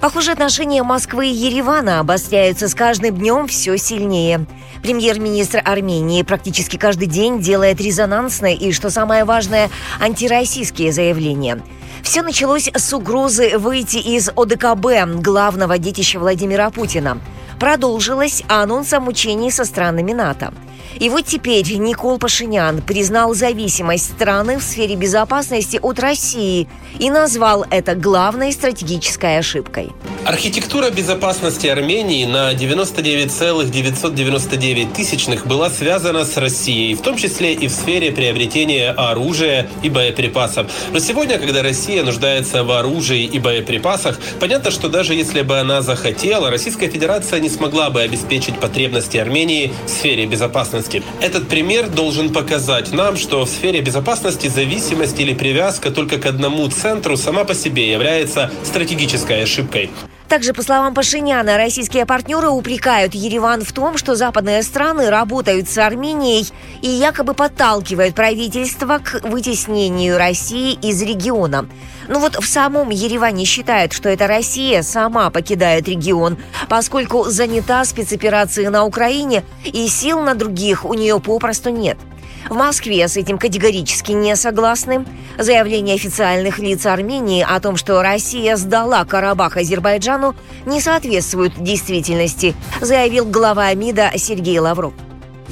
Похоже, 0.00 0.32
отношения 0.32 0.82
Москвы 0.82 1.28
и 1.28 1.32
Еревана 1.32 2.00
обостряются 2.00 2.68
с 2.68 2.74
каждым 2.74 3.16
днем 3.16 3.46
все 3.46 3.78
сильнее. 3.78 4.44
Премьер-министр 4.82 5.62
Армении 5.64 6.22
практически 6.22 6.76
каждый 6.76 7.06
день 7.06 7.40
делает 7.40 7.80
резонансные 7.80 8.56
и, 8.56 8.72
что 8.72 8.90
самое 8.90 9.24
важное, 9.24 9.70
антироссийские 10.00 10.92
заявления. 10.92 11.62
Все 12.02 12.22
началось 12.22 12.68
с 12.74 12.92
угрозы 12.92 13.56
выйти 13.56 13.98
из 13.98 14.30
ОДКБ, 14.34 15.22
главного 15.22 15.78
детища 15.78 16.18
Владимира 16.18 16.70
Путина. 16.70 17.20
Продолжилось 17.58 18.42
анонсом 18.48 19.08
учений 19.08 19.50
со 19.50 19.64
странами 19.64 20.12
НАТО. 20.12 20.52
И 20.98 21.08
вот 21.08 21.26
теперь 21.26 21.72
Никол 21.76 22.18
Пашинян 22.18 22.80
признал 22.80 23.34
зависимость 23.34 24.12
страны 24.12 24.58
в 24.58 24.62
сфере 24.62 24.94
безопасности 24.96 25.78
от 25.82 25.98
России 25.98 26.68
и 26.98 27.10
назвал 27.10 27.66
это 27.70 27.96
главной 27.96 28.52
стратегической 28.52 29.38
ошибкой. 29.38 29.90
Архитектура 30.24 30.90
безопасности 30.90 31.66
Армении 31.66 32.24
на 32.24 32.54
99,999 32.54 34.92
тысячных 34.92 35.46
была 35.46 35.68
связана 35.68 36.24
с 36.24 36.36
Россией, 36.36 36.94
в 36.94 37.02
том 37.02 37.16
числе 37.16 37.52
и 37.52 37.66
в 37.68 37.72
сфере 37.72 38.12
приобретения 38.12 38.90
оружия 38.90 39.68
и 39.82 39.90
боеприпасов. 39.90 40.68
Но 40.92 41.00
сегодня, 41.00 41.38
когда 41.38 41.62
Россия 41.62 42.04
нуждается 42.04 42.64
в 42.64 42.70
оружии 42.70 43.24
и 43.24 43.38
боеприпасах, 43.38 44.18
понятно, 44.40 44.70
что 44.70 44.88
даже 44.88 45.14
если 45.14 45.42
бы 45.42 45.58
она 45.58 45.82
захотела, 45.82 46.50
Российская 46.50 46.88
Федерация 46.88 47.40
не 47.44 47.50
смогла 47.50 47.90
бы 47.90 48.00
обеспечить 48.00 48.58
потребности 48.58 49.18
Армении 49.18 49.70
в 49.84 49.90
сфере 49.90 50.24
безопасности. 50.24 51.02
Этот 51.20 51.46
пример 51.46 51.90
должен 51.90 52.32
показать 52.32 52.90
нам, 52.92 53.18
что 53.18 53.44
в 53.44 53.48
сфере 53.50 53.82
безопасности 53.82 54.46
зависимость 54.46 55.20
или 55.20 55.34
привязка 55.34 55.90
только 55.90 56.16
к 56.16 56.24
одному 56.24 56.66
центру 56.68 57.18
сама 57.18 57.44
по 57.44 57.54
себе 57.54 57.92
является 57.92 58.50
стратегической 58.64 59.42
ошибкой. 59.42 59.90
Также, 60.28 60.54
по 60.54 60.62
словам 60.62 60.94
Пашиняна, 60.94 61.58
российские 61.58 62.06
партнеры 62.06 62.48
упрекают 62.48 63.14
Ереван 63.14 63.62
в 63.62 63.72
том, 63.72 63.98
что 63.98 64.16
западные 64.16 64.62
страны 64.62 65.10
работают 65.10 65.68
с 65.68 65.76
Арменией 65.76 66.50
и 66.80 66.88
якобы 66.88 67.34
подталкивают 67.34 68.14
правительство 68.14 68.98
к 68.98 69.20
вытеснению 69.22 70.16
России 70.16 70.78
из 70.80 71.02
региона. 71.02 71.68
Но 72.08 72.20
вот 72.20 72.36
в 72.36 72.46
самом 72.46 72.88
Ереване 72.88 73.44
считают, 73.44 73.92
что 73.92 74.08
это 74.08 74.26
Россия 74.26 74.82
сама 74.82 75.28
покидает 75.30 75.88
регион, 75.88 76.38
поскольку 76.68 77.24
занята 77.24 77.84
спецоперацией 77.84 78.68
на 78.68 78.84
Украине 78.84 79.44
и 79.64 79.86
сил 79.88 80.22
на 80.22 80.34
других 80.34 80.84
у 80.86 80.94
нее 80.94 81.20
попросту 81.20 81.68
нет– 81.68 81.98
в 82.48 82.54
Москве 82.54 83.06
с 83.08 83.16
этим 83.16 83.38
категорически 83.38 84.12
не 84.12 84.36
согласны. 84.36 85.04
Заявление 85.38 85.94
официальных 85.94 86.58
лиц 86.58 86.86
Армении 86.86 87.42
о 87.46 87.58
том, 87.60 87.76
что 87.76 88.02
Россия 88.02 88.56
сдала 88.56 89.04
Карабах 89.04 89.56
Азербайджану, 89.56 90.34
не 90.66 90.80
соответствует 90.80 91.52
действительности, 91.62 92.54
заявил 92.80 93.26
глава 93.26 93.72
МИДа 93.74 94.12
Сергей 94.16 94.58
Лавров. 94.58 94.92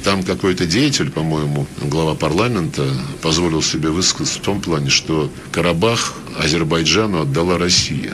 Там 0.03 0.23
какой-то 0.23 0.65
деятель, 0.65 1.09
по-моему, 1.09 1.65
глава 1.81 2.13
парламента, 2.15 2.83
позволил 3.21 3.61
себе 3.61 3.89
высказаться 3.89 4.39
в 4.39 4.41
том 4.41 4.59
плане, 4.59 4.89
что 4.89 5.29
Карабах 5.51 6.13
Азербайджану 6.37 7.21
отдала 7.21 7.57
Россия. 7.57 8.13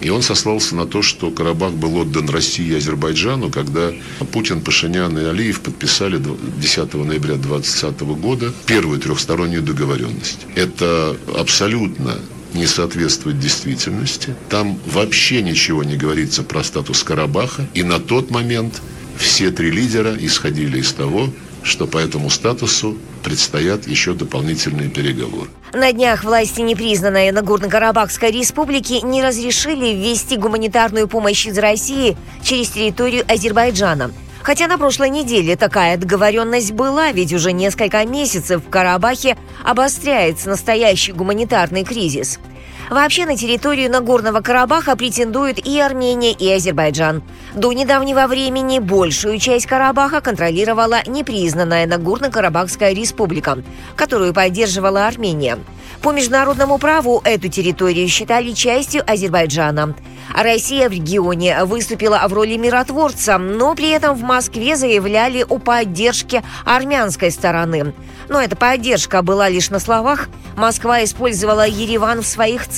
И 0.00 0.10
он 0.10 0.22
сослался 0.22 0.76
на 0.76 0.86
то, 0.86 1.02
что 1.02 1.30
Карабах 1.30 1.72
был 1.72 1.96
отдан 1.96 2.28
России 2.28 2.66
и 2.66 2.76
Азербайджану, 2.76 3.50
когда 3.50 3.92
Путин, 4.32 4.60
Пашинян 4.60 5.16
и 5.18 5.24
Алиев 5.24 5.60
подписали 5.60 6.22
10 6.60 6.94
ноября 6.94 7.34
2020 7.34 8.00
года 8.20 8.52
первую 8.66 9.00
трехстороннюю 9.00 9.62
договоренность. 9.62 10.46
Это 10.54 11.16
абсолютно 11.36 12.16
не 12.54 12.66
соответствует 12.66 13.38
действительности. 13.38 14.34
Там 14.48 14.78
вообще 14.86 15.42
ничего 15.42 15.84
не 15.84 15.96
говорится 15.96 16.42
про 16.42 16.64
статус 16.64 17.02
Карабаха. 17.02 17.68
И 17.74 17.82
на 17.82 17.98
тот 17.98 18.30
момент 18.30 18.80
все 19.18 19.50
три 19.50 19.70
лидера 19.70 20.16
исходили 20.18 20.80
из 20.80 20.92
того, 20.92 21.30
что 21.62 21.86
по 21.86 21.98
этому 21.98 22.30
статусу 22.30 22.96
предстоят 23.22 23.86
еще 23.86 24.14
дополнительные 24.14 24.88
переговоры. 24.88 25.48
На 25.72 25.92
днях 25.92 26.24
власти 26.24 26.62
непризнанной 26.62 27.30
Нагорно-Карабахской 27.30 28.30
республики 28.30 29.04
не 29.04 29.22
разрешили 29.22 29.94
ввести 29.94 30.36
гуманитарную 30.36 31.08
помощь 31.08 31.46
из 31.46 31.58
России 31.58 32.16
через 32.42 32.70
территорию 32.70 33.24
Азербайджана. 33.28 34.12
Хотя 34.42 34.66
на 34.66 34.78
прошлой 34.78 35.10
неделе 35.10 35.56
такая 35.56 35.98
договоренность 35.98 36.72
была, 36.72 37.12
ведь 37.12 37.34
уже 37.34 37.52
несколько 37.52 38.06
месяцев 38.06 38.62
в 38.64 38.70
Карабахе 38.70 39.36
обостряется 39.62 40.48
настоящий 40.48 41.12
гуманитарный 41.12 41.84
кризис– 41.84 42.38
Вообще 42.90 43.26
на 43.26 43.36
территорию 43.36 43.90
Нагорного 43.90 44.40
Карабаха 44.40 44.96
претендуют 44.96 45.58
и 45.58 45.78
Армения, 45.78 46.32
и 46.32 46.50
Азербайджан. 46.50 47.22
До 47.54 47.72
недавнего 47.72 48.26
времени 48.26 48.78
большую 48.78 49.38
часть 49.38 49.66
Карабаха 49.66 50.22
контролировала 50.22 51.02
непризнанная 51.06 51.86
Нагорно-Карабахская 51.86 52.94
республика, 52.94 53.62
которую 53.94 54.32
поддерживала 54.32 55.06
Армения. 55.06 55.58
По 56.00 56.12
международному 56.12 56.78
праву 56.78 57.20
эту 57.24 57.48
территорию 57.48 58.08
считали 58.08 58.52
частью 58.52 59.02
Азербайджана. 59.06 59.94
Россия 60.34 60.88
в 60.88 60.92
регионе 60.92 61.64
выступила 61.64 62.22
в 62.28 62.32
роли 62.32 62.56
миротворца, 62.56 63.38
но 63.38 63.74
при 63.74 63.90
этом 63.90 64.14
в 64.14 64.22
Москве 64.22 64.76
заявляли 64.76 65.44
о 65.48 65.58
поддержке 65.58 66.44
армянской 66.64 67.30
стороны. 67.30 67.94
Но 68.28 68.40
эта 68.40 68.54
поддержка 68.54 69.22
была 69.22 69.48
лишь 69.48 69.70
на 69.70 69.78
словах. 69.78 70.28
Москва 70.56 71.02
использовала 71.02 71.66
Ереван 71.66 72.22
в 72.22 72.26
своих 72.26 72.68
целях, 72.68 72.77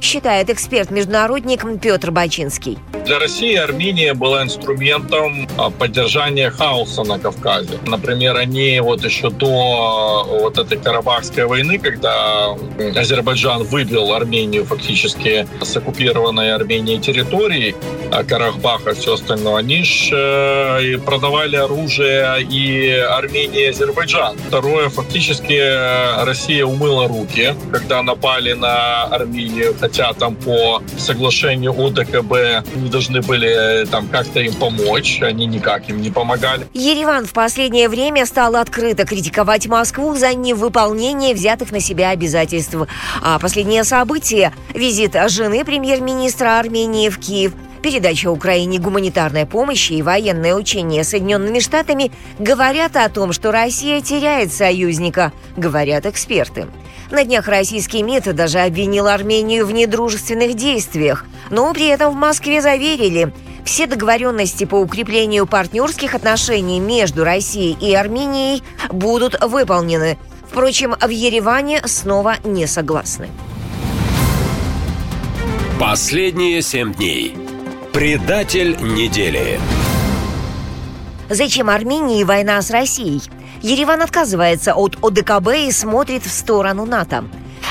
считает 0.00 0.50
эксперт-международник 0.50 1.64
Петр 1.80 2.10
Бачинский. 2.10 2.78
Для 3.04 3.18
России 3.18 3.54
Армения 3.56 4.14
была 4.14 4.42
инструментом 4.42 5.48
а, 5.58 5.70
поддержания 5.70 6.50
хаоса 6.50 7.02
на 7.02 7.18
Кавказе. 7.18 7.78
Например, 7.86 8.36
они 8.36 8.78
вот 8.80 9.04
еще 9.04 9.30
до 9.30 9.46
а, 9.48 10.24
вот 10.24 10.58
этой 10.58 10.78
Карабахской 10.78 11.46
войны, 11.46 11.78
когда 11.78 12.54
Азербайджан 12.94 13.64
выбил 13.64 14.12
Армению 14.12 14.64
фактически 14.64 15.48
с 15.60 15.76
оккупированной 15.76 16.54
Арменией 16.54 17.00
территории, 17.00 17.74
а 18.12 18.22
Карабаха 18.22 18.90
и 18.90 18.94
все 18.94 19.14
остальное, 19.14 19.56
они 19.56 19.82
же 19.82 20.16
э, 20.16 20.98
продавали 20.98 21.56
оружие 21.56 22.42
и 22.42 22.90
Армении, 22.90 23.62
и 23.62 23.66
Азербайджан. 23.66 24.36
Второе, 24.48 24.88
фактически 24.90 25.58
э, 25.58 26.24
Россия 26.24 26.64
умыла 26.64 27.08
руки, 27.08 27.54
когда 27.72 28.02
напали 28.02 28.52
на 28.52 29.04
Армению, 29.04 29.31
хотя 29.80 30.12
там 30.12 30.36
по 30.36 30.82
соглашению 30.98 31.72
ОДКБ 31.72 32.66
не 32.76 32.88
должны 32.88 33.22
были 33.22 33.82
э, 33.82 33.86
там 33.86 34.08
как-то 34.08 34.40
им 34.40 34.54
помочь, 34.54 35.20
они 35.22 35.46
никак 35.46 35.88
им 35.88 36.00
не 36.00 36.10
помогали. 36.10 36.66
Ереван 36.74 37.26
в 37.26 37.32
последнее 37.32 37.88
время 37.88 38.26
стал 38.26 38.56
открыто 38.56 39.04
критиковать 39.04 39.66
Москву 39.66 40.14
за 40.14 40.34
невыполнение 40.34 41.34
взятых 41.34 41.72
на 41.72 41.80
себя 41.80 42.10
обязательств. 42.10 42.76
А 43.22 43.38
последнее 43.38 43.84
событие– 43.84 44.52
визит 44.74 45.16
жены 45.28 45.64
премьер-министра 45.64 46.58
Армении 46.58 47.08
в 47.08 47.18
Киев– 47.18 47.52
передача 47.82 48.30
Украине 48.30 48.78
гуманитарной 48.78 49.44
помощи 49.44 49.92
и 49.92 50.02
военное 50.02 50.54
учение 50.54 51.04
Соединенными 51.04 51.58
Штатами 51.58 52.12
говорят 52.38 52.96
о 52.96 53.08
том, 53.08 53.32
что 53.32 53.50
Россия 53.50 54.00
теряет 54.00 54.52
союзника, 54.52 55.32
говорят 55.56 56.06
эксперты. 56.06 56.68
На 57.12 57.26
днях 57.26 57.46
российский 57.46 58.02
МИД 58.02 58.34
даже 58.34 58.60
обвинил 58.60 59.06
Армению 59.06 59.66
в 59.66 59.72
недружественных 59.72 60.54
действиях, 60.54 61.26
но 61.50 61.70
при 61.74 61.88
этом 61.88 62.14
в 62.14 62.16
Москве 62.16 62.62
заверили, 62.62 63.34
все 63.66 63.86
договоренности 63.86 64.64
по 64.64 64.76
укреплению 64.76 65.46
партнерских 65.46 66.14
отношений 66.14 66.80
между 66.80 67.22
Россией 67.22 67.76
и 67.78 67.94
Арменией 67.94 68.62
будут 68.90 69.38
выполнены. 69.42 70.16
Впрочем, 70.48 70.94
в 70.98 71.08
Ереване 71.10 71.82
снова 71.84 72.36
не 72.44 72.66
согласны. 72.66 73.28
Последние 75.78 76.62
семь 76.62 76.94
дней. 76.94 77.36
Предатель 77.92 78.74
недели. 78.80 79.60
Зачем 81.28 81.68
Армении 81.68 82.24
война 82.24 82.62
с 82.62 82.70
Россией? 82.70 83.20
Ереван 83.62 84.02
отказывается 84.02 84.74
от 84.74 84.96
ОДКБ 85.02 85.48
и 85.68 85.70
смотрит 85.70 86.26
в 86.26 86.30
сторону 86.30 86.84
НАТО. 86.84 87.24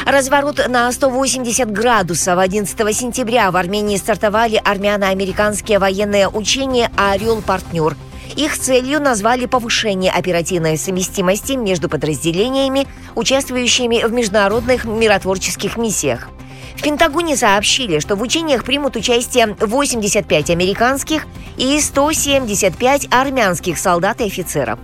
Разворот 0.06 0.66
на 0.70 0.90
180 0.90 1.70
градусов 1.70 2.40
11 2.40 2.96
сентября 2.96 3.52
в 3.52 3.58
Армении 3.58 3.98
стартовали 3.98 4.60
армяно-американские 4.64 5.80
военные 5.80 6.30
учения 6.30 6.90
«Орел-партнер». 6.96 7.98
Их 8.38 8.58
целью 8.58 9.02
назвали 9.02 9.46
повышение 9.46 10.14
оперативной 10.14 10.78
совместимости 10.78 11.54
между 11.54 11.90
подразделениями, 11.90 12.88
участвующими 13.16 14.06
в 14.06 14.14
международных 14.14 14.86
миротворческих 14.86 15.76
миссиях. 15.76 16.30
В 16.78 16.84
Пентагоне 16.84 17.36
сообщили, 17.36 18.00
что 18.00 18.16
в 18.16 18.22
учениях 18.22 18.64
примут 18.64 18.96
участие 18.96 19.58
85 19.60 20.52
американских 20.52 21.28
и 21.58 21.78
175 21.82 23.10
армянских 23.12 23.78
солдат 23.78 24.22
и 24.22 24.26
офицеров. 24.28 24.80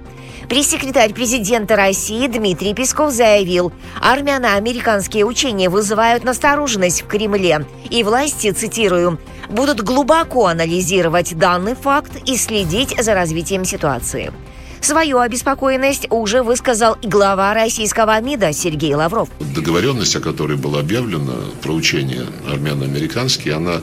Пресс-секретарь 0.49 1.13
президента 1.13 1.75
России 1.75 2.25
Дмитрий 2.27 2.73
Песков 2.73 3.11
заявил, 3.11 3.73
армяно-американские 4.01 5.25
учения 5.25 5.69
вызывают 5.69 6.23
настороженность 6.23 7.01
в 7.01 7.07
Кремле, 7.07 7.65
и 7.89 8.01
власти, 8.01 8.51
цитирую, 8.51 9.19
будут 9.49 9.81
глубоко 9.81 10.47
анализировать 10.47 11.37
данный 11.37 11.75
факт 11.75 12.13
и 12.25 12.37
следить 12.37 12.95
за 12.97 13.13
развитием 13.13 13.65
ситуации. 13.65 14.31
Свою 14.79 15.19
обеспокоенность 15.19 16.07
уже 16.09 16.43
высказал 16.43 16.95
и 17.01 17.07
глава 17.09 17.53
российского 17.53 18.17
МИДа 18.21 18.53
Сергей 18.53 18.95
Лавров. 18.95 19.27
Договоренность, 19.53 20.15
о 20.15 20.21
которой 20.21 20.55
была 20.55 20.79
объявлена 20.79 21.33
про 21.61 21.73
учения 21.73 22.25
армяно-американские, 22.49 23.55
она 23.55 23.81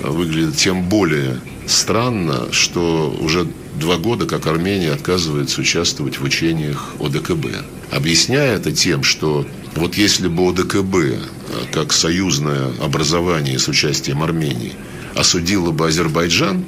выглядит 0.00 0.56
тем 0.58 0.88
более 0.88 1.40
странно, 1.66 2.52
что 2.52 3.12
уже 3.20 3.48
два 3.74 3.96
года, 3.96 4.26
как 4.26 4.46
Армения 4.46 4.92
отказывается 4.92 5.60
участвовать 5.60 6.18
в 6.18 6.24
учениях 6.24 6.94
ОДКБ. 7.00 7.46
Объясняя 7.90 8.56
это 8.56 8.72
тем, 8.72 9.02
что 9.02 9.46
вот 9.76 9.96
если 9.96 10.28
бы 10.28 10.48
ОДКБ, 10.48 11.72
как 11.72 11.92
союзное 11.92 12.72
образование 12.80 13.58
с 13.58 13.68
участием 13.68 14.22
Армении, 14.22 14.72
осудило 15.14 15.70
бы 15.70 15.88
Азербайджан, 15.88 16.64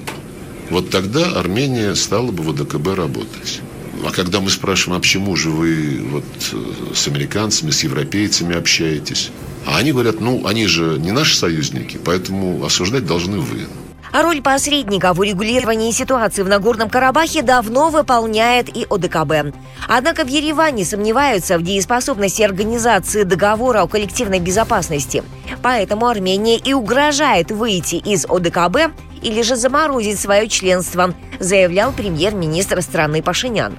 вот 0.71 0.91
тогда 0.91 1.33
Армения 1.33 1.95
стала 1.95 2.31
бы 2.31 2.43
в 2.43 2.51
ОДКБ 2.51 2.89
работать. 2.97 3.61
А 4.05 4.11
когда 4.11 4.41
мы 4.41 4.51
спрашиваем, 4.51 4.99
а 4.99 5.01
почему 5.01 5.37
же 5.37 5.51
вы 5.51 6.01
вот 6.11 6.25
э, 6.53 6.95
с 6.95 7.09
американцами, 7.09 7.71
с 7.71 7.83
европейцами 7.83 8.55
общаетесь? 8.55 9.31
А 9.65 9.79
они 9.79 9.93
говорят, 9.93 10.21
ну, 10.21 10.47
они 10.47 10.67
же 10.67 10.99
не 10.99 11.13
наши 11.13 11.37
союзники, 11.37 11.99
поэтому 12.05 12.65
осуждать 12.65 13.07
должны 13.07 13.39
вы. 13.39 13.67
А 14.17 14.23
роль 14.23 14.41
посредника 14.41 15.13
в 15.13 15.21
урегулировании 15.21 15.91
ситуации 15.91 16.41
в 16.41 16.49
Нагорном 16.49 16.89
Карабахе 16.89 17.43
давно 17.43 17.91
выполняет 17.91 18.75
и 18.75 18.87
ОДКБ. 18.89 19.55
Однако 19.87 20.25
в 20.25 20.29
Ереване 20.29 20.87
сомневаются 20.87 21.59
в 21.59 21.63
дееспособности 21.63 22.41
организации 22.41 23.25
договора 23.25 23.83
о 23.83 23.87
коллективной 23.87 24.41
безопасности. 24.41 25.23
Поэтому 25.63 26.07
Армения 26.07 26.57
и 26.57 26.73
угрожает 26.73 27.51
выйти 27.51 27.97
из 27.97 28.25
ОДКБ 28.25 28.91
или 29.21 29.43
же 29.43 29.55
заморозить 29.55 30.19
свое 30.19 30.49
членство, 30.49 31.13
заявлял 31.39 31.93
премьер-министр 31.93 32.81
страны 32.81 33.23
Пашинян. 33.23 33.77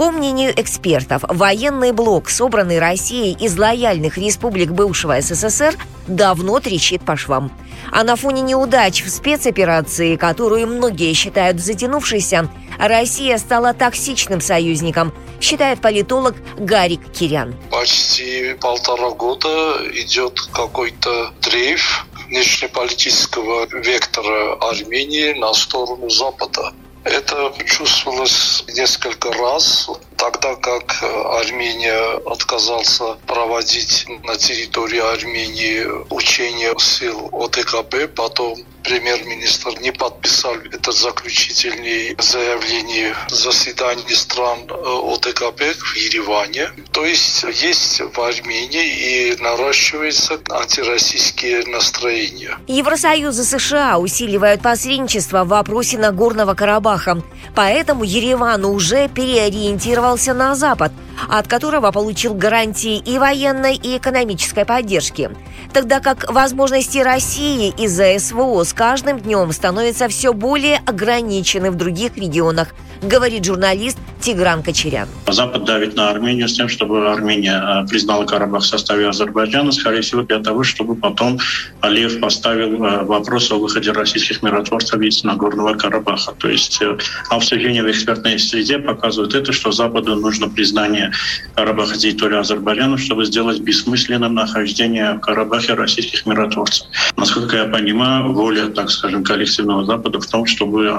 По 0.00 0.10
мнению 0.10 0.58
экспертов, 0.58 1.24
военный 1.28 1.92
блок, 1.92 2.30
собранный 2.30 2.78
Россией 2.78 3.36
из 3.38 3.58
лояльных 3.58 4.16
республик 4.16 4.70
бывшего 4.70 5.20
СССР, 5.20 5.76
давно 6.06 6.58
трещит 6.58 7.04
по 7.04 7.18
швам. 7.18 7.52
А 7.92 8.02
на 8.02 8.16
фоне 8.16 8.40
неудач 8.40 9.04
в 9.04 9.10
спецоперации, 9.10 10.16
которую 10.16 10.68
многие 10.68 11.12
считают 11.12 11.60
затянувшейся, 11.60 12.48
Россия 12.78 13.36
стала 13.36 13.74
токсичным 13.74 14.40
союзником, 14.40 15.12
считает 15.38 15.82
политолог 15.82 16.34
Гарик 16.56 17.12
Кирян. 17.12 17.54
Почти 17.70 18.54
полтора 18.54 19.10
года 19.10 19.82
идет 19.92 20.40
какой-то 20.50 21.30
дрейф 21.42 22.06
внешнеполитического 22.26 23.66
вектора 23.66 24.54
Армении 24.62 25.38
на 25.38 25.52
сторону 25.52 26.08
Запада. 26.08 26.72
Это 27.04 27.52
чувствовалось 27.64 28.64
несколько 28.68 29.32
раз, 29.32 29.88
тогда 30.16 30.54
как 30.56 31.02
Армения 31.02 32.20
отказался 32.26 33.14
проводить 33.26 34.04
на 34.24 34.36
территории 34.36 35.00
Армении 35.00 35.86
учения 36.12 36.74
сил 36.78 37.30
ОДКБ, 37.32 38.14
потом 38.14 38.58
премьер-министр 38.82 39.80
не 39.80 39.92
подписал 39.92 40.54
это 40.72 40.92
заключительное 40.92 42.14
заявление 42.18 43.14
заседания 43.28 44.14
стран 44.14 44.58
э, 44.68 44.74
ОДКБ 44.74 45.60
в 45.76 45.96
Ереване. 45.96 46.70
То 46.92 47.04
есть 47.04 47.44
есть 47.62 48.00
в 48.00 48.20
Армении 48.20 49.32
и 49.32 49.42
наращивается 49.42 50.40
антироссийские 50.50 51.64
настроения. 51.66 52.56
Евросоюз 52.66 53.38
и 53.38 53.44
США 53.44 53.98
усиливают 53.98 54.62
посредничество 54.62 55.44
в 55.44 55.48
вопросе 55.48 55.98
Нагорного 55.98 56.54
Карабаха. 56.54 57.22
Поэтому 57.54 58.04
Ереван 58.04 58.64
уже 58.64 59.08
переориентировался 59.08 60.34
на 60.34 60.54
Запад, 60.54 60.92
от 61.28 61.48
которого 61.48 61.90
получил 61.90 62.34
гарантии 62.34 62.98
и 62.98 63.18
военной, 63.18 63.74
и 63.74 63.98
экономической 63.98 64.64
поддержки. 64.64 65.30
Тогда 65.72 66.00
как 66.00 66.30
возможности 66.30 66.98
России 66.98 67.72
из-за 67.78 68.18
СВО 68.18 68.64
с 68.70 68.72
каждым 68.72 69.18
днем 69.18 69.50
становятся 69.50 70.06
все 70.06 70.32
более 70.32 70.80
ограничены 70.86 71.72
в 71.72 71.74
других 71.74 72.16
регионах, 72.16 72.68
говорит 73.02 73.44
журналист 73.44 73.98
Тигран 74.20 74.62
Кочерян. 74.62 75.08
Запад 75.26 75.64
давит 75.64 75.96
на 75.96 76.10
Армению 76.10 76.48
с 76.48 76.54
тем, 76.54 76.68
чтобы 76.68 77.10
Армения 77.10 77.58
э, 77.58 77.88
признала 77.88 78.26
Карабах 78.26 78.62
в 78.62 78.66
составе 78.66 79.08
Азербайджана, 79.08 79.72
скорее 79.72 80.02
всего, 80.02 80.22
для 80.22 80.38
того, 80.40 80.62
чтобы 80.62 80.94
потом 80.94 81.38
Алиев 81.80 82.20
поставил 82.20 82.84
э, 82.84 83.04
вопрос 83.04 83.50
о 83.50 83.56
выходе 83.56 83.92
российских 83.92 84.42
миротворцев 84.42 85.00
из 85.00 85.24
Нагорного 85.24 85.74
Карабаха. 85.74 86.32
То 86.38 86.48
есть 86.48 86.82
э, 86.82 86.98
обсуждение 87.30 87.82
в 87.82 87.90
экспертной 87.90 88.38
среде 88.38 88.78
показывает 88.78 89.34
это, 89.34 89.52
что 89.52 89.72
Западу 89.72 90.14
нужно 90.16 90.48
признание 90.48 91.12
Карабаха 91.54 91.96
территории 91.96 92.38
Азербайджана, 92.38 92.98
чтобы 92.98 93.24
сделать 93.24 93.60
бессмысленным 93.60 94.34
нахождение 94.34 95.14
в 95.14 95.20
Карабахе 95.20 95.74
российских 95.74 96.26
миротворцев. 96.26 96.86
Насколько 97.16 97.56
я 97.56 97.64
понимаю, 97.64 98.32
воля, 98.32 98.59
так 98.68 98.90
скажем, 98.90 99.24
коллективного 99.24 99.84
Запада 99.84 100.20
в 100.20 100.26
том, 100.26 100.46
чтобы 100.46 100.90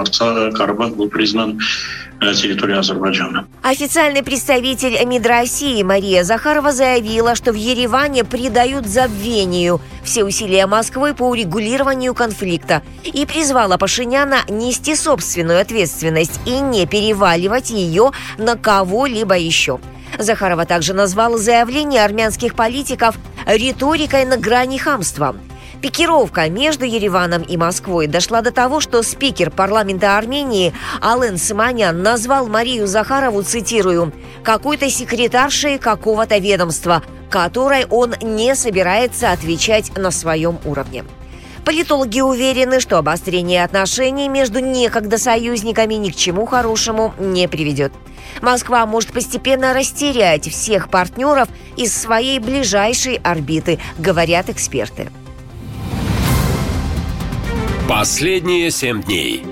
Карабах 0.54 0.96
был 0.96 1.10
признан 1.10 1.60
территорией 2.20 2.78
Азербайджана. 2.78 3.48
Официальный 3.64 4.22
представитель 4.24 5.04
МИД 5.06 5.26
России 5.26 5.82
Мария 5.82 6.24
Захарова 6.24 6.72
заявила, 6.72 7.36
что 7.36 7.52
в 7.52 7.56
Ереване 7.56 8.24
придают 8.24 8.86
забвению 8.86 9.82
все 10.04 10.24
усилия 10.24 10.68
Москвы 10.68 11.14
по 11.16 11.24
урегулированию 11.24 12.14
конфликта 12.14 12.84
и 13.04 13.26
призвала 13.26 13.78
Пашиняна 13.78 14.40
нести 14.50 14.96
собственную 14.96 15.62
ответственность 15.62 16.40
и 16.46 16.60
не 16.60 16.86
переваливать 16.86 17.72
ее 17.72 18.12
на 18.38 18.56
кого-либо 18.56 19.36
еще. 19.38 19.80
Захарова 20.20 20.66
также 20.66 20.94
назвала 20.94 21.38
заявление 21.38 22.04
армянских 22.04 22.54
политиков 22.54 23.16
риторикой 23.48 24.26
на 24.26 24.38
грани 24.38 24.78
хамства– 24.78 25.36
Пикировка 25.82 26.48
между 26.48 26.86
Ереваном 26.86 27.42
и 27.42 27.58
Москвой 27.58 28.06
дошла 28.06 28.42
до 28.42 28.52
того, 28.52 28.82
что 28.82 29.02
спикер 29.02 29.50
парламента 29.50 30.16
Армении 30.16 30.74
Ален 31.02 31.38
Симонян 31.38 32.04
назвал 32.04 32.48
Марию 32.48 32.86
Захарову, 32.86 33.42
цитирую, 33.42 34.14
«какой-то 34.44 34.92
секретаршей 34.92 35.80
какого-то 35.80 36.38
ведомства, 36.38 37.02
которой 37.32 37.86
он 37.86 38.14
не 38.22 38.54
собирается 38.54 39.32
отвечать 39.32 39.98
на 39.98 40.12
своем 40.12 40.60
уровне». 40.66 41.04
Политологи 41.66 42.22
уверены, 42.22 42.80
что 42.80 43.00
обострение 43.00 43.64
отношений 43.64 44.30
между 44.30 44.60
некогда 44.60 45.18
союзниками 45.18 45.96
ни 45.96 46.12
к 46.12 46.16
чему 46.16 46.46
хорошему 46.46 47.14
не 47.18 47.48
приведет. 47.48 47.92
Москва 48.42 48.86
может 48.86 49.12
постепенно 49.14 49.74
растерять 49.74 50.48
всех 50.48 50.90
партнеров 50.90 51.50
из 51.76 51.96
своей 51.96 52.38
ближайшей 52.40 53.16
орбиты, 53.16 53.80
говорят 53.98 54.50
эксперты. 54.50 55.12
Последние 57.92 58.72
семь 58.72 59.04
дней. 59.04 59.44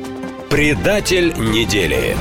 Предатель 0.49 1.33
недели. 1.37 2.15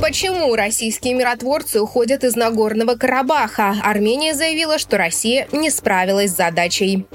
Почему 0.00 0.54
российские 0.54 1.14
миротворцы 1.14 1.80
уходят 1.80 2.22
из 2.22 2.36
Нагорного 2.36 2.96
Карабаха? 2.96 3.76
Армения 3.82 4.34
заявила, 4.34 4.78
что 4.78 4.98
Россия 4.98 5.48
не 5.52 5.70
справилась 5.70 6.32
с 6.32 6.36
задачей. 6.36 7.06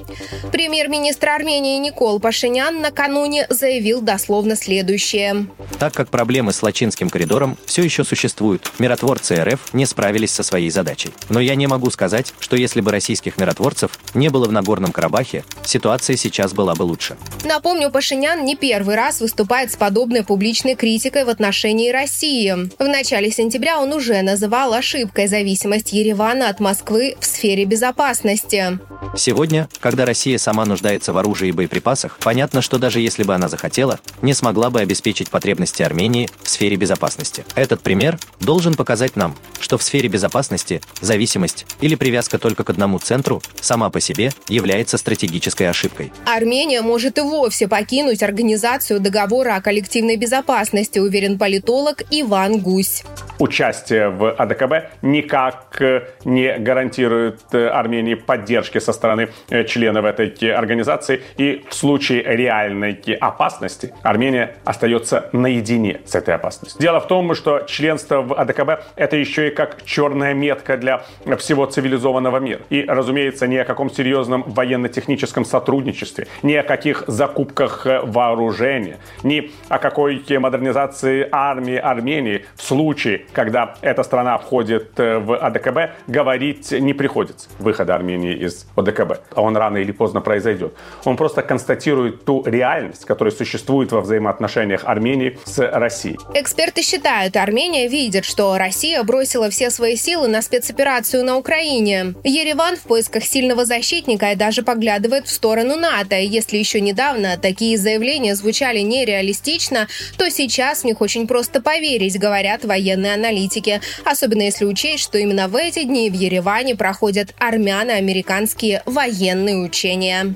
Премьер-министр 0.51 1.29
Армении 1.29 1.77
Никол 1.77 2.19
Пашинян 2.19 2.81
накануне 2.81 3.45
заявил 3.49 4.01
дословно 4.01 4.55
следующее. 4.55 5.45
Так 5.79 5.93
как 5.93 6.09
проблемы 6.09 6.53
с 6.53 6.63
Лачинским 6.63 7.09
коридором 7.09 7.57
все 7.65 7.83
еще 7.83 8.03
существуют, 8.03 8.71
миротворцы 8.79 9.35
РФ 9.43 9.73
не 9.73 9.85
справились 9.85 10.31
со 10.31 10.43
своей 10.43 10.71
задачей. 10.71 11.11
Но 11.29 11.39
я 11.39 11.55
не 11.55 11.67
могу 11.67 11.91
сказать, 11.91 12.33
что 12.39 12.55
если 12.55 12.81
бы 12.81 12.91
российских 12.91 13.37
миротворцев 13.37 13.91
не 14.15 14.29
было 14.29 14.45
в 14.47 14.51
Нагорном 14.51 14.91
Карабахе, 14.91 15.43
ситуация 15.63 16.17
сейчас 16.17 16.53
была 16.53 16.75
бы 16.75 16.83
лучше. 16.83 17.15
Напомню, 17.45 17.91
Пашинян 17.91 18.43
не 18.43 18.55
первый 18.55 18.95
раз 18.95 19.21
выступает 19.21 19.71
с 19.71 19.75
подобной 19.75 20.23
публичной 20.23 20.75
критикой 20.75 21.25
в 21.25 21.29
отношении 21.29 21.91
России. 21.91 22.70
В 22.79 22.87
начале 22.87 23.31
сентября 23.31 23.79
он 23.79 23.93
уже 23.93 24.21
называл 24.21 24.73
ошибкой 24.73 25.27
зависимость 25.27 25.93
Еревана 25.93 26.49
от 26.49 26.59
Москвы 26.59 27.15
в 27.19 27.25
сфере 27.25 27.65
безопасности. 27.65 28.79
Сегодня, 29.15 29.67
когда 29.79 30.05
Россия 30.05 30.37
сама 30.37 30.65
нуждается 30.65 31.11
в 31.11 31.17
оружии 31.17 31.49
и 31.49 31.51
боеприпасах, 31.51 32.17
понятно, 32.19 32.61
что 32.61 32.77
даже 32.77 33.01
если 33.01 33.23
бы 33.23 33.35
она 33.35 33.49
захотела, 33.49 33.99
не 34.21 34.33
смогла 34.33 34.69
бы 34.69 34.79
обеспечить 34.79 35.29
потребности 35.29 35.83
Армении 35.83 36.29
в 36.41 36.49
сфере 36.49 36.77
безопасности. 36.77 37.43
Этот 37.55 37.81
пример 37.81 38.17
должен 38.39 38.75
показать 38.75 39.15
нам, 39.15 39.35
что 39.59 39.77
в 39.77 39.83
сфере 39.83 40.07
безопасности 40.07 40.81
зависимость 41.01 41.65
или 41.81 41.95
привязка 41.95 42.37
только 42.37 42.63
к 42.63 42.69
одному 42.69 42.99
центру 42.99 43.41
сама 43.59 43.89
по 43.89 43.99
себе 43.99 44.31
является 44.47 44.97
стратегической 44.97 45.69
ошибкой. 45.69 46.13
Армения 46.25 46.81
может 46.81 47.17
и 47.17 47.21
вовсе 47.21 47.67
покинуть 47.67 48.23
организацию 48.23 48.99
договора 48.99 49.55
о 49.55 49.61
коллективной 49.61 50.15
безопасности, 50.15 50.99
уверен 50.99 51.37
политолог 51.37 52.03
Иван 52.11 52.60
Гусь. 52.61 53.03
Участие 53.39 54.09
в 54.09 54.31
АДКБ 54.31 55.01
никак 55.01 55.81
не 56.25 56.57
гарантирует 56.59 57.53
Армении 57.53 58.13
поддержки 58.13 58.77
со 58.77 58.93
стороны 58.93 59.29
членов 59.67 60.05
этой 60.05 60.51
организации. 60.51 61.21
И 61.37 61.65
в 61.67 61.73
случае 61.73 62.23
реальной 62.23 62.93
опасности 63.19 63.93
Армения 64.03 64.55
остается 64.63 65.29
наедине 65.31 66.01
с 66.05 66.15
этой 66.15 66.35
опасностью. 66.35 66.79
Дело 66.79 66.99
в 66.99 67.07
том, 67.07 67.33
что 67.33 67.61
членство 67.61 68.21
в 68.21 68.33
АДКБ– 68.39 68.83
это 68.95 69.17
еще 69.17 69.47
и 69.47 69.51
как 69.51 69.83
черная 69.85 70.33
метка 70.33 70.77
для 70.77 71.01
всего 71.37 71.65
цивилизованного 71.65 72.37
мира. 72.37 72.61
И, 72.69 72.85
разумеется, 72.87 73.47
ни 73.47 73.57
о 73.57 73.65
каком 73.65 73.89
серьезном 73.89 74.43
военно-техническом 74.45 75.45
сотрудничестве, 75.45 76.27
ни 76.43 76.53
о 76.53 76.63
каких 76.63 77.05
закупках 77.07 77.85
вооружения, 77.85 78.99
ни 79.23 79.51
о 79.67 79.79
какой 79.79 80.23
модернизации 80.29 81.27
армии 81.31 81.77
Армении 81.77 82.45
в 82.55 82.63
случае, 82.63 83.25
когда 83.33 83.75
эта 83.81 84.03
страна 84.03 84.37
входит 84.37 84.91
в 84.97 85.37
АДКБ, 85.37 85.91
говорить 86.07 86.71
не 86.71 86.93
приходится 86.93 87.49
выхода 87.59 87.95
Армении 87.95 88.35
из 88.35 88.65
ОДКБ. 88.75 89.21
А 89.35 89.41
он 89.41 89.57
рано 89.57 89.77
или 89.77 89.91
поздно 89.91 90.21
произойдет. 90.21 90.73
Он 91.05 91.17
просто 91.17 91.41
констатирует 91.41 92.25
ту 92.25 92.43
реальность, 92.45 93.05
которая 93.05 93.33
существует 93.33 93.91
во 93.91 94.01
взаимоотношениях 94.01 94.83
Армении 94.85 95.39
с 95.45 95.59
Россией. 95.59 96.19
Эксперты 96.33 96.81
считают, 96.81 97.35
Армения 97.37 97.87
видит, 97.87 98.25
что 98.25 98.57
Россия 98.57 99.01
бросила 99.03 99.49
все 99.49 99.69
свои 99.69 99.95
силы 99.95 100.27
на 100.27 100.41
спецоперацию 100.41 101.23
на 101.23 101.37
Украине. 101.37 102.13
Ереван 102.23 102.75
в 102.75 102.81
поисках 102.81 103.23
сильного 103.23 103.65
защитника 103.65 104.31
и 104.31 104.35
даже 104.35 104.61
поглядывает 104.63 105.27
в 105.27 105.31
сторону 105.31 105.75
НАТО. 105.75 106.17
Если 106.17 106.57
еще 106.57 106.81
недавно 106.81 107.37
такие 107.37 107.77
заявления 107.77 108.35
звучали 108.35 108.79
нереалистично, 108.79 109.87
то 110.17 110.29
сейчас 110.29 110.81
в 110.81 110.85
них 110.85 111.01
очень 111.01 111.27
просто 111.27 111.61
поверить, 111.61 112.19
говорят 112.19 112.40
военные 112.63 113.13
аналитики. 113.13 113.81
Особенно 114.03 114.41
если 114.41 114.65
учесть, 114.65 115.03
что 115.03 115.17
именно 115.17 115.47
в 115.47 115.55
эти 115.55 115.83
дни 115.83 116.09
в 116.09 116.13
Ереване 116.13 116.75
проходят 116.75 117.33
армяно-американские 117.37 118.83
военные 118.85 119.57
учения. 119.57 120.35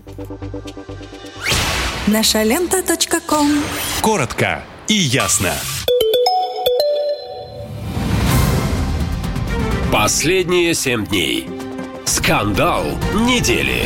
Наша 2.08 2.44
лента. 2.44 2.84
Коротко 4.02 4.64
и 4.88 4.94
ясно. 4.94 5.54
Последние 9.92 10.74
семь 10.74 11.06
дней. 11.06 11.48
Скандал 12.06 12.84
недели. 13.14 13.84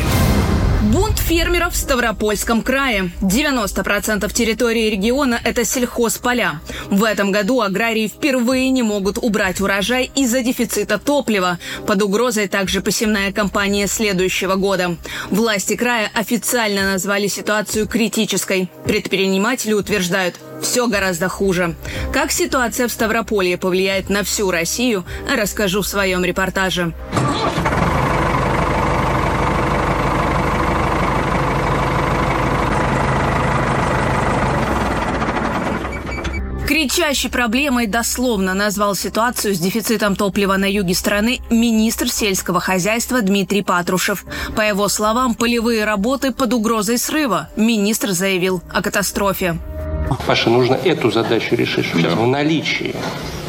Фермеров 1.29 1.73
в 1.73 1.77
Ставропольском 1.77 2.63
крае. 2.63 3.11
90% 3.21 4.33
территории 4.33 4.89
региона– 4.89 5.39
это 5.43 5.63
сельхозполя. 5.63 6.59
В 6.89 7.03
этом 7.03 7.31
году 7.31 7.61
аграрии 7.61 8.07
впервые 8.07 8.71
не 8.71 8.81
могут 8.81 9.19
убрать 9.19 9.61
урожай 9.61 10.09
из-за 10.15 10.41
дефицита 10.41 10.97
топлива. 10.97 11.59
Под 11.85 12.01
угрозой 12.01 12.47
также 12.47 12.81
посевная 12.81 13.31
кампания 13.31 13.85
следующего 13.85 14.55
года. 14.55 14.97
Власти 15.29 15.75
края 15.75 16.09
официально 16.15 16.93
назвали 16.93 17.27
ситуацию 17.27 17.87
критической. 17.87 18.67
Предприниматели 18.85 19.73
утверждают, 19.73 20.33
все 20.63 20.87
гораздо 20.87 21.29
хуже. 21.29 21.75
Как 22.11 22.31
ситуация 22.31 22.87
в 22.87 22.91
Ставрополье 22.91 23.59
повлияет 23.59 24.09
на 24.09 24.23
всю 24.23 24.49
Россию, 24.49 25.05
расскажу 25.31 25.83
в 25.83 25.87
своем 25.87 26.25
репортаже. 26.25 26.91
Кричащей 36.89 37.29
проблемой 37.29 37.85
дословно 37.85 38.55
назвал 38.55 38.95
ситуацию 38.95 39.53
с 39.53 39.59
дефицитом 39.59 40.15
топлива 40.15 40.57
на 40.57 40.65
юге 40.65 40.95
страны 40.95 41.39
министр 41.51 42.09
сельского 42.09 42.59
хозяйства 42.59 43.21
Дмитрий 43.21 43.61
Патрушев. 43.61 44.25
По 44.55 44.61
его 44.61 44.89
словам, 44.89 45.35
полевые 45.35 45.85
работы 45.85 46.31
под 46.31 46.51
угрозой 46.51 46.97
срыва. 46.97 47.47
Министр 47.55 48.09
заявил 48.09 48.63
о 48.73 48.81
катастрофе. 48.81 49.59
Паша, 50.25 50.49
нужно 50.49 50.73
эту 50.73 51.11
задачу 51.11 51.53
решить, 51.53 51.85
что 51.85 51.99
сейчас 51.99 52.13
в 52.13 52.25
наличии 52.25 52.95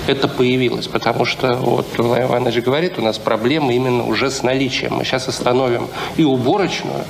это 0.06 0.28
появилось, 0.28 0.86
потому 0.88 1.24
что, 1.24 1.54
вот 1.54 1.86
Иван 1.96 2.24
Иванович 2.24 2.62
говорит, 2.62 2.98
у 2.98 3.02
нас 3.02 3.16
проблемы 3.16 3.74
именно 3.74 4.04
уже 4.04 4.30
с 4.30 4.42
наличием. 4.42 4.96
Мы 4.96 5.04
сейчас 5.04 5.28
остановим 5.28 5.88
и 6.18 6.24
уборочную, 6.24 7.04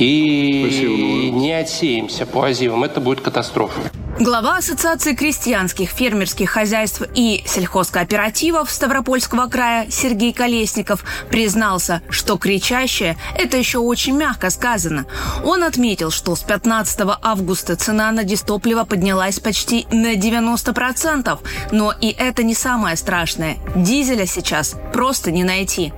и 0.00 0.66
Спасибо. 0.68 1.38
не 1.38 1.52
отсеемся 1.52 2.26
по 2.26 2.46
азивам. 2.46 2.82
Это 2.82 3.00
будет 3.00 3.20
катастрофа. 3.20 3.80
Глава 4.20 4.56
Ассоциации 4.56 5.14
крестьянских 5.14 5.90
фермерских 5.90 6.50
хозяйств 6.50 7.02
и 7.14 7.44
сельхозкооперативов 7.46 8.68
Ставропольского 8.68 9.46
края 9.46 9.86
Сергей 9.90 10.32
Колесников 10.32 11.04
признался, 11.30 12.02
что 12.10 12.36
кричащее– 12.36 13.16
это 13.38 13.56
еще 13.56 13.78
очень 13.78 14.16
мягко 14.16 14.50
сказано. 14.50 15.06
Он 15.44 15.62
отметил, 15.62 16.10
что 16.10 16.34
с 16.34 16.40
15 16.40 17.00
августа 17.22 17.76
цена 17.76 18.10
на 18.10 18.24
дистопливо 18.24 18.82
поднялась 18.82 19.38
почти 19.38 19.86
на 19.92 20.16
90%. 20.16 21.38
Но 21.70 21.94
и 22.00 22.08
это 22.08 22.42
не 22.42 22.54
самое 22.54 22.96
страшное. 22.96 23.58
Дизеля 23.76 24.26
сейчас 24.26 24.74
просто 24.92 25.30
не 25.30 25.44
найти. 25.44 25.92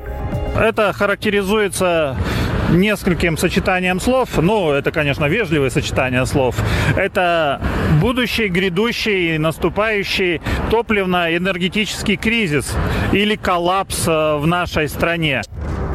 Это 0.54 0.92
характеризуется 0.92 2.18
нескольким 2.70 3.36
сочетанием 3.36 4.00
слов. 4.00 4.30
Ну, 4.38 4.70
это, 4.72 4.92
конечно, 4.92 5.26
вежливое 5.26 5.70
сочетание 5.70 6.26
слов. 6.26 6.56
Это 6.96 7.60
будущий, 8.00 8.48
грядущий, 8.48 9.38
наступающий 9.38 10.40
топливно-энергетический 10.70 12.16
кризис 12.16 12.74
или 13.12 13.36
коллапс 13.36 14.06
э, 14.06 14.36
в 14.36 14.46
нашей 14.46 14.88
стране. 14.88 15.42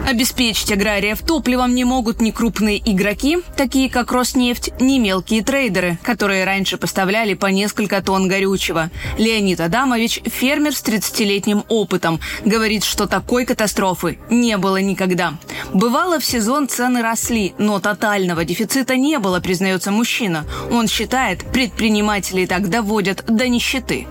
Обеспечить 0.05 0.71
аграриев 0.71 1.23
топливом 1.23 1.73
не 1.73 1.83
могут 1.83 2.21
ни 2.21 2.29
крупные 2.29 2.77
игроки, 2.77 3.39
такие 3.57 3.89
как 3.89 4.11
Роснефть, 4.11 4.69
ни 4.79 4.99
мелкие 4.99 5.43
трейдеры, 5.43 5.97
которые 6.03 6.43
раньше 6.43 6.77
поставляли 6.77 7.33
по 7.33 7.47
несколько 7.47 8.03
тонн 8.03 8.27
горючего. 8.27 8.91
Леонид 9.17 9.59
Адамович, 9.59 10.21
фермер 10.25 10.75
с 10.75 10.83
30-летним 10.83 11.63
опытом, 11.69 12.19
говорит, 12.45 12.83
что 12.83 13.07
такой 13.07 13.45
катастрофы 13.45 14.19
не 14.29 14.57
было 14.57 14.77
никогда. 14.77 15.33
Бывало, 15.73 16.19
в 16.19 16.25
сезон 16.25 16.67
цены 16.67 17.01
росли, 17.01 17.55
но 17.57 17.79
тотального 17.79 18.45
дефицита 18.45 18.95
не 18.97 19.17
было, 19.17 19.39
признается 19.39 19.89
мужчина. 19.89 20.45
Он 20.71 20.87
считает, 20.87 21.43
предприниматели 21.51 22.45
так 22.45 22.69
доводят 22.69 23.25
до 23.25 23.47
нищеты. 23.47 24.05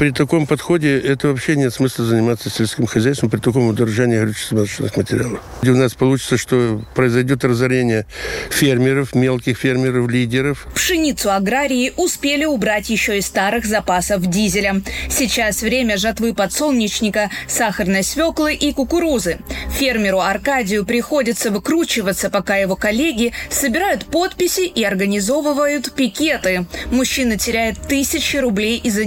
При 0.00 0.12
таком 0.12 0.46
подходе 0.46 0.98
это 0.98 1.28
вообще 1.28 1.56
нет 1.56 1.74
смысла 1.74 2.06
заниматься 2.06 2.48
сельским 2.48 2.86
хозяйством 2.86 3.28
при 3.28 3.38
таком 3.38 3.68
удорожании 3.68 4.18
горюче-смазочных 4.18 4.96
материалов. 4.96 5.42
И 5.62 5.68
у 5.68 5.76
нас 5.76 5.92
получится, 5.92 6.38
что 6.38 6.82
произойдет 6.94 7.44
разорение 7.44 8.06
фермеров, 8.48 9.14
мелких 9.14 9.58
фермеров, 9.58 10.08
лидеров. 10.08 10.66
Пшеницу 10.74 11.30
аграрии 11.30 11.92
успели 11.98 12.46
убрать 12.46 12.88
еще 12.88 13.18
из 13.18 13.26
старых 13.26 13.66
запасов 13.66 14.24
дизеля. 14.24 14.80
Сейчас 15.10 15.60
время 15.60 15.98
жатвы 15.98 16.32
подсолнечника, 16.32 17.30
сахарной 17.46 18.02
свеклы 18.02 18.54
и 18.54 18.72
кукурузы. 18.72 19.40
Фермеру 19.78 20.20
Аркадию 20.20 20.86
приходится 20.86 21.50
выкручиваться, 21.50 22.30
пока 22.30 22.56
его 22.56 22.74
коллеги 22.74 23.34
собирают 23.50 24.06
подписи 24.06 24.62
и 24.62 24.82
организовывают 24.82 25.92
пикеты. 25.92 26.64
Мужчина 26.90 27.36
теряет 27.36 27.76
тысячи 27.86 28.38
рублей 28.38 28.78
из-за 28.78 29.04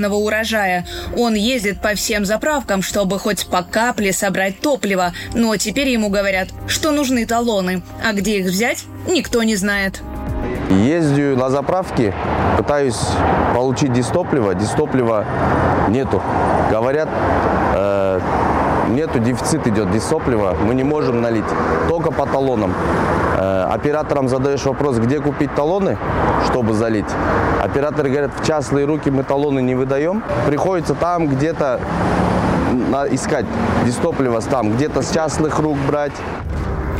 несобранного 0.00 0.14
урожая. 0.14 0.84
Он 1.16 1.34
ездит 1.34 1.80
по 1.80 1.94
всем 1.94 2.24
заправкам, 2.24 2.82
чтобы 2.82 3.18
хоть 3.18 3.46
по 3.46 3.62
капле 3.62 4.12
собрать 4.12 4.60
топливо, 4.60 5.12
но 5.34 5.56
теперь 5.56 5.88
ему 5.88 6.08
говорят, 6.08 6.48
что 6.66 6.90
нужны 6.90 7.26
талоны. 7.26 7.82
А 8.04 8.12
где 8.12 8.38
их 8.38 8.46
взять, 8.46 8.84
никто 9.08 9.42
не 9.42 9.56
знает. 9.56 10.02
Ездю 10.70 11.36
на 11.36 11.50
заправки, 11.50 12.14
пытаюсь 12.56 13.00
получить 13.54 13.92
дистопливо. 13.92 14.54
Дистоплива 14.54 15.24
нету. 15.88 16.22
Говорят, 16.70 17.08
э, 17.74 18.20
нету, 18.90 19.18
дефицит 19.18 19.66
идет 19.66 19.90
дистоплива. 19.90 20.56
Мы 20.64 20.74
не 20.74 20.84
можем 20.84 21.20
налить. 21.20 21.44
Только 21.88 22.10
по 22.10 22.26
талонам. 22.26 22.74
Операторам 23.70 24.28
задаешь 24.28 24.64
вопрос, 24.64 24.98
где 24.98 25.20
купить 25.20 25.54
талоны, 25.54 25.96
чтобы 26.46 26.74
залить. 26.74 27.06
Операторы 27.62 28.10
говорят, 28.10 28.32
в 28.36 28.44
частные 28.44 28.84
руки 28.84 29.10
мы 29.12 29.22
талоны 29.22 29.60
не 29.62 29.76
выдаем. 29.76 30.24
Приходится 30.48 30.94
там 30.96 31.28
где-то 31.28 31.78
искать 33.12 33.46
дистопливо 33.84 34.40
там, 34.40 34.72
где-то 34.72 35.02
с 35.02 35.12
частных 35.12 35.60
рук 35.60 35.76
брать. 35.86 36.12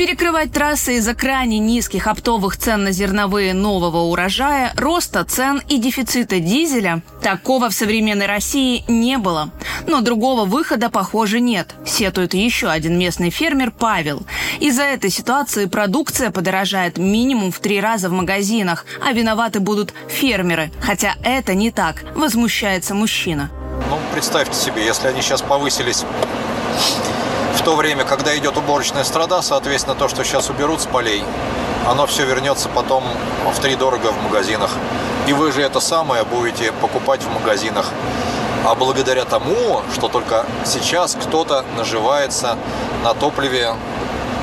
Перекрывать 0.00 0.50
трассы 0.50 0.96
из-за 0.96 1.14
крайне 1.14 1.58
низких 1.58 2.06
оптовых 2.06 2.56
цен 2.56 2.84
на 2.84 2.90
зерновые 2.90 3.52
нового 3.52 3.98
урожая, 3.98 4.72
роста 4.78 5.26
цен 5.26 5.60
и 5.68 5.76
дефицита 5.76 6.40
дизеля– 6.40 7.02
такого 7.22 7.68
в 7.68 7.74
современной 7.74 8.24
России 8.24 8.82
не 8.88 9.18
было. 9.18 9.50
Но 9.86 10.00
другого 10.00 10.46
выхода, 10.46 10.88
похоже, 10.88 11.40
нет, 11.40 11.74
сетует 11.84 12.32
еще 12.32 12.68
один 12.68 12.98
местный 12.98 13.28
фермер 13.28 13.72
Павел. 13.72 14.22
Из-за 14.58 14.84
этой 14.84 15.10
ситуации 15.10 15.66
продукция 15.66 16.30
подорожает 16.30 16.96
минимум 16.96 17.52
в 17.52 17.58
три 17.58 17.78
раза 17.78 18.08
в 18.08 18.12
магазинах, 18.12 18.86
а 19.06 19.12
виноваты 19.12 19.60
будут 19.60 19.92
фермеры. 20.08 20.72
Хотя 20.80 21.16
это 21.22 21.52
не 21.52 21.70
так, 21.70 22.04
возмущается 22.14 22.94
мужчина. 22.94 23.50
Ну, 23.90 23.98
представьте 24.14 24.54
себе, 24.54 24.82
если 24.82 25.08
они 25.08 25.20
сейчас 25.20 25.42
повысились 25.42 26.06
в 27.60 27.62
то 27.62 27.76
время, 27.76 28.04
когда 28.04 28.34
идет 28.38 28.56
уборочная 28.56 29.04
страда, 29.04 29.42
соответственно, 29.42 29.94
то, 29.94 30.08
что 30.08 30.24
сейчас 30.24 30.48
уберут 30.48 30.80
с 30.80 30.86
полей, 30.86 31.22
оно 31.86 32.06
все 32.06 32.24
вернется 32.24 32.70
потом 32.70 33.04
в 33.54 33.60
три 33.60 33.76
дорого 33.76 34.12
в 34.12 34.24
магазинах. 34.24 34.70
И 35.28 35.34
вы 35.34 35.52
же 35.52 35.60
это 35.60 35.78
самое 35.78 36.24
будете 36.24 36.72
покупать 36.72 37.22
в 37.22 37.30
магазинах. 37.30 37.90
А 38.64 38.74
благодаря 38.74 39.26
тому, 39.26 39.82
что 39.92 40.08
только 40.08 40.46
сейчас 40.64 41.14
кто-то 41.14 41.66
наживается 41.76 42.56
на 43.04 43.12
топливе 43.12 43.74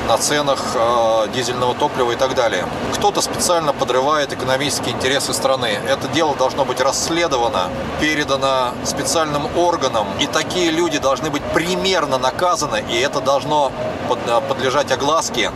на 0.08 0.16
ценах 0.16 0.58
э, 0.74 1.28
дизельного 1.34 1.74
топлива 1.74 2.12
и 2.12 2.16
так 2.16 2.34
далее. 2.34 2.64
Кто-то 2.94 3.20
специально 3.20 3.72
подрывает 3.72 4.32
экономические 4.32 4.94
интересы 4.94 5.34
страны. 5.34 5.78
Это 5.86 6.08
дело 6.08 6.34
должно 6.34 6.64
быть 6.64 6.80
расследовано, 6.80 7.68
передано 8.00 8.72
специальным 8.84 9.46
органам, 9.56 10.06
и 10.18 10.26
такие 10.26 10.70
люди 10.70 10.98
должны 10.98 11.30
быть 11.30 11.42
примерно 11.54 12.16
наказаны, 12.18 12.82
и 12.90 12.96
это 12.98 13.20
должно 13.20 13.70
э, 14.08 14.40
подлежать 14.48 14.90
огласке 14.90 15.52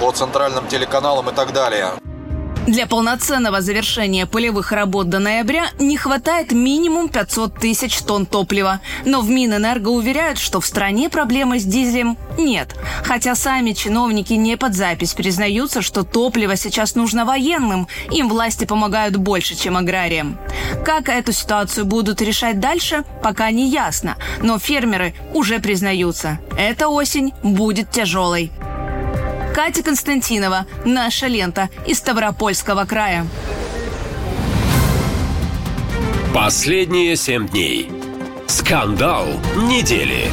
по 0.00 0.12
центральным 0.12 0.66
телеканалам 0.66 1.30
и 1.30 1.32
так 1.32 1.52
далее. 1.52 1.92
Для 2.66 2.86
полноценного 2.86 3.60
завершения 3.60 4.24
полевых 4.24 4.72
работ 4.72 5.10
до 5.10 5.18
ноября 5.18 5.66
не 5.78 5.98
хватает 5.98 6.52
минимум 6.52 7.10
500 7.10 7.58
тысяч 7.58 7.98
тонн 7.98 8.24
топлива. 8.24 8.80
Но 9.04 9.20
в 9.20 9.28
Минэнерго 9.28 9.90
уверяют, 9.90 10.38
что 10.38 10.62
в 10.62 10.66
стране 10.66 11.10
проблемы 11.10 11.58
с 11.58 11.64
дизелем 11.64 12.16
нет. 12.38 12.74
Хотя 13.04 13.34
сами 13.34 13.72
чиновники 13.72 14.32
не 14.32 14.56
под 14.56 14.74
запись 14.74 15.12
признаются, 15.12 15.82
что 15.82 16.04
топливо 16.04 16.56
сейчас 16.56 16.94
нужно 16.94 17.26
военным. 17.26 17.86
Им 18.10 18.30
власти 18.30 18.64
помогают 18.64 19.16
больше, 19.18 19.54
чем 19.54 19.76
аграриям. 19.76 20.38
Как 20.86 21.10
эту 21.10 21.32
ситуацию 21.32 21.84
будут 21.84 22.22
решать 22.22 22.60
дальше, 22.60 23.04
пока 23.22 23.50
не 23.50 23.68
ясно. 23.68 24.16
Но 24.40 24.58
фермеры 24.58 25.14
уже 25.34 25.58
признаются, 25.58 26.38
эта 26.56 26.88
осень 26.88 27.34
будет 27.42 27.90
тяжелой. 27.90 28.50
Катя 29.54 29.84
Константинова, 29.84 30.66
«Наша 30.84 31.28
лента» 31.28 31.70
из 31.86 31.98
Ставропольского 31.98 32.84
края. 32.86 33.24
Последние 36.34 37.14
семь 37.14 37.46
дней. 37.46 37.88
Скандал 38.48 39.26
недели. 39.68 40.28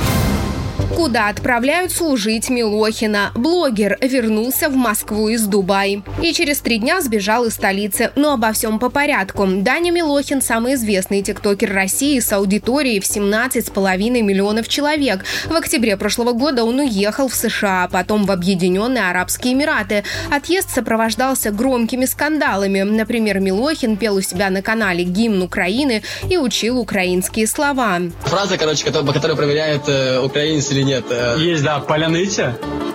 Куда 0.95 1.29
отправляют 1.29 1.91
служить 1.91 2.49
Милохина? 2.49 3.31
Блогер 3.33 3.97
вернулся 4.01 4.69
в 4.69 4.75
Москву 4.75 5.29
из 5.29 5.45
Дубая. 5.47 6.03
И 6.21 6.33
через 6.33 6.59
три 6.59 6.77
дня 6.77 7.01
сбежал 7.01 7.45
из 7.45 7.53
столицы. 7.53 8.11
Но 8.15 8.33
обо 8.33 8.51
всем 8.51 8.77
по 8.77 8.89
порядку. 8.89 9.47
Даня 9.47 9.91
Милохин– 9.91 10.41
самый 10.43 10.75
известный 10.75 11.21
тиктокер 11.21 11.73
России 11.73 12.19
с 12.19 12.31
аудиторией 12.33 12.99
в 12.99 13.03
17,5 13.03 14.21
миллионов 14.21 14.67
человек. 14.67 15.23
В 15.47 15.55
октябре 15.55 15.97
прошлого 15.97 16.33
года 16.33 16.63
он 16.63 16.79
уехал 16.79 17.29
в 17.29 17.35
США, 17.35 17.85
а 17.85 17.87
потом 17.87 18.25
в 18.25 18.31
Объединенные 18.31 19.09
Арабские 19.09 19.53
Эмираты. 19.53 20.03
Отъезд 20.29 20.69
сопровождался 20.69 21.51
громкими 21.51 22.05
скандалами. 22.05 22.81
Например, 22.81 23.39
Милохин 23.39 23.97
пел 23.97 24.15
у 24.15 24.21
себя 24.21 24.49
на 24.49 24.61
канале 24.61 25.03
гимн 25.03 25.41
Украины 25.41 26.03
и 26.29 26.37
учил 26.37 26.79
украинские 26.79 27.47
слова. 27.47 27.99
Фраза, 28.25 28.57
короче, 28.57 28.91
по 28.91 29.13
которой 29.13 29.35
проверяют, 29.35 29.87
э, 29.87 30.19
украинец 30.19 30.69
или 30.71 30.80
нет. 30.84 31.04
Э, 31.10 31.36
Есть, 31.38 31.62
да, 31.62 31.78
поляныця. 31.80 32.54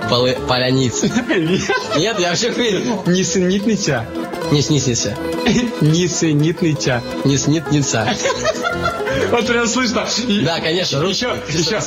Полы, 0.09 0.37
поляница. 0.47 1.07
Нет, 1.97 2.19
я 2.19 2.29
вообще 2.29 2.51
хвилин. 2.51 2.93
Нісенітниця. 3.07 4.05
Не 4.51 4.61
снисница. 4.61 5.15
Нісенітниця. 5.81 7.01
Вот 9.30 9.46
прям 9.46 9.66
слышно. 9.66 10.06
Да, 10.44 10.60
конечно. 10.60 10.98
Еще, 11.04 11.36
еще. 11.48 11.80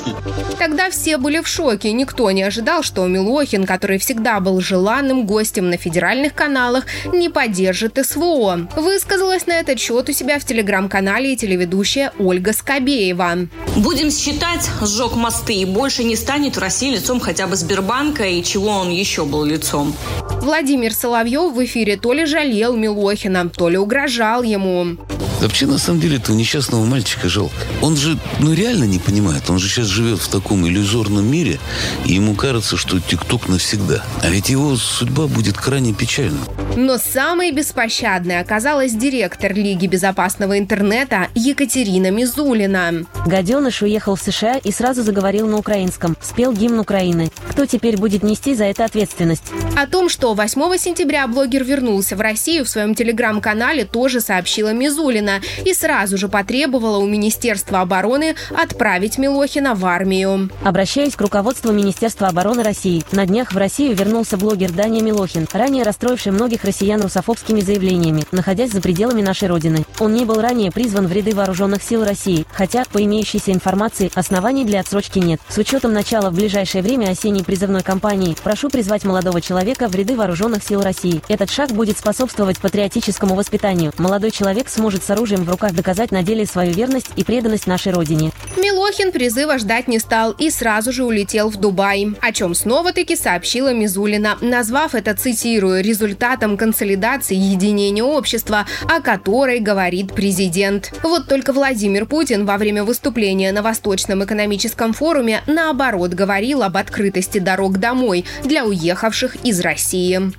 Тогда 0.58 0.90
все 0.90 1.18
были 1.18 1.40
в 1.40 1.48
шоке. 1.48 1.92
Никто 1.92 2.30
не 2.32 2.44
ожидал, 2.44 2.84
что 2.84 3.06
Милохин, 3.08 3.66
который 3.66 3.98
всегда 3.98 4.40
был 4.40 4.60
желанным 4.62 5.26
гостем 5.26 5.70
на 5.70 5.78
федеральных 5.78 6.34
каналах, 6.34 6.86
не 7.14 7.30
поддержит 7.30 7.98
СВО. 8.06 8.68
Высказалась 8.76 9.48
на 9.48 9.54
этот 9.54 9.80
счет 9.80 10.10
у 10.10 10.12
себя 10.12 10.40
в 10.40 10.46
телеграм-канале 10.46 11.34
и 11.34 11.38
телеведущая 11.38 12.14
Ольга 12.20 12.54
Скобеева. 12.54 13.48
Будем 13.78 14.12
считать, 14.12 14.70
сжег 14.82 15.16
мосты 15.16 15.54
и 15.54 15.66
больше 15.66 16.04
не 16.04 16.16
станет 16.16 16.58
в 16.58 16.60
России 16.60 16.92
лицом 16.92 17.20
хотя 17.20 17.48
бы 17.48 17.56
Сбербанка 17.56 18.24
и 18.26 18.44
чего 18.44 18.70
он 18.70 18.90
еще 18.90 19.26
был 19.26 19.44
лицом. 19.44 19.96
Владимир 20.42 20.94
Соловьев 20.94 21.54
в 21.54 21.64
эфире 21.66 21.98
то 21.98 22.14
ли 22.14 22.26
жалел 22.26 22.76
Милохина, 22.76 23.50
то 23.50 23.70
ли 23.70 23.78
угрожал 23.78 24.44
ему. 24.44 24.98
Вообще, 25.42 25.68
на 25.68 25.78
самом 25.78 26.02
деле, 26.02 26.18
этого 26.18 26.36
несчастного 26.36 26.84
мальчика 26.84 27.19
жалко. 27.28 27.56
Он 27.82 27.98
же, 27.98 28.18
ну, 28.40 28.54
реально 28.54 28.86
не 28.86 29.00
понимает. 29.00 29.50
Он 29.50 29.60
же 29.60 29.68
сейчас 29.68 29.88
живет 29.88 30.20
в 30.20 30.28
таком 30.30 30.68
иллюзорном 30.68 31.30
мире, 31.30 31.60
и 32.06 32.14
ему 32.14 32.36
кажется, 32.36 32.78
что 32.78 33.00
ТикТок 33.00 33.50
навсегда. 33.50 34.04
А 34.22 34.30
ведь 34.30 34.50
его 34.50 34.76
судьба 34.76 35.28
будет 35.28 35.58
крайне 35.58 35.94
печальна. 35.94 36.40
Но 36.76 36.98
самой 36.98 37.52
беспощадной 37.52 38.40
оказалась 38.40 38.94
директор 38.94 39.54
Лиги 39.54 39.88
безопасного 39.88 40.58
интернета 40.58 41.28
Екатерина 41.36 42.12
Мизулина. 42.12 43.06
Гаденыш 43.26 43.82
уехал 43.82 44.16
в 44.16 44.22
США 44.22 44.58
и 44.58 44.72
сразу 44.72 45.04
заговорил 45.04 45.48
на 45.48 45.58
украинском. 45.58 46.16
Спел 46.22 46.54
гимн 46.54 46.80
Украины. 46.80 47.32
Кто 47.50 47.66
теперь 47.66 47.98
будет 47.98 48.24
нести 48.24 48.56
за 48.56 48.66
это 48.66 48.86
ответственность? 48.86 49.44
О 49.76 49.88
том, 49.88 50.10
что 50.10 50.34
8 50.34 50.78
сентября 50.78 51.28
блогер 51.28 51.64
вернулся 51.64 52.16
в 52.16 52.22
Россию, 52.22 52.66
в 52.66 52.70
своем 52.70 52.96
телеграм-канале 52.96 53.86
тоже 53.86 54.22
сообщила 54.22 54.72
Мизулина 54.72 55.42
и 55.66 55.74
сразу 55.74 56.18
же 56.18 56.30
потребовала 56.30 56.98
у 56.98 57.08
Министерства 57.10 57.82
обороны 57.82 58.36
отправить 58.56 59.18
Милохина 59.18 59.76
в 59.76 59.86
армию. 59.86 60.50
Обращаюсь 60.64 61.16
к 61.16 61.22
руководству 61.22 61.72
Министерства 61.72 62.28
обороны 62.28 62.64
России. 62.64 63.04
На 63.12 63.26
днях 63.26 63.52
в 63.52 63.58
Россию 63.58 63.96
вернулся 63.96 64.38
блогер 64.38 64.72
Дания 64.72 65.02
Милохин, 65.02 65.48
ранее 65.52 65.84
расстроивший 65.84 66.32
многих 66.32 66.64
россиян 66.64 67.02
русофобскими 67.02 67.62
заявлениями, 67.62 68.24
находясь 68.32 68.72
за 68.72 68.82
пределами 68.82 69.22
нашей 69.22 69.48
Родины. 69.48 69.86
Он 70.00 70.14
не 70.14 70.26
был 70.26 70.42
ранее 70.42 70.72
призван 70.72 71.08
в 71.08 71.12
ряды 71.12 71.34
вооруженных 71.34 71.82
сил 71.82 72.04
России, 72.04 72.46
хотя, 72.52 72.84
по 72.92 73.04
имеющейся 73.04 73.52
информации, 73.52 74.12
оснований 74.14 74.66
для 74.66 74.82
отсрочки 74.82 75.20
нет. 75.20 75.42
С 75.50 75.58
учетом 75.58 75.94
начала 75.94 76.30
в 76.30 76.36
ближайшее 76.36 76.84
время 76.84 77.10
осенней 77.10 77.44
призывной 77.44 77.82
кампании, 77.82 78.36
прошу 78.44 78.70
призвать 78.70 79.04
молодого 79.04 79.42
человека 79.42 79.88
в 79.88 79.96
ряды 79.96 80.16
вооруженных 80.16 80.64
сил 80.64 80.82
России. 80.82 81.22
Этот 81.28 81.50
шаг 81.50 81.72
будет 81.72 81.98
способствовать 81.98 82.60
патриотическому 82.60 83.36
воспитанию. 83.36 83.94
Молодой 83.98 84.32
человек 84.32 84.70
сможет 84.70 85.04
с 85.04 85.10
оружием 85.10 85.44
в 85.44 85.50
руках 85.50 85.74
доказать 85.74 86.12
на 86.12 86.24
деле 86.24 86.46
свою 86.46 86.74
верность 86.74 86.99
и 87.16 87.24
преданность 87.24 87.68
нашей 87.68 87.94
Родине. 87.94 88.32
Милохин 88.58 89.12
призыва 89.12 89.58
ждать 89.58 89.88
не 89.88 90.00
стал 90.00 90.32
и 90.32 90.50
сразу 90.50 90.92
же 90.92 91.04
улетел 91.04 91.50
в 91.50 91.58
Дубай, 91.58 92.08
о 92.22 92.32
чем 92.32 92.56
снова-таки 92.56 93.16
сообщила 93.16 93.74
Мизулина, 93.74 94.38
назвав 94.42 94.96
это, 94.96 95.16
цитирую, 95.16 95.84
результатом 95.84 96.58
консолидации 96.58 97.36
единения 97.36 98.04
общества, 98.04 98.66
о 98.88 99.02
которой 99.02 99.60
говорит 99.60 100.14
президент. 100.14 100.94
Вот 101.04 101.28
только 101.28 101.54
Владимир 101.54 102.06
Путин 102.06 102.46
во 102.46 102.58
время 102.58 102.84
выступления 102.84 103.52
на 103.52 103.62
Восточном 103.62 104.24
экономическом 104.24 104.94
форуме 104.94 105.42
наоборот 105.48 106.12
говорил 106.12 106.64
об 106.64 106.78
открытости 106.78 107.40
дорог 107.40 107.80
домой 107.80 108.26
для 108.44 108.66
уехавших 108.66 109.38
из 109.44 109.60
России. 109.60 110.32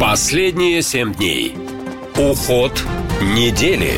Последние 0.00 0.80
семь 0.82 1.12
дней. 1.12 1.56
Уход 2.16 2.84
недели. 3.20 3.94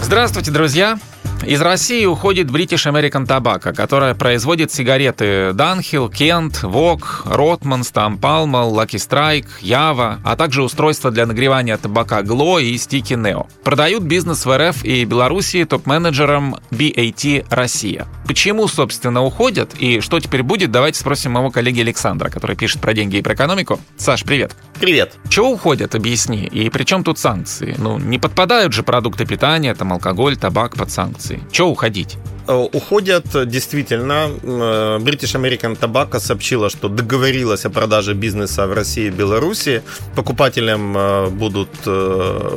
Здравствуйте, 0.00 0.50
друзья! 0.50 0.98
Из 1.44 1.60
России 1.60 2.04
уходит 2.06 2.48
British 2.48 2.90
American 2.90 3.26
Tobacco, 3.26 3.72
которая 3.72 4.14
производит 4.14 4.72
сигареты 4.72 5.50
Dunhill, 5.50 6.10
Kent, 6.10 6.62
Vogue, 6.62 7.02
Rotmans, 7.24 7.90
там 7.92 8.16
Palmal, 8.16 8.72
Lucky 8.72 8.96
Strike, 8.96 9.46
Java, 9.62 10.18
а 10.24 10.34
также 10.34 10.62
устройства 10.62 11.10
для 11.10 11.24
нагревания 11.26 11.76
табака 11.76 12.22
Glow 12.22 12.60
и 12.60 12.76
стики 12.78 13.12
Neo. 13.12 13.46
Продают 13.62 14.02
бизнес 14.02 14.44
в 14.44 14.56
РФ 14.56 14.84
и 14.84 15.04
Белоруссии 15.04 15.62
топ-менеджерам 15.64 16.56
BAT 16.70 17.46
Россия. 17.50 18.06
Почему, 18.26 18.66
собственно, 18.66 19.22
уходят 19.22 19.74
и 19.78 20.00
что 20.00 20.18
теперь 20.18 20.42
будет, 20.42 20.72
давайте 20.72 20.98
спросим 20.98 21.32
моего 21.32 21.50
коллеги 21.50 21.80
Александра, 21.80 22.28
который 22.28 22.56
пишет 22.56 22.80
про 22.80 22.92
деньги 22.92 23.16
и 23.16 23.22
про 23.22 23.34
экономику. 23.34 23.78
Саш, 23.96 24.24
привет. 24.24 24.56
Привет. 24.80 25.14
Чего 25.28 25.52
уходят, 25.52 25.94
объясни. 25.94 26.44
И 26.46 26.68
при 26.70 26.84
чем 26.84 27.04
тут 27.04 27.18
санкции? 27.18 27.76
Ну, 27.78 27.98
не 27.98 28.18
подпадают 28.18 28.72
же 28.72 28.82
продукты 28.82 29.26
питания, 29.26 29.74
там 29.74 29.92
алкоголь, 29.92 30.36
табак 30.36 30.74
под 30.74 30.90
санкции. 30.90 31.25
Чего 31.50 31.70
уходить? 31.70 32.18
Э, 32.48 32.68
уходят 32.72 33.24
действительно. 33.48 34.30
Э, 34.42 34.98
British 35.00 35.34
American 35.34 35.78
Tobacco 35.78 36.20
сообщила, 36.20 36.70
что 36.70 36.88
договорилась 36.88 37.66
о 37.66 37.70
продаже 37.70 38.14
бизнеса 38.14 38.66
в 38.66 38.72
России 38.72 39.06
и 39.06 39.10
Беларуси. 39.10 39.82
Покупателям 40.14 40.96
э, 40.96 41.28
будут 41.30 41.86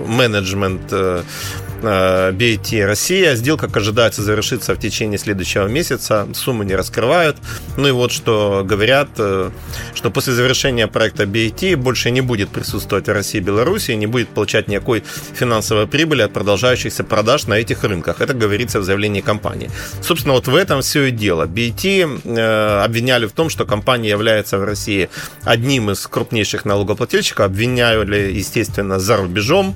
менеджмент 0.08 0.94
BAT 1.84 2.86
Россия. 2.86 3.36
Сделка, 3.36 3.68
как 3.68 3.78
ожидается, 3.78 4.22
завершится 4.22 4.76
в 4.76 4.80
течение 4.80 5.18
следующего 5.18 5.68
месяца. 5.68 6.28
Суммы 6.34 6.66
не 6.66 6.76
раскрывают. 6.76 7.38
Ну 7.78 7.88
и 7.88 7.92
вот 7.92 8.12
что 8.12 8.64
говорят, 8.66 9.10
что 9.16 10.12
после 10.12 10.34
завершения 10.34 10.88
проекта 10.88 11.24
BAT 11.24 11.76
больше 11.76 12.12
не 12.12 12.22
будет 12.22 12.50
присутствовать 12.50 13.08
в 13.08 13.12
России 13.12 13.40
и 13.40 13.42
Беларуси, 13.42 13.92
не 13.92 14.08
будет 14.08 14.30
получать 14.30 14.68
никакой 14.68 15.04
финансовой 15.34 15.88
прибыли 15.88 16.22
от 16.22 16.34
продолжающихся 16.34 17.04
продаж 17.04 17.48
на 17.48 17.56
этих 17.56 17.84
рынках. 17.84 18.22
Это 18.22 18.34
говорится 18.34 18.80
в 18.80 18.84
заявлении 18.84 19.22
компании. 19.22 19.70
Собственно, 20.02 20.34
вот 20.34 20.48
в 20.48 20.56
этом 20.56 20.82
все 20.82 21.06
и 21.06 21.12
дело. 21.12 21.46
BT 21.46 22.22
э, 22.26 22.84
обвиняли 22.84 23.26
в 23.26 23.32
том, 23.32 23.50
что 23.50 23.66
компания 23.66 24.10
является 24.10 24.58
в 24.58 24.64
России 24.64 25.10
одним 25.44 25.90
из 25.92 26.06
крупнейших 26.08 26.66
налогоплательщиков, 26.66 27.46
обвиняли, 27.46 28.32
естественно, 28.32 29.00
за 29.00 29.18
рубежом 29.18 29.76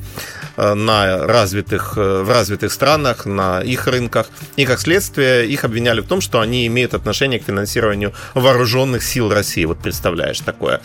э, 0.58 0.74
на 0.74 1.26
развитых, 1.26 1.93
э, 1.98 2.24
в 2.24 2.30
развитых 2.30 2.72
странах, 2.72 3.26
на 3.26 3.61
их 3.61 3.88
рынках. 3.88 4.28
И, 4.56 4.65
как 4.65 4.80
следствие, 4.80 5.48
их 5.48 5.64
обвиняли 5.64 6.02
в 6.02 6.07
том, 6.07 6.22
что 6.22 6.40
они 6.40 6.68
имеют 6.68 6.94
отношение 6.94 7.40
к 7.40 7.45
финансированию 7.45 8.14
вооруженных 8.34 9.03
сил 9.03 9.32
России. 9.32 9.65
Вот 9.65 9.80
представляешь 9.80 10.40
такое. 10.40 10.82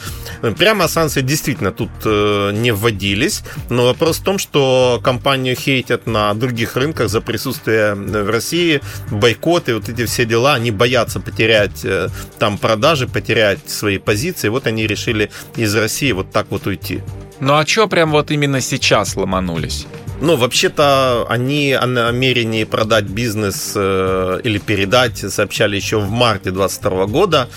Прямо 0.59 0.89
санкции 0.89 1.23
действительно 1.23 1.73
тут 1.73 1.91
не 2.05 2.73
вводились, 2.73 3.43
но 3.69 3.85
вопрос 3.85 4.19
в 4.19 4.25
том, 4.25 4.39
что 4.39 5.01
компанию 5.03 5.57
хейтят 5.57 6.07
на 6.07 6.35
других 6.35 6.77
рынках 6.77 7.09
за 7.09 7.21
присутствие 7.21 7.95
в 7.95 8.31
России, 8.31 8.81
бойкоты, 9.11 9.75
вот 9.75 9.89
эти 9.89 10.07
все 10.07 10.25
дела, 10.25 10.55
они 10.55 10.71
боятся 10.71 11.21
потерять 11.21 11.85
э, 11.85 12.09
там 12.39 12.59
продажи, 12.59 13.07
потерять 13.07 13.69
свои 13.69 13.99
позиции. 13.99 14.49
Вот 14.49 14.67
они 14.67 14.87
решили 14.87 15.31
из 15.57 15.75
России 15.75 16.13
вот 16.13 16.31
так 16.31 16.47
вот 16.51 16.67
уйти. 16.67 17.03
Ну 17.41 17.55
а 17.55 17.67
что 17.67 17.89
прям 17.89 18.11
вот 18.11 18.31
именно 18.31 18.61
сейчас 18.61 19.17
ломанулись? 19.17 19.87
Ну, 20.21 20.37
вообще-то 20.37 21.27
они 21.29 21.73
о 21.73 21.87
намерении 21.87 22.65
продать 22.65 23.05
бизнес 23.05 23.73
э, 23.77 24.41
или 24.43 24.59
передать 24.59 25.19
сообщали 25.19 25.77
еще 25.77 25.99
в 26.01 26.11
марте 26.11 26.51
2022 26.51 27.07
года. 27.07 27.49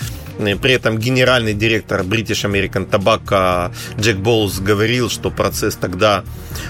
При 0.42 0.72
этом 0.72 0.98
генеральный 0.98 1.54
директор 1.54 2.02
British 2.02 2.44
American 2.44 2.88
Tobacco 2.88 3.72
Джек 3.98 4.16
Боулс 4.16 4.58
говорил, 4.60 5.08
что 5.10 5.30
процесс 5.30 5.76
тогда 5.76 6.24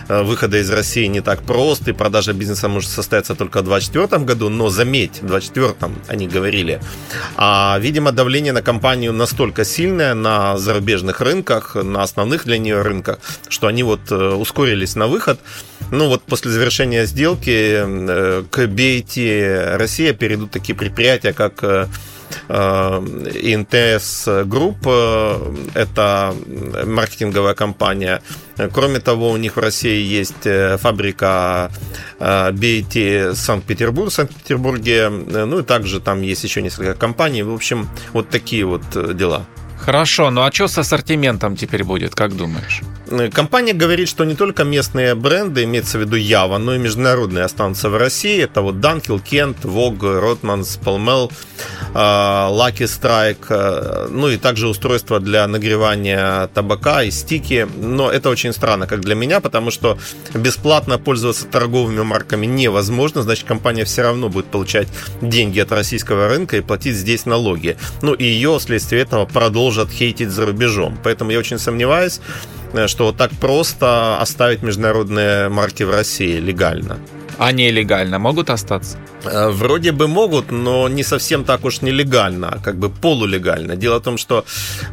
э, 0.08 0.22
выхода 0.22 0.58
из 0.58 0.70
России 0.70 1.06
не 1.06 1.20
так 1.20 1.42
прост, 1.42 1.88
и 1.88 1.92
продажа 1.92 2.32
бизнеса 2.32 2.68
может 2.68 2.90
состояться 2.90 3.34
только 3.34 3.60
в 3.60 3.64
2024 3.64 4.24
году, 4.24 4.48
но 4.48 4.68
заметь, 4.68 5.22
в 5.22 5.26
2024 5.26 5.92
они 6.08 6.28
говорили. 6.28 6.80
А, 7.36 7.78
видимо, 7.80 8.12
давление 8.12 8.52
на 8.52 8.62
компанию 8.62 9.12
настолько 9.12 9.64
сильное 9.64 10.14
на 10.14 10.58
зарубежных 10.58 11.20
рынках, 11.20 11.74
на 11.74 12.02
основных 12.02 12.44
для 12.44 12.58
нее 12.58 12.82
рынках, 12.82 13.18
что 13.48 13.66
они 13.66 13.82
вот 13.82 14.00
э, 14.10 14.14
ускорились 14.14 14.96
на 14.96 15.06
выход. 15.06 15.40
Ну 15.90 16.08
вот 16.08 16.22
после 16.22 16.50
завершения 16.50 17.06
сделки 17.06 17.50
э, 17.50 18.44
к 18.50 18.58
BAT 18.58 19.76
Россия 19.76 20.12
перейдут 20.12 20.50
такие 20.50 20.74
предприятия, 20.74 21.32
как 21.32 21.88
ITMS 22.48 24.28
э, 24.28 24.44
Group, 24.44 24.78
э, 24.86 25.54
это 25.74 26.34
маркетинговая 26.86 27.54
компания. 27.54 28.22
Кроме 28.72 29.00
того, 29.00 29.30
у 29.30 29.36
них 29.36 29.56
в 29.56 29.60
России 29.60 30.02
есть 30.02 30.46
э, 30.46 30.76
фабрика 30.78 31.70
BAT 32.18 33.34
Санкт-Петербург, 33.34 34.10
в 34.10 34.14
Санкт-Петербурге. 34.14 35.08
Ну 35.08 35.58
и 35.60 35.62
также 35.62 36.00
там 36.00 36.22
есть 36.22 36.44
еще 36.44 36.62
несколько 36.62 36.94
компаний. 36.94 37.42
В 37.42 37.52
общем, 37.52 37.88
вот 38.12 38.28
такие 38.28 38.64
вот 38.64 38.82
дела. 39.16 39.46
Хорошо, 39.78 40.30
ну 40.30 40.42
а 40.42 40.52
что 40.52 40.68
с 40.68 40.78
ассортиментом 40.78 41.56
теперь 41.56 41.82
будет, 41.82 42.14
как 42.14 42.36
думаешь? 42.36 42.82
Э, 43.12 43.30
компания 43.30 43.74
говорит, 43.74 44.08
что 44.08 44.24
не 44.24 44.34
только 44.34 44.64
местные 44.64 45.14
бренды, 45.14 45.64
имеется 45.64 45.98
в 45.98 46.00
виду 46.00 46.16
Ява, 46.16 46.58
но 46.58 46.74
и 46.74 46.78
международные 46.78 47.44
останутся 47.44 47.90
в 47.90 47.96
России. 47.96 48.42
Это 48.42 48.62
вот 48.62 48.80
Dunhill, 48.80 49.20
Kent, 49.20 49.64
Vogue, 49.64 50.18
Rothmans, 50.18 50.78
Pall 50.82 51.03
Mall, 51.03 51.30
Lucky 51.94 52.86
Strike, 52.86 53.46
э, 53.50 54.08
ну 54.10 54.28
и 54.28 54.36
также 54.38 54.68
устройства 54.68 55.20
для 55.20 55.46
нагревания 55.46 56.46
табака 56.48 57.02
и 57.02 57.10
стики. 57.10 57.68
Но 57.76 58.10
это 58.10 58.30
очень 58.30 58.52
странно, 58.52 58.86
как 58.86 59.00
для 59.00 59.14
меня, 59.14 59.40
потому 59.40 59.70
что 59.70 59.98
бесплатно 60.34 60.98
пользоваться 60.98 61.46
торговыми 61.46 62.02
марками 62.02 62.46
невозможно, 62.46 63.22
значит 63.22 63.46
компания 63.46 63.84
все 63.84 64.02
равно 64.02 64.28
будет 64.28 64.46
получать 64.46 64.88
деньги 65.20 65.60
от 65.60 65.72
российского 65.72 66.28
рынка 66.28 66.56
и 66.56 66.60
платить 66.60 66.96
здесь 66.96 67.26
налоги. 67.26 67.76
Ну 68.00 68.14
и 68.14 68.24
ее 68.24 68.58
вследствие 68.58 69.02
этого 69.02 69.26
продолжат 69.26 69.90
хейтить 69.90 70.30
за 70.30 70.46
рубежом. 70.46 70.98
Поэтому 71.02 71.30
я 71.30 71.38
очень 71.38 71.58
сомневаюсь, 71.58 72.20
э, 72.20 72.61
что 72.86 73.06
вот 73.06 73.16
так 73.16 73.30
просто 73.32 74.18
оставить 74.20 74.62
международные 74.62 75.48
марки 75.48 75.82
в 75.82 75.90
России 75.90 76.38
легально. 76.38 76.98
А 77.38 77.52
нелегально 77.52 78.18
могут 78.18 78.50
остаться? 78.50 78.98
Э, 79.24 79.50
вроде 79.50 79.92
бы 79.92 80.08
могут, 80.08 80.50
но 80.50 80.88
не 80.88 81.04
совсем 81.04 81.44
так 81.44 81.64
уж 81.64 81.82
нелегально, 81.82 82.48
а 82.48 82.58
как 82.58 82.76
бы 82.76 82.90
полулегально. 82.90 83.76
Дело 83.76 83.98
в 83.98 84.02
том, 84.02 84.18
что, 84.18 84.44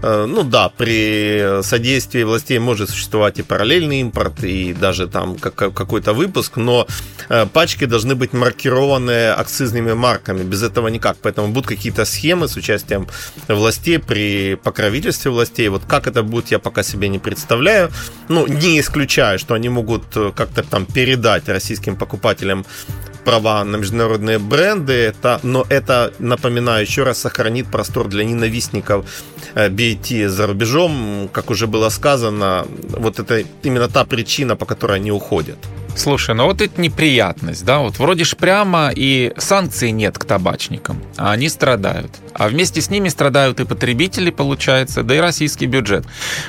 э, 0.04 0.26
ну 0.26 0.44
да, 0.44 0.70
при 0.70 1.62
содействии 1.64 2.24
властей 2.24 2.60
может 2.60 2.90
существовать 2.90 3.40
и 3.40 3.44
параллельный 3.44 4.02
импорт, 4.02 4.44
и 4.44 4.74
даже 4.74 5.08
там 5.08 5.38
какой-то 5.38 6.14
выпуск, 6.14 6.58
но 6.58 6.88
э, 7.30 7.46
пачки 7.46 7.86
должны 7.86 8.16
быть 8.16 8.34
маркированы 8.34 9.30
акцизными 9.30 9.94
марками. 9.94 10.44
Без 10.44 10.64
этого 10.64 10.88
никак. 10.88 11.18
Поэтому 11.22 11.48
будут 11.48 11.68
какие-то 11.68 12.06
схемы 12.06 12.48
с 12.48 12.56
участием 12.56 13.08
властей 13.48 14.00
при 14.00 14.56
покровительстве 14.56 15.32
властей. 15.32 15.70
Вот 15.70 15.84
как 15.88 16.08
это 16.08 16.24
будет, 16.24 16.52
я 16.52 16.60
пока 16.60 16.84
себе 16.84 17.10
не 17.10 17.20
представляю. 17.20 17.90
Ну, 18.30 18.48
не 18.48 18.80
исключаю, 18.80 19.40
что 19.40 19.54
они 19.54 19.70
могут 19.70 20.04
как-то 20.36 20.64
там 20.64 20.86
передать 20.86 21.50
российским 21.50 21.96
покупателям 21.96 22.29
права 23.24 23.64
на 23.64 23.78
международные 23.78 24.40
бренды, 24.40 24.94
это, 24.94 25.40
но 25.44 25.66
это, 25.70 26.14
напоминаю 26.20 26.86
еще 26.86 27.04
раз, 27.04 27.20
сохранит 27.20 27.68
простор 27.68 28.08
для 28.08 28.24
ненавистников 28.24 29.06
BAT 29.56 30.26
э, 30.26 30.30
за 30.30 30.48
рубежом. 30.48 31.30
Как 31.32 31.50
уже 31.50 31.68
было 31.68 31.90
сказано, 31.90 32.66
вот 32.90 33.20
это 33.20 33.44
именно 33.64 33.88
та 33.88 34.06
причина, 34.06 34.56
по 34.56 34.66
которой 34.66 34.98
они 34.98 35.12
уходят. 35.12 35.58
Слушай, 36.00 36.34
ну 36.34 36.46
вот 36.46 36.62
это 36.62 36.80
неприятность, 36.80 37.66
да, 37.66 37.80
вот 37.80 38.00
вроде 38.00 38.24
ж 38.24 38.38
прямо 38.38 38.90
и 38.96 39.34
санкций 39.38 39.92
нет 39.92 40.18
к 40.18 40.24
табачникам, 40.24 41.04
а 41.18 41.34
они 41.34 41.50
страдают. 41.50 42.12
А 42.34 42.48
вместе 42.48 42.80
с 42.80 42.90
ними 42.90 43.10
страдают 43.10 43.60
и 43.60 43.66
потребители, 43.66 44.30
получается, 44.30 45.04
да 45.04 45.16
и 45.16 45.20
российский 45.20 45.66
бюджет. 45.66 46.06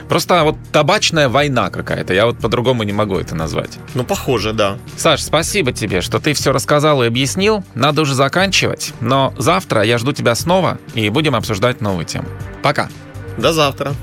Просто 0.09 0.45
вот 0.45 0.55
табачная 0.71 1.29
война 1.29 1.71
какая-то, 1.71 2.15
я 2.15 2.27
вот 2.27 2.39
по-другому 2.39 2.85
не 2.85 2.93
могу 2.93 3.17
это 3.17 3.35
назвать. 3.35 3.73
Ну, 3.95 4.05
похоже, 4.05 4.53
да. 4.53 4.79
Саш, 4.97 5.21
спасибо 5.21 5.73
тебе, 5.73 6.01
что 6.01 6.21
ты 6.21 6.33
все 6.33 6.53
рассказал 6.53 7.03
и 7.03 7.09
объяснил. 7.09 7.65
Надо 7.75 8.03
уже 8.03 8.15
заканчивать, 8.15 8.93
но 9.01 9.35
завтра 9.37 9.83
я 9.83 9.99
жду 9.99 10.13
тебя 10.13 10.37
снова 10.37 10.79
и 10.95 11.09
будем 11.09 11.35
обсуждать 11.35 11.81
новую 11.81 12.05
тему. 12.05 12.29
Пока. 12.63 12.80
До 13.41 13.55
завтра. 13.55 13.95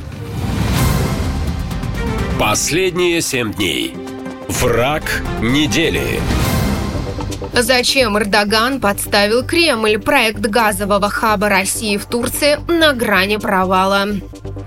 Последние 2.39 3.21
семь 3.21 3.53
дней. 3.53 3.95
Враг 4.47 5.03
недели. 5.41 6.19
Зачем 7.53 8.17
Эрдоган 8.17 8.79
подставил 8.79 9.45
Кремль? 9.45 9.99
Проект 9.99 10.39
газового 10.39 11.09
хаба 11.09 11.49
России 11.49 11.97
в 11.97 12.05
Турции 12.07 12.57
на 12.67 12.93
грани 12.93 13.37
провала. 13.37 14.07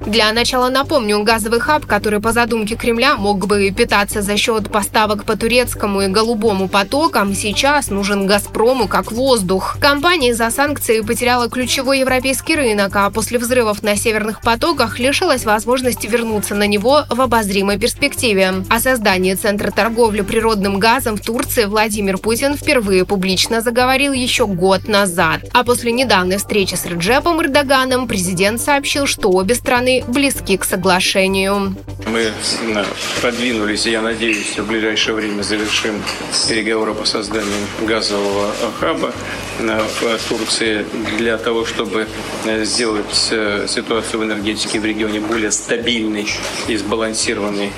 Для 0.06 0.32
начала 0.32 0.70
напомню, 0.70 1.22
газовый 1.22 1.60
хаб, 1.60 1.86
который 1.86 2.20
по 2.20 2.32
задумке 2.32 2.76
Кремля 2.76 3.16
мог 3.16 3.46
бы 3.46 3.70
питаться 3.70 4.22
за 4.22 4.36
счет 4.36 4.70
поставок 4.70 5.24
по 5.24 5.36
турецкому 5.36 6.02
и 6.02 6.08
голубому 6.08 6.68
потокам, 6.68 7.34
сейчас 7.34 7.90
нужен 7.90 8.26
«Газпрому» 8.26 8.88
как 8.88 9.12
воздух. 9.12 9.76
Компания 9.80 10.30
из-за 10.30 10.50
санкций 10.50 11.04
потеряла 11.04 11.48
ключевой 11.48 12.00
европейский 12.00 12.56
рынок, 12.56 12.94
а 12.94 13.10
после 13.10 13.38
взрывов 13.38 13.82
на 13.82 13.96
северных 13.96 14.40
потоках 14.40 14.98
лишилась 14.98 15.44
возможности 15.44 16.06
вернуться 16.06 16.54
на 16.54 16.66
него 16.66 17.04
в 17.08 17.20
обозримой 17.20 17.78
перспективе. 17.78 18.64
О 18.68 18.78
создании 18.80 19.34
Центра 19.34 19.70
торговли 19.70 20.22
природным 20.22 20.78
газом 20.78 21.16
в 21.16 21.20
Турции 21.20 21.64
Владимир 21.64 22.18
Путин 22.18 22.56
впервые 22.56 23.04
публично 23.04 23.60
заговорил 23.60 24.12
еще 24.12 24.46
год 24.46 24.88
назад. 24.88 25.40
А 25.52 25.64
после 25.64 25.92
недавней 25.92 26.36
встречи 26.36 26.74
с 26.74 26.86
Реджепом 26.86 27.40
Эрдоганом 27.42 28.06
президент 28.06 28.60
сообщил, 28.60 29.06
что 29.06 29.30
обе 29.30 29.54
страны 29.54 29.79
близки 30.06 30.56
к 30.56 30.64
соглашению. 30.64 31.76
Мы 32.06 32.20
э, 32.20 32.84
продвинулись, 33.20 33.86
и 33.86 33.90
я 33.90 34.02
надеюсь, 34.02 34.58
в 34.58 34.66
ближайшее 34.66 35.14
время 35.14 35.42
завершим 35.42 36.02
переговоры 36.48 36.94
по 36.94 37.04
созданию 37.04 37.66
газового 37.82 38.50
хаба 38.80 39.12
э, 39.58 39.80
в 40.00 40.28
Турции 40.28 40.84
для 41.18 41.38
того, 41.38 41.64
чтобы 41.64 42.06
э, 42.44 42.64
сделать 42.64 43.14
ситуацию 43.14 44.20
в 44.20 44.24
энергетике 44.24 44.80
в 44.80 44.84
регионе 44.84 45.20
более 45.20 45.50
стабильной 45.50 46.26
и 46.68 46.76
сбалансированной. 46.76 47.70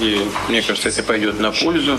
И 0.00 0.20
мне 0.48 0.62
кажется, 0.62 0.88
это 0.88 1.02
пойдет 1.02 1.38
на 1.38 1.52
пользу. 1.52 1.98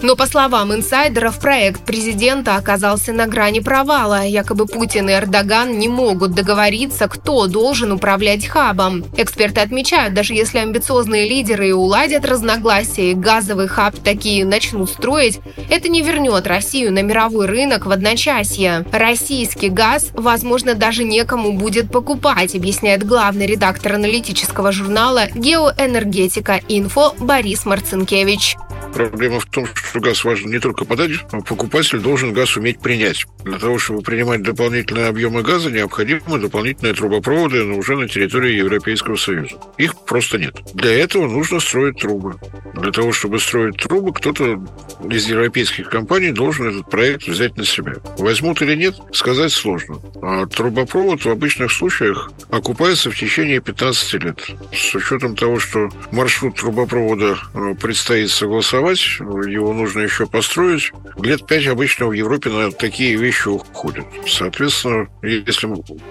Но, 0.00 0.14
по 0.14 0.26
словам 0.26 0.72
инсайдеров, 0.72 1.40
проект 1.40 1.84
президента 1.84 2.54
оказался 2.54 3.12
на 3.12 3.26
грани 3.26 3.58
провала. 3.60 4.24
Якобы 4.24 4.66
Путин 4.66 5.08
и 5.08 5.12
Эрдоган 5.12 5.76
не 5.76 5.88
могут 5.88 6.32
договориться, 6.32 7.08
кто 7.08 7.46
должен 7.48 7.90
управлять 7.90 8.46
хабом. 8.48 9.04
Эксперты 9.16 9.60
отмечают, 9.60 10.14
даже 10.14 10.34
если 10.34 10.58
амбициозные 10.58 11.28
лидеры 11.28 11.68
и 11.68 11.72
уладят 11.72 12.24
разногласия 12.24 13.12
и 13.12 13.14
газовый 13.14 13.68
хаб 13.68 13.94
такие 13.96 14.44
начнут 14.44 14.90
строить, 14.90 15.40
это 15.70 15.88
не 15.88 16.02
вернет 16.02 16.46
Россию 16.46 16.92
на 16.92 17.02
мировой 17.02 17.46
рынок 17.46 17.86
в 17.86 17.90
одночасье. 17.90 18.84
Российский 18.92 19.68
газ, 19.68 20.10
возможно, 20.14 20.74
даже 20.74 21.04
некому 21.04 21.52
будет 21.52 21.90
покупать, 21.90 22.54
объясняет 22.54 23.04
главный 23.04 23.46
редактор 23.46 23.94
аналитического 23.94 24.72
журнала 24.72 25.28
«Геоэнергетика 25.34 26.60
Инфо» 26.68 27.14
Борис 27.18 27.66
Марцинкевич. 27.66 28.56
Проблема 28.94 29.38
в 29.38 29.46
том, 29.46 29.66
что 29.66 30.00
газ 30.00 30.24
важен 30.24 30.50
не 30.50 30.58
только 30.58 30.84
подать, 30.84 31.10
а 31.30 31.40
покупатель 31.40 32.00
должен 32.00 32.32
газ 32.32 32.56
уметь 32.56 32.80
принять. 32.80 33.26
Для 33.44 33.58
того, 33.58 33.78
чтобы 33.78 34.02
принимать 34.02 34.42
дополнительные 34.42 35.08
объемы 35.08 35.42
газа, 35.42 35.70
необходимы 35.70 36.38
дополнительные 36.38 36.94
трубопроводы 36.94 37.64
но 37.64 37.76
уже 37.76 37.96
на 37.96 38.08
территории 38.08 38.27
Европейского 38.28 39.16
Союза. 39.16 39.56
Их 39.76 39.94
просто 40.04 40.38
нет. 40.38 40.54
Для 40.74 40.92
этого 40.92 41.26
нужно 41.26 41.60
строить 41.60 41.98
трубы. 41.98 42.34
Для 42.74 42.92
того, 42.92 43.12
чтобы 43.12 43.38
строить 43.38 43.76
трубы, 43.76 44.12
кто-то 44.12 44.62
из 45.08 45.28
европейских 45.28 45.88
компаний 45.88 46.32
должен 46.32 46.68
этот 46.68 46.90
проект 46.90 47.26
взять 47.26 47.56
на 47.56 47.64
себя. 47.64 47.94
Возьмут 48.18 48.62
или 48.62 48.74
нет, 48.74 48.96
сказать 49.12 49.52
сложно. 49.52 49.98
А 50.22 50.46
трубопровод 50.46 51.24
в 51.24 51.28
обычных 51.28 51.72
случаях 51.72 52.30
окупается 52.50 53.10
в 53.10 53.16
течение 53.16 53.60
15 53.60 54.24
лет. 54.24 54.46
С 54.72 54.94
учетом 54.94 55.36
того, 55.36 55.58
что 55.58 55.88
маршрут 56.12 56.56
трубопровода 56.56 57.38
э, 57.54 57.74
предстоит 57.80 58.30
согласовать, 58.30 59.00
его 59.18 59.72
нужно 59.72 60.00
еще 60.00 60.26
построить. 60.26 60.92
Лет 61.20 61.46
5 61.46 61.66
обычно 61.68 62.06
в 62.06 62.12
Европе 62.12 62.50
на 62.50 62.70
такие 62.70 63.16
вещи 63.16 63.48
уходят. 63.48 64.06
Соответственно, 64.26 65.08
если 65.22 65.68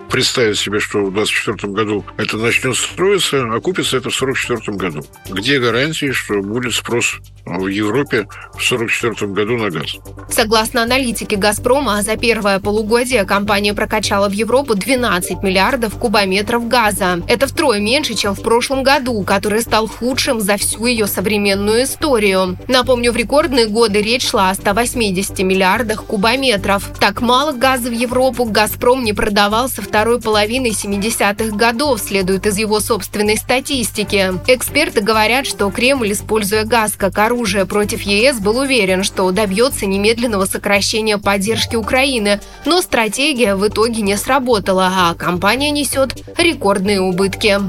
представить 0.10 0.58
себе, 0.58 0.80
что 0.80 1.00
в 1.06 1.14
2024 1.14 1.74
году 1.74 2.06
это 2.18 2.38
начнет 2.38 2.76
строиться, 2.76 3.44
окупится 3.54 3.98
это 3.98 4.10
в 4.10 4.22
1944 4.22 4.78
году. 4.78 5.06
Где 5.30 5.60
гарантии, 5.60 6.12
что 6.12 6.42
будет 6.42 6.74
спрос 6.74 7.20
в 7.46 7.68
Европе 7.68 8.28
в 8.54 8.72
1944 8.72 9.32
году 9.32 9.58
на 9.58 9.70
газ. 9.70 9.98
Согласно 10.30 10.84
аналитике 10.84 11.36
«Газпрома», 11.36 12.02
за 12.02 12.18
первое 12.18 12.60
полугодие 12.60 13.24
компания 13.26 13.74
прокачала 13.74 14.30
в 14.30 14.34
Европу 14.34 14.76
12 14.76 15.44
миллиардов 15.44 15.98
кубометров 15.98 16.68
газа. 16.68 17.22
Это 17.28 17.48
втрое 17.48 17.80
меньше, 17.80 18.16
чем 18.16 18.36
в 18.36 18.42
прошлом 18.42 18.84
году, 18.84 19.24
который 19.24 19.62
стал 19.62 19.88
худшим 19.88 20.42
за 20.42 20.58
всю 20.58 20.86
ее 20.86 21.08
современную 21.08 21.84
историю. 21.84 22.58
Напомню, 22.68 23.12
в 23.12 23.18
рекордные 23.18 23.68
годы 23.68 24.02
речь 24.02 24.28
шла 24.28 24.50
о 24.50 24.56
180 24.56 25.40
миллиардах 25.40 26.04
кубометров. 26.06 26.90
Так 27.00 27.22
мало 27.22 27.54
газа 27.54 27.90
в 27.90 27.94
Европу 27.94 28.46
«Газпром» 28.46 29.04
не 29.04 29.14
продавал 29.14 29.70
со 29.70 29.82
второй 29.82 30.20
половины 30.20 30.68
70-х 30.68 31.56
годов, 31.56 31.97
следует 31.98 32.46
из 32.46 32.58
его 32.58 32.80
собственной 32.80 33.38
статистики. 33.38 34.34
Эксперты 34.48 35.02
говорят, 35.02 35.46
что 35.46 35.70
Кремль, 35.70 36.12
используя 36.12 36.64
газ 36.64 36.94
как 36.98 37.18
оружие, 37.18 37.66
против 37.66 38.02
ЕС 38.02 38.40
был 38.40 38.58
уверен, 38.58 39.04
что 39.04 39.30
добьется 39.32 39.86
немедленного 39.86 40.46
сокращения 40.46 41.18
поддержки 41.18 41.76
Украины, 41.76 42.40
но 42.66 42.82
стратегия 42.82 43.56
в 43.56 43.68
итоге 43.68 44.02
не 44.02 44.18
сработала, 44.18 44.92
а 44.96 45.16
компания 45.16 45.72
несет 45.72 46.16
рекордные 46.38 47.02
убытки. 47.02 47.60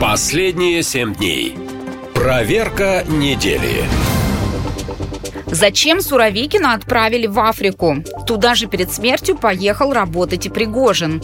Последние 0.00 0.82
семь 0.82 1.14
дней. 1.14 1.56
Проверка 2.14 3.04
недели. 3.08 3.84
Зачем 5.46 6.00
Суровикина 6.00 6.74
отправили 6.74 7.26
в 7.26 7.38
Африку? 7.38 8.02
Туда 8.26 8.54
же 8.54 8.66
перед 8.66 8.92
смертью 8.92 9.36
поехал 9.36 9.92
работать 9.92 10.46
и 10.46 10.48
Пригожин. 10.48 11.22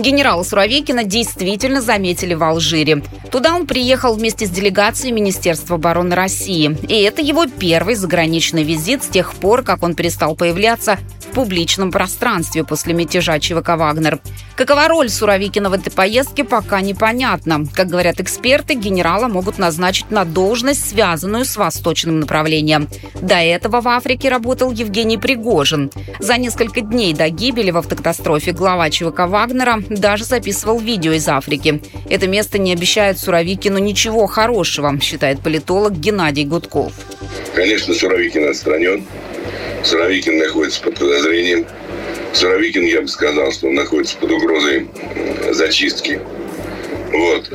Генерала 0.00 0.42
Суровикина 0.42 1.04
действительно 1.04 1.82
заметили 1.82 2.32
в 2.32 2.42
Алжире. 2.42 3.02
Туда 3.30 3.54
он 3.54 3.66
приехал 3.66 4.14
вместе 4.14 4.46
с 4.46 4.50
делегацией 4.50 5.12
Министерства 5.12 5.76
обороны 5.76 6.14
России. 6.14 6.76
И 6.88 7.02
это 7.02 7.20
его 7.20 7.46
первый 7.46 7.94
заграничный 7.94 8.64
визит 8.64 9.04
с 9.04 9.08
тех 9.08 9.34
пор, 9.34 9.62
как 9.62 9.82
он 9.82 9.94
перестал 9.94 10.34
появляться 10.34 10.98
в 11.20 11.34
публичном 11.34 11.92
пространстве 11.92 12.64
после 12.64 12.94
мятежа 12.94 13.38
ЧВК 13.38 13.76
«Вагнер». 13.76 14.20
Какова 14.56 14.88
роль 14.88 15.08
Суровикина 15.08 15.70
в 15.70 15.74
этой 15.74 15.90
поездке, 15.90 16.44
пока 16.44 16.80
непонятно. 16.80 17.64
Как 17.72 17.88
говорят 17.88 18.20
эксперты, 18.20 18.74
генерала 18.74 19.28
могут 19.28 19.58
назначить 19.58 20.10
на 20.10 20.24
должность, 20.24 20.90
связанную 20.90 21.44
с 21.44 21.56
восточным 21.56 22.20
направлением. 22.20 22.88
До 23.20 23.36
этого 23.36 23.80
в 23.80 23.88
Африке 23.88 24.28
работал 24.28 24.72
Евгений 24.72 25.18
Пригожин. 25.18 25.90
За 26.18 26.36
несколько 26.36 26.80
дней 26.80 27.14
до 27.14 27.28
гибели 27.30 27.70
в 27.70 27.78
автокатастрофе 27.78 28.52
глава 28.52 28.90
ЧВК 28.90 29.20
«Вагнера» 29.20 29.78
даже 29.90 30.24
записывал 30.24 30.78
видео 30.78 31.12
из 31.12 31.28
Африки. 31.28 31.82
Это 32.08 32.26
место 32.26 32.58
не 32.58 32.72
обещает 32.72 33.18
Суровикину 33.18 33.78
ничего 33.78 34.26
хорошего, 34.26 34.98
считает 35.00 35.42
политолог 35.42 35.92
Геннадий 35.92 36.44
Гудков. 36.44 36.92
Конечно, 37.54 37.92
Суровикин 37.92 38.48
отстранен. 38.48 39.04
Суровикин 39.84 40.38
находится 40.38 40.82
под 40.82 40.98
подозрением. 40.98 41.66
Суровикин, 42.32 42.84
я 42.84 43.02
бы 43.02 43.08
сказал, 43.08 43.50
что 43.52 43.66
он 43.66 43.74
находится 43.74 44.16
под 44.16 44.30
угрозой 44.30 44.88
зачистки. 45.50 46.20
Вот. 47.12 47.52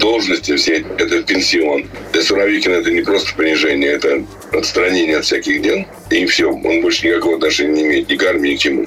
Должности 0.00 0.56
все– 0.56 0.84
это 0.98 1.22
пенсион. 1.22 1.86
Для 2.12 2.22
Суровикина 2.22 2.74
это 2.74 2.90
не 2.90 3.02
просто 3.02 3.34
понижение, 3.34 3.92
это 3.92 4.24
отстранение 4.52 5.18
от 5.18 5.24
всяких 5.24 5.62
дел. 5.62 5.84
И 6.10 6.26
все, 6.26 6.50
он 6.50 6.82
больше 6.82 7.06
никакого 7.06 7.36
отношения 7.36 7.72
не 7.72 7.82
имеет 7.84 8.08
ни 8.08 8.16
к 8.16 8.22
армии, 8.24 8.50
ни 8.50 8.56
к 8.56 8.58
чему. 8.58 8.86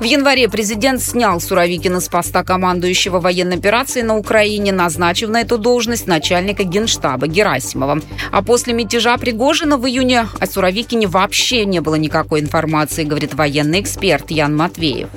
В 0.00 0.04
январе 0.04 0.48
президент 0.48 1.00
снял 1.00 1.40
Суровикина 1.40 2.00
с 2.00 2.08
поста 2.08 2.42
командующего 2.42 3.20
военной 3.20 3.56
операции 3.56 4.02
на 4.02 4.18
Украине, 4.18 4.72
назначив 4.72 5.28
на 5.28 5.40
эту 5.40 5.56
должность 5.56 6.08
начальника 6.08 6.64
генштаба 6.64 7.28
Герасимова. 7.28 8.00
А 8.32 8.42
после 8.42 8.74
мятежа 8.74 9.16
Пригожина 9.16 9.76
в 9.78 9.86
июне 9.86 10.26
о 10.40 10.46
Суровикине 10.46 11.06
вообще 11.06 11.64
не 11.64 11.80
было 11.80 11.94
никакой 11.94 12.40
информации, 12.40 13.04
говорит 13.04 13.34
военный 13.34 13.80
эксперт 13.80 14.30
Ян 14.30 14.56
Матвеев. 14.56 15.08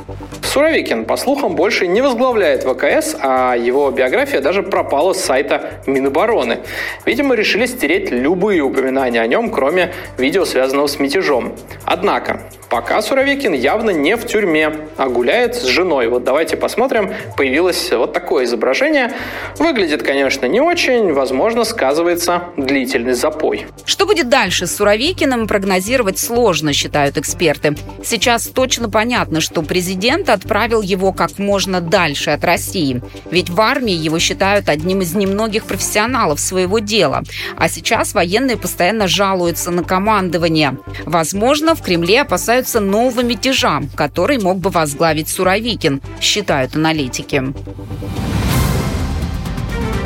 Суровикин, 0.43 1.05
по 1.05 1.17
слухам, 1.17 1.55
больше 1.55 1.87
не 1.87 2.01
возглавляет 2.01 2.63
ВКС, 2.63 3.15
а 3.21 3.55
его 3.55 3.91
биография 3.91 4.41
даже 4.41 4.63
пропала 4.63 5.13
с 5.13 5.23
сайта 5.23 5.81
Минобороны. 5.85 6.59
Видимо, 7.05 7.35
решили 7.35 7.65
стереть 7.65 8.11
любые 8.11 8.61
упоминания 8.61 9.21
о 9.21 9.27
нем, 9.27 9.51
кроме 9.51 9.93
видео, 10.17 10.45
связанного 10.45 10.87
с 10.87 10.99
мятежом. 10.99 11.53
Однако, 11.83 12.41
пока 12.69 13.01
Суровикин 13.01 13.53
явно 13.53 13.91
не 13.91 14.15
в 14.15 14.25
тюрьме, 14.25 14.66
а 14.97 15.09
гуляет 15.09 15.55
с 15.55 15.65
женой. 15.65 16.07
Вот 16.07 16.23
давайте 16.23 16.57
посмотрим. 16.57 17.11
Появилось 17.35 17.91
вот 17.91 18.13
такое 18.13 18.45
изображение. 18.45 19.13
Выглядит, 19.59 20.01
конечно, 20.01 20.47
не 20.47 20.59
очень. 20.59 21.13
Возможно, 21.13 21.63
сказывается 21.63 22.45
длительный 22.57 23.13
запой. 23.13 23.67
Что 23.85 24.05
будет 24.05 24.29
дальше 24.29 24.65
с 24.65 24.75
Суровикиным, 24.75 25.47
прогнозировать 25.47 26.17
сложно, 26.17 26.73
считают 26.73 27.17
эксперты. 27.17 27.75
Сейчас 28.03 28.47
точно 28.47 28.89
понятно, 28.89 29.39
что 29.39 29.61
президент 29.61 30.29
от 30.29 30.47
отправил 30.47 30.81
его 30.81 31.11
как 31.11 31.39
можно 31.39 31.81
дальше 31.81 32.29
от 32.29 32.45
России. 32.45 33.01
Ведь 33.29 33.49
в 33.49 33.59
армии 33.59 33.93
его 33.93 34.17
считают 34.17 34.69
одним 34.69 35.01
из 35.01 35.13
немногих 35.13 35.65
профессионалов 35.65 36.39
своего 36.39 36.79
дела. 36.79 37.23
А 37.57 37.67
сейчас 37.67 38.13
военные 38.13 38.55
постоянно 38.55 39.09
жалуются 39.09 39.71
на 39.71 39.83
командование. 39.83 40.77
Возможно, 41.05 41.75
в 41.75 41.81
Кремле 41.81 42.21
опасаются 42.21 42.79
нового 42.79 43.21
мятежа, 43.23 43.81
который 43.95 44.39
мог 44.39 44.56
бы 44.59 44.69
возглавить 44.69 45.29
Суровикин, 45.29 46.01
считают 46.21 46.75
аналитики. 46.75 47.53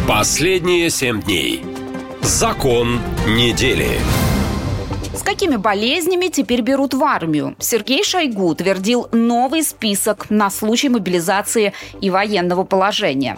Последние 0.07 0.89
семь 0.89 1.21
дней. 1.21 1.63
Закон 2.21 2.99
недели. 3.27 3.99
С 5.13 5.23
какими 5.23 5.57
болезнями 5.57 6.27
теперь 6.27 6.61
берут 6.61 6.93
в 6.93 7.03
армию? 7.03 7.55
Сергей 7.59 8.03
Шойгу 8.03 8.47
утвердил 8.47 9.09
новый 9.11 9.61
список 9.61 10.29
на 10.29 10.49
случай 10.49 10.87
мобилизации 10.87 11.73
и 11.99 12.09
военного 12.09 12.63
положения. 12.63 13.35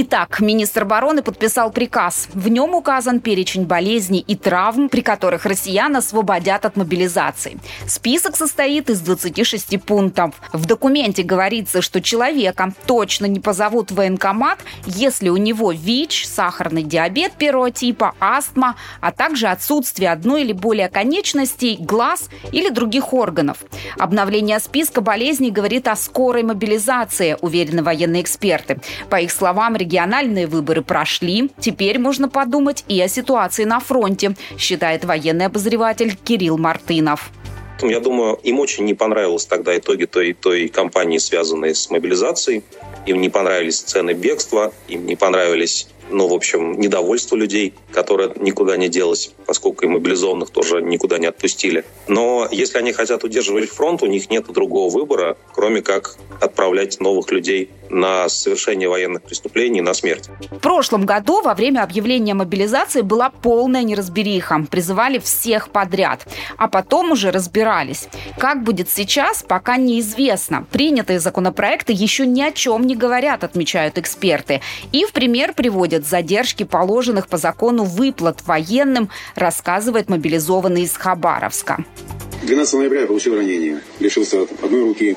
Итак, 0.00 0.38
министр 0.38 0.82
обороны 0.82 1.22
подписал 1.22 1.72
приказ. 1.72 2.28
В 2.32 2.48
нем 2.48 2.76
указан 2.76 3.18
перечень 3.18 3.64
болезней 3.64 4.20
и 4.20 4.36
травм, 4.36 4.88
при 4.88 5.00
которых 5.00 5.44
россиян 5.44 5.96
освободят 5.96 6.64
от 6.64 6.76
мобилизации. 6.76 7.58
Список 7.84 8.36
состоит 8.36 8.90
из 8.90 9.00
26 9.00 9.82
пунктов. 9.82 10.36
В 10.52 10.66
документе 10.66 11.24
говорится, 11.24 11.82
что 11.82 12.00
человека 12.00 12.72
точно 12.86 13.26
не 13.26 13.40
позовут 13.40 13.90
в 13.90 13.96
военкомат, 13.96 14.60
если 14.86 15.30
у 15.30 15.36
него 15.36 15.72
ВИЧ, 15.72 16.28
сахарный 16.28 16.84
диабет 16.84 17.32
первого 17.32 17.72
типа, 17.72 18.14
астма, 18.20 18.76
а 19.00 19.10
также 19.10 19.48
отсутствие 19.48 20.12
одной 20.12 20.42
или 20.42 20.52
более 20.52 20.67
конечностей, 20.88 21.76
глаз 21.80 22.28
или 22.52 22.68
других 22.68 23.12
органов. 23.12 23.58
Обновление 23.98 24.60
списка 24.60 25.00
болезней 25.00 25.50
говорит 25.50 25.88
о 25.88 25.96
скорой 25.96 26.42
мобилизации, 26.42 27.36
уверены 27.40 27.82
военные 27.82 28.22
эксперты. 28.22 28.80
По 29.08 29.16
их 29.20 29.30
словам, 29.30 29.76
региональные 29.76 30.46
выборы 30.46 30.82
прошли. 30.82 31.50
Теперь 31.58 31.98
можно 31.98 32.28
подумать 32.28 32.84
и 32.88 33.00
о 33.00 33.08
ситуации 33.08 33.64
на 33.64 33.80
фронте, 33.80 34.36
считает 34.58 35.04
военный 35.04 35.46
обозреватель 35.46 36.16
Кирилл 36.16 36.58
Мартынов. 36.58 37.30
Я 37.82 38.00
думаю, 38.00 38.34
им 38.42 38.58
очень 38.58 38.84
не 38.84 38.94
понравились 38.94 39.46
тогда 39.46 39.76
итоги 39.76 40.04
той, 40.04 40.32
той 40.32 40.68
кампании, 40.68 41.18
связанной 41.18 41.74
с 41.74 41.90
мобилизацией. 41.90 42.64
Им 43.06 43.20
не 43.20 43.28
понравились 43.28 43.80
цены 43.80 44.12
бегства, 44.14 44.72
им 44.88 45.06
не 45.06 45.14
понравились 45.14 45.88
ну, 46.10 46.28
в 46.28 46.34
общем, 46.34 46.78
недовольство 46.78 47.36
людей, 47.36 47.74
которое 47.92 48.32
никуда 48.36 48.76
не 48.76 48.88
делось, 48.88 49.32
поскольку 49.46 49.84
и 49.84 49.88
мобилизованных 49.88 50.50
тоже 50.50 50.82
никуда 50.82 51.18
не 51.18 51.26
отпустили. 51.26 51.84
Но 52.06 52.48
если 52.50 52.78
они 52.78 52.92
хотят 52.92 53.24
удерживать 53.24 53.70
фронт, 53.70 54.02
у 54.02 54.06
них 54.06 54.30
нет 54.30 54.46
другого 54.48 54.90
выбора, 54.90 55.36
кроме 55.52 55.82
как 55.82 56.16
отправлять 56.40 57.00
новых 57.00 57.30
людей 57.30 57.70
на 57.90 58.28
совершение 58.28 58.88
военных 58.88 59.22
преступлений, 59.22 59.80
на 59.80 59.94
смерть. 59.94 60.28
В 60.50 60.58
прошлом 60.58 61.06
году 61.06 61.40
во 61.42 61.54
время 61.54 61.82
объявления 61.82 62.34
мобилизации 62.34 63.00
была 63.00 63.30
полная 63.30 63.82
неразбериха. 63.82 64.66
Призывали 64.70 65.18
всех 65.18 65.70
подряд. 65.70 66.26
А 66.56 66.68
потом 66.68 67.12
уже 67.12 67.30
разбирались. 67.30 68.08
Как 68.38 68.62
будет 68.62 68.90
сейчас, 68.90 69.42
пока 69.42 69.76
неизвестно. 69.76 70.66
Принятые 70.70 71.20
законопроекты 71.20 71.92
еще 71.92 72.26
ни 72.26 72.42
о 72.42 72.52
чем 72.52 72.86
не 72.86 72.94
говорят, 72.94 73.44
отмечают 73.44 73.98
эксперты. 73.98 74.60
И 74.92 75.04
в 75.04 75.12
пример 75.12 75.54
приводят 75.54 75.97
задержки 76.06 76.64
положенных 76.64 77.28
по 77.28 77.36
закону 77.36 77.84
выплат 77.84 78.46
военным, 78.46 79.10
рассказывает 79.34 80.08
мобилизованный 80.08 80.82
из 80.82 80.96
Хабаровска. 80.96 81.84
12 82.42 82.74
ноября 82.74 83.00
я 83.02 83.06
получил 83.06 83.36
ранение. 83.36 83.80
Лишился 84.00 84.46
одной 84.62 84.82
руки, 84.82 85.16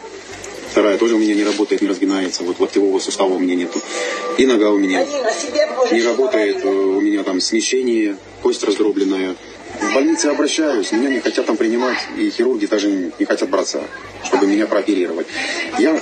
Вторая 0.72 0.98
тоже 0.98 1.16
у 1.16 1.18
меня 1.18 1.36
не 1.36 1.44
работает, 1.44 1.82
не 1.82 1.90
разгинается. 1.90 2.44
Вот 2.44 2.62
локтевого 2.62 2.98
сустава 3.00 3.34
у 3.34 3.40
меня 3.40 3.56
нету. 3.56 3.82
И 4.38 4.46
нога 4.46 4.70
у 4.70 4.78
меня 4.78 5.06
не 5.92 6.02
работает. 6.02 6.64
У 6.64 7.02
меня 7.02 7.24
там 7.24 7.42
смещение, 7.42 8.16
кость 8.42 8.64
раздробленная. 8.64 9.36
В 9.82 9.94
больнице 9.94 10.28
обращаюсь, 10.28 10.92
меня 10.92 11.10
не 11.10 11.20
хотят 11.20 11.46
там 11.46 11.58
принимать, 11.58 11.98
и 12.16 12.30
хирурги 12.30 12.66
даже 12.68 12.90
не 12.90 13.26
хотят 13.26 13.50
браться, 13.50 13.82
чтобы 14.24 14.46
меня 14.48 14.68
прооперировать. 14.68 15.28
Я 15.80 16.00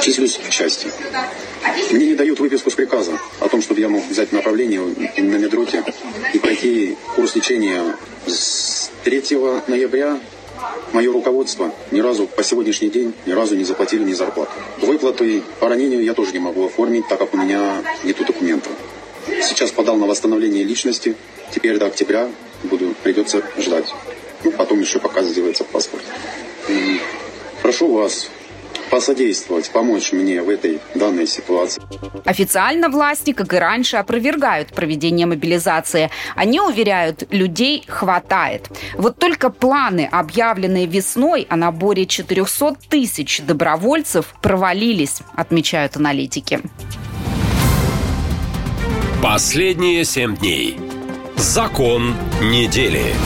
числюсь 0.00 0.38
в 0.42 0.50
части. 0.50 0.88
Мне 1.92 2.06
не 2.06 2.14
дают 2.14 2.40
выписку 2.40 2.70
с 2.70 2.74
приказом 2.74 3.18
о 3.40 3.48
том, 3.48 3.60
чтобы 3.62 3.80
я 3.80 3.88
мог 3.88 4.04
взять 4.08 4.32
направление 4.32 4.80
на 4.80 5.36
медроте 5.36 5.84
и 6.32 6.38
пройти 6.38 6.96
курс 7.14 7.36
лечения 7.36 7.96
с 8.26 8.90
3 9.04 9.22
ноября 9.66 10.18
мое 10.92 11.12
руководство 11.12 11.72
ни 11.90 12.00
разу 12.00 12.26
по 12.26 12.42
сегодняшний 12.42 12.88
день 12.88 13.14
ни 13.26 13.32
разу 13.32 13.56
не 13.56 13.64
заплатили 13.64 14.04
ни 14.04 14.14
зарплату. 14.14 14.52
Выплаты 14.80 15.42
по 15.60 15.68
ранению 15.68 16.02
я 16.02 16.14
тоже 16.14 16.32
не 16.32 16.38
могу 16.38 16.66
оформить, 16.66 17.06
так 17.08 17.18
как 17.18 17.34
у 17.34 17.36
меня 17.36 17.82
нету 18.04 18.24
документов. 18.24 18.72
Сейчас 19.42 19.70
подал 19.70 19.96
на 19.96 20.06
восстановление 20.06 20.64
личности. 20.64 21.14
Теперь 21.54 21.78
до 21.78 21.86
октября 21.86 22.28
буду, 22.64 22.94
придется 23.02 23.42
ждать. 23.58 23.92
Ну, 24.44 24.52
потом 24.52 24.80
еще 24.80 24.98
пока 24.98 25.22
сделается 25.22 25.64
паспорт. 25.64 26.04
Прошу 27.62 27.92
вас 27.92 28.28
посодействовать, 28.90 29.70
помочь 29.70 30.12
мне 30.12 30.42
в 30.42 30.50
этой 30.50 30.78
данной 30.94 31.26
ситуации. 31.26 31.82
Официально 32.26 32.90
власти, 32.90 33.32
как 33.32 33.54
и 33.54 33.56
раньше, 33.56 33.96
опровергают 33.96 34.74
проведение 34.74 35.26
мобилизации. 35.26 36.10
Они 36.36 36.60
уверяют, 36.60 37.24
людей 37.30 37.84
хватает. 37.88 38.68
Вот 38.94 39.16
только 39.16 39.48
планы, 39.48 40.08
объявленные 40.12 40.84
весной 40.84 41.46
о 41.48 41.56
наборе 41.56 42.04
400 42.04 42.76
тысяч 42.90 43.40
добровольцев, 43.40 44.34
провалились, 44.42 45.20
отмечают 45.34 45.96
аналитики. 45.96 46.60
Последние 49.22 50.04
семь 50.04 50.36
дней. 50.36 50.76
Закон 51.42 52.14
недели. 52.40 53.16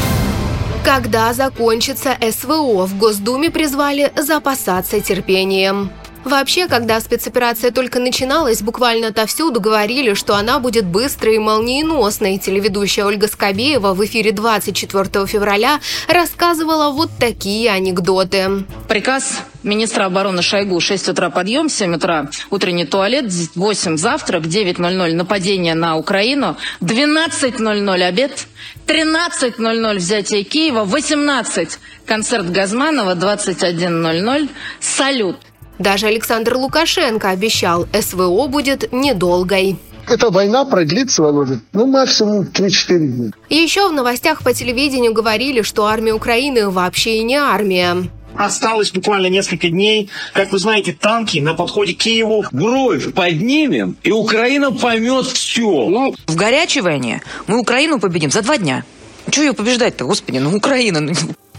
Когда 0.83 1.35
закончится 1.35 2.17
СВО, 2.19 2.87
в 2.87 2.97
Госдуме 2.97 3.51
призвали 3.51 4.11
запасаться 4.17 5.03
терпением. 5.03 5.91
Вообще, 6.27 6.67
когда 6.67 6.99
спецоперация 6.99 7.71
только 7.71 8.01
начиналась, 8.01 8.61
буквально 8.61 9.09
отовсюду 9.09 9.61
говорили, 9.61 10.15
что 10.15 10.35
она 10.35 10.59
будет 10.59 10.85
быстрой 10.85 11.37
и 11.37 11.39
молниеносной. 11.39 12.39
Телеведущая 12.39 13.05
Ольга 13.05 13.29
Скобеева 13.29 13.95
в 13.95 14.05
эфире 14.05 14.33
24 14.33 15.25
февраля 15.29 15.79
рассказывала 16.09 16.91
вот 16.91 17.11
такие 17.21 17.71
анекдоты. 17.71 18.65
Приказ 18.89 19.41
министра 19.63 20.07
обороны 20.07 20.43
Шойгу 20.43 20.81
6 20.81 21.11
утра 21.11 21.31
подъем, 21.31 21.69
7 21.69 21.95
утра 21.95 22.29
утренний 22.51 22.87
туалет, 22.87 23.33
8 23.55 23.97
завтрак, 23.97 24.47
9.00 24.47 25.15
нападение 25.15 25.77
на 25.77 25.97
Украину, 25.97 26.57
12.00 26.81 28.03
обед, 28.03 28.49
13.00 28.89 29.95
взятие 29.95 30.43
Киева, 30.43 30.83
18 30.83 31.79
концерт 32.05 32.51
Газманова, 32.51 33.15
21.00 33.15 34.49
салют. 34.81 35.37
Даже 35.79 36.07
Александр 36.07 36.57
Лукашенко 36.57 37.31
обещал, 37.31 37.87
СВО 37.93 38.47
будет 38.47 38.93
недолгой. 38.93 39.77
Эта 40.09 40.31
война 40.31 40.65
продлится, 40.65 41.23
Володя, 41.23 41.61
ну, 41.73 41.87
максимум 41.87 42.45
3-4 42.45 42.99
дня. 42.99 43.31
Еще 43.51 43.89
в 43.89 43.93
новостях 43.93 44.43
по 44.43 44.55
телевидению 44.55 45.13
говорили, 45.13 45.63
что 45.63 45.87
армия 45.87 46.13
Украины 46.13 46.71
вообще 46.71 47.19
и 47.19 47.25
не 47.25 47.35
армия. 47.37 48.09
Осталось 48.37 48.93
буквально 48.93 49.27
несколько 49.29 49.69
дней. 49.69 50.11
Как 50.35 50.53
вы 50.53 50.59
знаете, 50.59 50.93
танки 50.93 51.39
на 51.39 51.55
подходе 51.55 51.95
к 51.95 51.99
Киеву. 51.99 52.45
Бровь 52.53 53.13
поднимем, 53.15 53.97
и 54.03 54.13
Украина 54.13 54.71
поймет 54.71 55.27
все. 55.27 55.89
Ну, 55.89 56.15
в 56.27 56.37
горячей 56.37 56.83
войне 56.83 57.23
мы 57.47 57.59
Украину 57.59 57.99
победим 57.99 58.31
за 58.31 58.43
два 58.43 58.59
дня. 58.59 58.85
Чего 59.31 59.47
ее 59.47 59.53
побеждать-то, 59.55 60.05
господи, 60.05 60.39
ну 60.39 60.55
Украина. 60.55 61.01
ну, 61.01 61.13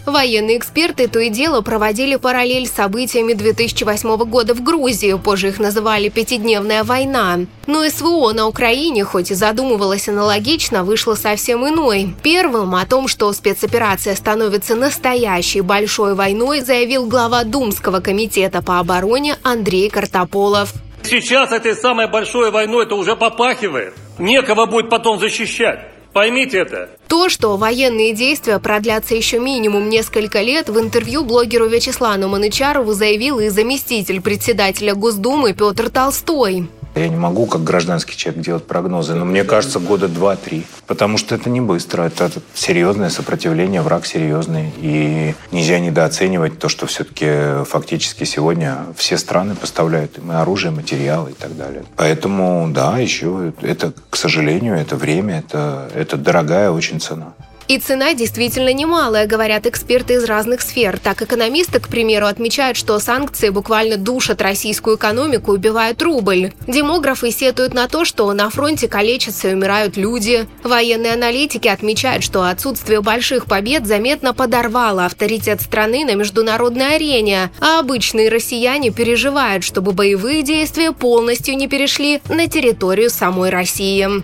Военные 0.08 0.56
эксперты 0.56 1.06
то 1.06 1.18
и 1.18 1.28
дело 1.28 1.60
проводили 1.60 2.16
параллель 2.16 2.66
с 2.66 2.72
событиями 2.72 3.34
2008 3.34 4.16
года 4.24 4.54
в 4.54 4.62
Грузии, 4.62 5.12
позже 5.22 5.48
их 5.48 5.58
называли 5.58 6.08
«пятидневная 6.08 6.82
война». 6.82 7.40
Но 7.66 7.86
СВО 7.86 8.32
на 8.32 8.46
Украине, 8.48 9.04
хоть 9.04 9.30
и 9.30 9.34
задумывалась 9.34 10.08
аналогично, 10.08 10.82
вышло 10.82 11.14
совсем 11.14 11.68
иной. 11.68 12.14
Первым 12.22 12.74
о 12.74 12.86
том, 12.86 13.06
что 13.06 13.30
спецоперация 13.34 14.14
становится 14.14 14.74
настоящей 14.74 15.60
большой 15.60 16.14
войной, 16.14 16.62
заявил 16.62 17.06
глава 17.06 17.44
Думского 17.44 18.00
комитета 18.00 18.62
по 18.62 18.78
обороне 18.78 19.36
Андрей 19.42 19.90
Картополов. 19.90 20.72
Сейчас 21.02 21.52
этой 21.52 21.74
самой 21.76 22.08
большой 22.08 22.50
войной 22.50 22.86
это 22.86 22.94
уже 22.94 23.14
попахивает. 23.14 23.94
Некого 24.18 24.64
будет 24.64 24.88
потом 24.88 25.20
защищать. 25.20 25.97
Поймите 26.18 26.58
это. 26.58 26.90
То, 27.06 27.28
что 27.28 27.56
военные 27.56 28.12
действия 28.12 28.58
продлятся 28.58 29.14
еще 29.14 29.38
минимум 29.38 29.88
несколько 29.88 30.42
лет, 30.42 30.68
в 30.68 30.76
интервью 30.80 31.24
блогеру 31.24 31.68
Вячеславу 31.68 32.26
Манычарову 32.26 32.92
заявил 32.92 33.38
и 33.38 33.50
заместитель 33.50 34.20
председателя 34.20 34.96
Госдумы 34.96 35.52
Петр 35.52 35.90
Толстой. 35.90 36.66
Я 36.98 37.08
не 37.08 37.16
могу, 37.16 37.46
как 37.46 37.62
гражданский 37.62 38.16
человек, 38.16 38.42
делать 38.44 38.66
прогнозы, 38.66 39.14
но 39.14 39.24
мне 39.24 39.44
кажется, 39.44 39.78
года 39.78 40.08
два-три. 40.08 40.66
Потому 40.86 41.16
что 41.16 41.34
это 41.34 41.48
не 41.48 41.60
быстро, 41.60 42.02
это 42.02 42.30
серьезное 42.54 43.08
сопротивление, 43.08 43.82
враг 43.82 44.04
серьезный. 44.04 44.72
И 44.78 45.34
нельзя 45.52 45.78
недооценивать 45.78 46.58
то, 46.58 46.68
что 46.68 46.86
все-таки 46.86 47.64
фактически 47.64 48.24
сегодня 48.24 48.86
все 48.96 49.16
страны 49.16 49.54
поставляют 49.54 50.18
им 50.18 50.32
оружие, 50.32 50.72
материалы 50.72 51.30
и 51.30 51.34
так 51.34 51.56
далее. 51.56 51.84
Поэтому, 51.96 52.68
да, 52.72 52.98
еще 52.98 53.52
это, 53.62 53.92
к 54.10 54.16
сожалению, 54.16 54.74
это 54.74 54.96
время, 54.96 55.38
это, 55.38 55.90
это 55.94 56.16
дорогая 56.16 56.70
очень 56.70 57.00
цена. 57.00 57.34
И 57.68 57.78
цена 57.78 58.14
действительно 58.14 58.72
немалая, 58.72 59.26
говорят 59.26 59.66
эксперты 59.66 60.14
из 60.14 60.24
разных 60.24 60.62
сфер. 60.62 60.98
Так, 60.98 61.20
экономисты, 61.20 61.80
к 61.80 61.88
примеру, 61.88 62.26
отмечают, 62.26 62.78
что 62.78 62.98
санкции 62.98 63.50
буквально 63.50 63.98
душат 63.98 64.40
российскую 64.40 64.96
экономику, 64.96 65.52
убивают 65.52 66.00
рубль. 66.00 66.52
Демографы 66.66 67.30
сетуют 67.30 67.74
на 67.74 67.86
то, 67.86 68.06
что 68.06 68.32
на 68.32 68.48
фронте 68.48 68.88
калечатся 68.88 69.50
и 69.50 69.54
умирают 69.54 69.98
люди. 69.98 70.46
Военные 70.62 71.12
аналитики 71.12 71.68
отмечают, 71.68 72.24
что 72.24 72.42
отсутствие 72.42 73.02
больших 73.02 73.44
побед 73.44 73.86
заметно 73.86 74.32
подорвало 74.32 75.04
авторитет 75.04 75.60
страны 75.60 76.06
на 76.06 76.14
международной 76.14 76.96
арене, 76.96 77.50
а 77.60 77.80
обычные 77.80 78.30
россияне 78.30 78.90
переживают, 78.90 79.62
чтобы 79.62 79.92
боевые 79.92 80.42
действия 80.42 80.92
полностью 80.92 81.54
не 81.54 81.68
перешли 81.68 82.22
на 82.30 82.48
территорию 82.48 83.10
самой 83.10 83.50
России. 83.50 84.22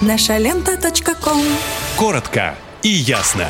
Наша 0.00 0.38
лента. 0.38 0.76
Коротко 1.96 2.56
и 2.82 2.88
ясно. 2.88 3.46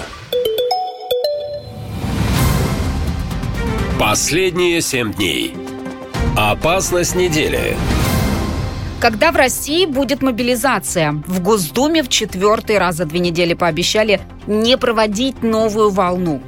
Последние 3.99 4.83
семь 4.83 5.13
дней. 5.13 5.57
Опасность 6.37 7.17
недели. 7.17 7.77
Когда 9.01 9.33
в 9.33 9.37
России 9.37 9.87
будет 9.87 10.23
мобилизация? 10.23 11.13
В 11.27 11.41
Госдуме 11.43 12.03
в 12.03 12.09
четвертый 12.09 12.79
раз 12.79 12.97
за 12.97 13.07
две 13.07 13.21
недели 13.21 13.55
пообещали 13.55 14.21
не 14.47 14.77
проводить 14.77 15.43
новую 15.43 15.91
волну. 15.91 16.43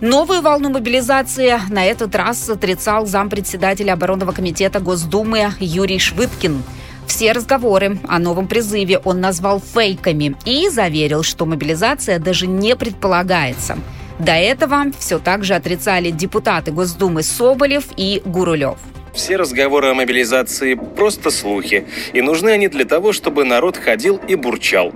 Новую 0.00 0.42
волну 0.42 0.68
мобилизации 0.68 1.58
на 1.70 1.84
этот 1.86 2.14
раз 2.14 2.48
отрицал 2.48 3.06
зампредседателя 3.06 3.94
оборонного 3.94 4.32
комитета 4.32 4.78
Госдумы 4.78 5.52
Юрий 5.58 5.98
Швыдкин– 5.98 6.62
все 7.08 7.32
разговоры 7.32 7.98
о 8.06 8.18
новом 8.18 8.46
призыве 8.46 8.98
он 8.98 9.20
назвал 9.20 9.60
фейками 9.60 10.36
и 10.44 10.68
заверил, 10.68 11.24
что 11.24 11.46
мобилизация 11.46 12.18
даже 12.18 12.46
не 12.46 12.76
предполагается. 12.76 13.78
До 14.18 14.32
этого 14.32 14.86
все 14.98 15.18
так 15.18 15.42
же 15.44 15.54
отрицали 15.54 16.10
депутаты 16.10 16.70
Госдумы 16.70 17.22
Соболев 17.22 17.86
и 17.96 18.22
Гурулев. 18.24 18.78
Все 19.14 19.36
разговоры 19.36 19.88
о 19.88 19.94
мобилизации– 19.94 20.74
просто 20.96 21.30
слухи, 21.30 21.86
и 22.12 22.20
нужны 22.20 22.50
они 22.50 22.68
для 22.68 22.84
того, 22.84 23.12
чтобы 23.12 23.44
народ 23.44 23.76
ходил 23.76 24.20
и 24.28 24.34
бурчал. 24.36 24.92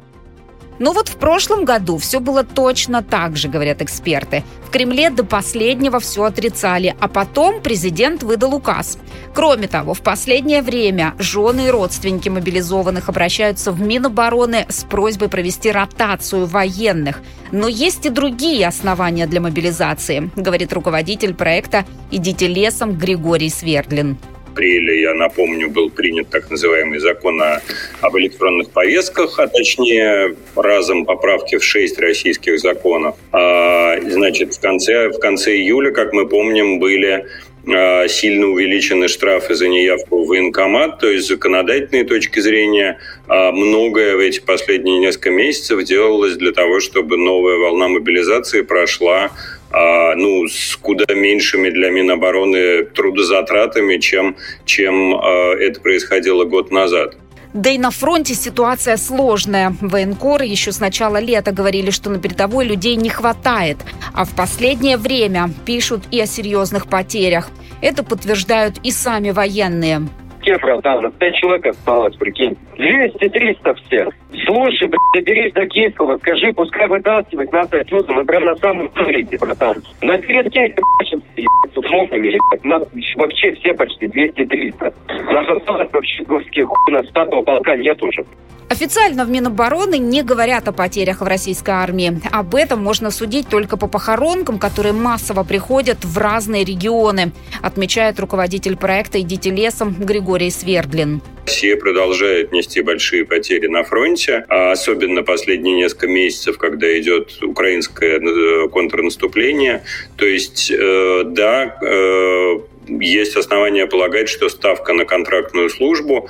Но 0.82 0.92
вот 0.92 1.08
в 1.08 1.14
прошлом 1.14 1.64
году 1.64 1.96
все 1.96 2.18
было 2.18 2.42
точно 2.42 3.04
так 3.04 3.36
же, 3.36 3.46
говорят 3.46 3.80
эксперты. 3.82 4.42
В 4.66 4.70
Кремле 4.70 5.10
до 5.10 5.22
последнего 5.22 6.00
все 6.00 6.24
отрицали, 6.24 6.96
а 6.98 7.06
потом 7.06 7.60
президент 7.62 8.24
выдал 8.24 8.52
указ. 8.56 8.98
Кроме 9.32 9.68
того, 9.68 9.94
в 9.94 10.00
последнее 10.00 10.60
время 10.60 11.14
жены 11.20 11.68
и 11.68 11.70
родственники 11.70 12.28
мобилизованных 12.28 13.08
обращаются 13.08 13.70
в 13.70 13.80
Минобороны 13.80 14.66
с 14.68 14.82
просьбой 14.82 15.28
провести 15.28 15.70
ротацию 15.70 16.46
военных. 16.46 17.20
Но 17.52 17.68
есть 17.68 18.04
и 18.06 18.10
другие 18.10 18.66
основания 18.66 19.28
для 19.28 19.40
мобилизации, 19.40 20.32
говорит 20.34 20.72
руководитель 20.72 21.34
проекта 21.34 21.84
«Идите 22.10 22.48
лесом» 22.48 22.98
Григорий 22.98 23.50
Свердлин 23.50 24.18
апреле, 24.52 25.00
я 25.00 25.14
напомню, 25.14 25.70
был 25.70 25.90
принят 25.90 26.28
так 26.28 26.50
называемый 26.50 26.98
закон 26.98 27.40
о, 27.42 27.60
об 28.00 28.16
электронных 28.18 28.70
повестках, 28.70 29.38
а 29.38 29.46
точнее 29.46 30.36
разом 30.54 31.04
поправки 31.04 31.56
в 31.56 31.64
шесть 31.64 31.98
российских 31.98 32.58
законов. 32.60 33.16
А, 33.32 33.96
значит, 34.00 34.54
в 34.54 34.60
конце, 34.60 35.08
в 35.08 35.18
конце 35.18 35.56
июля, 35.56 35.90
как 35.90 36.12
мы 36.12 36.28
помним, 36.28 36.78
были 36.78 37.26
а, 37.66 38.08
сильно 38.08 38.46
увеличены 38.46 39.08
штрафы 39.08 39.54
за 39.54 39.68
неявку 39.68 40.24
в 40.24 40.28
военкомат, 40.28 40.98
то 40.98 41.08
есть 41.08 41.26
с 41.26 41.28
законодательной 41.28 42.04
точки 42.04 42.40
зрения 42.40 42.98
а, 43.28 43.52
многое 43.52 44.16
в 44.16 44.18
эти 44.18 44.40
последние 44.40 44.98
несколько 44.98 45.30
месяцев 45.30 45.82
делалось 45.84 46.34
для 46.36 46.52
того, 46.52 46.80
чтобы 46.80 47.16
новая 47.16 47.56
волна 47.56 47.88
мобилизации 47.88 48.62
прошла 48.62 49.30
ну, 49.72 50.46
с 50.48 50.76
куда 50.76 51.06
меньшими 51.14 51.70
для 51.70 51.90
Минобороны 51.90 52.84
трудозатратами, 52.84 53.98
чем, 53.98 54.36
чем 54.64 55.14
а, 55.14 55.54
это 55.54 55.80
происходило 55.80 56.44
год 56.44 56.70
назад. 56.70 57.16
Да 57.54 57.70
и 57.70 57.76
на 57.76 57.90
фронте 57.90 58.34
ситуация 58.34 58.96
сложная. 58.96 59.76
Военкоры 59.80 60.46
еще 60.46 60.72
с 60.72 60.80
начала 60.80 61.18
лета 61.18 61.52
говорили, 61.52 61.90
что 61.90 62.08
на 62.08 62.18
передовой 62.18 62.64
людей 62.64 62.96
не 62.96 63.10
хватает. 63.10 63.76
А 64.14 64.24
в 64.24 64.34
последнее 64.34 64.96
время 64.96 65.50
пишут 65.66 66.04
и 66.10 66.18
о 66.20 66.26
серьезных 66.26 66.86
потерях. 66.86 67.50
Это 67.82 68.04
подтверждают 68.04 68.76
и 68.82 68.90
сами 68.90 69.30
военные. 69.30 70.08
Кефра, 70.42 70.80
там, 70.80 71.02
на 71.02 71.10
5 71.10 71.34
человек 71.36 71.66
осталось, 71.66 72.16
прикинь. 72.16 72.56
200-300 72.76 73.74
все. 73.86 74.08
Слушай, 74.44 74.88
блядь, 74.88 75.00
доберись 75.14 75.52
до 75.52 75.66
Киевского, 75.66 76.18
скажи, 76.18 76.52
пускай 76.52 76.88
вытаскивать 76.88 77.52
нас 77.52 77.72
отсюда, 77.72 78.12
мы 78.12 78.24
прям 78.24 78.44
на 78.44 78.56
самом 78.56 78.88
тылите, 78.90 79.38
братан. 79.38 79.82
На 80.02 80.18
передке 80.18 80.64
ебачимся, 80.64 81.26
ебать, 81.36 81.72
с 81.74 81.90
моками, 81.90 82.28
ебать. 82.28 82.64
Нас 82.64 82.82
вообще 83.16 83.52
все 83.54 83.74
почти 83.74 84.06
200-300. 84.06 84.94
Нас 85.32 85.48
осталось 85.48 85.92
вообще 85.92 86.24
горских 86.24 86.66
хуй, 86.66 86.92
нас 86.92 87.06
статного 87.08 87.42
полка 87.42 87.76
нет 87.76 88.02
уже. 88.02 88.24
Официально 88.72 89.26
в 89.26 89.30
Минобороны 89.30 89.98
не 89.98 90.22
говорят 90.22 90.66
о 90.66 90.72
потерях 90.72 91.20
в 91.20 91.24
российской 91.24 91.72
армии. 91.72 92.22
Об 92.32 92.54
этом 92.54 92.82
можно 92.82 93.10
судить 93.10 93.46
только 93.50 93.76
по 93.76 93.86
похоронкам, 93.86 94.58
которые 94.58 94.94
массово 94.94 95.44
приходят 95.44 96.06
в 96.06 96.16
разные 96.16 96.64
регионы, 96.64 97.32
отмечает 97.60 98.18
руководитель 98.18 98.78
проекта 98.78 99.20
«Идите 99.20 99.50
лесом» 99.50 99.94
Григорий 100.00 100.48
Свердлин. 100.50 101.20
Россия 101.44 101.76
продолжает 101.76 102.52
нести 102.52 102.80
большие 102.80 103.26
потери 103.26 103.66
на 103.66 103.84
фронте, 103.84 104.46
а 104.48 104.72
особенно 104.72 105.22
последние 105.22 105.76
несколько 105.76 106.06
месяцев, 106.06 106.56
когда 106.56 106.98
идет 106.98 107.42
украинское 107.42 108.20
э, 108.20 108.68
контрнаступление. 108.68 109.84
То 110.16 110.24
есть, 110.24 110.70
э, 110.70 111.24
да, 111.26 111.76
э, 111.82 112.58
есть 112.88 113.36
основания 113.36 113.86
полагать, 113.86 114.28
что 114.28 114.48
ставка 114.48 114.92
на 114.92 115.04
контрактную 115.04 115.70
службу 115.70 116.28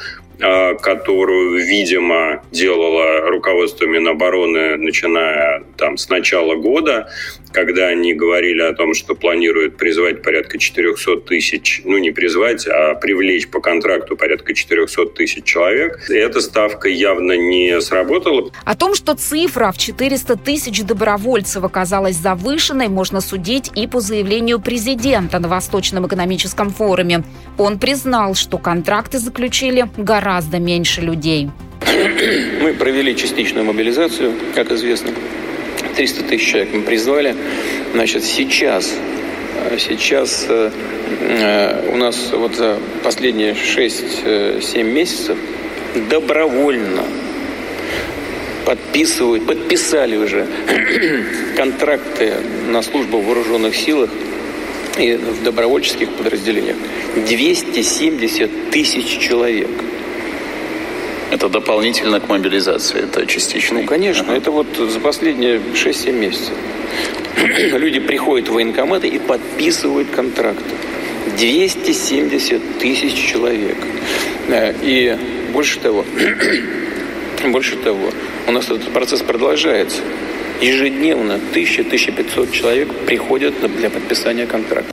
которую, 0.81 1.65
видимо, 1.65 2.43
делало 2.51 3.31
руководство 3.31 3.87
Минобороны, 3.87 4.77
начиная 4.77 5.63
там 5.77 5.97
с 5.97 6.09
начала 6.09 6.57
года, 6.57 7.09
когда 7.53 7.89
они 7.89 8.15
говорили 8.15 8.63
о 8.63 8.73
том, 8.73 8.95
что 8.95 9.15
планируют 9.15 9.77
призвать 9.77 10.23
порядка 10.23 10.59
400 10.59 11.19
тысяч, 11.19 11.83
ну 11.85 11.99
не 11.99 12.11
призвать, 12.11 12.67
а 12.67 12.95
привлечь 12.95 13.49
по 13.49 13.61
контракту 13.61 14.17
порядка 14.17 14.55
400 14.55 15.07
тысяч 15.07 15.45
человек. 15.45 16.01
Эта 16.09 16.41
ставка 16.41 16.89
явно 16.89 17.33
не 17.33 17.81
сработала. 17.81 18.51
О 18.65 18.77
том, 18.77 18.95
что 18.95 19.15
цифра 19.15 19.73
в 19.73 19.79
400 19.79 20.37
тысяч 20.37 20.83
добровольцев 20.83 21.65
оказалась 21.65 22.17
завышенной, 22.17 22.89
можно 22.89 23.21
судить 23.21 23.71
и 23.75 23.87
по 23.87 24.01
заявлению 24.01 24.61
президента 24.61 25.39
на 25.39 25.49
Восточном 25.49 26.07
экономическом 26.07 26.71
форуме. 26.71 27.25
Он 27.59 27.79
признал, 27.79 28.35
что 28.35 28.59
контракты 28.59 29.19
заключили 29.19 29.87
гораздо 29.97 30.59
меньше 30.59 31.01
людей. 31.01 31.51
Мы 32.63 32.75
провели 32.75 33.17
частичную 33.17 33.65
мобилизацию, 33.65 34.33
как 34.55 34.71
известно. 34.71 35.11
300 35.95 36.25
тысяч 36.25 36.51
человек 36.51 36.73
мы 36.73 36.83
призвали. 36.83 37.35
Значит, 37.93 38.25
сейчас, 38.25 38.93
сейчас 39.79 40.47
э, 40.49 40.71
э, 41.21 41.91
у 41.93 41.97
нас 41.97 42.31
вот 42.33 42.55
за 42.57 42.79
последние 43.03 43.53
6-7 43.53 44.83
месяцев 44.83 45.37
добровольно 46.09 47.05
подписывают, 48.65 49.47
подписали 49.47 50.17
уже 50.17 50.47
контракты 51.57 52.35
на 52.71 52.83
службу 52.83 53.19
в 53.19 53.27
вооруженных 53.27 53.77
силах 53.77 54.11
и 54.99 55.15
в 55.15 55.43
добровольческих 55.43 56.11
подразделениях 56.11 56.77
270 57.17 58.71
тысяч 58.71 59.19
человек. 59.19 59.69
Это 61.33 61.49
дополнительно 61.49 62.21
к 62.21 62.29
мобилизации, 62.29 63.05
это 63.05 63.25
частично? 63.25 63.81
Ну, 63.81 63.87
конечно, 63.87 64.25
ага. 64.25 64.37
это 64.37 64.51
вот 64.51 64.67
за 64.77 65.01
последние 65.01 65.61
6-7 65.61 66.13
месяцев. 66.13 66.53
Люди 67.73 68.01
приходят 68.01 68.51
в 68.51 68.53
военкоматы 68.53 69.09
и 69.09 69.19
подписывают 69.19 70.11
контракты. 70.11 70.75
270 71.39 72.79
тысяч 72.79 73.15
человек. 73.15 73.79
И 74.83 75.17
больше 75.55 75.81
того, 75.81 76.05
больше 77.47 77.77
того, 77.77 78.11
у 78.47 78.53
нас 78.53 78.67
этот 78.67 78.93
процесс 78.93 79.23
продолжается. 79.23 80.03
Ежедневно 80.61 81.41
1000-1500 81.55 82.53
человек 82.53 82.89
приходят 83.07 83.55
для 83.79 83.89
подписания 83.89 84.45
контракта. 84.45 84.92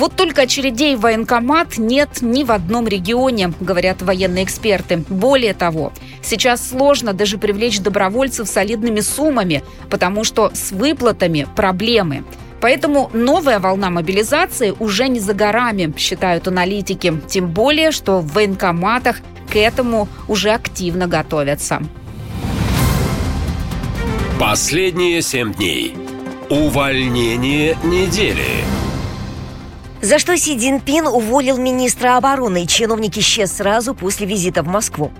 Вот 0.00 0.16
только 0.16 0.42
очередей 0.42 0.96
в 0.96 1.00
военкомат 1.00 1.76
нет 1.76 2.22
ни 2.22 2.42
в 2.42 2.52
одном 2.52 2.88
регионе, 2.88 3.52
говорят 3.60 4.00
военные 4.00 4.44
эксперты. 4.44 5.04
Более 5.10 5.52
того, 5.52 5.92
сейчас 6.22 6.70
сложно 6.70 7.12
даже 7.12 7.36
привлечь 7.36 7.80
добровольцев 7.80 8.48
солидными 8.48 9.00
суммами, 9.00 9.62
потому 9.90 10.24
что 10.24 10.52
с 10.54 10.72
выплатами 10.72 11.46
проблемы. 11.54 12.24
Поэтому 12.62 13.10
новая 13.12 13.58
волна 13.58 13.90
мобилизации 13.90 14.72
уже 14.78 15.06
не 15.06 15.20
за 15.20 15.34
горами, 15.34 15.92
считают 15.98 16.48
аналитики. 16.48 17.20
Тем 17.28 17.48
более, 17.48 17.90
что 17.90 18.20
в 18.20 18.32
военкоматах 18.32 19.20
к 19.52 19.56
этому 19.56 20.08
уже 20.28 20.52
активно 20.52 21.08
готовятся. 21.08 21.82
Последние 24.38 25.20
семь 25.20 25.52
дней. 25.52 25.94
Увольнение 26.48 27.76
недели. 27.84 28.64
За 30.02 30.18
что 30.18 30.36
Си 30.36 30.56
Цзиньпин 30.56 31.06
уволил 31.06 31.58
министра 31.58 32.16
обороны. 32.16 32.66
Чиновник 32.66 33.18
исчез 33.18 33.52
сразу 33.52 33.94
после 33.94 34.26
визита 34.26 34.62
в 34.62 34.66
Москву. 34.66 35.12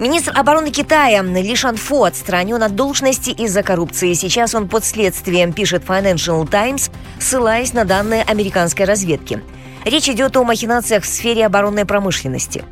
Министр 0.00 0.32
обороны 0.36 0.72
Китая 0.72 1.22
Ли 1.22 1.54
Шанфу 1.54 2.02
отстранен 2.02 2.60
от 2.60 2.74
должности 2.74 3.30
из-за 3.30 3.62
коррупции. 3.62 4.12
Сейчас 4.14 4.56
он 4.56 4.68
под 4.68 4.84
следствием, 4.84 5.52
пишет 5.52 5.84
Financial 5.84 6.48
Times, 6.48 6.90
ссылаясь 7.20 7.72
на 7.72 7.84
данные 7.84 8.24
американской 8.24 8.86
разведки. 8.86 9.40
Речь 9.84 10.08
идет 10.08 10.36
о 10.36 10.42
махинациях 10.42 11.04
в 11.04 11.06
сфере 11.06 11.46
оборонной 11.46 11.84
промышленности. 11.84 12.64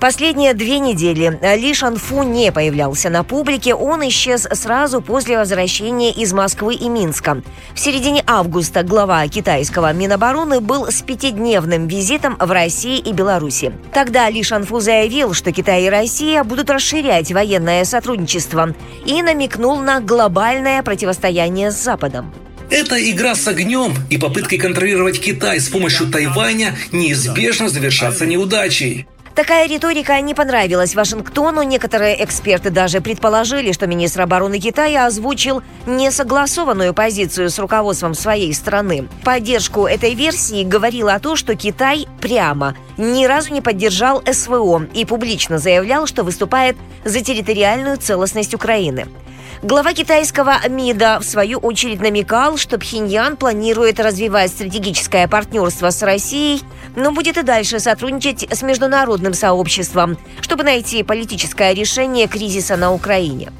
Последние 0.00 0.52
две 0.52 0.78
недели 0.78 1.38
Ли 1.56 1.72
Шанфу 1.72 2.22
не 2.22 2.52
появлялся 2.52 3.08
на 3.08 3.24
публике. 3.24 3.74
Он 3.74 4.06
исчез 4.08 4.46
сразу 4.52 5.00
после 5.00 5.38
возвращения 5.38 6.12
из 6.12 6.34
Москвы 6.34 6.74
и 6.74 6.88
Минска. 6.88 7.42
В 7.74 7.80
середине 7.80 8.22
августа 8.26 8.82
глава 8.82 9.26
китайского 9.26 9.94
Минобороны 9.94 10.60
был 10.60 10.90
с 10.90 11.00
пятидневным 11.00 11.88
визитом 11.88 12.36
в 12.38 12.50
России 12.50 12.98
и 12.98 13.12
Беларуси. 13.12 13.72
Тогда 13.92 14.28
Ли 14.28 14.42
Шанфу 14.42 14.80
заявил, 14.80 15.32
что 15.32 15.50
Китай 15.50 15.84
и 15.84 15.90
Россия 15.90 16.44
будут 16.44 16.68
расширять 16.68 17.32
военное 17.32 17.84
сотрудничество 17.84 18.74
и 19.06 19.22
намекнул 19.22 19.78
на 19.80 20.00
глобальное 20.00 20.82
противостояние 20.82 21.70
с 21.70 21.82
Западом. 21.82 22.34
Эта 22.68 22.98
игра 23.10 23.34
с 23.34 23.48
огнем 23.48 23.94
и 24.10 24.18
попыткой 24.18 24.58
контролировать 24.58 25.20
Китай 25.20 25.58
с 25.58 25.68
помощью 25.68 26.08
Тайваня 26.08 26.76
неизбежно 26.92 27.68
завершатся 27.70 28.26
неудачей. 28.26 29.06
Такая 29.36 29.68
риторика 29.68 30.18
не 30.22 30.32
понравилась 30.32 30.94
Вашингтону. 30.94 31.60
Некоторые 31.60 32.24
эксперты 32.24 32.70
даже 32.70 33.02
предположили, 33.02 33.70
что 33.72 33.86
министр 33.86 34.22
обороны 34.22 34.58
Китая 34.58 35.04
озвучил 35.04 35.62
несогласованную 35.84 36.94
позицию 36.94 37.50
с 37.50 37.58
руководством 37.58 38.14
своей 38.14 38.54
страны. 38.54 39.08
Поддержку 39.24 39.86
этой 39.86 40.14
версии 40.14 40.64
говорила 40.64 41.12
о 41.12 41.20
том, 41.20 41.36
что 41.36 41.54
Китай 41.54 42.08
прямо 42.18 42.74
ни 42.96 43.26
разу 43.26 43.52
не 43.52 43.60
поддержал 43.60 44.22
СВО 44.24 44.86
и 44.94 45.04
публично 45.04 45.58
заявлял, 45.58 46.06
что 46.06 46.24
выступает 46.24 46.78
за 47.04 47.20
территориальную 47.20 47.98
целостность 47.98 48.54
Украины. 48.54 49.06
Глава 49.62 49.94
китайского 49.94 50.68
МИДа, 50.68 51.18
в 51.18 51.24
свою 51.24 51.58
очередь, 51.58 52.00
намекал, 52.00 52.58
что 52.58 52.78
Пхеньян 52.78 53.38
планирует 53.38 53.98
развивать 53.98 54.50
стратегическое 54.50 55.26
партнерство 55.28 55.88
с 55.88 56.02
Россией, 56.02 56.62
но 56.94 57.10
будет 57.10 57.38
и 57.38 57.42
дальше 57.42 57.80
сотрудничать 57.80 58.46
с 58.52 58.60
международным 58.60 59.32
сообществом, 59.32 60.18
чтобы 60.42 60.62
найти 60.62 61.02
политическое 61.02 61.72
решение 61.72 62.28
кризиса 62.28 62.76
на 62.76 62.92
Украине. 62.92 63.50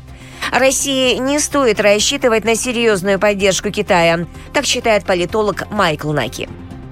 России 0.52 1.16
не 1.16 1.38
стоит 1.38 1.80
рассчитывать 1.80 2.44
на 2.44 2.56
серьезную 2.56 3.18
поддержку 3.18 3.70
Китая, 3.70 4.26
так 4.52 4.66
считает 4.66 5.04
политолог 5.04 5.70
Майкл 5.70 6.12
Наки. 6.12 6.46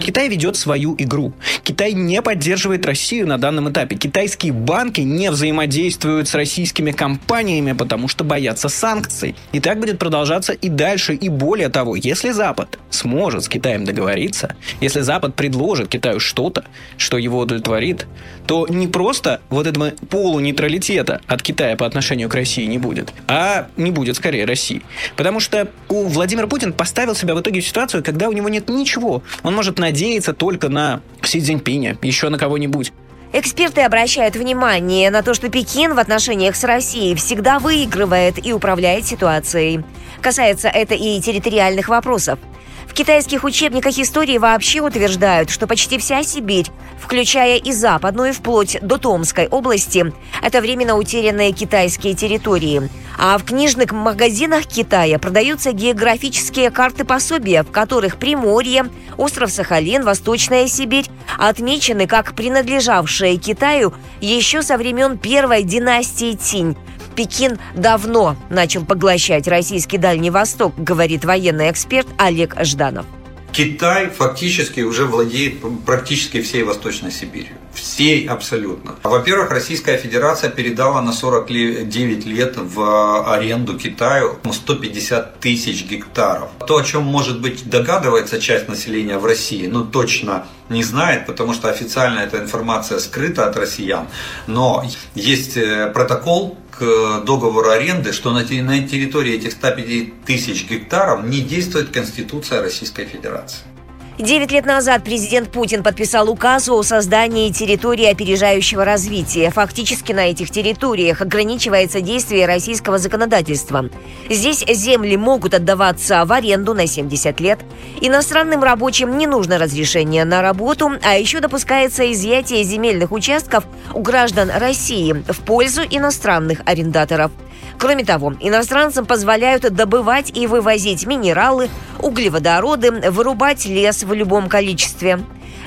Китай 0.05 0.29
ведет 0.29 0.57
свою 0.57 0.95
игру. 0.99 1.33
Китай 1.63 1.95
не 1.95 2.21
поддерживает 2.21 2.85
Россию 2.85 3.27
на 3.27 3.39
данном 3.39 3.71
этапе. 3.71 3.97
Китайские 3.97 4.53
банки 4.53 5.01
не 5.01 5.31
взаимодействуют 5.31 6.29
с 6.29 6.35
российскими 6.35 6.93
компаниями, 6.93 7.73
потому 7.73 8.07
что 8.07 8.23
боятся 8.23 8.69
санкций. 8.69 9.35
И 9.53 9.61
так 9.61 9.81
будет 9.81 9.99
продолжаться 9.99 10.53
и 10.53 10.69
дальше. 10.69 11.15
И 11.15 11.31
более 11.31 11.71
того, 11.71 11.97
если 11.97 12.33
Запад 12.33 12.79
сможет 12.91 13.45
с 13.45 13.49
Китаем 13.49 13.87
договориться, 13.87 14.55
если 14.83 15.01
Запад 15.01 15.35
предложит 15.37 15.89
Китаю 15.89 16.21
что-то, 16.21 16.67
что 16.99 17.17
его 17.17 17.39
удовлетворит, 17.39 18.07
то 18.47 18.67
не 18.69 18.87
просто 18.89 19.41
вот 19.49 19.67
этого 19.67 19.93
полунейтралитета 20.11 21.23
от 21.27 21.43
Китая 21.43 21.77
по 21.77 21.87
отношению 21.87 22.29
к 22.29 22.35
России 22.35 22.67
не 22.67 22.77
будет, 22.77 23.11
а 23.27 23.69
не 23.79 23.91
будет 23.91 24.17
скорее 24.17 24.45
России. 24.45 24.83
Потому 25.17 25.41
что 25.41 25.67
у 25.89 26.03
Владимир 26.05 26.47
Путин 26.47 26.75
поставил 26.75 27.15
себя 27.15 27.35
в 27.35 27.41
итоге 27.41 27.63
в 27.63 27.67
ситуацию, 27.67 28.05
когда 28.05 28.29
у 28.29 28.33
него 28.33 28.51
нет 28.51 28.69
ничего. 28.69 29.23
Он 29.43 29.55
может 29.55 29.79
надеяться 29.79 29.94
только 30.33 30.69
на 30.69 31.01
Си 31.23 31.41
Цзиньпиня, 31.41 31.97
еще 32.03 32.29
на 32.29 32.39
кого-нибудь. 32.39 32.93
Эксперты 33.37 33.81
обращают 33.81 34.37
внимание 34.37 35.11
на 35.11 35.25
то, 35.25 35.35
что 35.35 35.49
Пекин 35.49 35.95
в 35.95 35.99
отношениях 35.99 36.55
с 36.55 36.63
Россией 36.63 37.17
всегда 37.17 37.59
выигрывает 37.59 38.47
и 38.47 38.53
управляет 38.53 39.07
ситуацией. 39.07 39.83
Касается 40.21 40.69
это 40.69 40.95
и 40.95 41.21
территориальных 41.21 41.89
вопросов. 41.89 42.39
В 42.87 42.95
китайских 42.95 43.43
учебниках 43.43 43.99
истории 43.99 44.39
вообще 44.39 44.81
утверждают, 44.81 45.51
что 45.51 45.67
почти 45.67 45.99
вся 45.99 46.23
Сибирь, 46.23 46.69
включая 46.97 47.57
и 47.57 47.73
западную, 47.73 48.33
вплоть 48.35 48.79
до 48.81 48.99
Томской 48.99 49.49
области, 49.49 50.13
это 50.41 50.61
временно 50.61 50.97
утерянные 50.97 51.51
китайские 51.51 52.15
территории. 52.15 52.89
А 53.19 53.37
в 53.39 53.45
книжных 53.45 53.91
магазинах 53.91 54.67
Китая 54.67 55.19
продаются 55.19 55.73
географические 55.73 56.71
карты 56.71 57.05
пособия, 57.05 57.65
в 57.65 57.73
которых 57.73 58.17
Приморье, 58.17 58.89
остров 59.17 59.51
Сахалин, 59.51 60.05
Восточная 60.05 60.69
Сибирь 60.69 61.07
отмечены 61.39 62.07
как 62.07 62.35
принадлежавшие 62.35 63.24
Китаю 63.39 63.95
еще 64.21 64.63
со 64.63 64.77
времен 64.77 65.19
первой 65.19 65.63
династии 65.63 66.35
Цинь. 66.35 66.77
Пекин 67.17 67.59
давно 67.75 68.37
начал 68.51 68.85
поглощать 68.85 69.49
российский 69.49 69.99
Дальний 69.99 70.31
Восток, 70.31 70.75
говорит 70.77 71.25
военный 71.25 71.71
эксперт 71.71 72.07
Олег 72.19 72.57
Жданов. 72.61 73.07
Китай 73.53 74.11
фактически 74.11 74.81
уже 74.81 75.07
владеет 75.07 75.63
практически 75.85 76.43
всей 76.43 76.65
Восточной 76.65 77.13
Сибирью. 77.13 77.57
Всей 77.75 78.27
абсолютно. 78.27 78.97
Во-первых, 79.03 79.51
Российская 79.51 79.97
Федерация 79.97 80.51
передала 80.51 81.03
на 81.03 81.13
49 81.13 82.27
лет 82.27 82.57
в 82.57 83.33
аренду 83.35 83.79
Китаю 83.79 84.39
150 84.51 85.41
тысяч 85.41 85.85
гектаров. 85.85 86.49
То, 86.67 86.77
о 86.77 86.83
чем, 86.83 87.03
может 87.03 87.41
быть, 87.41 87.69
догадывается 87.69 88.41
часть 88.41 88.69
населения 88.69 89.19
в 89.19 89.27
России, 89.27 89.67
но 89.67 89.85
точно 89.85 90.47
не 90.69 90.83
знает, 90.83 91.27
потому 91.27 91.53
что 91.53 91.69
официально 91.69 92.21
эта 92.21 92.39
информация 92.39 92.99
скрыта 92.99 93.47
от 93.47 93.57
россиян. 93.57 94.07
Но 94.47 94.85
есть 95.15 95.57
э, 95.57 95.91
протокол 95.93 96.57
к 96.71 97.21
договору 97.25 97.71
аренды, 97.71 98.13
что 98.13 98.33
на 98.33 98.45
территории 98.45 99.35
этих 99.35 99.53
150 99.53 100.25
тысяч 100.25 100.69
гектаров 100.69 101.25
не 101.25 101.41
действует 101.41 101.91
Конституция 101.91 102.63
Российской 102.63 103.05
Федерации. 103.05 103.74
Девять 104.19 104.53
лет 104.53 104.65
назад 104.65 105.03
президент 105.03 105.51
Путин 105.51 105.83
подписал 105.83 106.31
указ 106.31 106.69
о 106.69 106.81
создании 106.85 107.51
территории 107.51 108.05
опережающего 108.05 108.85
развития. 108.85 109.51
Фактически 109.51 110.13
на 110.13 110.31
этих 110.31 110.51
территориях 110.51 111.21
ограничивается 111.21 112.01
действие 112.01 112.47
российского 112.47 112.99
законодательства. 112.99 113.91
Здесь 114.31 114.65
земли 114.69 115.17
могут 115.17 115.55
отдаваться 115.55 116.25
в 116.27 116.33
аренду 116.33 116.75
на 116.75 116.87
70 116.87 117.41
лет. 117.41 117.59
Иностранным 118.01 118.63
рабочим 118.63 119.19
не 119.19 119.27
нужно 119.27 119.59
разрешение 119.59 120.25
на 120.25 120.43
работу, 120.43 120.93
а 121.03 121.15
еще 121.15 121.41
допускается 121.41 122.11
изъятие 122.13 122.63
земельных 122.63 123.11
участков 123.11 123.65
у 123.95 124.01
граждан 124.01 124.49
России 124.49 125.13
в 125.13 125.41
пользу 125.41 125.83
иностранных 125.91 126.61
арендаторов. 126.67 127.33
Кроме 127.79 128.05
того, 128.05 128.35
иностранцам 128.41 129.07
позволяют 129.07 129.63
добывать 129.63 130.31
и 130.37 130.47
вывозить 130.47 131.07
минералы, 131.07 131.69
углеводороды, 131.99 133.11
вырубать 133.11 133.67
лес 133.67 134.03
в 134.03 134.13
любом 134.13 134.49
количестве. 134.49 135.21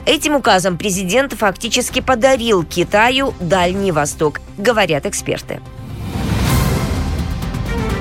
Этим 0.06 0.36
указом 0.36 0.78
президент 0.78 1.34
фактически 1.34 2.00
подарил 2.00 2.64
Китаю 2.64 3.34
Дальний 3.40 3.92
Восток, 3.92 4.40
говорят 4.58 5.06
эксперты. 5.06 5.60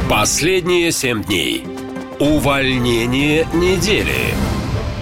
Последние 0.08 0.92
семь 0.92 1.24
дней. 1.24 1.66
Увольнение 2.20 3.44
недели. 3.52 4.34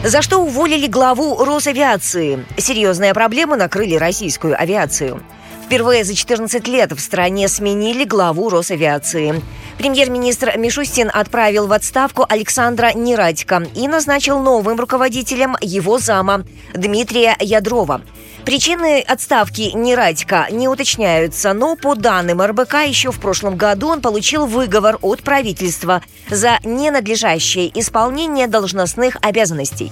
За 0.02 0.22
что 0.22 0.38
уволили 0.38 0.86
главу 0.86 1.44
Росавиации? 1.44 2.44
Серьезные 2.56 3.14
проблемы 3.14 3.56
накрыли 3.56 3.94
российскую 3.96 4.58
авиацию. 4.58 5.22
Впервые 5.64 6.04
за 6.04 6.14
14 6.14 6.68
лет 6.68 6.92
в 6.92 7.00
стране 7.00 7.48
сменили 7.48 8.04
главу 8.04 8.50
Росавиации. 8.50 9.42
Премьер-министр 9.78 10.58
Мишустин 10.58 11.10
отправил 11.12 11.66
в 11.66 11.72
отставку 11.72 12.26
Александра 12.28 12.92
Нерадько 12.94 13.66
и 13.74 13.88
назначил 13.88 14.38
новым 14.40 14.78
руководителем 14.78 15.56
его 15.62 15.98
зама 15.98 16.44
Дмитрия 16.74 17.34
Ядрова. 17.40 18.02
Причины 18.44 19.00
отставки 19.00 19.72
Нерадько 19.74 20.48
не 20.50 20.68
уточняются, 20.68 21.54
но 21.54 21.76
по 21.76 21.94
данным 21.94 22.42
РБК 22.42 22.86
еще 22.86 23.10
в 23.10 23.18
прошлом 23.18 23.56
году 23.56 23.88
он 23.88 24.02
получил 24.02 24.44
выговор 24.44 24.98
от 25.00 25.22
правительства 25.22 26.02
за 26.28 26.58
ненадлежащее 26.62 27.70
исполнение 27.80 28.48
должностных 28.48 29.16
обязанностей. 29.22 29.90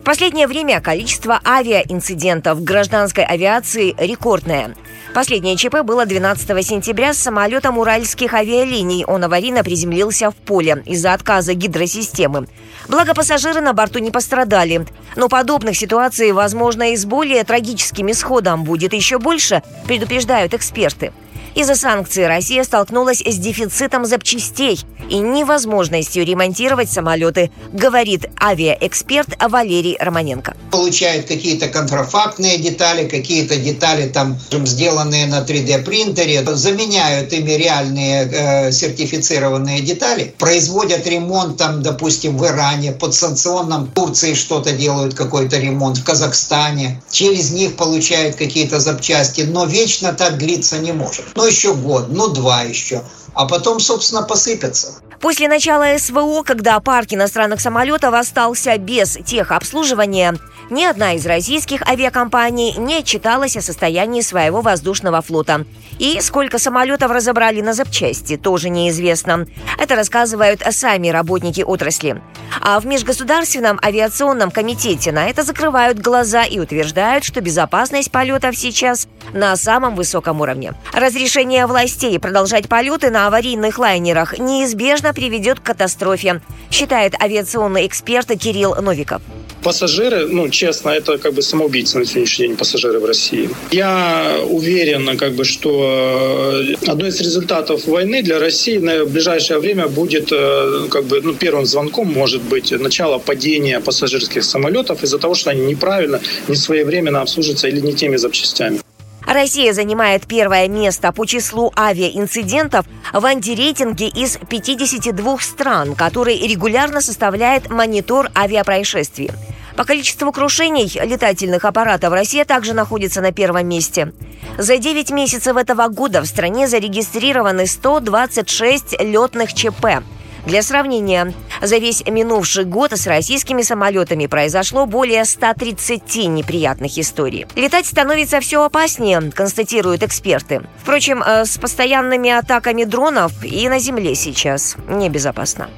В 0.00 0.02
последнее 0.02 0.46
время 0.46 0.80
количество 0.80 1.42
авиаинцидентов 1.44 2.58
в 2.58 2.64
гражданской 2.64 3.22
авиации 3.22 3.94
рекордное. 3.98 4.74
Последнее 5.14 5.56
ЧП 5.56 5.82
было 5.82 6.06
12 6.06 6.64
сентября 6.64 7.12
с 7.12 7.18
самолетом 7.18 7.78
уральских 7.78 8.32
авиалиний. 8.32 9.04
Он 9.04 9.24
аварийно 9.24 9.64
приземлился 9.64 10.30
в 10.30 10.36
поле 10.36 10.84
из-за 10.86 11.14
отказа 11.14 11.54
гидросистемы. 11.54 12.46
Благо 12.88 13.12
пассажиры 13.12 13.60
на 13.60 13.72
борту 13.72 13.98
не 13.98 14.12
пострадали. 14.12 14.86
Но 15.16 15.28
подобных 15.28 15.76
ситуаций, 15.76 16.30
возможно, 16.30 16.92
и 16.92 16.96
с 16.96 17.04
более 17.04 17.42
трагическим 17.42 18.10
исходом 18.12 18.62
будет 18.62 18.92
еще 18.92 19.18
больше, 19.18 19.64
предупреждают 19.86 20.54
эксперты. 20.54 21.12
Из-за 21.54 21.74
санкций 21.74 22.28
Россия 22.28 22.62
столкнулась 22.62 23.20
с 23.26 23.36
дефицитом 23.36 24.04
запчастей 24.04 24.78
и 25.08 25.18
невозможностью 25.18 26.24
ремонтировать 26.24 26.90
самолеты, 26.90 27.50
говорит 27.72 28.26
авиаэксперт 28.40 29.30
Валерий 29.48 29.96
Романенко. 29.98 30.54
Получают 30.70 31.26
какие-то 31.26 31.66
контрафактные 31.66 32.58
детали, 32.58 33.08
какие-то 33.08 33.56
детали 33.56 34.08
там 34.08 34.38
сделанные 34.64 35.26
на 35.26 35.40
3D 35.40 35.82
принтере, 35.82 36.44
заменяют 36.54 37.32
ими 37.32 37.50
реальные 37.52 38.30
э, 38.30 38.72
сертифицированные 38.72 39.80
детали, 39.80 40.32
производят 40.38 41.06
ремонт 41.06 41.56
там, 41.56 41.82
допустим, 41.82 42.38
в 42.38 42.46
Иране, 42.46 42.92
под 42.92 43.14
санкционном 43.14 43.88
Турции 43.88 44.34
что-то 44.34 44.72
делают, 44.72 45.14
какой-то 45.14 45.58
ремонт, 45.58 45.98
в 45.98 46.04
Казахстане, 46.04 47.02
через 47.10 47.50
них 47.50 47.74
получают 47.74 48.36
какие-то 48.36 48.78
запчасти, 48.78 49.42
но 49.42 49.64
вечно 49.64 50.12
так 50.12 50.38
длиться 50.38 50.78
не 50.78 50.92
может 50.92 51.24
ну 51.40 51.46
еще 51.46 51.72
год, 51.72 52.08
ну 52.10 52.28
два 52.28 52.62
еще, 52.62 53.02
а 53.32 53.46
потом, 53.46 53.80
собственно, 53.80 54.22
посыпется. 54.22 55.00
После 55.20 55.48
начала 55.48 55.96
СВО, 55.98 56.42
когда 56.42 56.78
парк 56.80 57.08
иностранных 57.14 57.62
самолетов 57.62 58.12
остался 58.12 58.76
без 58.76 59.16
техобслуживания, 59.24 60.36
ни 60.70 60.84
одна 60.84 61.14
из 61.14 61.26
российских 61.26 61.82
авиакомпаний 61.82 62.74
не 62.76 62.98
отчиталась 62.98 63.56
о 63.56 63.60
состоянии 63.62 64.20
своего 64.20 64.60
воздушного 64.60 65.20
флота. 65.20 65.66
И 65.98 66.20
сколько 66.20 66.58
самолетов 66.58 67.10
разобрали 67.10 67.60
на 67.60 67.74
запчасти, 67.74 68.36
тоже 68.36 68.70
неизвестно. 68.70 69.46
Это 69.78 69.96
рассказывают 69.96 70.62
сами 70.70 71.08
работники 71.08 71.60
отрасли. 71.60 72.22
А 72.60 72.80
в 72.80 72.86
Межгосударственном 72.86 73.78
авиационном 73.84 74.50
комитете 74.50 75.12
на 75.12 75.28
это 75.28 75.42
закрывают 75.42 75.98
глаза 75.98 76.44
и 76.44 76.58
утверждают, 76.58 77.24
что 77.24 77.40
безопасность 77.40 78.10
полетов 78.10 78.56
сейчас 78.56 79.08
на 79.32 79.54
самом 79.56 79.94
высоком 79.94 80.40
уровне. 80.40 80.74
Разрешение 80.92 81.66
властей 81.66 82.18
продолжать 82.18 82.68
полеты 82.68 83.10
на 83.10 83.26
аварийных 83.26 83.78
лайнерах 83.78 84.38
неизбежно 84.38 85.12
приведет 85.12 85.60
к 85.60 85.64
катастрофе, 85.64 86.40
считает 86.70 87.20
авиационный 87.20 87.86
эксперт 87.86 88.28
Кирилл 88.28 88.74
Новиков. 88.76 89.22
Пассажиры, 89.62 90.26
ну, 90.26 90.48
честно, 90.48 90.90
это 90.90 91.18
как 91.18 91.34
бы 91.34 91.42
самоубийцы 91.42 91.98
на 91.98 92.06
сегодняшний 92.06 92.48
день 92.48 92.56
пассажиры 92.56 92.98
в 92.98 93.04
России. 93.04 93.50
Я 93.72 94.38
уверен, 94.48 95.18
как 95.18 95.32
бы, 95.32 95.44
что 95.44 96.62
э, 96.62 96.74
одно 96.86 97.06
из 97.06 97.20
результатов 97.20 97.86
войны 97.86 98.22
для 98.22 98.38
России 98.38 98.78
на 98.78 99.04
ближайшее 99.04 99.58
время 99.58 99.86
будет, 99.86 100.32
э, 100.32 100.86
как 100.90 101.04
бы, 101.04 101.20
ну, 101.20 101.34
первым 101.34 101.66
звонком 101.66 102.08
может 102.08 102.42
быть 102.42 102.72
начало 102.72 103.18
падения 103.18 103.80
пассажирских 103.80 104.44
самолетов 104.44 105.02
из-за 105.02 105.18
того, 105.18 105.34
что 105.34 105.50
они 105.50 105.66
неправильно, 105.66 106.20
не 106.48 106.56
своевременно 106.56 107.20
обслуживаются 107.20 107.68
или 107.68 107.80
не 107.80 107.92
теми 107.92 108.16
запчастями. 108.16 108.80
Россия 109.26 109.72
занимает 109.72 110.26
первое 110.26 110.68
место 110.68 111.12
по 111.12 111.26
числу 111.26 111.72
авиаинцидентов 111.76 112.86
в 113.12 113.24
антирейтинге 113.24 114.08
из 114.08 114.38
52 114.48 115.38
стран, 115.38 115.94
который 115.94 116.38
регулярно 116.46 117.00
составляет 117.00 117.70
монитор 117.70 118.28
авиапроисшествий. 118.34 119.30
По 119.76 119.84
количеству 119.84 120.32
крушений 120.32 120.90
летательных 121.02 121.64
аппаратов 121.64 122.12
Россия 122.12 122.44
также 122.44 122.74
находится 122.74 123.20
на 123.20 123.32
первом 123.32 123.66
месте. 123.66 124.12
За 124.58 124.78
9 124.78 125.10
месяцев 125.10 125.56
этого 125.56 125.88
года 125.88 126.20
в 126.20 126.26
стране 126.26 126.68
зарегистрированы 126.68 127.66
126 127.66 129.00
летных 129.00 129.54
ЧП. 129.54 130.02
Для 130.46 130.62
сравнения, 130.62 131.32
за 131.60 131.78
весь 131.78 132.04
минувший 132.06 132.64
год 132.64 132.92
с 132.92 133.06
российскими 133.06 133.62
самолетами 133.62 134.26
произошло 134.26 134.86
более 134.86 135.24
130 135.24 136.26
неприятных 136.28 136.98
историй. 136.98 137.46
Летать 137.56 137.86
становится 137.86 138.40
все 138.40 138.64
опаснее, 138.64 139.30
констатируют 139.34 140.02
эксперты. 140.02 140.62
Впрочем, 140.82 141.22
э, 141.22 141.44
с 141.44 141.58
постоянными 141.58 142.30
атаками 142.30 142.84
дронов 142.84 143.32
и 143.44 143.68
на 143.68 143.78
земле 143.78 144.14
сейчас 144.14 144.76
небезопасно. 144.88 145.68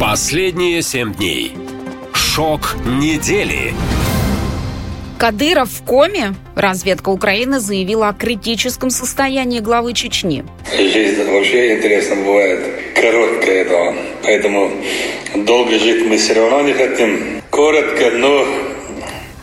Последние 0.00 0.82
семь 0.82 1.14
дней. 1.14 1.56
Шок 2.12 2.74
недели. 2.84 3.72
Кадыров 5.22 5.70
в 5.70 5.84
коме? 5.84 6.34
Разведка 6.56 7.10
Украины 7.10 7.60
заявила 7.60 8.08
о 8.08 8.12
критическом 8.12 8.90
состоянии 8.90 9.60
главы 9.60 9.92
Чечни. 9.92 10.44
Жизнь 10.76 11.22
вообще 11.30 11.76
интересно 11.76 12.16
бывает. 12.16 12.58
Короткая 12.96 13.64
это. 13.64 13.94
Поэтому 14.24 14.72
долго 15.36 15.78
жить 15.78 16.04
мы 16.08 16.16
все 16.16 16.32
равно 16.32 16.62
не 16.62 16.72
хотим. 16.72 17.40
Коротко, 17.50 18.10
но 18.10 18.44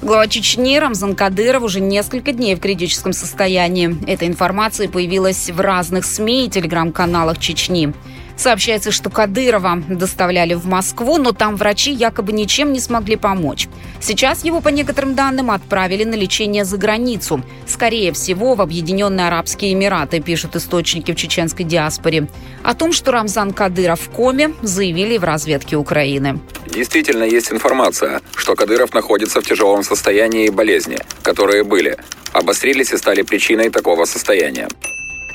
Глава 0.01 0.27
Чечни 0.27 0.77
Рамзан 0.77 1.15
Кадыров 1.15 1.63
уже 1.63 1.79
несколько 1.79 2.33
дней 2.33 2.55
в 2.55 2.59
критическом 2.59 3.13
состоянии. 3.13 3.95
Эта 4.05 4.27
информация 4.27 4.89
появилась 4.89 5.49
в 5.49 5.61
разных 5.61 6.03
СМИ 6.03 6.47
и 6.47 6.49
телеграм-каналах 6.49 7.39
Чечни. 7.39 7.93
Сообщается, 8.39 8.91
что 8.91 9.09
Кадырова 9.09 9.83
доставляли 9.89 10.53
в 10.53 10.65
Москву, 10.65 11.17
но 11.17 11.33
там 11.33 11.57
врачи 11.57 11.91
якобы 11.91 12.31
ничем 12.31 12.71
не 12.71 12.79
смогли 12.79 13.17
помочь. 13.17 13.67
Сейчас 13.99 14.45
его, 14.45 14.61
по 14.61 14.69
некоторым 14.69 15.13
данным, 15.13 15.51
отправили 15.51 16.05
на 16.05 16.15
лечение 16.15 16.63
за 16.63 16.77
границу. 16.77 17.43
Скорее 17.67 18.13
всего, 18.13 18.55
в 18.55 18.61
Объединенные 18.61 19.27
Арабские 19.27 19.73
Эмираты, 19.73 20.21
пишут 20.21 20.55
источники 20.55 21.11
в 21.11 21.17
чеченской 21.17 21.65
диаспоре. 21.65 22.29
О 22.63 22.73
том, 22.75 22.93
что 22.93 23.11
Рамзан 23.11 23.51
Кадыров 23.51 23.99
в 23.99 24.09
коме, 24.09 24.53
заявили 24.61 25.17
в 25.17 25.25
разведке 25.25 25.75
Украины. 25.75 26.39
Действительно 26.65 27.25
есть 27.25 27.51
информация, 27.51 28.21
что 28.37 28.55
Кадыров 28.55 28.93
находится 28.93 29.41
в 29.41 29.43
тяжелом 29.43 29.83
состоянии 29.83 30.47
болезни, 30.49 30.99
которые 31.23 31.65
были, 31.65 31.97
обострились 32.31 32.93
и 32.93 32.97
стали 32.97 33.21
причиной 33.21 33.69
такого 33.69 34.05
состояния. 34.05 34.69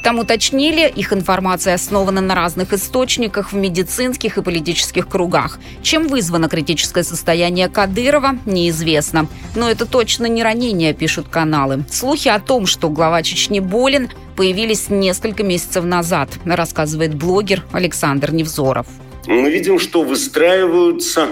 Там 0.05 0.19
уточнили, 0.19 0.87
их 0.87 1.15
информация 1.15 1.73
основана 1.73 2.21
на 2.21 2.35
разных 2.35 2.75
источниках 2.75 3.53
в 3.53 3.57
медицинских 3.57 4.37
и 4.37 4.43
политических 4.43 5.09
кругах. 5.09 5.59
Чем 5.83 6.09
вызвано 6.09 6.51
критическое 6.51 7.03
состояние 7.03 7.71
Кадырова, 7.71 8.37
неизвестно. 8.45 9.29
Но 9.57 9.71
это 9.71 9.87
точно 9.87 10.27
не 10.27 10.43
ранение, 10.43 10.93
пишут 10.93 11.29
каналы. 11.31 11.87
Слухи 11.91 12.29
о 12.29 12.39
том, 12.39 12.67
что 12.67 12.91
глава 12.91 13.23
Чечни 13.23 13.61
болен, 13.61 14.11
появились 14.37 14.91
несколько 14.91 15.43
месяцев 15.43 15.85
назад, 15.85 16.29
рассказывает 16.45 17.15
блогер 17.15 17.65
Александр 17.73 18.31
Невзоров. 18.31 18.87
Мы 19.27 19.51
видим, 19.51 19.79
что 19.79 20.03
выстраиваются, 20.03 21.29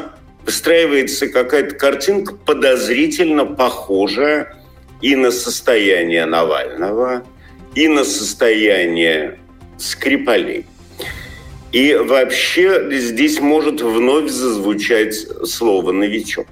выстраивается 0.47 1.29
какая-то 1.29 1.75
картинка 1.75 2.35
подозрительно 2.37 3.45
похожая 3.45 4.57
и 5.03 5.15
на 5.15 5.31
состояние 5.31 6.25
Навального, 6.25 7.23
и 7.75 7.89
на 7.89 8.05
состояние 8.05 9.39
Скрипалей. 9.79 10.67
И 11.73 11.95
вообще 11.95 12.89
здесь 12.91 13.41
может 13.41 13.81
вновь 13.81 14.31
зазвучать 14.31 15.15
слово 15.47 15.93
«новичок». 15.93 16.47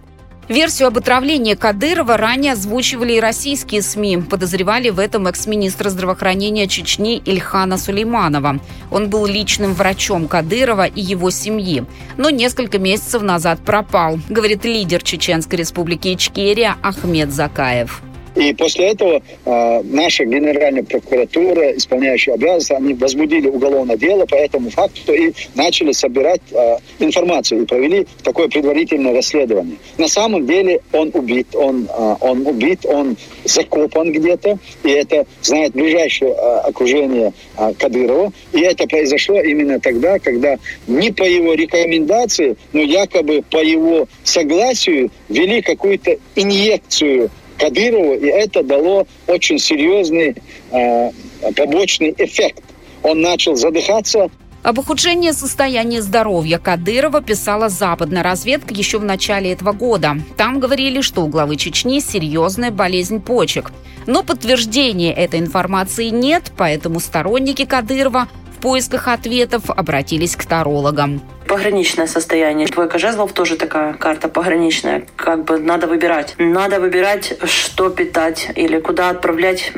Версию 0.50 0.88
об 0.88 0.98
отравлении 0.98 1.54
Кадырова 1.54 2.16
ранее 2.16 2.54
озвучивали 2.54 3.12
и 3.12 3.20
российские 3.20 3.82
СМИ. 3.82 4.22
Подозревали 4.28 4.90
в 4.90 4.98
этом 4.98 5.28
экс-министра 5.28 5.90
здравоохранения 5.90 6.66
Чечни 6.66 7.22
Ильхана 7.24 7.78
Сулейманова. 7.78 8.58
Он 8.90 9.10
был 9.10 9.26
личным 9.26 9.74
врачом 9.74 10.26
Кадырова 10.26 10.86
и 10.86 11.00
его 11.00 11.30
семьи, 11.30 11.84
но 12.16 12.30
несколько 12.30 12.80
месяцев 12.80 13.22
назад 13.22 13.60
пропал, 13.64 14.18
говорит 14.28 14.64
лидер 14.64 15.04
Чеченской 15.04 15.56
республики 15.56 16.12
Ичкерия 16.14 16.74
Ахмед 16.82 17.30
Закаев. 17.30 18.02
И 18.36 18.54
после 18.54 18.90
этого 18.90 19.22
э, 19.44 19.82
наша 19.84 20.24
генеральная 20.24 20.82
прокуратура, 20.82 21.76
исполняющая 21.76 22.34
обязанности, 22.34 22.72
они 22.72 22.94
возбудили 22.94 23.48
уголовное 23.48 23.96
дело 23.96 24.24
по 24.26 24.36
этому 24.36 24.70
факту 24.70 25.12
и 25.12 25.32
начали 25.54 25.92
собирать 25.92 26.40
э, 26.52 26.76
информацию 27.00 27.62
и 27.62 27.66
провели 27.66 28.06
такое 28.22 28.48
предварительное 28.48 29.14
расследование. 29.14 29.76
На 29.98 30.08
самом 30.08 30.46
деле 30.46 30.80
он 30.92 31.10
убит, 31.14 31.48
он, 31.54 31.88
э, 31.88 32.16
он 32.20 32.46
убит, 32.46 32.86
он 32.86 33.16
закопан 33.44 34.12
где-то, 34.12 34.58
и 34.84 34.90
это 34.90 35.26
знает 35.42 35.72
ближайшее 35.72 36.32
э, 36.32 36.58
окружение 36.68 37.32
э, 37.56 37.72
Кадырова. 37.78 38.32
И 38.52 38.60
это 38.60 38.86
произошло 38.86 39.40
именно 39.40 39.80
тогда, 39.80 40.18
когда 40.18 40.56
не 40.86 41.10
по 41.10 41.24
его 41.24 41.54
рекомендации, 41.54 42.56
но 42.72 42.80
якобы 42.80 43.42
по 43.50 43.58
его 43.58 44.06
согласию 44.22 45.10
ввели 45.28 45.62
какую-то 45.62 46.16
инъекцию 46.36 47.30
Кадырову, 47.60 48.14
и 48.14 48.26
это 48.26 48.62
дало 48.62 49.06
очень 49.26 49.58
серьезный 49.58 50.34
э, 50.70 51.10
побочный 51.56 52.14
эффект. 52.16 52.62
Он 53.02 53.20
начал 53.20 53.56
задыхаться, 53.56 54.30
об 54.62 54.78
ухудшении 54.78 55.30
состояния 55.30 56.02
здоровья 56.02 56.58
Кадырова 56.58 57.22
писала 57.22 57.70
западная 57.70 58.22
разведка 58.22 58.74
еще 58.74 58.98
в 58.98 59.04
начале 59.04 59.52
этого 59.52 59.72
года. 59.72 60.18
Там 60.36 60.60
говорили, 60.60 61.00
что 61.00 61.22
у 61.22 61.28
главы 61.28 61.56
Чечни 61.56 61.98
серьезная 62.00 62.70
болезнь 62.70 63.22
почек. 63.22 63.72
Но 64.06 64.22
подтверждения 64.22 65.14
этой 65.14 65.40
информации 65.40 66.10
нет, 66.10 66.52
поэтому 66.58 67.00
сторонники 67.00 67.64
Кадырова 67.64 68.28
поисках 68.60 69.08
ответов 69.08 69.70
обратились 69.70 70.36
к 70.36 70.44
тарологам. 70.44 71.20
Пограничное 71.46 72.06
состояние. 72.06 72.68
Двойка 72.68 72.98
жезлов 72.98 73.32
тоже 73.32 73.56
такая 73.56 73.94
карта 73.94 74.28
пограничная. 74.28 75.04
Как 75.16 75.44
бы 75.44 75.58
надо 75.58 75.86
выбирать. 75.86 76.34
Надо 76.38 76.78
выбирать, 76.78 77.38
что 77.44 77.90
питать 77.90 78.50
или 78.54 78.78
куда 78.78 79.10
отправлять 79.10 79.72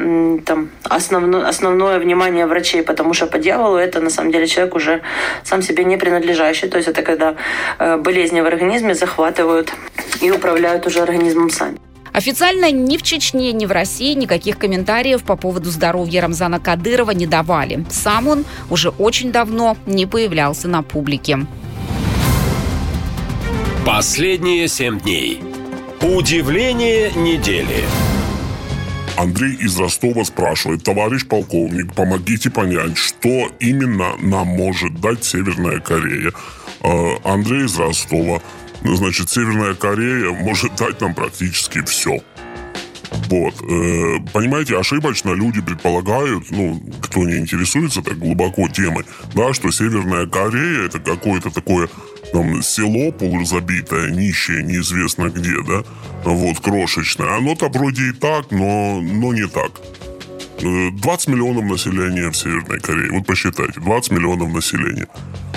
там, 0.44 0.70
основное, 0.84 1.48
основное 1.48 1.98
внимание 1.98 2.46
врачей, 2.46 2.82
потому 2.82 3.14
что 3.14 3.26
по 3.26 3.38
дьяволу 3.38 3.76
это 3.76 4.00
на 4.00 4.10
самом 4.10 4.32
деле 4.32 4.46
человек 4.46 4.74
уже 4.74 5.00
сам 5.44 5.62
себе 5.62 5.84
не 5.84 5.96
принадлежащий. 5.96 6.68
То 6.68 6.76
есть 6.76 6.88
это 6.88 7.02
когда 7.02 7.36
э, 7.78 7.96
болезни 7.96 8.40
в 8.40 8.46
организме 8.46 8.94
захватывают 8.94 9.72
и 10.20 10.30
управляют 10.30 10.86
уже 10.86 11.00
организмом 11.00 11.48
сами. 11.48 11.78
Официально 12.12 12.70
ни 12.70 12.98
в 12.98 13.02
Чечне, 13.02 13.52
ни 13.52 13.64
в 13.64 13.72
России 13.72 14.14
никаких 14.14 14.58
комментариев 14.58 15.22
по 15.22 15.36
поводу 15.36 15.70
здоровья 15.70 16.20
Рамзана 16.20 16.60
Кадырова 16.60 17.12
не 17.12 17.26
давали. 17.26 17.84
Сам 17.90 18.28
он 18.28 18.44
уже 18.68 18.90
очень 18.90 19.32
давно 19.32 19.76
не 19.86 20.06
появлялся 20.06 20.68
на 20.68 20.82
публике. 20.82 21.46
Последние 23.86 24.68
семь 24.68 25.00
дней. 25.00 25.40
Удивление 26.02 27.10
недели. 27.12 27.84
Андрей 29.16 29.54
из 29.54 29.78
Ростова 29.78 30.24
спрашивает, 30.24 30.82
товарищ 30.82 31.26
полковник, 31.26 31.94
помогите 31.94 32.50
понять, 32.50 32.96
что 32.96 33.50
именно 33.60 34.16
нам 34.18 34.48
может 34.48 35.00
дать 35.00 35.24
Северная 35.24 35.80
Корея. 35.80 36.32
Э, 36.82 37.16
Андрей 37.24 37.66
из 37.66 37.78
Ростова, 37.78 38.40
значит, 38.84 39.30
Северная 39.30 39.74
Корея 39.74 40.30
может 40.32 40.74
дать 40.76 41.00
нам 41.00 41.14
практически 41.14 41.82
все. 41.84 42.20
Вот. 43.28 43.54
Э, 43.62 44.18
понимаете, 44.32 44.78
ошибочно 44.78 45.32
люди 45.32 45.60
предполагают, 45.60 46.50
ну, 46.50 46.82
кто 47.02 47.24
не 47.24 47.36
интересуется 47.36 48.02
так 48.02 48.18
глубоко 48.18 48.68
темой, 48.68 49.04
да, 49.34 49.52
что 49.52 49.70
Северная 49.70 50.26
Корея 50.26 50.86
это 50.86 50.98
какое-то 50.98 51.50
такое 51.50 51.88
там 52.32 52.62
село 52.62 53.12
полузабитое, 53.12 54.10
нищее, 54.10 54.62
неизвестно 54.62 55.28
где, 55.28 55.54
да, 55.66 55.82
вот, 56.24 56.60
крошечное. 56.60 57.36
Оно-то 57.36 57.68
вроде 57.68 58.08
и 58.08 58.12
так, 58.12 58.50
но, 58.50 59.00
но 59.00 59.32
не 59.34 59.46
так. 59.46 59.72
20 60.60 61.28
э, 61.28 61.30
миллионов 61.30 61.64
населения 61.64 62.30
в 62.30 62.36
Северной 62.36 62.80
Корее. 62.80 63.10
Вот 63.12 63.26
посчитайте, 63.26 63.80
20 63.80 64.12
миллионов 64.12 64.52
населения. 64.52 65.08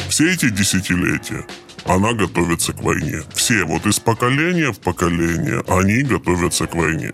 Все 0.10 0.34
эти 0.34 0.50
десятилетия 0.50 1.46
она 1.86 2.14
готовится 2.14 2.74
к 2.74 2.82
войне. 2.82 3.22
Все, 3.34 3.64
вот 3.64 3.86
из 3.86 4.00
поколения 4.00 4.72
в 4.72 4.80
поколение, 4.80 5.64
они 5.68 6.02
готовятся 6.02 6.68
к 6.68 6.76
войне. 6.76 7.14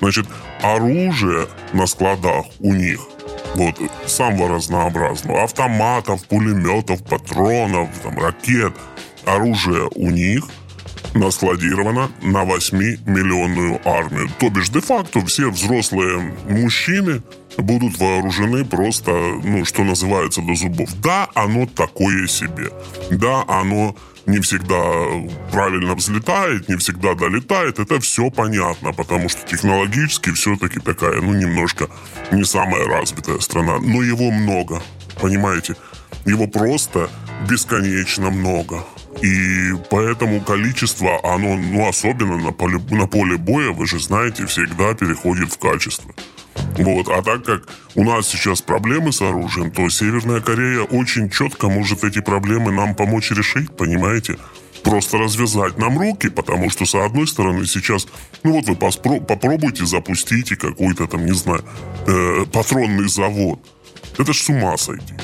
Значит, 0.00 0.26
оружие 0.62 1.46
на 1.72 1.86
складах 1.86 2.46
у 2.60 2.72
них 2.72 3.00
вот, 3.54 3.74
самого 4.06 4.56
разнообразного. 4.56 5.44
Автоматов, 5.44 6.26
пулеметов, 6.26 7.04
патронов, 7.04 7.88
там, 8.02 8.18
ракет. 8.18 8.74
Оружие 9.24 9.88
у 9.94 10.10
них 10.10 10.44
наскладировано 11.12 12.10
на 12.22 12.44
8-миллионную 12.44 13.80
армию. 13.84 14.30
То 14.38 14.50
бишь, 14.50 14.70
де-факто 14.70 15.24
все 15.26 15.50
взрослые 15.50 16.34
мужчины 16.48 17.22
будут 17.58 17.98
вооружены 17.98 18.64
просто, 18.64 19.12
ну, 19.42 19.64
что 19.64 19.84
называется, 19.84 20.40
до 20.40 20.54
зубов. 20.54 20.88
Да, 21.02 21.28
оно 21.34 21.66
такое 21.66 22.26
себе. 22.26 22.70
Да, 23.10 23.44
оно 23.46 23.94
не 24.26 24.40
всегда 24.40 24.80
правильно 25.52 25.94
взлетает, 25.94 26.68
не 26.68 26.76
всегда 26.76 27.14
долетает. 27.14 27.78
Это 27.78 28.00
все 28.00 28.30
понятно, 28.30 28.92
потому 28.92 29.28
что 29.28 29.46
технологически 29.46 30.32
все-таки 30.32 30.80
такая, 30.80 31.20
ну, 31.20 31.34
немножко 31.34 31.88
не 32.32 32.44
самая 32.44 32.86
развитая 32.86 33.38
страна. 33.40 33.78
Но 33.80 34.02
его 34.02 34.30
много, 34.30 34.82
понимаете? 35.20 35.76
Его 36.24 36.46
просто 36.46 37.10
бесконечно 37.48 38.30
много. 38.30 38.84
И 39.22 39.72
поэтому 39.90 40.40
количество, 40.40 41.20
оно, 41.22 41.56
ну, 41.56 41.88
особенно 41.88 42.36
на 42.36 42.52
поле, 42.52 42.80
на 42.90 43.06
поле 43.06 43.36
боя, 43.36 43.70
вы 43.70 43.86
же 43.86 43.98
знаете, 43.98 44.46
всегда 44.46 44.94
переходит 44.94 45.52
в 45.52 45.58
качество. 45.58 46.12
Вот. 46.78 47.08
А 47.08 47.22
так 47.22 47.44
как 47.44 47.62
у 47.94 48.04
нас 48.04 48.28
сейчас 48.28 48.62
проблемы 48.62 49.12
с 49.12 49.22
оружием, 49.22 49.70
то 49.70 49.88
Северная 49.88 50.40
Корея 50.40 50.82
очень 50.82 51.30
четко 51.30 51.68
может 51.68 52.04
эти 52.04 52.20
проблемы 52.20 52.72
нам 52.72 52.94
помочь 52.94 53.30
решить, 53.30 53.76
понимаете? 53.76 54.38
Просто 54.82 55.18
развязать 55.18 55.78
нам 55.78 55.98
руки, 55.98 56.28
потому 56.28 56.68
что, 56.68 56.84
с 56.84 56.94
одной 56.94 57.26
стороны, 57.26 57.64
сейчас, 57.66 58.06
ну 58.42 58.52
вот 58.52 58.66
вы 58.66 58.74
поспро- 58.74 59.24
попробуйте 59.24 59.86
запустите 59.86 60.56
какой-то 60.56 61.06
там, 61.06 61.24
не 61.24 61.32
знаю, 61.32 61.64
э, 62.06 62.44
патронный 62.52 63.08
завод. 63.08 63.60
Это 64.18 64.32
ж 64.32 64.36
с 64.36 64.48
ума 64.48 64.76
сойти. 64.76 65.14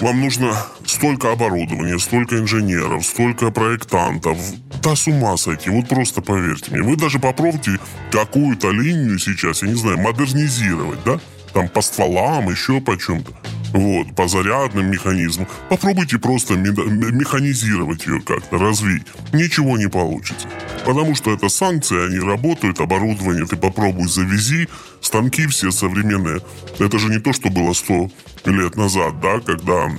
Вам 0.00 0.20
нужно 0.20 0.56
столько 0.86 1.32
оборудования, 1.32 1.98
столько 1.98 2.38
инженеров, 2.38 3.04
столько 3.04 3.50
проектантов. 3.50 4.38
Да 4.80 4.94
с 4.94 5.08
ума 5.08 5.36
сойти, 5.36 5.70
вот 5.70 5.88
просто 5.88 6.22
поверьте 6.22 6.70
мне. 6.70 6.82
Вы 6.82 6.96
даже 6.96 7.18
попробуйте 7.18 7.78
какую-то 8.12 8.70
линию 8.70 9.18
сейчас, 9.18 9.62
я 9.62 9.68
не 9.68 9.74
знаю, 9.74 9.98
модернизировать, 9.98 11.00
да? 11.04 11.18
Там 11.52 11.68
по 11.68 11.82
стволам, 11.82 12.50
еще 12.50 12.80
по 12.80 12.96
чем-то. 12.96 13.32
Вот, 13.72 14.14
по 14.14 14.28
зарядным 14.28 14.90
механизмам. 14.90 15.46
Попробуйте 15.68 16.18
просто 16.18 16.54
механизировать 16.56 18.06
ее 18.06 18.20
как-то, 18.20 18.58
развить. 18.58 19.02
Ничего 19.32 19.76
не 19.76 19.88
получится. 19.88 20.48
Потому 20.86 21.14
что 21.14 21.32
это 21.32 21.50
санкции, 21.50 22.06
они 22.06 22.18
работают, 22.18 22.80
оборудование 22.80 23.44
ты 23.46 23.56
попробуй 23.56 24.08
завези, 24.08 24.68
станки 25.02 25.46
все 25.48 25.70
современные. 25.70 26.40
Это 26.78 26.98
же 26.98 27.08
не 27.08 27.18
то, 27.18 27.34
что 27.34 27.50
было 27.50 27.74
100 27.74 28.10
лет 28.46 28.76
назад, 28.76 29.20
да, 29.20 29.40
когда 29.40 29.90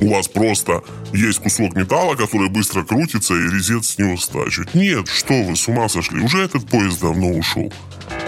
у 0.00 0.08
вас 0.08 0.28
просто 0.28 0.82
есть 1.12 1.38
кусок 1.40 1.74
металла, 1.74 2.14
который 2.14 2.48
быстро 2.48 2.82
крутится, 2.82 3.34
и 3.34 3.50
резец 3.50 3.90
с 3.90 3.98
него 3.98 4.16
стачивает. 4.16 4.74
Нет, 4.74 5.08
что 5.08 5.42
вы, 5.42 5.56
с 5.56 5.68
ума 5.68 5.88
сошли, 5.88 6.20
уже 6.20 6.38
этот 6.38 6.68
поезд 6.68 7.00
давно 7.00 7.30
ушел. 7.30 7.72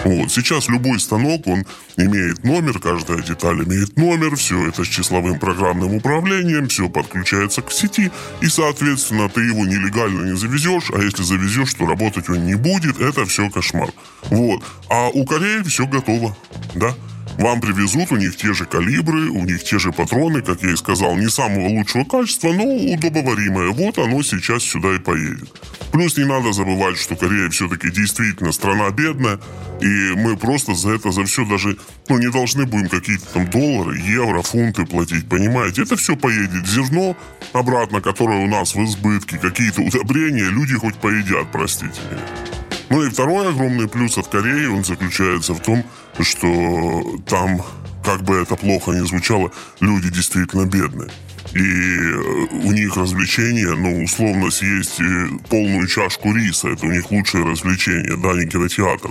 Вот. 0.05 0.31
Сейчас 0.31 0.69
любой 0.69 1.01
станок, 1.01 1.47
он 1.47 1.65
имеет 1.97 2.45
номер, 2.45 2.79
каждая 2.79 3.23
деталь 3.23 3.63
имеет 3.65 3.97
номер, 3.97 4.37
все 4.37 4.69
это 4.69 4.85
с 4.85 4.89
числовым 4.89 5.39
программным 5.39 5.95
управлением, 5.95 6.69
все 6.69 6.89
подключается 6.89 7.63
к 7.63 7.73
сети, 7.73 8.11
и, 8.41 8.49
соответственно, 8.49 9.29
ты 9.29 9.43
его 9.43 9.67
нелегально 9.67 10.31
не 10.31 10.37
завезешь, 10.37 10.91
а 10.93 11.03
если 11.03 11.23
завезешь, 11.23 11.75
то 11.75 11.87
работать 11.87 12.29
он 12.29 12.47
не 12.47 12.55
будет, 12.55 13.01
это 13.01 13.25
все 13.27 13.51
кошмар. 13.51 13.91
Вот. 14.31 14.63
А 14.89 15.09
у 15.09 15.25
Кореи 15.25 15.63
все 15.63 15.87
готово, 15.87 16.37
да? 16.75 16.95
Вам 17.39 17.61
привезут, 17.61 18.11
у 18.11 18.17
них 18.17 18.37
те 18.37 18.53
же 18.53 18.65
калибры, 18.65 19.31
у 19.31 19.45
них 19.45 19.63
те 19.63 19.79
же 19.79 19.93
патроны, 19.93 20.43
как 20.43 20.61
я 20.65 20.73
и 20.73 20.77
сказал, 20.77 21.15
не 21.17 21.29
самого 21.29 21.69
лучшего 21.69 22.03
качества, 22.03 22.53
но 22.53 22.65
удобоваримое. 22.65 23.69
Вот 23.69 23.97
оно 23.99 24.25
сейчас 24.25 24.65
сюда 24.65 24.97
и 24.97 24.99
поедет. 24.99 25.49
Плюс 25.93 26.17
не 26.17 26.25
надо 26.25 26.53
забывать, 26.53 26.99
что 26.99 27.15
Корея 27.15 27.49
все-таки 27.51 27.91
действительно 27.91 28.51
страна 28.51 28.91
бедная, 28.91 29.39
и 29.81 29.87
мы 30.17 30.37
просто 30.37 30.75
за 30.75 30.91
это, 30.91 31.13
за 31.13 31.25
все 31.27 31.45
даже, 31.45 31.77
ну, 32.09 32.19
не 32.19 32.29
должны 32.29 32.67
будем 32.67 32.89
какие-то 32.89 33.27
там 33.33 33.49
доллары, 33.49 34.01
евро, 34.01 34.43
фунты 34.43 34.85
платить, 34.85 35.29
понимаете? 35.29 35.83
Это 35.83 35.97
все 35.97 36.17
поедет. 36.17 36.67
Зерно 36.67 37.17
обратно, 37.53 38.01
которое 38.01 38.45
у 38.45 38.49
нас 38.49 38.75
в 38.75 38.85
избытке, 38.85 39.39
какие-то 39.39 39.83
удобрения, 39.83 40.51
люди 40.51 40.75
хоть 40.75 40.97
поедят, 40.97 41.47
простите 41.53 42.01
меня. 42.11 42.78
Ну 42.91 43.05
и 43.05 43.11
второй 43.11 43.49
огромный 43.49 43.89
плюс 43.89 44.17
от 44.17 44.29
Кореи, 44.29 44.67
он 44.67 44.85
заключается 44.85 45.53
в 45.53 45.61
том, 45.61 45.85
что 46.21 47.19
там, 47.27 47.61
как 48.05 48.23
бы 48.23 48.37
это 48.37 48.57
плохо 48.57 48.93
ни 48.93 49.07
звучало, 49.07 49.53
люди 49.81 50.11
действительно 50.11 50.65
бедные. 50.65 51.11
И 51.55 51.61
э, 51.61 52.47
у 52.65 52.73
них 52.73 52.97
развлечения, 52.97 53.75
ну, 53.75 54.05
условно, 54.05 54.51
съесть 54.51 55.01
э, 55.01 55.29
полную 55.49 55.87
чашку 55.87 56.35
риса, 56.35 56.69
это 56.69 56.87
у 56.87 56.91
них 56.91 57.11
лучшее 57.11 57.45
развлечение, 57.45 58.17
да, 58.17 58.35
не 58.35 58.47
кинотеатр. 58.47 59.11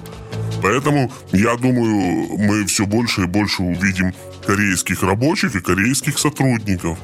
Поэтому, 0.62 1.12
я 1.32 1.56
думаю, 1.56 2.38
мы 2.38 2.66
все 2.66 2.86
больше 2.86 3.24
и 3.24 3.26
больше 3.26 3.64
увидим 3.64 4.14
корейских 4.46 5.04
рабочих 5.04 5.56
и 5.56 5.62
корейских 5.62 6.18
сотрудников 6.20 6.98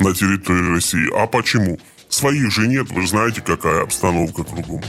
на 0.00 0.14
территории 0.14 0.74
России. 0.74 1.08
А 1.14 1.26
почему? 1.26 1.78
Своих 2.12 2.52
же 2.52 2.68
нет, 2.68 2.90
вы 2.90 3.06
знаете, 3.06 3.40
какая 3.40 3.84
обстановка 3.84 4.44
кругом. 4.44 4.82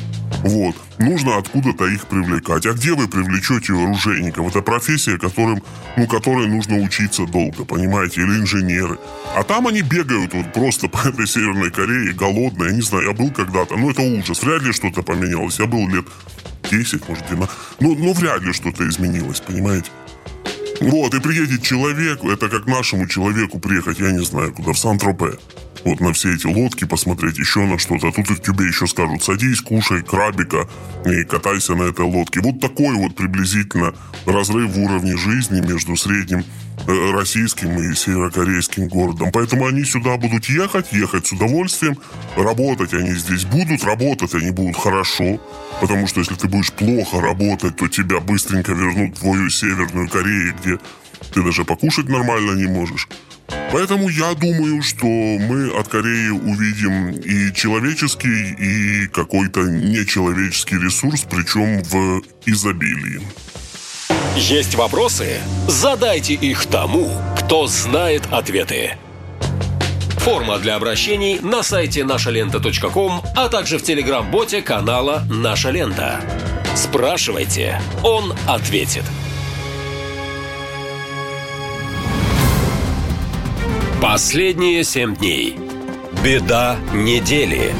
Вот. 0.43 0.75
Нужно 0.99 1.37
откуда-то 1.37 1.85
их 1.85 2.05
привлекать. 2.07 2.65
А 2.65 2.73
где 2.73 2.93
вы 2.93 3.07
привлечете 3.07 3.71
оружейников? 3.71 4.49
Это 4.49 4.61
профессия, 4.61 5.17
которым, 5.17 5.63
ну, 5.95 6.05
которой 6.05 6.47
нужно 6.47 6.79
учиться 6.79 7.25
долго, 7.25 7.63
понимаете? 7.63 8.21
Или 8.21 8.41
инженеры. 8.41 8.99
А 9.37 9.43
там 9.43 9.67
они 9.67 9.81
бегают 9.83 10.33
вот 10.33 10.51
просто 10.51 10.89
по 10.89 11.07
этой 11.07 11.25
Северной 11.25 11.71
Корее, 11.71 12.11
голодные. 12.11 12.73
Не 12.73 12.81
знаю, 12.81 13.07
я 13.07 13.13
был 13.13 13.31
когда-то. 13.31 13.77
Ну, 13.77 13.89
это 13.89 14.01
ужас. 14.01 14.43
Вряд 14.43 14.61
ли 14.63 14.73
что-то 14.73 15.01
поменялось. 15.01 15.59
Я 15.59 15.65
был 15.65 15.87
лет 15.87 16.05
10, 16.69 17.07
может, 17.07 17.25
12. 17.27 17.55
Ну, 17.79 17.95
ну, 17.95 18.11
вряд 18.11 18.41
ли 18.41 18.51
что-то 18.51 18.85
изменилось, 18.85 19.39
понимаете? 19.39 19.89
Вот, 20.81 21.13
и 21.13 21.21
приедет 21.21 21.63
человек, 21.63 22.21
это 22.25 22.49
как 22.49 22.67
нашему 22.67 23.07
человеку 23.07 23.59
приехать, 23.59 23.99
я 23.99 24.11
не 24.11 24.25
знаю, 24.25 24.51
куда, 24.51 24.73
в 24.73 24.77
Сан-Тропе 24.77 25.37
вот 25.85 25.99
на 25.99 26.13
все 26.13 26.33
эти 26.33 26.47
лодки 26.47 26.85
посмотреть, 26.85 27.37
еще 27.37 27.65
на 27.65 27.77
что-то. 27.77 28.07
А 28.07 28.11
тут 28.11 28.31
и 28.31 28.35
тебе 28.35 28.67
еще 28.67 28.87
скажут, 28.87 29.23
садись, 29.23 29.61
кушай 29.61 30.01
крабика 30.01 30.67
и 31.05 31.23
катайся 31.23 31.75
на 31.75 31.83
этой 31.83 32.05
лодке. 32.05 32.39
Вот 32.41 32.59
такой 32.59 32.95
вот 32.95 33.15
приблизительно 33.15 33.93
разрыв 34.25 34.71
в 34.71 34.79
уровне 34.79 35.17
жизни 35.17 35.61
между 35.61 35.95
средним 35.95 36.45
э, 36.87 37.11
российским 37.11 37.77
и 37.77 37.93
северокорейским 37.95 38.87
городом. 38.87 39.31
Поэтому 39.33 39.67
они 39.67 39.83
сюда 39.83 40.17
будут 40.17 40.45
ехать, 40.45 40.91
ехать 40.93 41.27
с 41.27 41.31
удовольствием. 41.33 41.97
Работать 42.37 42.93
они 42.93 43.13
здесь 43.13 43.45
будут, 43.45 43.83
работать 43.83 44.33
они 44.35 44.51
будут 44.51 44.77
хорошо. 44.77 45.39
Потому 45.81 46.07
что 46.07 46.21
если 46.21 46.35
ты 46.35 46.47
будешь 46.47 46.71
плохо 46.71 47.21
работать, 47.21 47.75
то 47.75 47.87
тебя 47.87 48.19
быстренько 48.19 48.73
вернут 48.73 49.17
в 49.17 49.21
твою 49.21 49.49
Северную 49.49 50.07
Корею, 50.07 50.55
где 50.61 50.79
ты 51.33 51.43
даже 51.43 51.65
покушать 51.65 52.07
нормально 52.07 52.53
не 52.53 52.67
можешь. 52.67 53.07
Поэтому 53.71 54.07
я 54.09 54.33
думаю, 54.35 54.81
что 54.83 55.05
мы 55.05 55.69
от 55.79 55.87
Кореи 55.87 56.29
увидим 56.29 57.11
и 57.11 57.53
человеческий, 57.53 58.53
и 58.53 59.07
какой-то 59.07 59.61
нечеловеческий 59.61 60.77
ресурс, 60.77 61.25
причем 61.29 61.81
в 61.83 62.21
изобилии. 62.45 63.21
Есть 64.35 64.75
вопросы? 64.75 65.39
Задайте 65.67 66.33
их 66.33 66.65
тому, 66.65 67.11
кто 67.37 67.67
знает 67.67 68.23
ответы. 68.31 68.97
Форма 70.17 70.57
для 70.57 70.75
обращений 70.75 71.39
на 71.39 71.63
сайте 71.63 72.03
нашалента.ком, 72.03 73.21
а 73.35 73.49
также 73.49 73.77
в 73.77 73.83
телеграм-боте 73.83 74.61
канала 74.61 75.23
«Наша 75.29 75.69
лента». 75.69 76.21
Спрашивайте, 76.75 77.81
он 78.03 78.33
ответит. 78.47 79.03
Последние 84.03 84.83
семь 84.83 85.15
дней. 85.15 85.57
Беда 86.25 86.75
недели. 86.93 87.71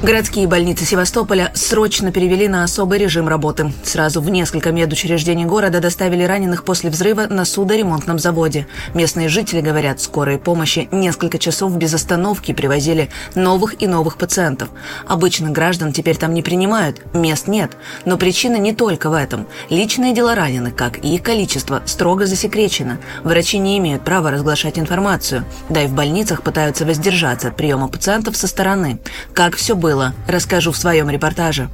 Городские 0.00 0.46
больницы 0.46 0.84
Севастополя 0.84 1.50
срочно 1.54 2.12
перевели 2.12 2.46
на 2.46 2.62
особый 2.62 3.00
режим 3.00 3.26
работы. 3.26 3.72
Сразу 3.82 4.20
в 4.20 4.30
несколько 4.30 4.70
медучреждений 4.70 5.44
города 5.44 5.80
доставили 5.80 6.22
раненых 6.22 6.62
после 6.62 6.88
взрыва 6.88 7.26
на 7.26 7.44
судоремонтном 7.44 8.20
заводе. 8.20 8.68
Местные 8.94 9.28
жители 9.28 9.60
говорят, 9.60 10.00
скорые 10.00 10.38
помощи 10.38 10.88
несколько 10.92 11.38
часов 11.40 11.76
без 11.76 11.94
остановки 11.94 12.52
привозили 12.52 13.10
новых 13.34 13.82
и 13.82 13.88
новых 13.88 14.18
пациентов. 14.18 14.68
Обычных 15.08 15.50
граждан 15.50 15.92
теперь 15.92 16.16
там 16.16 16.32
не 16.32 16.42
принимают, 16.42 17.02
мест 17.12 17.48
нет. 17.48 17.72
Но 18.04 18.16
причина 18.16 18.56
не 18.56 18.72
только 18.72 19.10
в 19.10 19.14
этом. 19.14 19.48
Личные 19.68 20.14
дела 20.14 20.36
раненых, 20.36 20.76
как 20.76 21.04
и 21.04 21.16
их 21.16 21.24
количество, 21.24 21.82
строго 21.86 22.26
засекречено. 22.26 22.98
Врачи 23.24 23.58
не 23.58 23.78
имеют 23.78 24.04
права 24.04 24.30
разглашать 24.30 24.78
информацию. 24.78 25.44
Да 25.68 25.82
и 25.82 25.88
в 25.88 25.92
больницах 25.92 26.42
пытаются 26.42 26.86
воздержаться 26.86 27.48
от 27.48 27.56
приема 27.56 27.88
пациентов 27.88 28.36
со 28.36 28.46
стороны. 28.46 29.00
Как 29.34 29.56
все 29.56 29.74
было 29.74 29.87
было, 29.88 30.12
расскажу 30.26 30.70
в 30.70 30.76
своем 30.76 31.08
репортаже. 31.08 31.70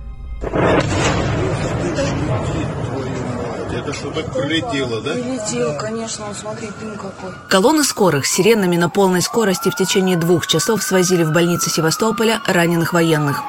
Это 3.72 3.92
что, 3.92 4.10
так 4.12 4.32
прилетело, 4.32 5.00
да? 5.00 5.14
Прилетело, 5.14 5.76
конечно, 5.76 6.26
смотри, 6.32 6.68
дым 6.80 6.92
какой. 6.96 7.32
Колонны 7.50 7.82
скорых 7.82 8.24
с 8.26 8.30
сиренами 8.30 8.76
на 8.76 8.88
полной 8.88 9.20
скорости 9.20 9.68
в 9.68 9.74
течение 9.74 10.16
двух 10.16 10.46
часов 10.46 10.84
свозили 10.84 11.24
в 11.24 11.32
больницу 11.32 11.70
Севастополя 11.70 12.40
раненых 12.46 12.92
военных. 12.92 13.42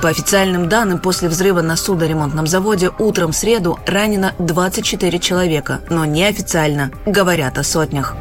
По 0.00 0.08
официальным 0.08 0.70
данным, 0.70 0.98
после 0.98 1.28
взрыва 1.28 1.60
на 1.60 1.76
судоремонтном 1.76 2.46
заводе 2.46 2.90
утром 2.98 3.32
в 3.32 3.36
среду 3.36 3.78
ранено 3.86 4.32
24 4.38 5.18
человека, 5.18 5.80
но 5.90 6.06
неофициально 6.06 6.90
говорят 7.04 7.58
о 7.58 7.62
сотнях 7.62 8.16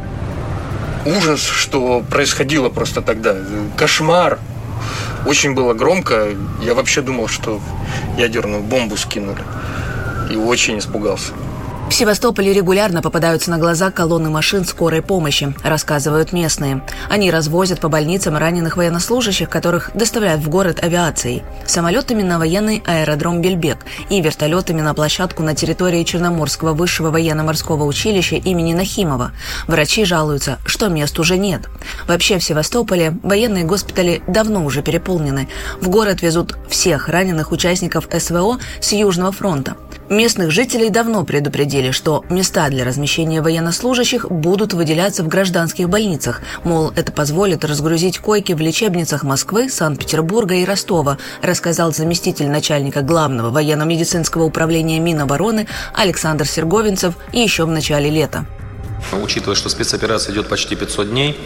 ужас, 1.05 1.41
что 1.41 2.03
происходило 2.09 2.69
просто 2.69 3.01
тогда. 3.01 3.35
Кошмар. 3.77 4.39
Очень 5.25 5.53
было 5.53 5.73
громко. 5.73 6.29
Я 6.61 6.73
вообще 6.73 7.01
думал, 7.01 7.27
что 7.27 7.59
ядерную 8.17 8.61
бомбу 8.61 8.97
скинули. 8.97 9.43
И 10.31 10.35
очень 10.35 10.79
испугался. 10.79 11.33
В 11.87 11.93
Севастополе 11.97 12.51
регулярно 12.51 13.01
попадаются 13.01 13.51
на 13.51 13.57
глаза 13.57 13.89
колонны 13.91 14.29
машин 14.29 14.65
скорой 14.65 15.01
помощи, 15.01 15.53
рассказывают 15.63 16.33
местные. 16.33 16.83
Они 17.09 17.31
развозят 17.31 17.79
по 17.79 17.89
больницам 17.89 18.35
раненых 18.35 18.75
военнослужащих, 18.75 19.49
которых 19.49 19.91
доставляют 19.93 20.41
в 20.41 20.49
город 20.49 20.83
авиацией, 20.83 21.43
самолетами 21.65 22.23
на 22.23 22.39
военный 22.39 22.83
аэродром 22.85 23.39
Бельбек 23.39 23.85
и 24.09 24.19
вертолетами 24.19 24.81
на 24.81 24.93
площадку 24.93 25.43
на 25.43 25.55
территории 25.55 26.03
Черноморского 26.03 26.73
высшего 26.73 27.11
военно-морского 27.11 27.85
училища 27.85 28.35
имени 28.35 28.73
Нахимова. 28.73 29.31
Врачи 29.67 30.03
жалуются, 30.05 30.57
что 30.65 30.89
мест 30.89 31.17
уже 31.19 31.37
нет. 31.37 31.69
Вообще 32.07 32.39
в 32.39 32.43
Севастополе 32.43 33.13
военные 33.23 33.63
госпитали 33.63 34.21
давно 34.27 34.65
уже 34.65 34.81
переполнены. 34.81 35.47
В 35.79 35.87
город 35.89 36.23
везут 36.23 36.57
всех 36.67 37.07
раненых 37.07 37.51
участников 37.51 38.09
СВО 38.11 38.57
с 38.81 38.91
Южного 38.91 39.31
фронта. 39.31 39.77
Местных 40.09 40.51
жителей 40.51 40.91
давно 40.91 41.23
предупредили, 41.23 41.74
что 41.91 42.23
места 42.29 42.69
для 42.69 42.85
размещения 42.85 43.41
военнослужащих 43.41 44.29
будут 44.29 44.73
выделяться 44.73 45.23
в 45.23 45.27
гражданских 45.27 45.89
больницах. 45.89 46.41
Мол, 46.63 46.91
это 46.95 47.11
позволит 47.11 47.63
разгрузить 47.65 48.19
койки 48.19 48.53
в 48.53 48.59
лечебницах 48.59 49.23
Москвы, 49.23 49.69
Санкт-Петербурга 49.69 50.55
и 50.55 50.65
Ростова, 50.65 51.17
рассказал 51.41 51.93
заместитель 51.93 52.47
начальника 52.47 53.01
главного 53.01 53.49
военно-медицинского 53.49 54.43
управления 54.43 54.99
Минобороны 54.99 55.67
Александр 55.93 56.47
Серговинцев 56.47 57.15
еще 57.33 57.65
в 57.65 57.69
начале 57.69 58.09
лета. 58.09 58.45
Учитывая, 59.11 59.55
что 59.55 59.69
спецоперация 59.69 60.33
идет 60.33 60.47
почти 60.49 60.75
500 60.75 61.09
дней, 61.09 61.37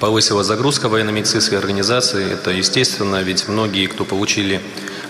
повысила 0.00 0.42
загрузка 0.42 0.88
военно-медицинской 0.88 1.58
организации. 1.58 2.32
Это 2.32 2.50
естественно, 2.50 3.22
ведь 3.22 3.48
многие, 3.48 3.86
кто 3.86 4.04
получили 4.04 4.60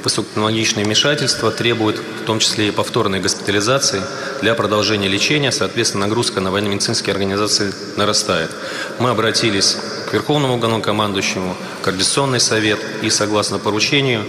высокотехнологичные 0.05 0.85
вмешательства 0.85 1.51
требуют 1.51 1.98
в 1.98 2.24
том 2.24 2.39
числе 2.39 2.68
и 2.68 2.70
повторной 2.70 3.20
госпитализации 3.20 4.02
для 4.40 4.55
продолжения 4.55 5.09
лечения. 5.09 5.52
Соответственно, 5.52 6.06
нагрузка 6.06 6.40
на 6.40 6.51
военно-медицинские 6.51 7.12
организации 7.12 7.72
нарастает. 7.97 8.51
Мы 8.98 9.10
обратились 9.10 9.77
к 10.09 10.12
Верховному 10.12 10.59
главнокомандующему, 10.59 11.56
Координационный 11.82 12.40
совет 12.40 12.81
и 13.02 13.10
согласно 13.10 13.59
поручению 13.59 14.24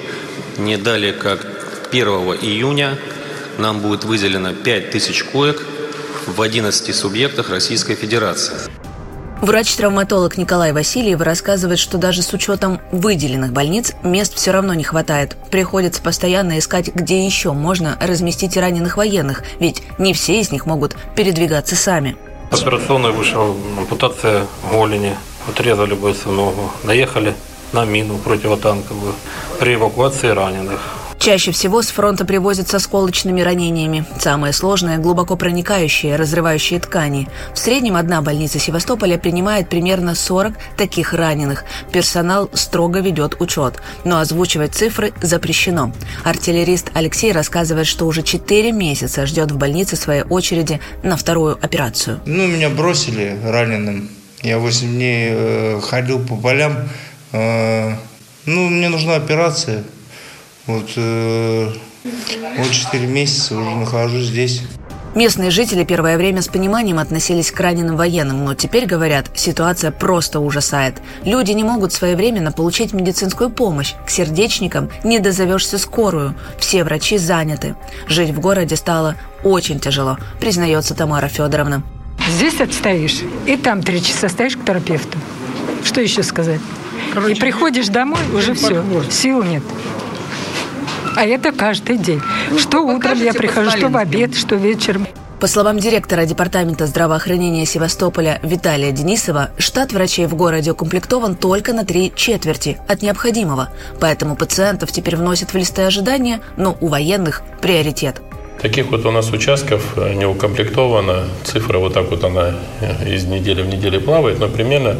не 0.57 0.77
далее 0.77 1.13
как 1.13 1.45
1 1.91 2.07
июня 2.41 2.97
нам 3.57 3.79
будет 3.79 4.03
выделено 4.03 4.53
5000 4.53 5.23
коек 5.23 5.61
в 6.27 6.41
11 6.41 6.95
субъектах 6.95 7.49
Российской 7.49 7.95
Федерации. 7.95 8.80
Врач-травматолог 9.41 10.37
Николай 10.37 10.71
Васильев 10.71 11.19
рассказывает, 11.19 11.79
что 11.79 11.97
даже 11.97 12.21
с 12.21 12.31
учетом 12.31 12.79
выделенных 12.91 13.51
больниц 13.51 13.93
мест 14.03 14.35
все 14.35 14.51
равно 14.51 14.75
не 14.75 14.83
хватает. 14.83 15.35
Приходится 15.49 15.99
постоянно 15.99 16.59
искать, 16.59 16.93
где 16.93 17.25
еще 17.25 17.51
можно 17.51 17.97
разместить 17.99 18.55
раненых 18.55 18.97
военных, 18.97 19.41
ведь 19.59 19.81
не 19.97 20.13
все 20.13 20.39
из 20.39 20.51
них 20.51 20.67
могут 20.67 20.95
передвигаться 21.15 21.75
сами. 21.75 22.15
Операционная 22.51 23.11
вышла 23.11 23.55
ампутация 23.79 24.45
голени, 24.71 25.15
отрезали 25.49 25.95
бойцу 25.95 26.29
ногу, 26.31 26.69
наехали 26.83 27.33
на 27.73 27.83
мину 27.83 28.19
противотанковую 28.19 29.15
при 29.59 29.73
эвакуации 29.73 30.27
раненых. 30.27 30.81
Чаще 31.21 31.51
всего 31.51 31.83
с 31.83 31.89
фронта 31.89 32.25
привозят 32.25 32.67
со 32.67 32.79
сколочными 32.79 33.41
ранениями. 33.41 34.05
Самое 34.19 34.53
сложное– 34.53 34.97
глубоко 34.97 35.35
проникающие, 35.35 36.15
разрывающие 36.15 36.79
ткани. 36.79 37.27
В 37.53 37.59
среднем 37.59 37.95
одна 37.95 38.23
больница 38.23 38.57
Севастополя 38.57 39.19
принимает 39.19 39.69
примерно 39.69 40.15
40 40.15 40.55
таких 40.77 41.13
раненых. 41.13 41.63
Персонал 41.91 42.49
строго 42.53 43.01
ведет 43.01 43.39
учет, 43.39 43.83
но 44.03 44.17
озвучивать 44.17 44.73
цифры 44.73 45.13
запрещено. 45.21 45.93
Артиллерист 46.23 46.89
Алексей 46.95 47.31
рассказывает, 47.31 47.85
что 47.85 48.07
уже 48.07 48.23
4 48.23 48.71
месяца 48.71 49.27
ждет 49.27 49.51
в 49.51 49.59
больнице 49.59 49.97
своей 49.97 50.23
очереди 50.23 50.79
на 51.03 51.17
вторую 51.17 51.55
операцию. 51.61 52.19
Ну, 52.25 52.47
меня 52.47 52.71
бросили 52.71 53.37
раненым. 53.45 54.09
Я 54.41 54.57
8 54.57 54.91
дней 54.91 55.27
э, 55.29 55.81
ходил 55.81 56.25
по 56.25 56.35
полям. 56.35 56.89
Э, 57.31 57.93
ну, 58.47 58.69
мне 58.69 58.89
нужна 58.89 59.17
операция. 59.17 59.83
Вот, 60.67 60.89
э, 60.95 61.71
вот 62.57 62.71
4 62.71 63.07
месяца 63.07 63.57
уже 63.57 63.69
нахожусь 63.71 64.25
здесь. 64.25 64.61
Местные 65.13 65.51
жители 65.51 65.83
первое 65.83 66.17
время 66.17 66.41
с 66.41 66.47
пониманием 66.47 66.97
относились 66.97 67.51
к 67.51 67.59
раненым 67.59 67.97
военным, 67.97 68.45
но 68.45 68.53
теперь, 68.53 68.85
говорят, 68.85 69.29
ситуация 69.35 69.91
просто 69.91 70.39
ужасает. 70.39 71.01
Люди 71.25 71.51
не 71.51 71.65
могут 71.65 71.91
своевременно 71.91 72.53
получить 72.53 72.93
медицинскую 72.93 73.49
помощь. 73.49 73.93
К 74.05 74.09
сердечникам 74.09 74.89
не 75.03 75.19
дозовешься 75.19 75.77
скорую. 75.79 76.35
Все 76.57 76.85
врачи 76.85 77.17
заняты. 77.17 77.75
Жить 78.07 78.29
в 78.29 78.39
городе 78.39 78.77
стало 78.77 79.17
очень 79.43 79.81
тяжело, 79.81 80.17
признается 80.39 80.95
Тамара 80.95 81.27
Федоровна. 81.27 81.83
Здесь 82.29 82.61
отстоишь, 82.61 83.19
и 83.45 83.57
там 83.57 83.83
три 83.83 84.01
часа 84.01 84.29
стоишь 84.29 84.55
к 84.55 84.63
терапевту. 84.63 85.17
Что 85.83 85.99
еще 85.99 86.23
сказать? 86.23 86.61
Короче, 87.13 87.33
и 87.33 87.39
приходишь 87.39 87.89
домой, 87.89 88.21
уже 88.33 88.53
все, 88.53 88.81
сил 89.09 89.43
нет. 89.43 89.63
А 91.15 91.25
это 91.25 91.51
каждый 91.51 91.97
день. 91.97 92.21
Что 92.57 92.81
утром 92.81 93.21
я 93.21 93.33
прихожу, 93.33 93.71
что 93.71 93.89
в 93.89 93.97
обед, 93.97 94.35
что 94.35 94.55
вечером. 94.55 95.07
По 95.41 95.47
словам 95.47 95.79
директора 95.79 96.25
Департамента 96.25 96.85
здравоохранения 96.85 97.65
Севастополя 97.65 98.39
Виталия 98.43 98.91
Денисова, 98.91 99.49
штат 99.57 99.91
врачей 99.91 100.27
в 100.27 100.35
городе 100.35 100.71
укомплектован 100.71 101.35
только 101.35 101.73
на 101.73 101.83
три 101.83 102.13
четверти 102.15 102.77
от 102.87 103.01
необходимого. 103.01 103.69
Поэтому 103.99 104.35
пациентов 104.35 104.91
теперь 104.91 105.15
вносят 105.15 105.53
в 105.53 105.57
листы 105.57 105.81
ожидания, 105.81 106.41
но 106.57 106.77
у 106.79 106.89
военных 106.89 107.41
приоритет. 107.59 108.21
Таких 108.61 108.91
вот 108.91 109.03
у 109.07 109.11
нас 109.11 109.31
участков 109.31 109.97
э, 109.97 110.13
не 110.13 110.27
укомплектовано. 110.27 111.23
Цифра 111.43 111.79
вот 111.79 111.95
так 111.95 112.11
вот 112.11 112.23
она 112.23 112.53
э, 112.79 113.11
из 113.11 113.25
недели 113.25 113.63
в 113.63 113.67
неделю 113.67 113.99
плавает, 113.99 114.39
но 114.39 114.47
примерно 114.47 114.95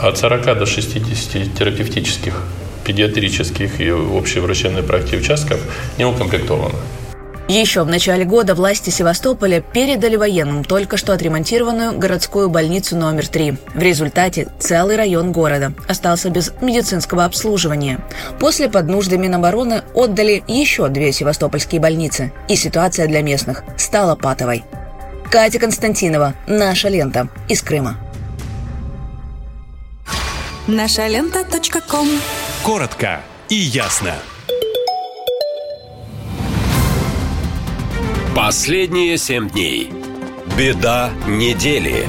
от 0.00 0.18
40 0.18 0.58
до 0.58 0.66
60 0.66 1.54
терапевтических 1.54 2.34
педиатрических 2.90 3.80
и 3.80 3.92
общей 3.92 4.40
врачебной 4.40 4.82
практики 4.82 5.16
участков 5.16 5.60
не 5.96 6.04
укомплектовано. 6.04 6.74
Еще 7.48 7.82
в 7.82 7.88
начале 7.88 8.24
года 8.24 8.54
власти 8.54 8.90
Севастополя 8.90 9.60
передали 9.60 10.16
военным 10.16 10.64
только 10.64 10.96
что 10.96 11.12
отремонтированную 11.12 11.98
городскую 11.98 12.48
больницу 12.48 12.96
номер 12.96 13.26
3. 13.26 13.56
В 13.74 13.82
результате 13.82 14.48
целый 14.60 14.96
район 14.96 15.32
города 15.32 15.72
остался 15.88 16.30
без 16.30 16.52
медицинского 16.60 17.24
обслуживания. 17.24 18.00
После 18.38 18.68
под 18.68 18.88
нужды 18.88 19.18
Минобороны 19.18 19.82
отдали 19.94 20.44
еще 20.46 20.88
две 20.88 21.12
севастопольские 21.12 21.80
больницы, 21.80 22.32
и 22.48 22.56
ситуация 22.56 23.06
для 23.08 23.22
местных 23.22 23.64
стала 23.76 24.14
патовой. 24.14 24.64
Катя 25.30 25.58
Константинова, 25.58 26.34
«Наша 26.46 26.88
лента» 26.88 27.28
из 27.48 27.62
Крыма. 27.62 27.96
Наша 30.66 31.06
лента. 31.08 31.44
Коротко 32.62 33.22
и 33.48 33.54
ясно. 33.54 34.12
Последние 38.36 39.16
семь 39.16 39.48
дней. 39.48 39.90
Беда 40.58 41.10
недели. 41.26 42.06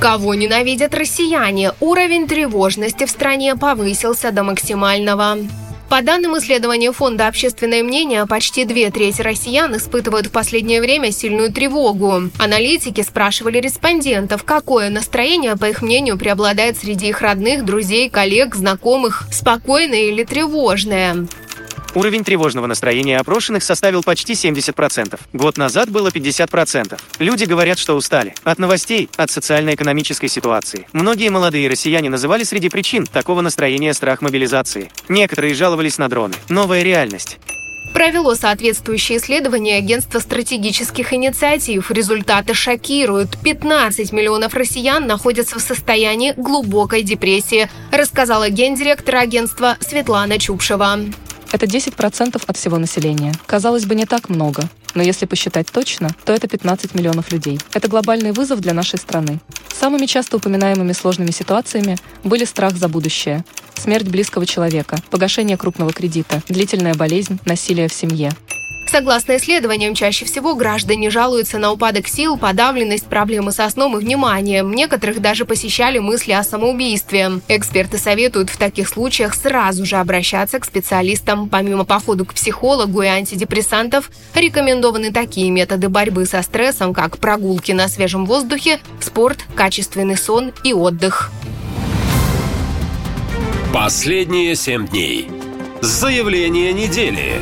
Кого 0.00 0.34
ненавидят 0.34 0.92
россияне? 0.94 1.70
Уровень 1.78 2.26
тревожности 2.26 3.06
в 3.06 3.10
стране 3.10 3.54
повысился 3.54 4.32
до 4.32 4.42
максимального. 4.42 5.36
По 5.90 6.02
данным 6.02 6.38
исследования 6.38 6.92
Фонда 6.92 7.26
«Общественное 7.26 7.82
мнение», 7.82 8.24
почти 8.24 8.64
две 8.64 8.92
трети 8.92 9.22
россиян 9.22 9.76
испытывают 9.76 10.28
в 10.28 10.30
последнее 10.30 10.80
время 10.80 11.10
сильную 11.10 11.52
тревогу. 11.52 12.30
Аналитики 12.38 13.00
спрашивали 13.00 13.58
респондентов, 13.58 14.44
какое 14.44 14.88
настроение, 14.88 15.56
по 15.56 15.64
их 15.64 15.82
мнению, 15.82 16.16
преобладает 16.16 16.78
среди 16.78 17.08
их 17.08 17.20
родных, 17.22 17.64
друзей, 17.64 18.08
коллег, 18.08 18.54
знакомых– 18.54 19.24
спокойное 19.32 20.02
или 20.02 20.22
тревожное. 20.22 21.26
Уровень 21.94 22.22
тревожного 22.22 22.66
настроения 22.66 23.18
опрошенных 23.18 23.64
составил 23.64 24.02
почти 24.02 24.34
70%. 24.34 25.18
Год 25.32 25.58
назад 25.58 25.90
было 25.90 26.08
50%. 26.08 27.00
Люди 27.18 27.44
говорят, 27.44 27.78
что 27.78 27.94
устали. 27.94 28.34
От 28.44 28.58
новостей, 28.58 29.08
от 29.16 29.30
социально-экономической 29.30 30.28
ситуации. 30.28 30.86
Многие 30.92 31.30
молодые 31.30 31.68
россияне 31.68 32.08
называли 32.08 32.44
среди 32.44 32.68
причин 32.68 33.06
такого 33.06 33.40
настроения 33.40 33.92
страх 33.92 34.22
мобилизации. 34.22 34.90
Некоторые 35.08 35.54
жаловались 35.54 35.98
на 35.98 36.08
дроны. 36.08 36.34
Новая 36.48 36.82
реальность. 36.82 37.38
Провело 37.92 38.36
соответствующее 38.36 39.18
исследование 39.18 39.76
Агентство 39.78 40.20
стратегических 40.20 41.12
инициатив. 41.12 41.90
Результаты 41.90 42.54
шокируют. 42.54 43.36
15 43.42 44.12
миллионов 44.12 44.54
россиян 44.54 45.08
находятся 45.08 45.58
в 45.58 45.62
состоянии 45.62 46.34
глубокой 46.36 47.02
депрессии, 47.02 47.68
рассказала 47.90 48.48
гендиректор 48.48 49.16
агентства 49.16 49.76
Светлана 49.80 50.38
Чупшева. 50.38 51.00
Это 51.52 51.66
10% 51.66 52.42
от 52.46 52.56
всего 52.56 52.78
населения. 52.78 53.32
Казалось 53.46 53.84
бы, 53.84 53.94
не 53.94 54.06
так 54.06 54.28
много. 54.28 54.68
Но 54.94 55.02
если 55.02 55.26
посчитать 55.26 55.66
точно, 55.70 56.10
то 56.24 56.32
это 56.32 56.48
15 56.48 56.94
миллионов 56.94 57.32
людей. 57.32 57.60
Это 57.72 57.88
глобальный 57.88 58.32
вызов 58.32 58.60
для 58.60 58.74
нашей 58.74 58.98
страны. 58.98 59.40
Самыми 59.72 60.06
часто 60.06 60.36
упоминаемыми 60.36 60.92
сложными 60.92 61.30
ситуациями 61.30 61.96
были 62.24 62.44
страх 62.44 62.76
за 62.76 62.88
будущее, 62.88 63.44
смерть 63.76 64.08
близкого 64.08 64.46
человека, 64.46 64.98
погашение 65.10 65.56
крупного 65.56 65.92
кредита, 65.92 66.42
длительная 66.48 66.94
болезнь, 66.94 67.38
насилие 67.46 67.88
в 67.88 67.94
семье. 67.94 68.32
Согласно 68.90 69.36
исследованиям, 69.36 69.94
чаще 69.94 70.24
всего 70.24 70.56
граждане 70.56 71.10
жалуются 71.10 71.58
на 71.58 71.70
упадок 71.70 72.08
сил, 72.08 72.36
подавленность, 72.36 73.06
проблемы 73.06 73.52
со 73.52 73.70
сном 73.70 73.96
и 73.96 74.00
вниманием. 74.00 74.72
Некоторых 74.72 75.20
даже 75.20 75.44
посещали 75.44 76.00
мысли 76.00 76.32
о 76.32 76.42
самоубийстве. 76.42 77.40
Эксперты 77.46 77.98
советуют 77.98 78.50
в 78.50 78.56
таких 78.56 78.88
случаях 78.88 79.34
сразу 79.34 79.86
же 79.86 79.94
обращаться 79.94 80.58
к 80.58 80.64
специалистам. 80.64 81.48
Помимо 81.48 81.84
похода 81.84 82.24
к 82.24 82.34
психологу 82.34 83.02
и 83.02 83.06
антидепрессантов, 83.06 84.10
рекомендованы 84.34 85.12
такие 85.12 85.52
методы 85.52 85.88
борьбы 85.88 86.26
со 86.26 86.42
стрессом, 86.42 86.92
как 86.92 87.18
прогулки 87.18 87.70
на 87.70 87.86
свежем 87.86 88.26
воздухе, 88.26 88.80
спорт, 89.00 89.38
качественный 89.54 90.16
сон 90.16 90.52
и 90.64 90.72
отдых. 90.72 91.30
Последние 93.72 94.56
семь 94.56 94.88
дней. 94.88 95.28
Заявление 95.80 96.72
недели. 96.72 97.40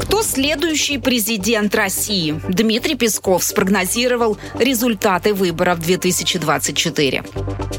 Кто 0.00 0.22
следующий 0.22 0.96
президент 0.96 1.74
России? 1.74 2.40
Дмитрий 2.48 2.94
Песков 2.94 3.44
спрогнозировал 3.44 4.38
результаты 4.58 5.34
выборов 5.34 5.80
2024. 5.80 7.22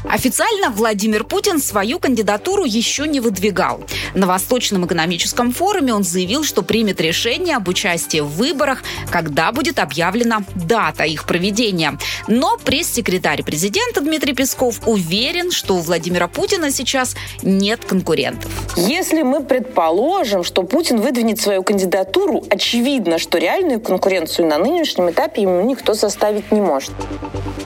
Официально 0.08 0.70
Владимир 0.70 1.24
Путин 1.24 1.58
свою 1.58 1.98
кандидатуру 1.98 2.64
еще 2.64 3.08
не 3.08 3.18
выдвигал. 3.18 3.82
На 4.14 4.28
Восточном 4.28 4.86
экономическом 4.86 5.52
форуме 5.52 5.92
он 5.92 6.04
заявил, 6.04 6.44
что 6.44 6.62
примет 6.62 7.00
решение 7.00 7.56
об 7.56 7.68
участии 7.68 8.20
в 8.20 8.28
выборах, 8.28 8.84
когда 9.10 9.50
будет 9.50 9.80
объявлена 9.80 10.44
дата 10.54 11.02
их 11.02 11.26
проведения. 11.26 11.98
Но 12.28 12.56
пресс-секретарь 12.58 13.42
президента 13.42 14.00
Дмитрий 14.02 14.34
Песков 14.34 14.86
уверен, 14.86 15.50
что 15.50 15.74
у 15.74 15.80
Владимира 15.80 16.28
Путина 16.28 16.70
сейчас 16.70 17.16
нет 17.42 17.84
конкурентов. 17.84 18.52
Если 18.76 19.22
мы 19.22 19.42
предположим, 19.42 20.44
что 20.44 20.62
Путин 20.62 21.00
выдвинет 21.00 21.40
свою 21.40 21.64
кандидатуру, 21.64 22.03
очевидно, 22.50 23.18
что 23.18 23.38
реальную 23.38 23.80
конкуренцию 23.80 24.48
на 24.48 24.58
нынешнем 24.58 25.10
этапе 25.10 25.42
ему 25.42 25.60
никто 25.62 25.94
составить 25.94 26.52
не 26.52 26.60
может. 26.60 26.92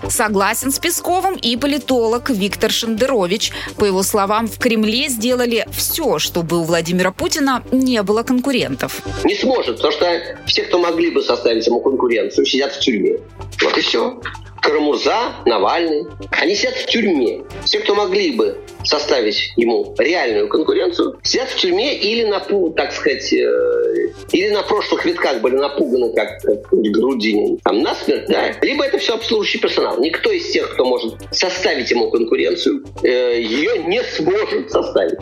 Согласен 0.08 0.70
с 0.70 0.78
Песковым 0.78 1.34
и 1.34 1.56
политолог 1.56 2.30
Виктор 2.30 2.70
Шендерович. 2.70 3.52
По 3.76 3.84
его 3.84 4.02
словам, 4.02 4.46
в 4.46 4.58
Кремле 4.58 5.08
сделали 5.08 5.66
все, 5.70 6.18
чтобы 6.18 6.60
у 6.60 6.62
Владимира 6.62 7.12
Путина 7.12 7.62
не 7.70 8.02
было 8.02 8.22
конкурентов. 8.22 9.02
Не 9.24 9.34
сможет, 9.34 9.76
потому 9.76 9.92
что 9.92 10.06
все, 10.46 10.62
кто 10.62 10.78
могли 10.78 11.10
бы 11.10 11.22
составить 11.22 11.66
ему 11.66 11.80
конкуренцию, 11.80 12.46
сидят 12.46 12.72
в 12.72 12.80
тюрьме. 12.80 13.18
Вот 13.62 13.76
и 13.76 13.80
все. 13.80 14.18
Карамурза, 14.60 15.34
Навальный. 15.46 16.06
Они 16.30 16.54
сидят 16.54 16.74
в 16.74 16.86
тюрьме. 16.86 17.42
Все, 17.64 17.80
кто 17.80 17.94
могли 17.94 18.32
бы 18.32 18.58
составить 18.84 19.52
ему 19.56 19.94
реальную 19.98 20.48
конкуренцию, 20.48 21.18
сидят 21.22 21.48
в 21.48 21.56
тюрьме 21.56 21.96
или 21.96 22.24
на, 22.24 22.40
так 22.70 22.92
сказать, 22.92 23.32
э, 23.32 24.12
или 24.32 24.50
на 24.50 24.62
прошлых 24.62 25.04
витках 25.04 25.40
были 25.40 25.56
напуганы, 25.56 26.12
как, 26.14 26.40
как 26.42 26.70
Грудинин, 26.70 27.58
там 27.58 27.82
насмерть, 27.82 28.26
да, 28.28 28.52
либо 28.62 28.84
это 28.84 28.98
все 28.98 29.14
обслуживающий 29.14 29.60
персонал. 29.60 29.98
Никто 29.98 30.30
из 30.30 30.50
тех, 30.50 30.72
кто 30.72 30.84
может 30.84 31.14
составить 31.32 31.90
ему 31.90 32.10
конкуренцию, 32.10 32.84
э, 33.02 33.40
ее 33.40 33.84
не 33.84 34.02
сможет 34.02 34.70
составить. 34.70 35.18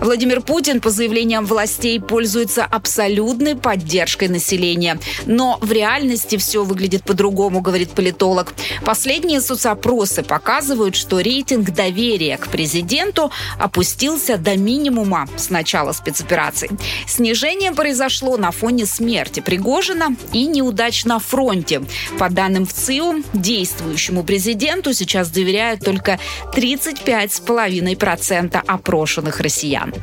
Владимир 0.00 0.42
Путин, 0.42 0.80
по 0.80 0.90
заявлениям 0.90 1.46
властей, 1.46 2.00
пользуется 2.00 2.64
абсолютной 2.64 3.56
поддержкой 3.56 4.28
населения. 4.28 4.98
Но 5.26 5.58
в 5.60 5.72
реальности 5.72 6.36
все 6.36 6.64
выглядит 6.64 7.04
по-другому, 7.04 7.60
говорит 7.60 7.90
политолог. 7.90 8.52
Последние 8.84 9.40
соцопросы 9.40 10.22
показывают, 10.22 10.96
что 10.96 11.20
рейтинг 11.20 11.70
доверия 11.70 12.36
к 12.36 12.48
президенту 12.48 13.30
опустился 13.58 14.36
до 14.36 14.56
минимума 14.56 15.28
с 15.36 15.50
начала 15.50 15.92
спецоперации. 15.92 16.70
Снижение 17.06 17.72
произошло 17.72 18.36
на 18.36 18.50
фоне 18.50 18.86
смерти 18.86 19.40
Пригожина 19.40 20.16
и 20.32 20.46
неудач 20.46 21.04
на 21.04 21.18
фронте. 21.18 21.82
По 22.18 22.28
данным 22.28 22.66
ВЦИУ, 22.66 23.22
действующему 23.32 24.24
президенту 24.24 24.92
сейчас 24.92 25.30
доверяют 25.30 25.84
только 25.84 26.18
35,5% 26.54 28.62
опрошенных 28.66 29.40
россиян. 29.40 29.94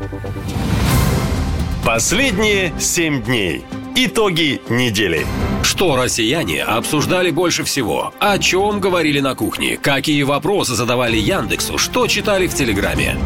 Последние 1.86 2.73
семь 2.80 3.23
дней. 3.23 3.64
Итоги 4.01 4.61
недели. 4.69 5.27
Что 5.61 5.97
россияне 5.97 6.63
обсуждали 6.63 7.31
больше 7.31 7.65
всего? 7.65 8.13
О 8.17 8.39
чем 8.39 8.80
говорили 8.80 9.19
на 9.19 9.35
кухне? 9.35 9.76
Какие 9.76 10.23
вопросы 10.23 10.73
задавали 10.73 11.17
Яндексу? 11.17 11.77
Что 11.77 12.07
читали 12.07 12.47
в 12.47 12.53
Телеграме? 12.53 13.17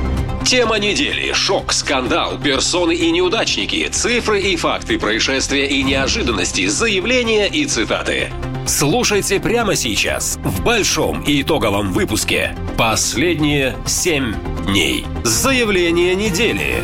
Тема 0.44 0.80
недели. 0.80 1.32
Шок, 1.32 1.74
скандал, 1.74 2.40
персоны 2.40 2.96
и 2.96 3.12
неудачники, 3.12 3.88
цифры 3.92 4.42
и 4.42 4.56
факты 4.56 4.98
происшествия 4.98 5.68
и 5.68 5.84
неожиданности, 5.84 6.66
заявления 6.66 7.46
и 7.46 7.68
цитаты. 7.68 8.32
Слушайте 8.66 9.40
прямо 9.40 9.76
сейчас 9.76 10.40
в 10.44 10.64
большом 10.64 11.22
и 11.22 11.44
итоговом 11.44 11.94
выпуске 11.94 12.58
«Последние 12.80 13.78
семь 13.86 14.34
дней». 14.66 15.06
Заявление 15.24 16.16
недели. 16.16 16.84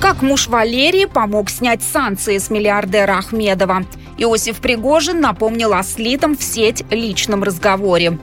Как 0.00 0.22
муж 0.22 0.46
Валерии 0.46 1.06
помог 1.06 1.50
снять 1.50 1.82
санкции 1.82 2.38
с 2.38 2.50
миллиардера 2.50 3.18
Ахмедова. 3.18 3.84
Иосиф 4.16 4.60
Пригожин 4.60 5.20
напомнил 5.20 5.72
о 5.72 5.82
слитом 5.82 6.36
в 6.36 6.42
сеть 6.42 6.84
личном 6.90 7.42
разговоре. 7.42 8.16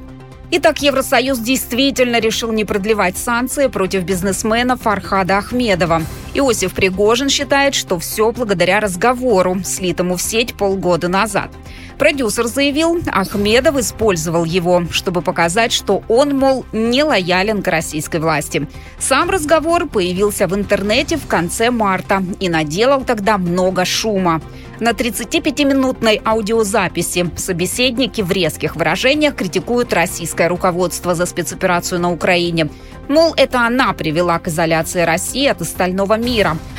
Итак, 0.52 0.82
Евросоюз 0.82 1.40
действительно 1.40 2.22
решил 2.22 2.54
не 2.54 2.64
продлевать 2.64 3.18
санкции 3.18 3.68
против 3.68 4.04
бизнесмена 4.04 4.78
Фархада 4.78 5.40
Ахмедова. 5.40 6.02
Иосиф 6.38 6.74
Пригожин 6.74 7.30
считает, 7.30 7.76
что 7.76 7.98
все 7.98 8.30
благодаря 8.34 8.82
разговору, 8.82 9.62
слитому 9.64 10.18
в 10.18 10.22
сеть 10.22 10.54
полгода 10.54 11.08
назад. 11.08 11.50
Продюсер 11.98 12.48
заявил, 12.48 13.00
Ахмедов 13.08 13.78
использовал 13.78 14.44
его, 14.44 14.84
чтобы 14.92 15.22
показать, 15.22 15.72
что 15.72 16.04
он, 16.10 16.38
мол, 16.38 16.66
не 16.74 17.04
лоялен 17.04 17.62
к 17.62 17.68
российской 17.70 18.20
власти. 18.20 18.68
Сам 19.00 19.30
разговор 19.30 19.88
появился 19.88 20.48
в 20.48 20.56
интернете 20.56 21.16
в 21.16 21.26
конце 21.26 21.72
марта 21.72 22.22
и 22.42 22.50
наделал 22.50 23.06
тогда 23.06 23.38
много 23.38 23.86
шума. 23.86 24.42
На 24.82 24.92
35-минутной 24.92 26.22
аудиозаписи 26.26 27.32
собеседники 27.38 28.20
в 28.20 28.30
резких 28.30 28.76
выражениях 28.76 29.36
критикуют 29.36 29.94
российское 29.94 30.50
руководство 30.50 31.16
за 31.16 31.26
спецоперацию 31.26 32.02
на 32.02 32.12
Украине. 32.12 32.70
Мол, 33.08 33.34
это 33.38 33.62
она 33.66 33.94
привела 33.94 34.38
к 34.40 34.50
изоляции 34.50 35.02
России 35.02 35.48
от 35.48 35.62
остального 35.62 36.18
мира. 36.18 36.25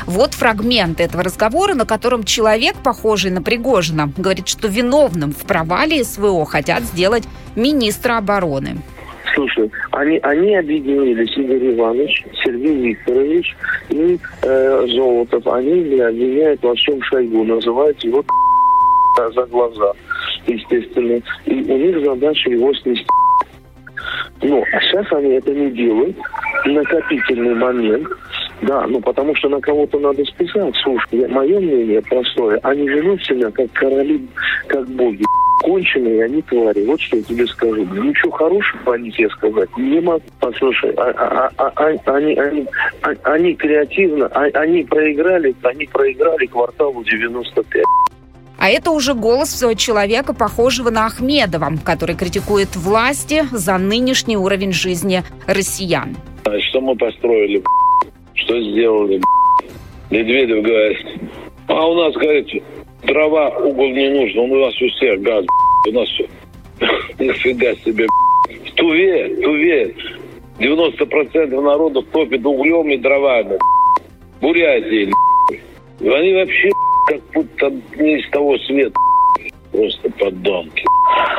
Вот 0.07 0.35
фрагмент 0.35 1.01
этого 1.01 1.23
разговора, 1.23 1.75
на 1.75 1.85
котором 1.85 2.25
человек, 2.25 2.77
похожий 2.83 3.31
на 3.31 3.43
Пригожина, 3.43 4.11
говорит, 4.17 4.49
что 4.49 4.69
виновным 4.69 5.33
в 5.33 5.45
провале 5.47 6.05
СВО 6.05 6.45
хотят 6.47 6.83
сделать 6.83 7.25
министра 7.55 8.19
обороны. 8.19 8.79
Слушай, 9.35 9.71
они, 9.93 10.19
они 10.23 10.57
объединились, 10.57 11.37
Игорь 11.37 11.75
Иванович, 11.75 12.25
Сергей 12.43 12.89
Викторович 12.89 13.57
и 13.91 14.19
э, 14.43 14.87
Золотов. 14.89 15.47
Они 15.47 16.01
обвиняют 16.01 16.63
во 16.63 16.75
всем 16.75 17.03
Шойгу, 17.03 17.45
называют 17.45 18.03
его 18.03 18.25
за 19.35 19.45
глаза, 19.47 19.93
естественно. 20.47 21.21
И 21.45 21.53
у 21.53 21.77
них 21.77 22.05
задача 22.05 22.51
его 22.51 22.73
снести. 22.75 23.07
Ну, 24.43 24.65
а 24.73 24.81
сейчас 24.81 25.13
они 25.13 25.35
это 25.35 25.53
не 25.53 25.71
делают. 25.71 26.17
Накопительный 26.65 27.55
момент. 27.55 28.09
Да, 28.63 28.87
ну 28.87 29.01
потому 29.01 29.35
что 29.37 29.49
на 29.49 29.61
кого-то 29.61 29.99
надо 29.99 30.25
списать. 30.25 30.75
Слушай, 30.83 31.29
мое 31.29 31.61
мнение 31.61 32.03
простое. 32.03 32.59
Они 32.63 32.89
ведут 32.89 33.23
себя 33.25 33.51
как 33.51 33.73
короли, 33.73 34.27
как 34.67 34.87
боги. 34.89 35.25
Конченые 35.63 36.25
они 36.25 36.43
твари. 36.43 36.85
Вот 36.85 37.01
что 37.01 37.17
я 37.17 37.23
тебе 37.23 37.47
скажу. 37.47 37.85
Ничего 37.85 38.31
хорошего 38.31 38.95
о 38.95 38.99
них 38.99 39.15
сказать 39.33 39.69
не 39.97 40.01
могу. 40.01 40.23
Послушай, 40.41 40.93
а, 40.97 41.13
а, 41.17 41.51
а, 41.57 41.73
а, 41.75 42.15
они, 42.15 42.35
они, 42.35 42.67
а, 43.03 43.11
они 43.25 43.55
креативно, 43.55 44.27
а, 44.27 44.45
они 44.55 44.85
проиграли, 44.85 45.55
они 45.63 45.87
проиграли 45.87 46.47
кварталу 46.47 47.03
95. 47.03 47.85
А 48.67 48.69
это 48.69 48.91
уже 48.91 49.15
голос 49.15 49.65
человека, 49.77 50.35
похожего 50.35 50.91
на 50.91 51.07
Ахмедова, 51.07 51.75
который 51.85 52.17
критикует 52.17 52.75
власти 52.75 53.45
за 53.53 53.79
нынешний 53.79 54.37
уровень 54.37 54.73
жизни 54.73 55.23
россиян. 55.47 56.17
Что 56.43 56.81
мы 56.81 56.97
построили, 56.97 57.63
что 58.35 58.61
сделали, 58.61 59.21
Медведев 60.11 60.65
говорит, 60.65 60.99
а 61.69 61.87
у 61.87 61.95
нас, 61.95 62.15
говорит, 62.15 62.61
дрова, 63.05 63.51
угол 63.51 63.89
не 63.91 64.09
нужно, 64.09 64.43
у 64.43 64.57
нас 64.57 64.75
у 64.83 64.89
всех 64.89 65.23
газ, 65.23 65.45
у 65.87 65.93
нас. 65.93 66.09
Нифига 67.21 67.73
себе, 67.85 68.09
в 68.49 68.75
Туве, 68.75 69.29
в 69.29 69.43
Туве 69.43 69.95
90% 70.59 71.61
народу 71.61 72.03
топит 72.03 72.45
углем 72.45 72.91
и 72.91 72.97
дровами. 72.97 73.61
Бурятии, 74.41 75.13
они 76.01 76.35
вообще 76.35 76.73
как 77.07 77.21
будто 77.33 77.71
не 77.97 78.19
из 78.19 78.31
того 78.31 78.59
света. 78.59 78.99
Просто 79.73 80.11
подонки. 80.19 80.85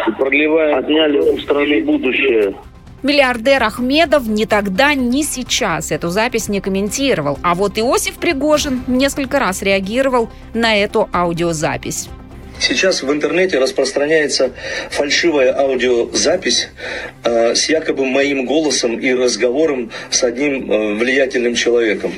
И 0.08 0.12
проливаем... 0.12 0.78
Отняли 0.78 1.20
у 1.20 1.38
страны 1.40 1.84
будущее. 1.84 2.56
Миллиардер 3.04 3.64
Ахмедов 3.64 4.28
ни 4.28 4.46
тогда, 4.46 4.96
ни 4.96 5.22
сейчас 5.22 5.92
эту 5.92 6.10
запись 6.10 6.50
не 6.50 6.62
комментировал. 6.62 7.38
А 7.44 7.54
вот 7.54 7.78
Иосиф 7.78 8.16
Пригожин 8.16 8.82
несколько 8.88 9.40
раз 9.40 9.62
реагировал 9.62 10.30
на 10.54 10.76
эту 10.76 11.08
аудиозапись. 11.14 12.10
Сейчас 12.60 13.04
в 13.04 13.12
интернете 13.12 13.60
распространяется 13.60 14.52
фальшивая 14.90 15.56
аудиозапись 15.58 16.70
э, 17.24 17.54
с 17.54 17.70
якобы 17.70 18.06
моим 18.06 18.46
голосом 18.46 19.00
и 19.00 19.14
разговором 19.14 19.92
с 20.10 20.24
одним 20.24 20.72
э, 20.72 20.94
влиятельным 20.96 21.54
человеком. 21.54 22.14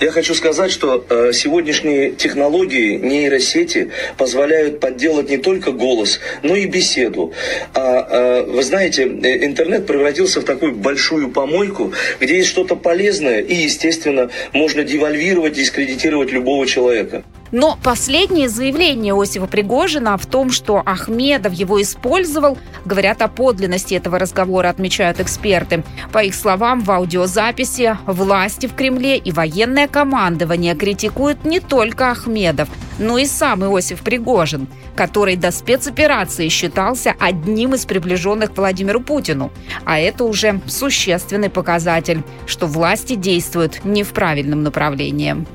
Я 0.00 0.10
хочу 0.10 0.34
сказать, 0.34 0.72
что 0.72 1.06
э, 1.08 1.32
сегодняшние 1.32 2.10
технологии 2.10 2.96
нейросети 2.96 3.92
позволяют 4.18 4.80
подделать 4.80 5.30
не 5.30 5.38
только 5.38 5.70
голос, 5.70 6.20
но 6.42 6.56
и 6.56 6.66
беседу. 6.66 7.32
А 7.72 8.08
э, 8.10 8.42
вы 8.44 8.64
знаете, 8.64 9.04
э, 9.04 9.44
интернет 9.44 9.86
превратился 9.86 10.40
в 10.40 10.44
такую 10.44 10.74
большую 10.74 11.30
помойку, 11.30 11.92
где 12.18 12.38
есть 12.38 12.48
что-то 12.48 12.74
полезное 12.74 13.40
и, 13.40 13.54
естественно, 13.54 14.30
можно 14.52 14.82
девальвировать, 14.82 15.52
дискредитировать 15.52 16.32
любого 16.32 16.66
человека. 16.66 17.22
Но 17.52 17.78
последнее 17.82 18.48
заявление 18.48 19.12
Иосифа 19.12 19.46
Пригожина 19.46 20.16
в 20.16 20.26
том, 20.26 20.50
что 20.50 20.82
Ахмедов 20.84 21.52
его 21.52 21.80
использовал, 21.80 22.58
говорят 22.84 23.22
о 23.22 23.28
подлинности 23.28 23.94
этого 23.94 24.18
разговора, 24.18 24.68
отмечают 24.68 25.20
эксперты. 25.20 25.84
По 26.12 26.24
их 26.24 26.34
словам, 26.34 26.80
в 26.80 26.90
аудиозаписи 26.90 27.96
власти 28.06 28.66
в 28.66 28.74
Кремле 28.74 29.16
и 29.16 29.32
военное 29.32 29.88
командование 29.88 30.74
критикуют 30.74 31.44
не 31.44 31.60
только 31.60 32.10
Ахмедов, 32.10 32.68
но 32.98 33.18
и 33.18 33.26
сам 33.26 33.64
Иосиф 33.64 34.00
Пригожин, 34.00 34.68
который 34.94 35.36
до 35.36 35.50
спецоперации 35.50 36.48
считался 36.48 37.14
одним 37.18 37.74
из 37.74 37.86
приближенных 37.86 38.54
к 38.54 38.58
Владимиру 38.58 39.00
Путину. 39.00 39.52
А 39.84 39.98
это 39.98 40.24
уже 40.24 40.60
существенный 40.66 41.50
показатель, 41.50 42.22
что 42.46 42.66
власти 42.66 43.14
действуют 43.14 43.84
не 43.84 44.02
в 44.02 44.12
правильном 44.12 44.62
направлении. 44.62 45.46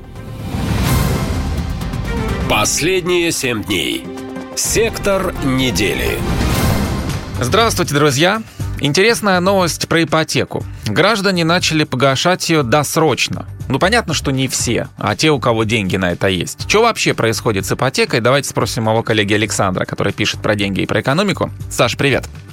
Последние 2.52 3.32
семь 3.32 3.64
дней. 3.64 4.04
Сектор 4.56 5.34
недели. 5.42 6.18
Здравствуйте, 7.40 7.94
друзья. 7.94 8.42
Интересная 8.78 9.40
новость 9.40 9.88
про 9.88 10.02
ипотеку. 10.02 10.62
Граждане 10.86 11.46
начали 11.46 11.84
погашать 11.84 12.50
ее 12.50 12.62
досрочно. 12.62 13.48
Ну, 13.70 13.78
понятно, 13.78 14.12
что 14.12 14.32
не 14.32 14.48
все, 14.48 14.88
а 14.98 15.16
те, 15.16 15.30
у 15.30 15.40
кого 15.40 15.64
деньги 15.64 15.96
на 15.96 16.12
это 16.12 16.28
есть. 16.28 16.68
Что 16.68 16.82
вообще 16.82 17.14
происходит 17.14 17.64
с 17.64 17.72
ипотекой? 17.72 18.20
Давайте 18.20 18.50
спросим 18.50 18.82
моего 18.82 19.02
коллеги 19.02 19.32
Александра, 19.32 19.86
который 19.86 20.12
пишет 20.12 20.42
про 20.42 20.54
деньги 20.54 20.82
и 20.82 20.86
про 20.86 21.00
экономику. 21.00 21.50
Саш, 21.70 21.96
привет. 21.96 22.26
Привет. 22.26 22.51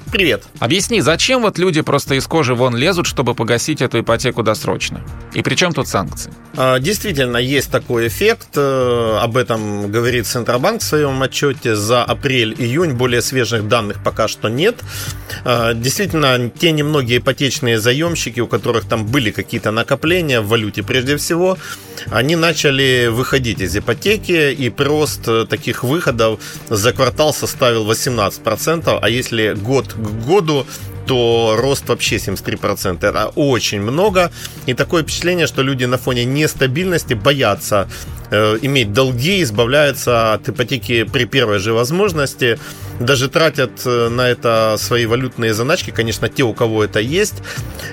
Объясни, 0.60 1.02
зачем 1.02 1.42
вот 1.42 1.58
люди 1.58 1.82
просто 1.82 2.16
из 2.16 2.26
кожи 2.28 2.56
вон 2.56 2.76
лезут, 2.76 3.06
чтобы 3.06 3.36
погасить 3.36 3.82
эту 3.82 4.00
ипотеку 4.00 4.44
досрочно? 4.44 5.02
И 5.34 5.42
при 5.42 5.56
чем 5.56 5.74
тут 5.74 5.88
санкции? 5.88 6.34
А, 6.58 6.80
действительно, 6.80 7.38
есть 7.38 7.72
такой 7.72 8.08
эффект. 8.08 8.50
Э, 8.56 9.20
об 9.22 9.38
этом 9.38 9.92
говорит 9.92 10.26
Центробанк 10.28 10.82
в 10.82 10.84
своем 10.84 11.22
отчете. 11.22 11.76
За 11.76 12.04
апрель-июнь 12.04 12.94
более 12.94 13.22
свежих 13.22 13.68
данных 13.68 14.04
пока 14.04 14.28
что 14.28 14.50
нет. 14.50 14.76
А, 15.46 15.74
действительно, 15.74 16.50
те 16.50 16.72
немногие 16.72 17.20
ипотечные 17.20 17.80
заемщики, 17.80 18.40
у 18.40 18.48
которых 18.48 18.86
там 18.86 19.06
были 19.06 19.32
какие-то 19.32 19.72
накопления 19.72 20.42
в 20.42 20.48
валюте 20.48 20.84
прежде 20.84 21.18
всего, 21.18 21.58
они 22.12 22.36
начали 22.36 23.08
выходить 23.08 23.62
из 23.62 23.76
ипотеки, 23.76 24.52
и 24.52 24.70
прирост 24.70 25.50
таких 25.50 25.84
выходов 25.84 26.40
за 26.70 26.94
квартал 26.94 27.34
составил 27.34 27.90
18%, 27.90 29.00
а 29.02 29.10
если 29.10 29.54
год 29.54 29.96
к 30.00 30.26
году, 30.26 30.66
то 31.06 31.56
рост 31.58 31.90
вообще 31.90 32.18
73%. 32.18 32.98
Это 33.06 33.32
очень 33.36 33.82
много. 33.82 34.32
И 34.68 34.74
такое 34.74 35.04
впечатление, 35.04 35.48
что 35.48 35.64
люди 35.64 35.86
на 35.86 35.98
фоне 35.98 36.26
нестабильности 36.26 37.16
боятся 37.16 37.90
э, 38.32 38.58
иметь 38.62 38.94
долги, 38.94 39.42
избавляются 39.42 40.34
от 40.34 40.50
ипотеки 40.50 41.04
при 41.04 41.26
первой 41.26 41.60
же 41.60 41.74
возможности, 41.74 42.60
даже 43.00 43.30
тратят 43.30 43.72
э, 43.86 44.10
на 44.10 44.30
это 44.30 44.76
свои 44.78 45.06
валютные 45.06 45.54
заначки, 45.54 45.92
конечно, 45.92 46.30
те, 46.30 46.44
у 46.44 46.54
кого 46.54 46.84
это 46.84 47.00
есть. 47.00 47.36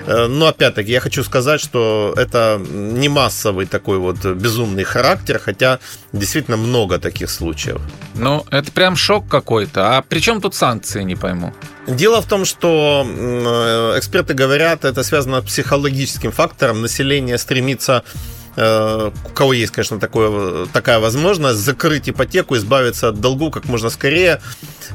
Э, 0.05 0.27
но 0.27 0.47
опять-таки 0.47 0.91
я 0.91 0.99
хочу 0.99 1.23
сказать, 1.23 1.61
что 1.61 2.13
это 2.17 2.61
не 2.69 3.09
массовый 3.09 3.65
такой 3.65 3.97
вот 3.97 4.25
безумный 4.25 4.83
характер, 4.83 5.39
хотя 5.43 5.79
действительно 6.13 6.57
много 6.57 6.99
таких 6.99 7.29
случаев. 7.29 7.81
Ну, 8.15 8.45
это 8.51 8.71
прям 8.71 8.95
шок 8.95 9.27
какой-то. 9.27 9.97
А 9.97 10.01
при 10.01 10.19
чем 10.19 10.41
тут 10.41 10.55
санкции, 10.55 11.03
не 11.03 11.15
пойму? 11.15 11.53
Дело 11.87 12.21
в 12.21 12.25
том, 12.25 12.43
что 12.43 13.05
э, 13.07 13.97
эксперты 13.97 14.33
говорят, 14.33 14.83
это 14.83 15.03
связано 15.03 15.41
с 15.41 15.45
психологическим 15.45 16.31
фактором. 16.31 16.81
Население 16.81 17.37
стремится 17.37 18.03
у 18.57 19.29
кого 19.35 19.53
есть, 19.53 19.71
конечно, 19.71 19.99
такое, 19.99 20.65
такая 20.73 20.99
возможность, 20.99 21.59
закрыть 21.59 22.09
ипотеку, 22.09 22.55
избавиться 22.55 23.09
от 23.09 23.21
долгу 23.21 23.51
как 23.51 23.65
можно 23.65 23.89
скорее. 23.89 24.41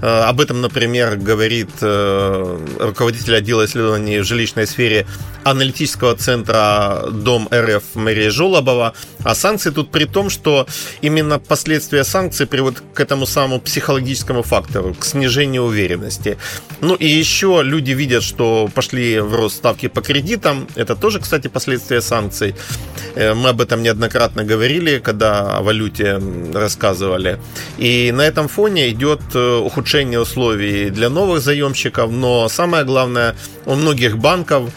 Э, 0.01 0.22
об 0.22 0.40
этом, 0.40 0.60
например, 0.60 1.16
говорит 1.16 1.70
э, 1.80 2.59
руководитель 2.80 3.36
отдела 3.36 3.64
исследований 3.64 4.18
в 4.18 4.24
жилищной 4.24 4.66
сфере 4.66 5.06
аналитического 5.44 6.16
центра 6.16 7.05
Дом 7.12 7.48
РФ 7.52 7.82
Мария 7.94 8.30
Жолобова. 8.30 8.94
А 9.22 9.34
санкции 9.34 9.70
тут 9.70 9.93
при 9.93 10.06
том, 10.06 10.30
что 10.30 10.66
именно 11.01 11.39
последствия 11.39 12.02
санкций 12.02 12.47
приводят 12.47 12.82
к 12.94 12.98
этому 13.01 13.26
самому 13.26 13.60
психологическому 13.60 14.43
фактору, 14.43 14.94
к 14.98 15.05
снижению 15.05 15.64
уверенности. 15.64 16.36
Ну 16.80 16.94
и 16.94 17.06
еще 17.06 17.60
люди 17.62 17.93
видят, 17.93 18.24
что 18.24 18.68
пошли 18.74 19.20
в 19.20 19.34
рост 19.36 19.56
ставки 19.56 19.86
по 19.86 20.01
кредитам. 20.01 20.66
Это 20.74 20.97
тоже, 20.97 21.20
кстати, 21.20 21.47
последствия 21.47 22.01
санкций. 22.01 22.55
Мы 23.14 23.51
об 23.52 23.60
этом 23.60 23.82
неоднократно 23.82 24.44
говорили, 24.44 24.98
когда 24.98 25.56
о 25.58 25.62
валюте 25.62 26.20
рассказывали. 26.52 27.38
И 27.78 28.12
на 28.12 28.22
этом 28.22 28.48
фоне 28.48 28.90
идет 28.90 29.20
э, 29.34 29.56
ухудшение 29.56 30.20
условий 30.20 30.90
для 30.90 31.08
новых 31.08 31.40
заемщиков, 31.40 32.10
но 32.10 32.48
самое 32.48 32.84
главное, 32.84 33.34
у 33.66 33.74
многих 33.74 34.18
банков 34.18 34.70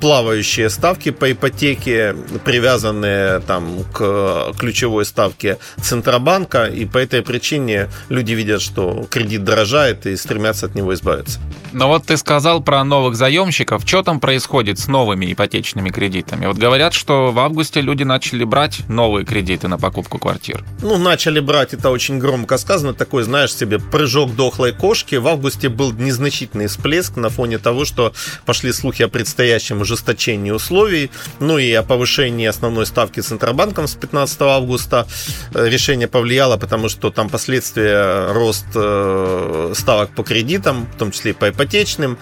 плавающие 0.00 0.68
ставки 0.68 1.10
по 1.10 1.30
ипотеке, 1.30 2.16
привязанные 2.44 3.38
там 3.40 3.84
к 3.92 4.52
ключевой 4.58 5.04
ставке 5.04 5.58
Центробанка, 5.80 6.64
и 6.66 6.86
по 6.86 6.98
этой 6.98 7.22
причине 7.22 7.88
люди 8.08 8.32
видят, 8.32 8.62
что 8.62 9.06
кредит 9.08 9.44
дорожает 9.44 10.06
и 10.06 10.16
стремятся 10.16 10.66
от 10.66 10.74
него 10.74 10.92
избавиться. 10.94 11.38
Но 11.72 11.86
вот 11.86 12.06
ты 12.06 12.16
сказал 12.16 12.60
про 12.60 12.82
новых 12.82 13.14
заемщиков. 13.14 13.82
Что 13.86 14.02
там 14.02 14.18
происходит 14.18 14.80
с 14.80 14.88
новыми 14.88 15.32
ипотечными 15.32 15.90
кредитами? 15.90 16.46
Вот 16.46 16.56
говорят, 16.56 16.92
что 16.92 17.30
в 17.30 17.38
августе 17.38 17.80
люди 17.80 18.02
начали 18.02 18.42
брать 18.42 18.80
новые 18.88 19.24
кредиты 19.24 19.68
на 19.68 19.78
покупку 19.78 20.18
квартир. 20.18 20.64
Ну, 20.82 20.98
начали 20.98 21.38
брать, 21.38 21.72
это 21.74 21.90
очень 21.90 22.18
громко 22.18 22.58
сказано. 22.58 22.92
Такой, 22.92 23.22
знаешь 23.22 23.54
себе, 23.54 23.78
прыжок 23.78 24.34
дохлой 24.34 24.72
кошки. 24.72 25.14
В 25.14 25.28
августе 25.28 25.68
был 25.68 25.92
незначительный 25.92 26.66
всплеск 26.66 27.16
на 27.16 27.28
фоне 27.28 27.58
того, 27.58 27.84
что 27.84 28.12
пошли 28.44 28.72
слухи 28.72 29.04
о 29.04 29.08
предстоящем 29.08 29.59
предстоящем 29.60 29.80
ужесточении 29.80 30.50
условий, 30.50 31.10
ну 31.40 31.58
и 31.58 31.72
о 31.72 31.82
повышении 31.82 32.46
основной 32.46 32.86
ставки 32.86 33.20
Центробанком 33.20 33.86
с 33.86 33.94
15 33.94 34.40
августа. 34.42 35.06
Э, 35.54 35.68
решение 35.68 36.08
повлияло, 36.08 36.56
потому 36.56 36.88
что 36.88 37.10
там 37.10 37.28
последствия 37.28 38.32
рост 38.32 38.66
э, 38.74 39.72
ставок 39.74 40.10
по 40.14 40.22
кредитам, 40.22 40.86
в 40.94 40.98
том 40.98 41.10
числе 41.10 41.30
и 41.30 41.34
по 41.34 41.48
ипотечным. 41.48 42.18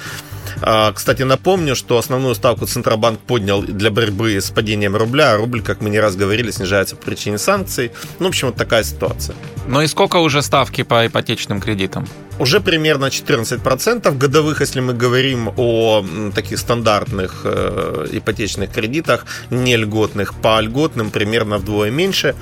А, 0.63 0.93
кстати, 0.93 1.23
напомню, 1.23 1.75
что 1.75 1.99
основную 1.99 2.35
ставку 2.35 2.67
Центробанк 2.67 3.21
поднял 3.21 3.63
для 3.63 3.91
борьбы 3.91 4.37
с 4.41 4.51
падением 4.51 4.97
рубля, 4.97 5.33
а 5.33 5.37
рубль, 5.37 5.63
как 5.63 5.81
мы 5.81 5.91
не 5.91 6.01
раз 6.01 6.17
говорили, 6.17 6.51
снижается 6.51 6.97
по 6.97 7.05
причине 7.05 7.39
санкций. 7.39 7.91
Ну, 8.19 8.27
в 8.27 8.29
общем, 8.29 8.49
вот 8.49 8.57
такая 8.57 8.85
ситуация. 8.85 9.35
Ну 9.67 9.83
и 9.83 9.87
сколько 9.87 10.17
уже 10.17 10.43
ставки 10.43 10.83
по 10.83 11.07
ипотечным 11.07 11.61
кредитам? 11.61 12.07
Уже 12.39 12.61
примерно 12.61 13.07
14% 13.07 14.17
годовых, 14.17 14.61
если 14.61 14.81
мы 14.81 14.95
говорим 14.95 15.51
о 15.57 16.05
таких 16.35 16.59
стандартных 16.59 17.41
э, 17.45 18.07
ипотечных 18.13 18.71
кредитах, 18.71 19.27
не 19.51 19.77
льготных, 19.77 20.35
по 20.35 20.61
льготным 20.61 21.11
примерно 21.11 21.59
вдвое 21.59 21.91
меньше. 21.91 22.37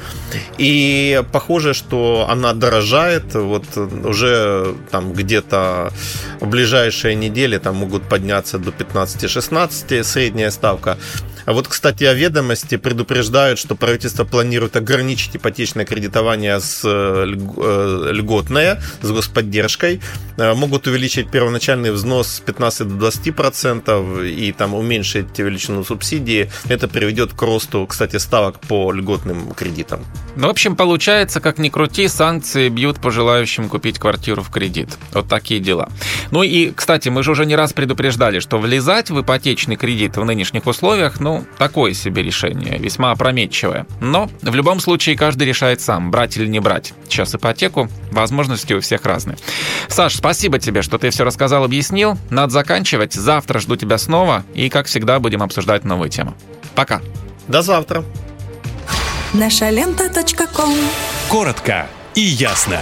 И 0.58 1.22
похоже, 1.32 1.72
что 1.72 2.26
она 2.28 2.52
дорожает. 2.52 3.34
Вот 3.34 3.64
уже 4.04 4.74
там 4.90 5.14
где-то 5.14 5.92
в 6.40 6.46
ближайшие 6.46 7.14
недели 7.14 7.56
там 7.58 7.76
могут 7.76 7.95
подняться 8.02 8.58
до 8.58 8.70
15-16 8.70 10.04
средняя 10.04 10.50
ставка. 10.50 10.96
А 11.46 11.52
вот, 11.52 11.68
кстати, 11.68 12.02
о 12.02 12.12
ведомости 12.12 12.76
предупреждают, 12.76 13.60
что 13.60 13.76
правительство 13.76 14.24
планирует 14.24 14.76
ограничить 14.76 15.36
ипотечное 15.36 15.84
кредитование 15.84 16.58
с 16.58 16.82
э, 16.84 17.24
э, 17.24 18.10
льготное, 18.12 18.82
с 19.00 19.10
господдержкой. 19.10 20.00
Э, 20.38 20.54
могут 20.54 20.88
увеличить 20.88 21.30
первоначальный 21.30 21.92
взнос 21.92 22.26
с 22.28 22.40
15 22.40 22.88
до 22.88 22.94
20 22.94 23.34
процентов 23.34 24.20
и 24.22 24.52
там 24.52 24.74
уменьшить 24.74 25.38
величину 25.38 25.84
субсидии. 25.84 26.50
Это 26.68 26.88
приведет 26.88 27.32
к 27.32 27.40
росту, 27.42 27.86
кстати, 27.86 28.16
ставок 28.16 28.58
по 28.58 28.90
льготным 28.90 29.52
кредитам. 29.52 30.04
Ну, 30.34 30.48
в 30.48 30.50
общем, 30.50 30.74
получается, 30.74 31.40
как 31.40 31.58
ни 31.58 31.68
крути, 31.68 32.08
санкции 32.08 32.68
бьют 32.68 33.00
по 33.00 33.12
желающим 33.12 33.68
купить 33.68 34.00
квартиру 34.00 34.42
в 34.42 34.50
кредит. 34.50 34.88
Вот 35.12 35.28
такие 35.28 35.60
дела. 35.60 35.88
Ну 36.32 36.42
и, 36.42 36.72
кстати, 36.72 37.08
мы 37.08 37.22
же 37.22 37.30
уже 37.30 37.46
не 37.46 37.54
раз 37.54 37.72
предупреждали, 37.72 38.40
что 38.40 38.58
влезать 38.58 39.10
в 39.10 39.20
ипотечный 39.20 39.76
кредит 39.76 40.16
в 40.16 40.24
нынешних 40.24 40.66
условиях, 40.66 41.20
ну, 41.20 41.35
такое 41.58 41.92
себе 41.94 42.22
решение, 42.22 42.78
весьма 42.78 43.10
опрометчивое. 43.10 43.86
Но 44.00 44.30
в 44.42 44.54
любом 44.54 44.80
случае 44.80 45.16
каждый 45.16 45.46
решает 45.46 45.80
сам, 45.80 46.10
брать 46.10 46.36
или 46.36 46.46
не 46.46 46.60
брать. 46.60 46.94
Сейчас 47.08 47.34
ипотеку, 47.34 47.88
возможности 48.10 48.72
у 48.72 48.80
всех 48.80 49.04
разные. 49.04 49.36
Саш, 49.88 50.16
спасибо 50.16 50.58
тебе, 50.58 50.82
что 50.82 50.98
ты 50.98 51.10
все 51.10 51.24
рассказал, 51.24 51.64
объяснил. 51.64 52.18
Надо 52.30 52.52
заканчивать. 52.52 53.14
Завтра 53.14 53.58
жду 53.60 53.76
тебя 53.76 53.98
снова. 53.98 54.44
И, 54.54 54.68
как 54.68 54.86
всегда, 54.86 55.18
будем 55.18 55.42
обсуждать 55.42 55.84
новую 55.84 56.10
тему. 56.10 56.34
Пока. 56.74 57.00
До 57.48 57.62
завтра. 57.62 58.04
Наша 59.32 59.70
лента. 59.70 60.10
Коротко 61.28 61.86
и 62.14 62.20
ясно. 62.20 62.80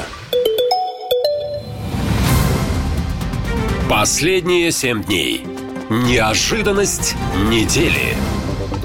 Последние 3.89 4.71
семь 4.71 5.03
дней. 5.03 5.47
Неожиданность 5.91 7.15
недели. 7.51 8.17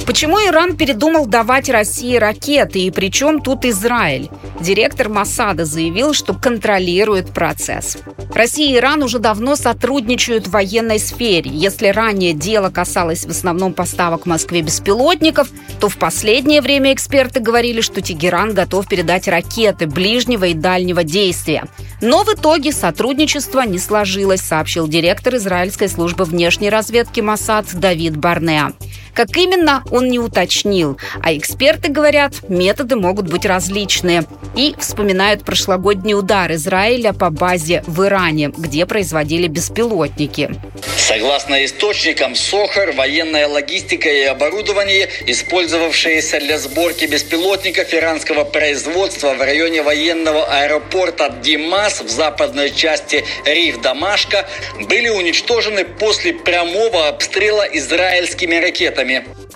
Почему 0.09 0.39
Иран 0.39 0.75
передумал 0.75 1.27
давать 1.27 1.69
России 1.69 2.15
ракеты 2.15 2.79
и 2.79 2.89
причем 2.89 3.41
тут 3.41 3.63
Израиль? 3.63 4.31
Директор 4.59 5.07
Масада 5.07 5.65
заявил, 5.65 6.13
что 6.13 6.33
контролирует 6.33 7.31
процесс. 7.31 7.95
Россия 8.33 8.73
и 8.73 8.77
Иран 8.77 9.03
уже 9.03 9.19
давно 9.19 9.55
сотрудничают 9.55 10.47
в 10.47 10.51
военной 10.51 10.97
сфере. 10.97 11.51
Если 11.53 11.89
ранее 11.89 12.33
дело 12.33 12.71
касалось 12.71 13.25
в 13.25 13.29
основном 13.29 13.73
поставок 13.73 14.25
Москве 14.25 14.63
беспилотников, 14.63 15.49
то 15.79 15.89
в 15.89 15.97
последнее 15.97 16.61
время 16.61 16.91
эксперты 16.93 17.39
говорили, 17.39 17.81
что 17.81 18.01
Тегеран 18.01 18.55
готов 18.55 18.87
передать 18.87 19.27
ракеты 19.27 19.85
ближнего 19.85 20.45
и 20.45 20.55
дальнего 20.55 21.03
действия. 21.03 21.65
Но 22.01 22.23
в 22.23 22.33
итоге 22.33 22.71
сотрудничество 22.71 23.61
не 23.61 23.77
сложилось, 23.77 24.41
сообщил 24.41 24.87
директор 24.87 25.35
израильской 25.35 25.87
службы 25.87 26.25
внешней 26.25 26.71
разведки 26.71 27.21
Масад 27.21 27.67
Давид 27.75 28.17
Барнеа. 28.17 28.73
Как 29.13 29.35
именно, 29.37 29.83
он 29.91 30.09
не 30.09 30.19
уточнил. 30.19 30.97
А 31.21 31.35
эксперты 31.35 31.91
говорят, 31.91 32.49
методы 32.49 32.95
могут 32.95 33.29
быть 33.29 33.45
различные. 33.45 34.25
И 34.55 34.75
вспоминают 34.79 35.43
прошлогодний 35.43 36.13
удар 36.13 36.51
Израиля 36.53 37.13
по 37.13 37.29
базе 37.29 37.83
в 37.87 38.03
Иране, 38.05 38.51
где 38.55 38.85
производили 38.85 39.47
беспилотники. 39.47 40.49
Согласно 40.97 41.65
источникам, 41.65 42.35
Сохар, 42.35 42.91
военная 42.91 43.47
логистика 43.47 44.09
и 44.09 44.23
оборудование, 44.23 45.09
использовавшиеся 45.25 46.39
для 46.39 46.59
сборки 46.59 47.05
беспилотников 47.05 47.93
иранского 47.93 48.43
производства 48.43 49.33
в 49.33 49.41
районе 49.41 49.81
военного 49.81 50.45
аэропорта 50.45 51.33
Димас 51.41 52.01
в 52.01 52.09
западной 52.09 52.71
части 52.71 53.25
Риф 53.45 53.81
Дамашка, 53.81 54.47
были 54.87 55.09
уничтожены 55.09 55.83
после 55.83 56.33
прямого 56.33 57.07
обстрела 57.07 57.63
израильскими 57.63 58.55
ракетами. 58.55 58.98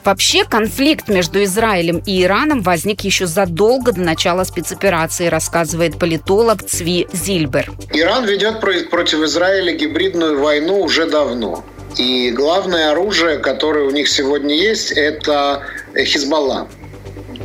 Вообще, 0.03 0.43
конфликт 0.43 1.07
между 1.07 1.43
Израилем 1.43 2.01
и 2.05 2.23
Ираном 2.23 2.61
возник 2.61 3.01
еще 3.01 3.25
задолго 3.25 3.93
до 3.93 4.01
начала 4.01 4.43
спецоперации, 4.43 5.27
рассказывает 5.27 5.97
политолог 5.97 6.63
Цви 6.63 7.07
Зильбер. 7.13 7.71
Иран 7.93 8.25
ведет 8.25 8.59
против 8.59 9.19
Израиля 9.19 9.73
гибридную 9.73 10.41
войну 10.41 10.81
уже 10.81 11.05
давно. 11.05 11.63
И 11.97 12.31
главное 12.31 12.91
оружие, 12.91 13.37
которое 13.37 13.85
у 13.85 13.91
них 13.91 14.09
сегодня 14.09 14.55
есть, 14.55 14.91
это 14.91 15.63
Хизбалла. 15.95 16.67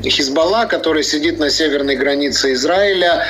Хизбалла, 0.03 0.66
который 0.66 1.03
сидит 1.03 1.39
на 1.39 1.51
северной 1.51 1.97
границе 1.97 2.53
Израиля, 2.55 3.27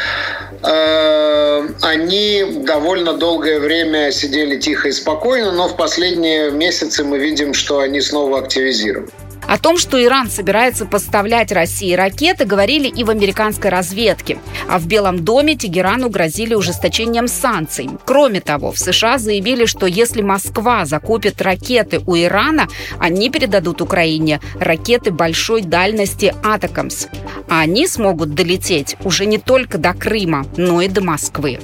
они 0.63 2.45
довольно 2.65 3.13
долгое 3.15 3.61
время 3.61 4.11
сидели 4.11 4.59
тихо 4.59 4.89
и 4.89 4.93
спокойно, 4.93 5.53
но 5.53 5.69
в 5.69 5.77
последние 5.77 6.51
месяцы 6.51 7.05
мы 7.05 7.19
видим, 7.19 7.55
что 7.55 7.81
они 7.81 8.01
снова 8.01 8.41
активизированы. 8.41 9.09
О 9.49 9.57
том, 9.57 9.79
что 9.79 10.03
Иран 10.03 10.31
собирается 10.31 10.85
поставлять 10.85 11.53
России 11.53 11.95
ракеты, 11.95 12.45
говорили 12.45 12.87
и 12.87 13.03
в 13.03 13.09
американской 13.09 13.71
разведке. 13.71 14.39
А 14.69 14.79
в 14.79 14.87
Белом 14.87 15.25
доме 15.25 15.57
Тегерану 15.57 16.11
грозили 16.11 16.55
ужесточением 16.55 17.29
санкций. 17.29 17.89
Кроме 18.05 18.43
того, 18.43 18.73
в 18.73 18.79
США 18.79 19.17
заявили, 19.17 19.65
что 19.65 19.87
если 19.87 20.21
Москва 20.21 20.85
закупит 20.85 21.41
ракеты 21.41 22.03
у 22.07 22.15
Ирана, 22.15 22.69
они 22.99 23.31
передадут 23.31 23.81
Украине 23.81 24.41
ракеты 24.61 25.13
большой 25.13 25.63
дальности 25.63 26.35
«Атакамс». 26.45 27.07
А 27.49 27.61
они 27.61 27.87
смогут 27.87 28.35
долететь 28.35 28.97
уже 29.03 29.25
не 29.25 29.39
только 29.39 29.79
до 29.79 29.95
Крыма, 29.95 30.47
но 30.59 30.83
и 30.83 30.89
до 30.89 31.03
Москвы. 31.03 31.59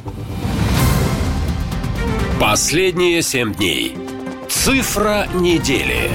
Последние 2.40 3.20
семь 3.20 3.54
дней. 3.54 3.94
Цифра 4.48 5.26
недели. 5.34 6.10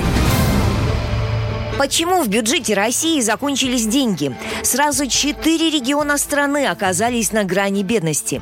Почему 1.80 2.22
в 2.22 2.28
бюджете 2.28 2.74
России 2.74 3.22
закончились 3.22 3.86
деньги? 3.86 4.36
Сразу 4.64 5.08
четыре 5.08 5.70
региона 5.70 6.18
страны 6.18 6.68
оказались 6.68 7.32
на 7.32 7.46
грани 7.46 7.84
бедности. 7.84 8.42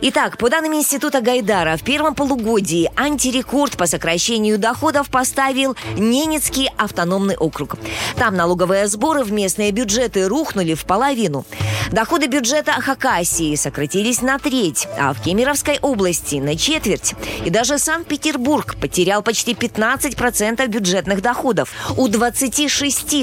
Итак, 0.00 0.36
по 0.36 0.50
данным 0.50 0.74
Института 0.74 1.20
Гайдара, 1.20 1.76
в 1.76 1.84
первом 1.84 2.16
полугодии 2.16 2.90
антирекорд 2.96 3.76
по 3.76 3.86
сокращению 3.86 4.58
доходов 4.58 5.10
поставил 5.10 5.76
Ненецкий 5.96 6.70
автономный 6.76 7.36
округ. 7.36 7.76
Там 8.16 8.34
налоговые 8.34 8.88
сборы 8.88 9.22
в 9.22 9.30
местные 9.30 9.70
бюджеты 9.70 10.26
рухнули 10.26 10.74
в 10.74 10.84
половину. 10.84 11.44
Доходы 11.92 12.26
бюджета 12.26 12.72
Хакасии 12.72 13.54
сократились 13.54 14.22
на 14.22 14.40
треть, 14.40 14.88
а 14.98 15.12
в 15.12 15.22
Кемеровской 15.22 15.78
области 15.80 16.36
на 16.36 16.56
четверть. 16.56 17.14
И 17.44 17.50
даже 17.50 17.78
Санкт-Петербург 17.78 18.74
потерял 18.80 19.22
почти 19.22 19.52
15% 19.52 20.66
бюджетных 20.66 21.22
доходов. 21.22 21.70
У 21.96 22.08
26 22.08 22.71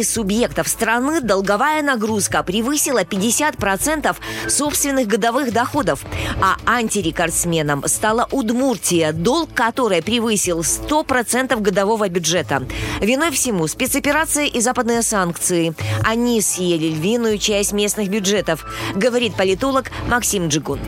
субъектов 0.04 0.68
страны 0.68 1.22
долговая 1.22 1.82
нагрузка 1.82 2.44
превысила 2.44 3.04
50% 3.04 4.16
собственных 4.48 5.08
годовых 5.08 5.52
доходов, 5.52 6.06
а 6.42 6.58
антирекордсменом 6.66 7.84
стала 7.88 8.28
Удмуртия, 8.32 9.12
долг 9.12 9.54
которой 9.54 10.04
превысил 10.04 10.60
100% 10.60 11.60
годового 11.62 12.08
бюджета. 12.10 12.64
Виной 13.02 13.32
всему 13.32 13.68
спецоперация 13.68 14.46
и 14.46 14.62
западные 14.62 15.02
санкции. 15.02 15.74
Они 16.06 16.42
съели 16.42 16.88
львиную 16.88 17.40
часть 17.40 17.74
местных 17.74 18.10
бюджетов, 18.10 18.66
говорит 18.96 19.36
политолог 19.36 19.92
Максим 20.08 20.48
Джигун 20.48 20.80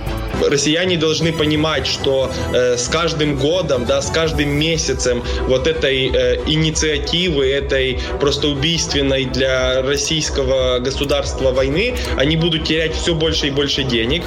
россияне 0.49 0.97
должны 0.97 1.31
понимать, 1.31 1.88
что 1.88 2.31
э, 2.53 2.77
с 2.77 2.88
каждым 2.88 3.38
годом, 3.38 3.85
да, 3.85 4.01
с 4.01 4.09
каждым 4.09 4.49
месяцем 4.49 5.23
вот 5.47 5.67
этой 5.67 6.07
э, 6.07 6.41
инициативы, 6.47 7.49
этой 7.49 7.99
просто 8.19 8.47
убийственной 8.52 9.26
для 9.26 9.82
российского 9.82 10.80
государства 10.80 11.52
войны, 11.52 11.95
они 12.18 12.38
будут 12.38 12.65
терять 12.65 12.94
все 12.94 13.15
больше 13.15 13.48
и 13.48 13.52
больше 13.52 13.84
денег. 13.84 14.23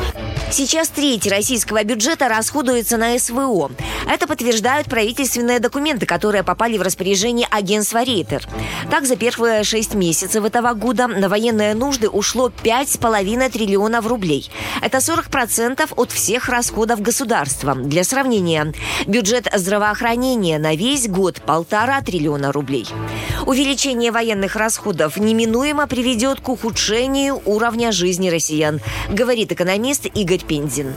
Сейчас 0.51 0.89
треть 0.89 1.27
российского 1.27 1.83
бюджета 1.83 2.29
расходуется 2.29 2.97
на 2.97 3.19
СВО. 3.19 3.73
Это 4.09 4.27
подтверждают 4.27 4.89
правительственные 4.89 5.59
документы, 5.59 6.07
которые 6.07 6.45
попали 6.45 6.79
в 6.79 6.83
распоряжение 6.83 7.49
агентства 7.51 8.05
Рейтер. 8.05 8.47
Так, 8.91 9.07
за 9.07 9.17
первые 9.17 9.65
шесть 9.65 9.95
месяцев 9.95 10.45
этого 10.45 10.75
года 10.75 11.09
на 11.09 11.29
военные 11.29 11.75
нужды 11.75 12.09
ушло 12.09 12.53
5,5 12.63 13.51
триллионов 13.51 14.07
рублей. 14.07 14.51
Это 14.81 14.99
40% 14.99 15.93
от 15.97 16.13
всех 16.13 16.49
расходов 16.49 17.01
государства. 17.01 17.75
Для 17.75 18.05
сравнения, 18.05 18.73
бюджет 19.07 19.49
здравоохранения 19.53 20.59
на 20.59 20.77
весь 20.77 21.09
год 21.09 21.41
полтора 21.45 22.01
триллиона 22.03 22.53
рублей. 22.53 22.87
Увеличение 23.47 24.13
военных 24.15 24.57
расходов 24.57 25.19
неминуемо 25.19 25.87
приведет 25.87 26.41
к 26.41 26.49
ухудшению 26.49 27.43
уровня 27.45 27.93
жизни 27.93 28.31
россиян, 28.31 28.81
говорит 29.11 29.53
экономист 29.53 30.07
Игорь 30.15 30.45
Пензин. 30.47 30.95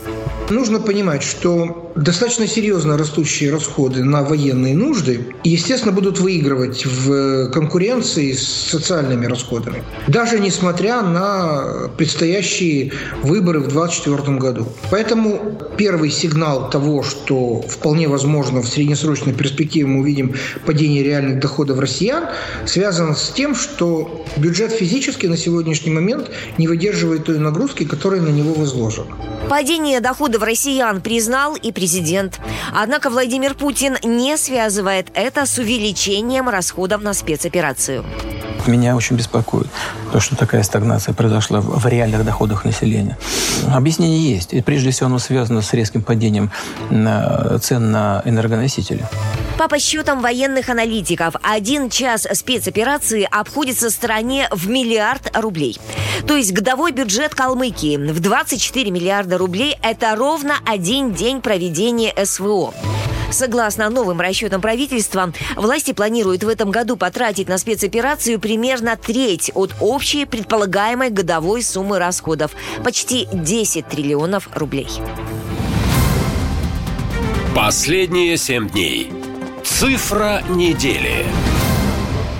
Нужно 0.50 0.80
понимать, 0.80 1.22
что 1.22 1.92
достаточно 1.94 2.46
серьезно 2.46 2.96
растущие 2.96 3.50
расходы 3.52 4.02
на 4.02 4.22
военные 4.22 4.74
нужды, 4.74 5.34
естественно, 5.44 5.92
будут 5.92 6.20
выигрывать 6.20 6.86
в 6.86 7.50
конкуренции 7.50 8.32
с 8.32 8.46
социальными 8.46 9.26
расходами. 9.26 9.82
Даже 10.06 10.38
несмотря 10.38 11.02
на 11.02 11.90
предстоящие 11.98 12.92
выборы 13.22 13.58
в 13.60 13.68
2024 13.68 14.38
году. 14.38 14.68
Поэтому 14.90 15.58
первый 15.76 16.10
сигнал 16.10 16.70
того, 16.70 17.02
что 17.02 17.60
вполне 17.62 18.08
возможно 18.08 18.62
в 18.62 18.68
среднесрочной 18.68 19.34
перспективе 19.34 19.86
мы 19.86 20.00
увидим 20.00 20.34
падение 20.64 21.02
реальных 21.02 21.40
доходов 21.40 21.78
россиян, 21.78 22.24
связан 22.64 23.07
с 23.14 23.30
тем, 23.30 23.54
что 23.54 24.24
бюджет 24.36 24.72
физически 24.72 25.26
на 25.26 25.36
сегодняшний 25.36 25.90
момент 25.90 26.30
не 26.58 26.68
выдерживает 26.68 27.24
той 27.24 27.38
нагрузки, 27.38 27.84
которая 27.84 28.20
на 28.20 28.28
него 28.28 28.52
возложена. 28.52 29.16
Падение 29.48 30.00
доходов 30.00 30.42
россиян 30.42 31.00
признал 31.00 31.56
и 31.56 31.72
президент. 31.72 32.40
Однако 32.74 33.10
Владимир 33.10 33.54
Путин 33.54 33.96
не 34.02 34.36
связывает 34.36 35.08
это 35.14 35.46
с 35.46 35.58
увеличением 35.58 36.48
расходов 36.48 37.02
на 37.02 37.14
спецоперацию. 37.14 38.04
Меня 38.68 38.96
очень 38.96 39.16
беспокоит 39.16 39.66
то, 40.12 40.20
что 40.20 40.36
такая 40.36 40.62
стагнация 40.62 41.14
произошла 41.14 41.60
в 41.62 41.86
реальных 41.86 42.22
доходах 42.22 42.66
населения. 42.66 43.16
Объяснение 43.72 44.30
есть. 44.30 44.52
И 44.52 44.60
прежде 44.60 44.90
всего 44.90 45.06
оно 45.06 45.18
связано 45.18 45.62
с 45.62 45.72
резким 45.72 46.02
падением 46.02 46.50
цен 46.90 47.90
на 47.90 48.22
энергоносители. 48.26 49.06
По 49.56 49.68
подсчетам 49.68 50.20
военных 50.20 50.68
аналитиков, 50.68 51.34
один 51.42 51.88
час 51.88 52.28
спецоперации 52.32 53.26
обходится 53.28 53.90
стране 53.90 54.48
в 54.52 54.68
миллиард 54.68 55.36
рублей. 55.36 55.80
То 56.26 56.36
есть 56.36 56.52
годовой 56.52 56.92
бюджет 56.92 57.34
Калмыкии 57.34 57.96
в 57.96 58.20
24 58.20 58.90
миллиарда 58.90 59.38
рублей– 59.38 59.78
это 59.82 60.14
ровно 60.14 60.56
один 60.66 61.14
день 61.14 61.40
проведения 61.40 62.12
СВО. 62.24 62.74
Согласно 63.30 63.90
новым 63.90 64.20
расчетам 64.20 64.60
правительства, 64.60 65.32
власти 65.56 65.92
планируют 65.92 66.44
в 66.44 66.48
этом 66.48 66.70
году 66.70 66.96
потратить 66.96 67.48
на 67.48 67.58
спецоперацию 67.58 68.40
примерно 68.40 68.96
треть 68.96 69.50
от 69.54 69.74
общей 69.80 70.24
предполагаемой 70.24 71.10
годовой 71.10 71.62
суммы 71.62 71.98
расходов– 71.98 72.52
почти 72.84 73.28
10 73.32 73.86
триллионов 73.86 74.48
рублей. 74.54 74.88
Последние 77.54 78.36
семь 78.36 78.68
дней. 78.68 79.10
Цифра 79.64 80.42
недели. 80.48 81.26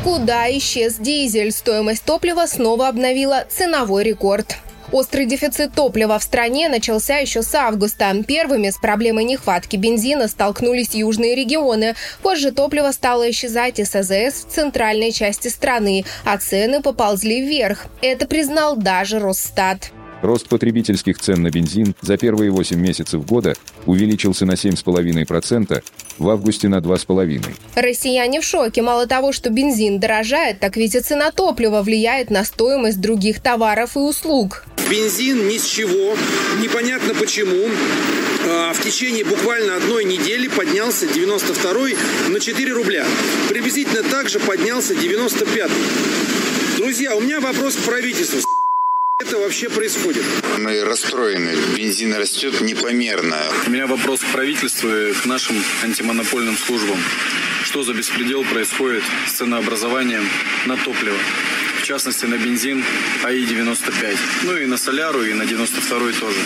Куда 0.04 0.50
исчез 0.56 0.94
дизель? 0.94 1.52
Стоимость 1.52 2.04
топлива 2.04 2.46
снова 2.46 2.88
обновила 2.88 3.44
ценовой 3.50 4.04
рекорд. 4.04 4.56
Острый 4.90 5.26
дефицит 5.26 5.74
топлива 5.74 6.18
в 6.18 6.22
стране 6.22 6.68
начался 6.70 7.18
еще 7.18 7.42
с 7.42 7.54
августа. 7.54 8.14
Первыми 8.26 8.70
с 8.70 8.78
проблемой 8.78 9.24
нехватки 9.24 9.76
бензина 9.76 10.28
столкнулись 10.28 10.94
южные 10.94 11.34
регионы. 11.34 11.94
Позже 12.22 12.52
топливо 12.52 12.92
стало 12.92 13.30
исчезать 13.30 13.78
из 13.80 13.94
АЗС 13.94 14.46
в 14.46 14.50
центральной 14.50 15.12
части 15.12 15.48
страны, 15.48 16.04
а 16.24 16.38
цены 16.38 16.80
поползли 16.80 17.46
вверх. 17.46 17.86
Это 18.00 18.26
признал 18.26 18.76
даже 18.76 19.18
Росстат. 19.18 19.90
Рост 20.22 20.48
потребительских 20.48 21.18
цен 21.18 21.42
на 21.42 21.50
бензин 21.50 21.94
за 22.02 22.16
первые 22.16 22.50
8 22.50 22.78
месяцев 22.78 23.24
года 23.24 23.54
увеличился 23.86 24.46
на 24.46 24.52
7,5%, 24.52 25.82
в 26.18 26.28
августе 26.28 26.68
на 26.68 26.78
2,5%. 26.78 27.54
Россияне 27.76 28.40
в 28.40 28.44
шоке. 28.44 28.82
Мало 28.82 29.06
того, 29.06 29.32
что 29.32 29.50
бензин 29.50 30.00
дорожает, 30.00 30.58
так 30.58 30.76
ведь 30.76 30.94
и 30.94 31.00
цена 31.00 31.30
топлива 31.30 31.82
влияет 31.82 32.30
на 32.30 32.44
стоимость 32.44 33.00
других 33.00 33.40
товаров 33.40 33.96
и 33.96 34.00
услуг. 34.00 34.64
Бензин 34.90 35.48
ни 35.48 35.58
с 35.58 35.64
чего, 35.64 36.16
непонятно 36.60 37.14
почему. 37.14 37.68
А, 38.48 38.72
в 38.72 38.82
течение 38.82 39.24
буквально 39.24 39.76
одной 39.76 40.04
недели 40.04 40.48
поднялся 40.48 41.06
92 41.06 42.30
на 42.30 42.40
4 42.40 42.72
рубля. 42.72 43.04
Приблизительно 43.48 44.02
так 44.02 44.28
же 44.28 44.40
поднялся 44.40 44.94
95 44.94 45.70
Друзья, 46.78 47.14
у 47.16 47.20
меня 47.20 47.40
вопрос 47.40 47.74
к 47.74 47.80
правительству 47.80 48.40
это 49.28 49.36
вообще 49.36 49.68
происходит? 49.68 50.24
Мы 50.58 50.84
расстроены. 50.84 51.52
Бензин 51.76 52.14
растет 52.14 52.60
непомерно. 52.60 53.36
У 53.66 53.70
меня 53.70 53.86
вопрос 53.86 54.20
к 54.20 54.32
правительству 54.32 54.88
и 54.88 55.12
к 55.12 55.26
нашим 55.26 55.62
антимонопольным 55.82 56.56
службам. 56.56 56.98
Что 57.64 57.82
за 57.82 57.94
беспредел 57.94 58.44
происходит 58.44 59.02
с 59.26 59.32
ценообразованием 59.32 60.26
на 60.66 60.76
топливо? 60.76 61.18
В 61.80 61.82
частности, 61.82 62.26
на 62.26 62.38
бензин 62.38 62.84
АИ-95. 63.24 64.16
Ну 64.44 64.56
и 64.56 64.66
на 64.66 64.78
соляру, 64.78 65.24
и 65.24 65.34
на 65.34 65.44
92 65.44 66.12
тоже. 66.12 66.38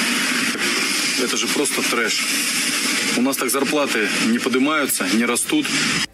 Это 1.23 1.36
же 1.36 1.47
просто 1.49 1.82
трэш. 1.82 2.24
У 3.16 3.20
нас 3.20 3.36
так 3.36 3.51
зарплаты 3.51 4.09
не 4.28 4.39
поднимаются, 4.39 5.05
не 5.14 5.24
растут. 5.24 5.66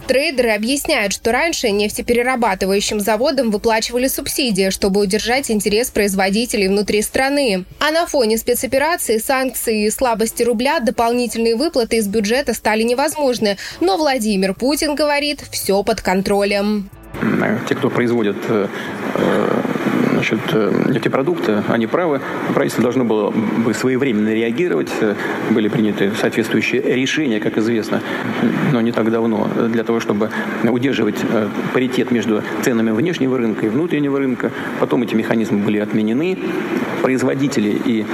Трейдеры 0.09 0.51
объясняют, 0.51 1.13
что 1.13 1.33
раньше 1.33 1.71
нефтеперерабатывающим 1.71 2.99
заводам 2.99 3.51
выплачивали 3.51 4.09
субсидии, 4.09 4.71
чтобы 4.71 5.01
удержать 5.01 5.51
интерес 5.51 5.91
производителей 5.91 6.69
внутри 6.69 7.03
страны. 7.03 7.65
А 7.79 7.91
на 7.93 8.07
фоне 8.07 8.39
спецоперации, 8.39 9.19
санкций 9.19 9.85
и 9.85 9.91
слабости 9.91 10.43
рубля 10.43 10.81
дополнительные 10.81 11.57
выплаты 11.57 11.99
из 11.99 12.09
бюджета 12.09 12.55
стали 12.55 12.83
невозможны. 12.83 13.59
Но 13.81 13.97
Владимир 13.97 14.55
Путин 14.55 14.95
говорит, 14.95 15.45
все 15.53 15.83
под 15.85 16.01
контролем. 16.01 16.91
те, 17.69 17.75
кто 17.75 17.91
производит 17.91 18.39
значит, 20.29 20.89
нефтепродукты, 20.89 21.63
они 21.69 21.87
правы. 21.87 22.21
Правительство 22.55 22.83
должно 22.83 23.05
было 23.05 23.31
бы 23.31 23.75
своевременно 23.75 24.33
реагировать. 24.35 24.91
Были 25.51 25.69
приняты 25.69 26.13
соответствующие 26.21 26.83
решения, 26.83 27.41
как 27.41 27.59
известно, 27.59 28.03
но 28.73 28.81
не 28.81 28.93
так 28.93 29.11
давно, 29.11 29.49
для 29.69 29.85
того, 29.85 30.01
чтобы 30.01 30.31
удерживать 30.65 31.17
паритет 31.73 32.11
между 32.11 32.43
ценами 32.63 32.91
внешнего 32.91 33.39
рынка 33.39 33.67
и 33.67 33.69
внутреннего 33.69 34.19
рынка. 34.19 34.51
Потом 34.81 35.03
эти 35.03 35.15
механизмы 35.15 35.59
были 35.59 35.79
отменены. 35.79 36.39
Производители 37.03 37.81
и 37.85 38.05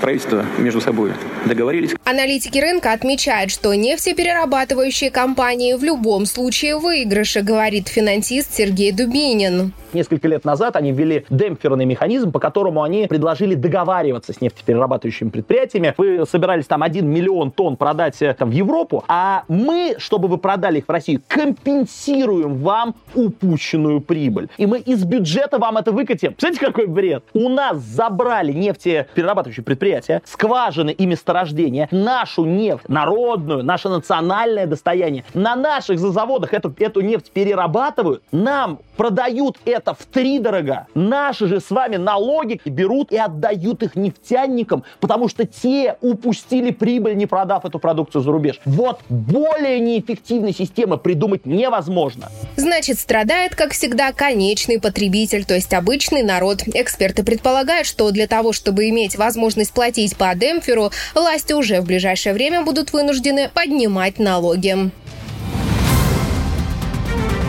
правительство 0.00 0.44
между 0.58 0.80
собой 0.80 1.12
договорились. 1.46 1.90
Аналитики 2.04 2.58
рынка 2.58 2.92
отмечают, 2.92 3.50
что 3.50 3.72
нефтеперерабатывающие 3.74 5.10
компании 5.10 5.74
в 5.74 5.84
любом 5.84 6.26
случае 6.26 6.78
выигрыше, 6.78 7.42
говорит 7.42 7.88
финансист 7.88 8.54
Сергей 8.54 8.92
Дубинин. 8.92 9.72
Несколько 9.94 10.26
лет 10.26 10.44
назад 10.44 10.74
они 10.74 10.90
ввели 10.90 11.24
демпферный 11.30 11.84
механизм, 11.84 12.32
по 12.32 12.40
которому 12.40 12.82
они 12.82 13.06
предложили 13.06 13.54
договариваться 13.54 14.32
с 14.32 14.40
нефтеперерабатывающими 14.40 15.28
предприятиями. 15.28 15.94
Вы 15.96 16.26
собирались 16.26 16.66
там 16.66 16.82
1 16.82 17.08
миллион 17.08 17.52
тонн 17.52 17.76
продать 17.76 18.20
э, 18.20 18.34
там, 18.34 18.50
в 18.50 18.52
Европу, 18.52 19.04
а 19.06 19.44
мы, 19.46 19.94
чтобы 19.98 20.26
вы 20.26 20.38
продали 20.38 20.78
их 20.78 20.88
в 20.88 20.90
Россию, 20.90 21.22
компенсируем 21.28 22.56
вам 22.56 22.96
упущенную 23.14 24.00
прибыль. 24.00 24.48
И 24.58 24.66
мы 24.66 24.80
из 24.80 25.04
бюджета 25.04 25.58
вам 25.58 25.76
это 25.76 25.92
выкатим. 25.92 26.32
Представляете, 26.32 26.66
какой 26.66 26.86
бред? 26.86 27.24
У 27.32 27.48
нас 27.48 27.78
забрали 27.78 28.52
нефтеперерабатывающие 28.52 29.62
предприятия, 29.62 30.22
скважины 30.24 30.90
и 30.90 31.06
месторождения, 31.06 31.86
нашу 31.92 32.44
нефть, 32.44 32.88
народную, 32.88 33.62
наше 33.62 33.88
национальное 33.88 34.66
достояние. 34.66 35.24
На 35.34 35.54
наших 35.54 36.00
заводах 36.00 36.52
эту, 36.52 36.74
эту 36.78 37.00
нефть 37.00 37.30
перерабатывают, 37.30 38.24
нам 38.32 38.80
продают 38.96 39.58
это 39.64 39.83
в 39.92 40.06
три 40.06 40.38
дорога. 40.38 40.86
Наши 40.94 41.48
же 41.48 41.60
с 41.60 41.70
вами 41.70 41.96
налоги 41.96 42.60
берут 42.64 43.12
и 43.12 43.18
отдают 43.18 43.82
их 43.82 43.96
нефтяникам, 43.96 44.84
потому 45.00 45.28
что 45.28 45.44
те 45.46 45.96
упустили 46.00 46.70
прибыль, 46.70 47.16
не 47.16 47.26
продав 47.26 47.64
эту 47.64 47.78
продукцию 47.78 48.22
за 48.22 48.32
рубеж. 48.32 48.60
Вот 48.64 49.00
более 49.08 49.80
неэффективной 49.80 50.54
системы 50.54 50.96
придумать 50.96 51.44
невозможно. 51.44 52.30
Значит, 52.56 52.98
страдает, 52.98 53.54
как 53.54 53.72
всегда, 53.72 54.12
конечный 54.12 54.80
потребитель, 54.80 55.44
то 55.44 55.54
есть 55.54 55.74
обычный 55.74 56.22
народ. 56.22 56.62
Эксперты 56.66 57.24
предполагают, 57.24 57.86
что 57.86 58.10
для 58.10 58.26
того, 58.26 58.52
чтобы 58.52 58.88
иметь 58.88 59.16
возможность 59.16 59.72
платить 59.74 60.16
по 60.16 60.34
демпферу, 60.34 60.90
власти 61.14 61.52
уже 61.52 61.80
в 61.80 61.86
ближайшее 61.86 62.32
время 62.32 62.62
будут 62.62 62.92
вынуждены 62.92 63.50
поднимать 63.52 64.18
налоги. 64.18 64.90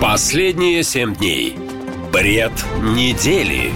Последние 0.02 0.84
семь 0.84 1.16
дней. 1.16 1.65
Бред 2.16 2.66
недели. 2.82 3.74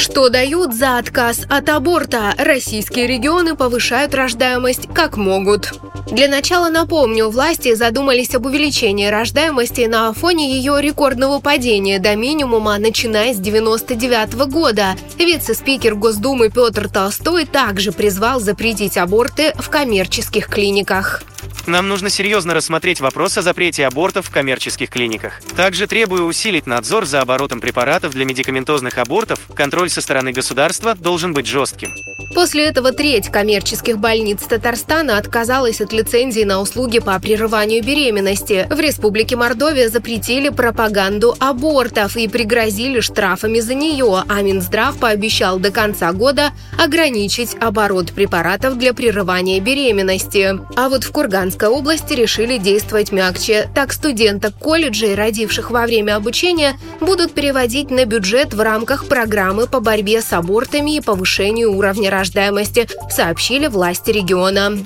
Что 0.00 0.30
дают 0.30 0.72
за 0.72 0.96
отказ 0.96 1.42
от 1.50 1.68
аборта? 1.68 2.34
Российские 2.38 3.06
регионы 3.06 3.54
повышают 3.54 4.14
рождаемость 4.14 4.88
как 4.94 5.18
могут. 5.18 5.74
Для 6.10 6.26
начала 6.26 6.70
напомню, 6.70 7.28
власти 7.28 7.74
задумались 7.74 8.34
об 8.34 8.46
увеличении 8.46 9.08
рождаемости 9.08 9.82
на 9.82 10.10
фоне 10.14 10.56
ее 10.56 10.80
рекордного 10.80 11.38
падения 11.40 11.98
до 11.98 12.16
минимума, 12.16 12.78
начиная 12.78 13.34
с 13.34 13.36
99 13.36 14.36
года. 14.50 14.96
Вице-спикер 15.18 15.94
Госдумы 15.96 16.48
Петр 16.48 16.88
Толстой 16.88 17.44
также 17.44 17.92
призвал 17.92 18.40
запретить 18.40 18.96
аборты 18.96 19.52
в 19.58 19.68
коммерческих 19.68 20.46
клиниках. 20.46 21.22
Нам 21.66 21.88
нужно 21.88 22.10
серьезно 22.10 22.54
рассмотреть 22.54 23.00
вопрос 23.00 23.36
о 23.38 23.42
запрете 23.42 23.86
абортов 23.86 24.26
в 24.26 24.30
коммерческих 24.30 24.88
клиниках. 24.88 25.40
Также 25.56 25.86
требую 25.86 26.24
усилить 26.24 26.66
надзор 26.66 27.06
за 27.06 27.20
оборотом 27.20 27.60
препаратов 27.60 28.12
для 28.12 28.24
медикаментозных 28.24 28.98
абортов. 28.98 29.40
Контроль 29.54 29.89
со 29.90 30.00
стороны 30.00 30.32
государства 30.32 30.94
должен 30.94 31.34
быть 31.34 31.46
жестким. 31.46 31.94
После 32.34 32.66
этого 32.66 32.92
треть 32.92 33.28
коммерческих 33.28 33.98
больниц 33.98 34.40
Татарстана 34.48 35.18
отказалась 35.18 35.80
от 35.80 35.92
лицензии 35.92 36.44
на 36.44 36.60
услуги 36.60 37.00
по 37.00 37.18
прерыванию 37.18 37.82
беременности. 37.82 38.68
В 38.70 38.78
Республике 38.78 39.36
Мордовия 39.36 39.88
запретили 39.88 40.48
пропаганду 40.48 41.34
абортов 41.40 42.16
и 42.16 42.28
пригрозили 42.28 43.00
штрафами 43.00 43.58
за 43.58 43.74
нее, 43.74 44.22
а 44.28 44.42
Минздрав 44.42 44.96
пообещал 44.98 45.58
до 45.58 45.72
конца 45.72 46.12
года 46.12 46.52
ограничить 46.78 47.56
оборот 47.60 48.12
препаратов 48.12 48.78
для 48.78 48.94
прерывания 48.94 49.60
беременности. 49.60 50.58
А 50.76 50.88
вот 50.88 51.02
в 51.02 51.10
Курганской 51.10 51.68
области 51.68 52.12
решили 52.14 52.58
действовать 52.58 53.10
мягче. 53.10 53.68
Так 53.74 53.92
студенток 53.92 54.54
колледжей, 54.56 55.14
родивших 55.14 55.70
во 55.70 55.82
время 55.82 56.16
обучения, 56.16 56.78
будут 57.00 57.34
переводить 57.34 57.90
на 57.90 58.04
бюджет 58.04 58.54
в 58.54 58.60
рамках 58.60 59.06
программы 59.08 59.66
по 59.70 59.80
борьбе 59.80 60.20
с 60.20 60.32
абортами 60.32 60.96
и 60.96 61.00
повышению 61.00 61.72
уровня 61.72 62.10
рождаемости, 62.10 62.88
сообщили 63.10 63.66
власти 63.66 64.10
региона. 64.10 64.78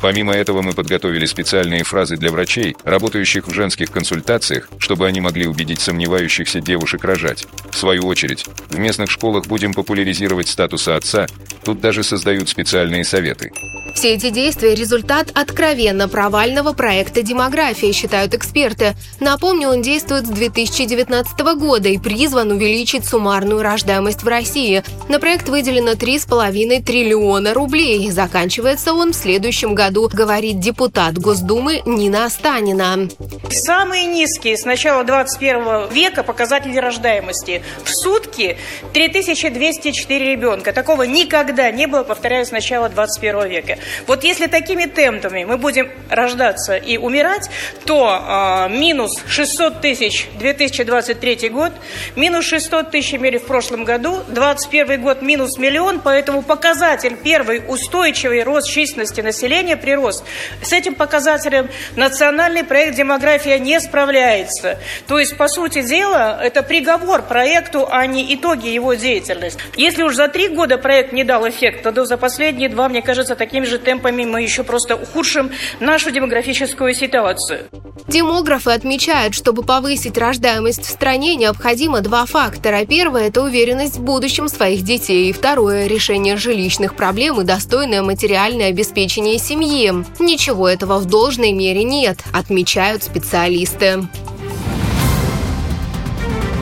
Помимо 0.00 0.32
этого 0.32 0.62
мы 0.62 0.72
подготовили 0.72 1.26
специальные 1.26 1.82
фразы 1.82 2.16
для 2.16 2.30
врачей, 2.30 2.76
работающих 2.84 3.48
в 3.48 3.52
женских 3.52 3.90
консультациях, 3.90 4.68
чтобы 4.78 5.06
они 5.06 5.20
могли 5.20 5.46
убедить 5.46 5.80
сомневающихся 5.80 6.60
девушек 6.60 7.04
рожать. 7.04 7.46
В 7.70 7.76
свою 7.76 8.06
очередь, 8.06 8.46
в 8.70 8.78
местных 8.78 9.10
школах 9.10 9.46
будем 9.46 9.74
популяризировать 9.74 10.48
статуса 10.48 10.96
отца, 10.96 11.26
тут 11.64 11.80
даже 11.80 12.02
создают 12.02 12.48
специальные 12.48 13.04
советы. 13.04 13.50
Все 13.94 14.14
эти 14.14 14.30
действия– 14.30 14.74
результат 14.76 15.32
откровенно 15.34 16.08
провального 16.08 16.72
проекта 16.72 17.22
«Демография», 17.22 17.92
считают 17.92 18.34
эксперты. 18.34 18.94
Напомню, 19.18 19.68
он 19.68 19.82
действует 19.82 20.26
с 20.26 20.30
2019 20.30 21.40
года 21.56 21.88
и 21.88 21.98
призван 21.98 22.52
увеличить 22.52 23.04
суммарную 23.04 23.60
рождаемость 23.62 24.22
в 24.22 24.27
России. 24.28 24.82
На 25.08 25.18
проект 25.18 25.48
выделено 25.48 25.92
3,5 25.92 26.82
триллиона 26.82 27.54
рублей. 27.54 28.10
Заканчивается 28.10 28.92
он 28.92 29.12
в 29.12 29.16
следующем 29.16 29.74
году, 29.74 30.08
говорит 30.12 30.60
депутат 30.60 31.18
Госдумы 31.18 31.82
Нина 31.84 32.24
Останина. 32.24 33.08
Самые 33.50 34.06
низкие 34.06 34.56
с 34.56 34.64
начала 34.64 35.04
21 35.04 35.88
века 35.90 36.22
показатели 36.22 36.78
рождаемости. 36.78 37.62
В 37.84 37.88
сутки 37.88 38.58
3204 38.92 40.30
ребенка. 40.32 40.72
Такого 40.72 41.04
никогда 41.04 41.70
не 41.70 41.86
было, 41.86 42.02
повторяю, 42.02 42.44
с 42.44 42.50
начала 42.50 42.88
21 42.88 43.48
века. 43.48 43.78
Вот 44.06 44.24
если 44.24 44.46
такими 44.46 44.84
темпами 44.84 45.44
мы 45.44 45.56
будем 45.56 45.90
рождаться 46.10 46.76
и 46.76 46.96
умирать, 46.98 47.50
то 47.84 48.66
э, 48.68 48.76
минус 48.76 49.22
600 49.26 49.80
тысяч 49.80 50.28
2023 50.38 51.48
год, 51.48 51.72
минус 52.16 52.44
600 52.46 52.90
тысяч 52.90 53.14
имели 53.14 53.38
в 53.38 53.44
прошлом 53.44 53.84
году, 53.84 54.17
2021 54.26 55.02
год 55.02 55.22
минус 55.22 55.58
миллион, 55.58 56.00
поэтому 56.00 56.42
показатель 56.42 57.16
первый 57.16 57.62
устойчивый 57.66 58.42
рост 58.42 58.68
численности 58.68 59.20
населения 59.20 59.76
прирост. 59.76 60.24
С 60.62 60.72
этим 60.72 60.94
показателем 60.94 61.68
национальный 61.96 62.64
проект 62.64 62.96
«Демография» 62.96 63.58
не 63.58 63.80
справляется. 63.80 64.78
То 65.06 65.18
есть, 65.18 65.36
по 65.36 65.48
сути 65.48 65.82
дела, 65.82 66.38
это 66.42 66.62
приговор 66.62 67.22
проекту, 67.22 67.88
а 67.90 68.06
не 68.06 68.34
итоги 68.34 68.68
его 68.68 68.94
деятельности. 68.94 69.60
Если 69.76 70.02
уж 70.02 70.14
за 70.14 70.28
три 70.28 70.48
года 70.48 70.78
проект 70.78 71.12
не 71.12 71.24
дал 71.24 71.48
эффекта, 71.48 71.92
то 71.92 72.04
за 72.04 72.16
последние 72.16 72.68
два, 72.68 72.88
мне 72.88 73.02
кажется, 73.02 73.36
такими 73.36 73.64
же 73.64 73.78
темпами 73.78 74.24
мы 74.24 74.42
еще 74.42 74.64
просто 74.64 74.96
ухудшим 74.96 75.50
нашу 75.80 76.10
демографическую 76.10 76.94
ситуацию. 76.94 77.68
Демографы 78.08 78.70
отмечают, 78.70 79.34
чтобы 79.34 79.62
повысить 79.62 80.16
рождаемость 80.16 80.86
в 80.86 80.88
стране, 80.88 81.36
необходимо 81.36 82.00
два 82.00 82.24
фактора. 82.24 82.86
Первое– 82.86 83.28
это 83.28 83.42
уверенность 83.42 83.96
в 83.96 84.02
будущем 84.08 84.48
своих 84.48 84.84
детей. 84.84 85.30
Второе– 85.34 85.86
решение 85.86 86.38
жилищных 86.38 86.94
проблем 86.94 87.42
и 87.42 87.44
достойное 87.44 88.00
материальное 88.00 88.70
обеспечение 88.70 89.38
семьи. 89.38 89.92
Ничего 90.18 90.66
этого 90.66 90.98
в 90.98 91.04
должной 91.04 91.52
мере 91.52 91.84
нет, 91.84 92.24
отмечают 92.32 93.02
специалисты. 93.02 94.08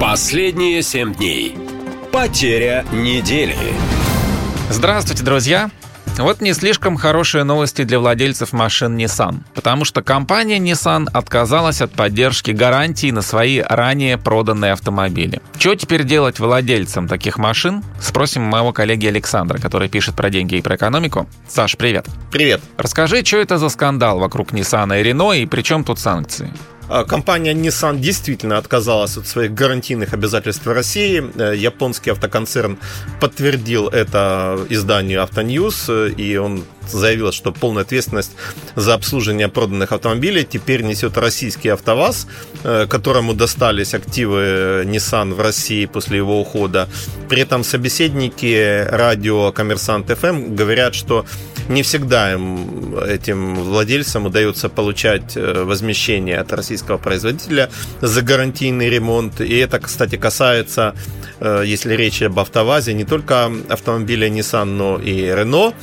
Последние 0.00 0.82
семь 0.82 1.14
дней. 1.14 1.54
Потеря 2.10 2.84
недели. 2.92 3.56
Здравствуйте, 4.68 5.22
друзья! 5.22 5.70
Вот 6.18 6.40
не 6.40 6.54
слишком 6.54 6.96
хорошие 6.96 7.44
новости 7.44 7.82
для 7.84 7.98
владельцев 7.98 8.54
машин 8.54 8.96
Nissan, 8.96 9.40
потому 9.54 9.84
что 9.84 10.02
компания 10.02 10.58
Nissan 10.58 11.08
отказалась 11.12 11.82
от 11.82 11.92
поддержки 11.92 12.52
гарантии 12.52 13.10
на 13.10 13.20
свои 13.20 13.60
ранее 13.60 14.16
проданные 14.16 14.72
автомобили. 14.72 15.42
Что 15.58 15.74
теперь 15.74 16.04
делать 16.04 16.38
владельцам 16.38 17.06
таких 17.06 17.36
машин? 17.36 17.84
Спросим 18.00 18.42
моего 18.42 18.72
коллеги 18.72 19.06
Александра, 19.06 19.58
который 19.58 19.90
пишет 19.90 20.14
про 20.14 20.30
деньги 20.30 20.56
и 20.56 20.62
про 20.62 20.76
экономику. 20.76 21.28
Саш, 21.48 21.76
привет. 21.76 22.06
Привет. 22.30 22.62
Расскажи, 22.78 23.22
что 23.22 23.36
это 23.36 23.58
за 23.58 23.68
скандал 23.68 24.18
вокруг 24.18 24.52
Nissan 24.52 24.98
и 24.98 25.04
Renault 25.04 25.38
и 25.38 25.46
при 25.46 25.60
чем 25.60 25.84
тут 25.84 25.98
санкции? 25.98 26.50
А, 26.88 27.04
компания 27.04 27.52
Nissan 27.52 27.98
действительно 27.98 28.58
отказалась 28.58 29.16
от 29.16 29.26
своих 29.26 29.54
гарантийных 29.54 30.14
обязательств 30.14 30.66
в 30.66 30.72
России. 30.72 31.22
Э, 31.36 31.56
японский 31.56 32.10
автоконцерн 32.10 32.78
подтвердил 33.20 33.88
это 33.88 34.58
изданию 34.68 35.22
Автоньюз, 35.22 35.86
э, 35.88 36.10
и 36.16 36.36
он 36.36 36.64
заявил, 36.88 37.32
что 37.32 37.50
полная 37.50 37.82
ответственность 37.82 38.32
за 38.76 38.94
обслуживание 38.94 39.48
проданных 39.48 39.90
автомобилей 39.90 40.46
теперь 40.48 40.82
несет 40.82 41.18
российский 41.18 41.70
АвтоВАЗ, 41.70 42.28
э, 42.62 42.86
которому 42.88 43.34
достались 43.34 43.94
активы 43.94 44.84
Nissan 44.84 45.34
в 45.34 45.40
России 45.40 45.86
после 45.86 46.18
его 46.18 46.40
ухода. 46.40 46.88
При 47.28 47.42
этом 47.42 47.64
собеседники 47.64 48.84
радио 48.88 49.50
Коммерсант 49.50 50.08
ФМ 50.10 50.54
говорят, 50.54 50.94
что 50.94 51.26
не 51.68 51.82
всегда 51.82 52.32
им, 52.32 52.96
этим 52.98 53.56
владельцам 53.56 54.26
удается 54.26 54.68
получать 54.68 55.36
возмещение 55.36 56.38
от 56.38 56.52
российского 56.52 56.98
производителя 56.98 57.70
за 58.00 58.22
гарантийный 58.22 58.88
ремонт. 58.88 59.40
И 59.40 59.56
это, 59.56 59.78
кстати, 59.78 60.16
касается, 60.16 60.94
э, 61.40 61.62
если 61.66 61.94
речь 61.94 62.22
об 62.22 62.38
АвтоВАЗе, 62.38 62.94
не 62.94 63.04
только 63.04 63.50
автомобиля 63.68 64.28
Nissan, 64.28 64.64
но 64.64 64.98
и 64.98 65.22
Renault, 65.22 65.74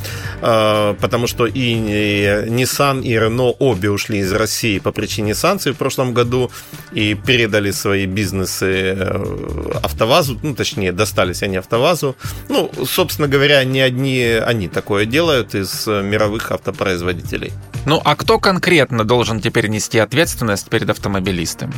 э, 0.41 0.95
потому 0.99 1.27
что 1.27 1.45
и 1.45 1.75
Nissan, 1.75 3.03
и 3.03 3.13
Renault 3.13 3.55
обе 3.59 3.89
ушли 3.89 4.19
из 4.19 4.31
России 4.31 4.79
по 4.79 4.91
причине 4.91 5.35
санкций 5.35 5.73
в 5.73 5.77
прошлом 5.77 6.13
году 6.13 6.51
и 6.91 7.13
передали 7.13 7.71
свои 7.71 8.05
бизнесы 8.05 8.95
э, 8.97 9.79
АвтоВАЗу, 9.83 10.39
ну, 10.43 10.55
точнее, 10.55 10.91
достались 10.91 11.43
они 11.43 11.57
АвтоВАЗу. 11.57 12.15
Ну, 12.49 12.71
собственно 12.85 13.27
говоря, 13.27 13.63
не 13.63 13.81
одни 13.81 14.23
они 14.23 14.67
такое 14.67 15.05
делают 15.05 15.55
из 15.55 15.72
мировых 15.87 16.51
автопроизводителей. 16.51 17.51
Ну, 17.85 18.01
а 18.03 18.15
кто 18.15 18.39
конкретно 18.39 19.03
должен 19.03 19.41
теперь 19.41 19.67
нести 19.67 19.99
ответственность 19.99 20.69
перед 20.69 20.89
автомобилистами? 20.89 21.73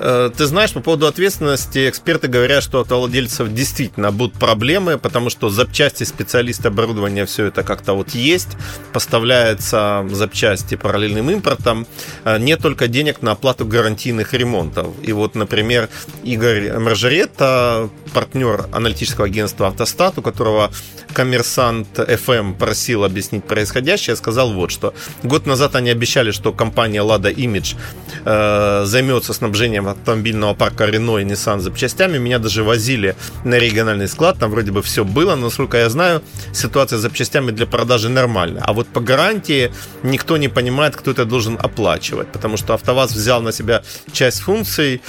Э, 0.00 0.30
ты 0.36 0.46
знаешь, 0.46 0.72
по 0.72 0.80
поводу 0.80 1.06
ответственности, 1.06 1.88
эксперты 1.88 2.28
говорят, 2.28 2.62
что 2.62 2.78
у 2.78 2.80
автовладельцев 2.82 3.52
действительно 3.52 4.12
будут 4.12 4.34
проблемы, 4.34 4.98
потому 4.98 5.30
что 5.30 5.50
запчасти, 5.50 6.04
специалисты, 6.04 6.68
оборудования, 6.68 7.26
все 7.26 7.46
это 7.46 7.62
как-то 7.62 7.94
вот 7.94 8.10
есть, 8.10 8.56
поставляются 8.92 10.06
запчасти 10.10 10.76
параллельным 10.76 11.30
импортом, 11.30 11.86
э, 12.24 12.38
нет 12.38 12.60
только 12.60 12.88
денег 12.88 13.22
на 13.22 13.32
оплату 13.32 13.66
гарантийных 13.66 14.34
ремонтов. 14.34 14.88
И 15.02 15.12
вот, 15.12 15.34
например, 15.34 15.88
Игорь 16.22 16.78
Маржаретта, 16.78 17.90
партнер 18.14 18.66
аналитического 18.72 19.26
агентства 19.26 19.68
«Автостат», 19.68 20.18
у 20.18 20.22
которого 20.22 20.70
коммерсант 21.12 21.98
FM 21.98 22.56
просил 22.56 23.04
объяснить 23.04 23.44
происходящее, 23.44 24.16
сказал 24.16 24.52
вот 24.52 24.70
что. 24.70 24.94
Год 25.22 25.46
назад 25.46 25.74
они 25.74 25.90
обещали, 25.90 26.30
что 26.30 26.52
компания 26.52 27.00
Lada 27.02 27.34
Image 27.34 27.76
э, 28.24 28.84
займется 28.84 29.32
снабжением 29.32 29.87
автомобильного 29.92 30.54
парка 30.54 30.84
Renault 30.88 31.22
и 31.22 31.24
Nissan 31.24 31.60
запчастями. 31.60 32.18
Меня 32.18 32.38
даже 32.38 32.62
возили 32.62 33.16
на 33.44 33.58
региональный 33.58 34.08
склад, 34.08 34.38
там 34.38 34.50
вроде 34.50 34.72
бы 34.72 34.82
все 34.82 35.04
было, 35.04 35.34
но, 35.36 35.46
насколько 35.46 35.76
я 35.76 35.88
знаю, 35.90 36.22
ситуация 36.52 36.98
с 36.98 37.02
запчастями 37.02 37.50
для 37.50 37.66
продажи 37.66 38.08
нормальная. 38.08 38.62
А 38.62 38.72
вот 38.72 38.88
по 38.88 39.00
гарантии 39.00 39.72
никто 40.02 40.36
не 40.36 40.48
понимает, 40.48 40.96
кто 40.96 41.10
это 41.10 41.24
должен 41.24 41.58
оплачивать, 41.60 42.32
потому 42.32 42.56
что 42.56 42.74
АвтоВАЗ 42.74 43.12
взял 43.12 43.42
на 43.42 43.52
себя 43.52 43.82
часть 44.12 44.40
функций, 44.40 45.00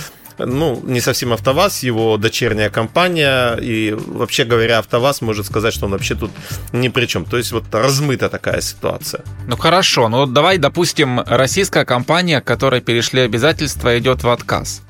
ну, 0.45 0.81
не 0.85 1.01
совсем 1.01 1.33
АвтоВАЗ, 1.33 1.83
его 1.83 2.17
дочерняя 2.17 2.69
компания, 2.69 3.55
и 3.55 3.93
вообще 3.93 4.45
говоря, 4.45 4.79
АвтоВАЗ 4.79 5.21
может 5.21 5.45
сказать, 5.45 5.73
что 5.73 5.85
он 5.85 5.91
вообще 5.91 6.15
тут 6.15 6.31
ни 6.73 6.89
при 6.89 7.05
чем. 7.05 7.25
То 7.25 7.37
есть 7.37 7.51
вот 7.51 7.63
размыта 7.71 8.29
такая 8.29 8.61
ситуация. 8.61 9.23
Ну 9.47 9.57
хорошо, 9.57 10.09
ну 10.09 10.25
давай, 10.25 10.57
допустим, 10.57 11.19
российская 11.21 11.85
компания, 11.85 12.41
которой 12.41 12.81
перешли 12.81 13.21
обязательства, 13.21 13.97
идет 13.97 14.23
в 14.23 14.29
отказ. 14.29 14.81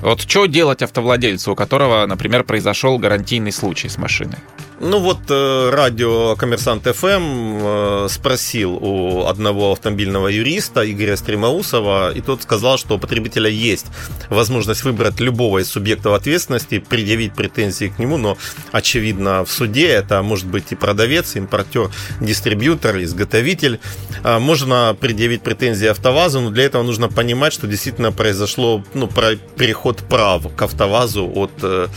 Вот 0.00 0.20
что 0.20 0.46
делать 0.46 0.82
автовладельцу, 0.82 1.52
у 1.52 1.54
которого, 1.56 2.06
например, 2.06 2.44
произошел 2.44 2.98
гарантийный 2.98 3.52
случай 3.52 3.88
с 3.88 3.98
машиной? 3.98 4.38
Ну 4.80 5.00
вот 5.00 5.18
э, 5.28 5.70
радио 5.70 6.36
Коммерсант 6.36 6.86
ФМ 6.86 7.58
э, 7.60 8.06
спросил 8.08 8.78
у 8.80 9.24
одного 9.26 9.72
автомобильного 9.72 10.28
юриста 10.28 10.88
Игоря 10.88 11.16
Стремоусова, 11.16 12.12
и 12.12 12.20
тот 12.20 12.44
сказал, 12.44 12.78
что 12.78 12.94
у 12.94 12.98
потребителя 13.00 13.50
есть 13.50 13.86
возможность 14.30 14.84
выбрать 14.84 15.18
любого 15.18 15.58
из 15.58 15.68
субъектов 15.68 16.14
ответственности, 16.14 16.78
предъявить 16.78 17.34
претензии 17.34 17.86
к 17.86 17.98
нему, 17.98 18.18
но 18.18 18.38
очевидно 18.70 19.44
в 19.44 19.50
суде 19.50 19.88
это 19.88 20.22
может 20.22 20.46
быть 20.46 20.70
и 20.70 20.76
продавец, 20.76 21.34
импортер, 21.34 21.90
дистрибьютор, 22.20 23.02
изготовитель. 23.02 23.80
А 24.22 24.38
можно 24.38 24.96
предъявить 24.98 25.42
претензии 25.42 25.88
АвтоВАЗу, 25.88 26.40
но 26.40 26.50
для 26.50 26.64
этого 26.64 26.84
нужно 26.84 27.08
понимать, 27.08 27.52
что 27.52 27.66
действительно 27.66 28.12
произошло 28.12 28.84
ну, 28.94 29.08
переход 29.08 29.87
прав 29.96 30.54
к 30.54 30.62
АвтоВАЗу 30.62 31.30
от 31.34 31.52
э, 31.62 31.88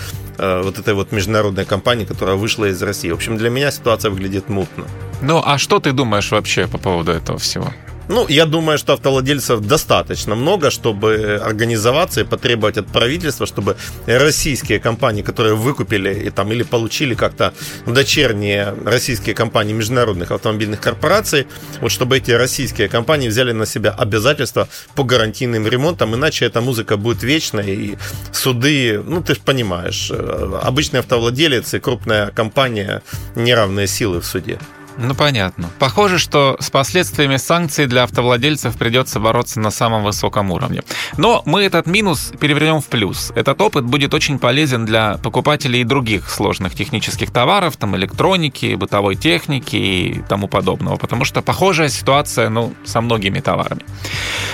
Э, 0.42 0.62
вот 0.64 0.80
этой 0.80 0.96
вот 0.96 1.12
международной 1.12 1.66
компании, 1.66 2.06
которая 2.06 2.36
вышла 2.36 2.66
из 2.66 2.82
России. 2.82 3.12
В 3.12 3.16
общем, 3.16 3.38
для 3.38 3.52
меня 3.52 3.70
ситуация 3.72 4.10
выглядит 4.10 4.50
мутно. 4.50 4.86
Ну, 5.22 5.40
а 5.46 5.60
что 5.60 5.80
ты 5.80 5.92
думаешь 5.92 6.32
вообще 6.32 6.68
по 6.68 6.80
поводу 6.80 7.12
этого 7.12 7.38
всего? 7.38 7.72
Ну, 8.12 8.28
я 8.28 8.46
думаю, 8.46 8.78
что 8.78 8.94
автовладельцев 8.94 9.62
достаточно 9.62 10.36
много, 10.36 10.70
чтобы 10.70 11.40
организоваться 11.42 12.22
и 12.22 12.24
потребовать 12.26 12.78
от 12.78 12.88
правительства, 12.88 13.46
чтобы 13.46 13.78
российские 14.06 14.82
компании, 14.82 15.22
которые 15.22 15.56
выкупили 15.56 16.26
и, 16.26 16.30
там, 16.30 16.52
или 16.52 16.64
получили 16.64 17.16
как-то 17.16 17.54
дочерние 17.86 18.76
российские 18.84 19.34
компании 19.34 19.72
международных 19.72 20.32
автомобильных 20.32 20.82
корпораций, 20.82 21.48
вот 21.80 21.90
чтобы 21.92 22.18
эти 22.18 22.32
российские 22.32 22.90
компании 22.90 23.30
взяли 23.30 23.54
на 23.54 23.66
себя 23.66 23.92
обязательства 23.92 24.68
по 24.94 25.06
гарантийным 25.06 25.66
ремонтам, 25.66 26.14
иначе 26.14 26.46
эта 26.46 26.60
музыка 26.60 26.98
будет 26.98 27.24
вечной, 27.24 27.74
и 27.74 27.98
суды, 28.34 29.02
ну, 29.02 29.24
ты 29.24 29.36
же 29.36 29.40
понимаешь, 29.40 30.12
э, 30.12 30.60
обычный 30.62 31.00
автовладелец 31.00 31.74
и 31.74 31.80
крупная 31.80 32.32
компания 32.32 33.04
неравные 33.36 33.88
силы 33.88 34.20
в 34.20 34.26
суде. 34.26 34.60
Ну, 34.98 35.16
понятно. 35.16 35.70
Похоже, 35.80 36.20
что 36.20 36.58
с 36.60 36.70
последствиями 36.70 37.38
санкций 37.38 37.88
для 37.88 38.04
автовладельцев 38.04 38.78
придется 38.78 39.20
бороться 39.20 39.60
на 39.60 39.72
самом 39.72 40.04
высоком 40.04 40.52
уровне. 40.52 40.84
Но 41.18 41.42
мы 41.46 41.64
этот 41.64 41.88
минус 41.88 42.32
перевернем 42.40 42.82
в 42.82 42.88
плюс. 42.88 43.32
Этот 43.36 43.62
опыт 43.62 43.86
будет 43.86 44.14
очень 44.14 44.40
полезен 44.40 44.86
для 44.86 45.18
покупателей 45.18 45.84
других 45.84 46.30
сложных 46.30 46.76
технических 46.76 47.32
товаров, 47.32 47.78
там 47.78 47.96
электроники, 47.96 48.76
бытовой 48.76 49.16
техники 49.16 49.76
и 49.76 50.22
тому 50.28 50.48
подобного, 50.48 50.98
потому 50.98 51.26
что 51.26 51.42
похожая 51.42 51.90
ситуация, 51.90 52.50
ну, 52.50 52.74
со 52.84 53.02
многими 53.02 53.40
товарами. 53.40 53.84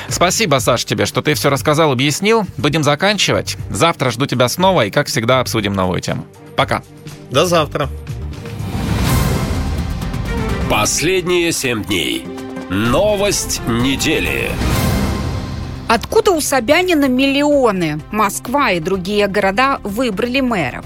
Спасибо, 0.09 0.59
Саш, 0.59 0.85
тебе, 0.85 1.06
что 1.06 1.22
ты 1.22 1.33
все 1.33 1.49
рассказал, 1.49 1.91
объяснил. 1.91 2.45
Будем 2.57 2.83
заканчивать. 2.83 3.57
Завтра 3.69 4.11
жду 4.11 4.25
тебя 4.25 4.48
снова 4.48 4.85
и, 4.85 4.91
как 4.91 5.07
всегда, 5.07 5.40
обсудим 5.40 5.74
новую 5.74 6.01
тему. 6.01 6.25
Пока. 6.56 6.82
До 7.32 7.45
завтра. 7.45 7.90
Последние 10.70 11.54
семь 11.54 11.82
дней. 11.82 12.26
Новость 12.70 13.62
недели. 13.70 14.50
Откуда 15.88 16.32
у 16.32 16.42
Собянина 16.42 17.08
миллионы? 17.08 18.02
Москва 18.12 18.72
и 18.72 18.82
другие 18.82 19.28
города 19.28 19.80
выбрали 19.84 20.42
мэров. 20.42 20.84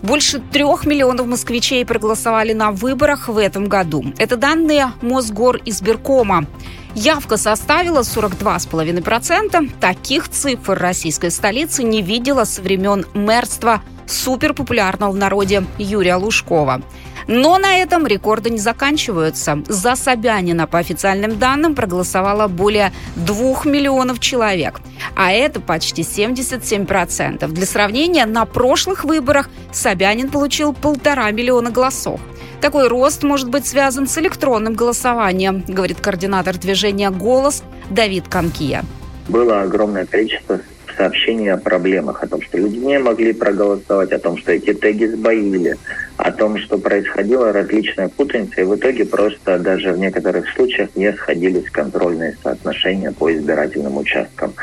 Больше 0.00 0.38
трех 0.38 0.86
миллионов 0.86 1.26
москвичей 1.26 1.84
проголосовали 1.84 2.52
на 2.52 2.70
выборах 2.70 3.26
в 3.26 3.36
этом 3.36 3.68
году. 3.68 4.04
Это 4.16 4.36
данные 4.36 4.92
Мосгор 5.02 5.60
избиркома. 5.64 6.46
Явка 6.94 7.36
составила 7.36 8.02
42,5%. 8.02 9.72
Таких 9.80 10.28
цифр 10.28 10.78
российской 10.78 11.32
столицы 11.32 11.82
не 11.82 12.00
видела 12.00 12.44
со 12.44 12.62
времен 12.62 13.06
мэрства 13.12 13.82
суперпопулярного 14.06 15.10
в 15.10 15.16
народе 15.16 15.64
Юрия 15.78 16.14
Лужкова. 16.14 16.82
Но 17.26 17.58
на 17.58 17.76
этом 17.76 18.06
рекорды 18.06 18.50
не 18.50 18.58
заканчиваются. 18.58 19.62
За 19.68 19.96
Собянина, 19.96 20.66
по 20.66 20.78
официальным 20.78 21.38
данным, 21.38 21.74
проголосовало 21.74 22.48
более 22.48 22.92
2 23.16 23.64
миллионов 23.64 24.20
человек. 24.20 24.80
А 25.16 25.32
это 25.32 25.60
почти 25.60 26.02
77%. 26.02 27.46
Для 27.48 27.66
сравнения, 27.66 28.26
на 28.26 28.44
прошлых 28.44 29.04
выборах 29.04 29.48
Собянин 29.72 30.30
получил 30.30 30.72
полтора 30.72 31.30
миллиона 31.30 31.70
голосов. 31.70 32.20
Такой 32.60 32.88
рост 32.88 33.22
может 33.22 33.50
быть 33.50 33.66
связан 33.66 34.06
с 34.06 34.16
электронным 34.16 34.74
голосованием, 34.74 35.62
говорит 35.68 36.00
координатор 36.00 36.56
движения 36.56 37.10
«Голос» 37.10 37.62
Давид 37.90 38.28
Канкия. 38.28 38.84
Было 39.28 39.62
огромное 39.62 40.06
количество 40.06 40.60
сообщений 40.96 41.52
о 41.52 41.56
проблемах, 41.56 42.22
о 42.22 42.26
том, 42.26 42.42
что 42.42 42.58
люди 42.58 42.78
не 42.78 42.98
могли 42.98 43.32
проголосовать, 43.32 44.12
о 44.12 44.18
том, 44.18 44.36
что 44.38 44.52
эти 44.52 44.72
теги 44.72 45.06
сбоили, 45.06 45.76
о 46.16 46.32
том, 46.32 46.58
что 46.58 46.78
происходила 46.78 47.52
различная 47.52 48.08
путаница, 48.08 48.60
и 48.60 48.64
в 48.64 48.76
итоге 48.76 49.04
просто 49.04 49.58
даже 49.58 49.92
в 49.92 49.98
некоторых 49.98 50.48
случаях 50.54 50.90
не 50.94 51.12
сходились 51.12 51.70
контрольные 51.70 52.36
соотношения 52.42 53.12
по 53.12 53.32
избирательным 53.32 53.96
участкам. 53.96 54.54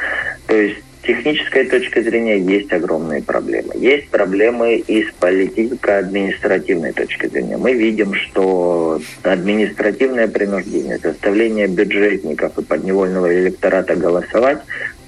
То 0.48 0.56
есть 0.56 0.82
технической 1.04 1.66
точки 1.66 2.02
зрения 2.02 2.38
есть 2.38 2.72
огромные 2.72 3.24
проблемы. 3.24 3.74
Есть 3.76 4.10
проблемы 4.10 4.76
и 4.76 5.04
с 5.04 5.12
политико-административной 5.20 6.94
точки 6.94 7.28
зрения. 7.28 7.58
Мы 7.58 7.74
видим, 7.74 8.14
что 8.14 9.02
административное 9.24 10.28
принуждение, 10.28 11.00
заставление 11.00 11.68
бюджетников 11.68 12.58
и 12.58 12.64
подневольного 12.64 13.34
электората 13.34 13.96
голосовать 13.96 14.60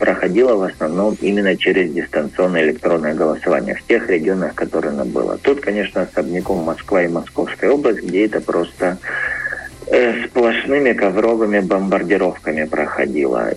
проходило 0.03 0.57
в 0.57 0.64
основном 0.64 1.15
именно 1.22 1.56
через 1.56 1.93
дистанционное 1.93 2.64
электронное 2.64 3.14
голосование 3.14 3.75
в 3.75 3.88
тех 3.88 4.09
регионах, 4.09 4.53
которые 4.53 4.91
оно 4.91 5.06
было. 5.06 5.38
Тут, 5.38 5.61
конечно, 5.61 6.01
особняком 6.01 6.57
Москва 6.57 7.03
и 7.03 7.07
Московская 7.07 7.72
область, 7.72 8.03
где 8.03 8.25
это 8.25 8.41
просто 8.41 8.98
э, 9.88 10.25
сплошными 10.25 10.91
ковровыми 10.91 11.61
бомбардировками 11.61 12.65
проходило. 12.65 13.53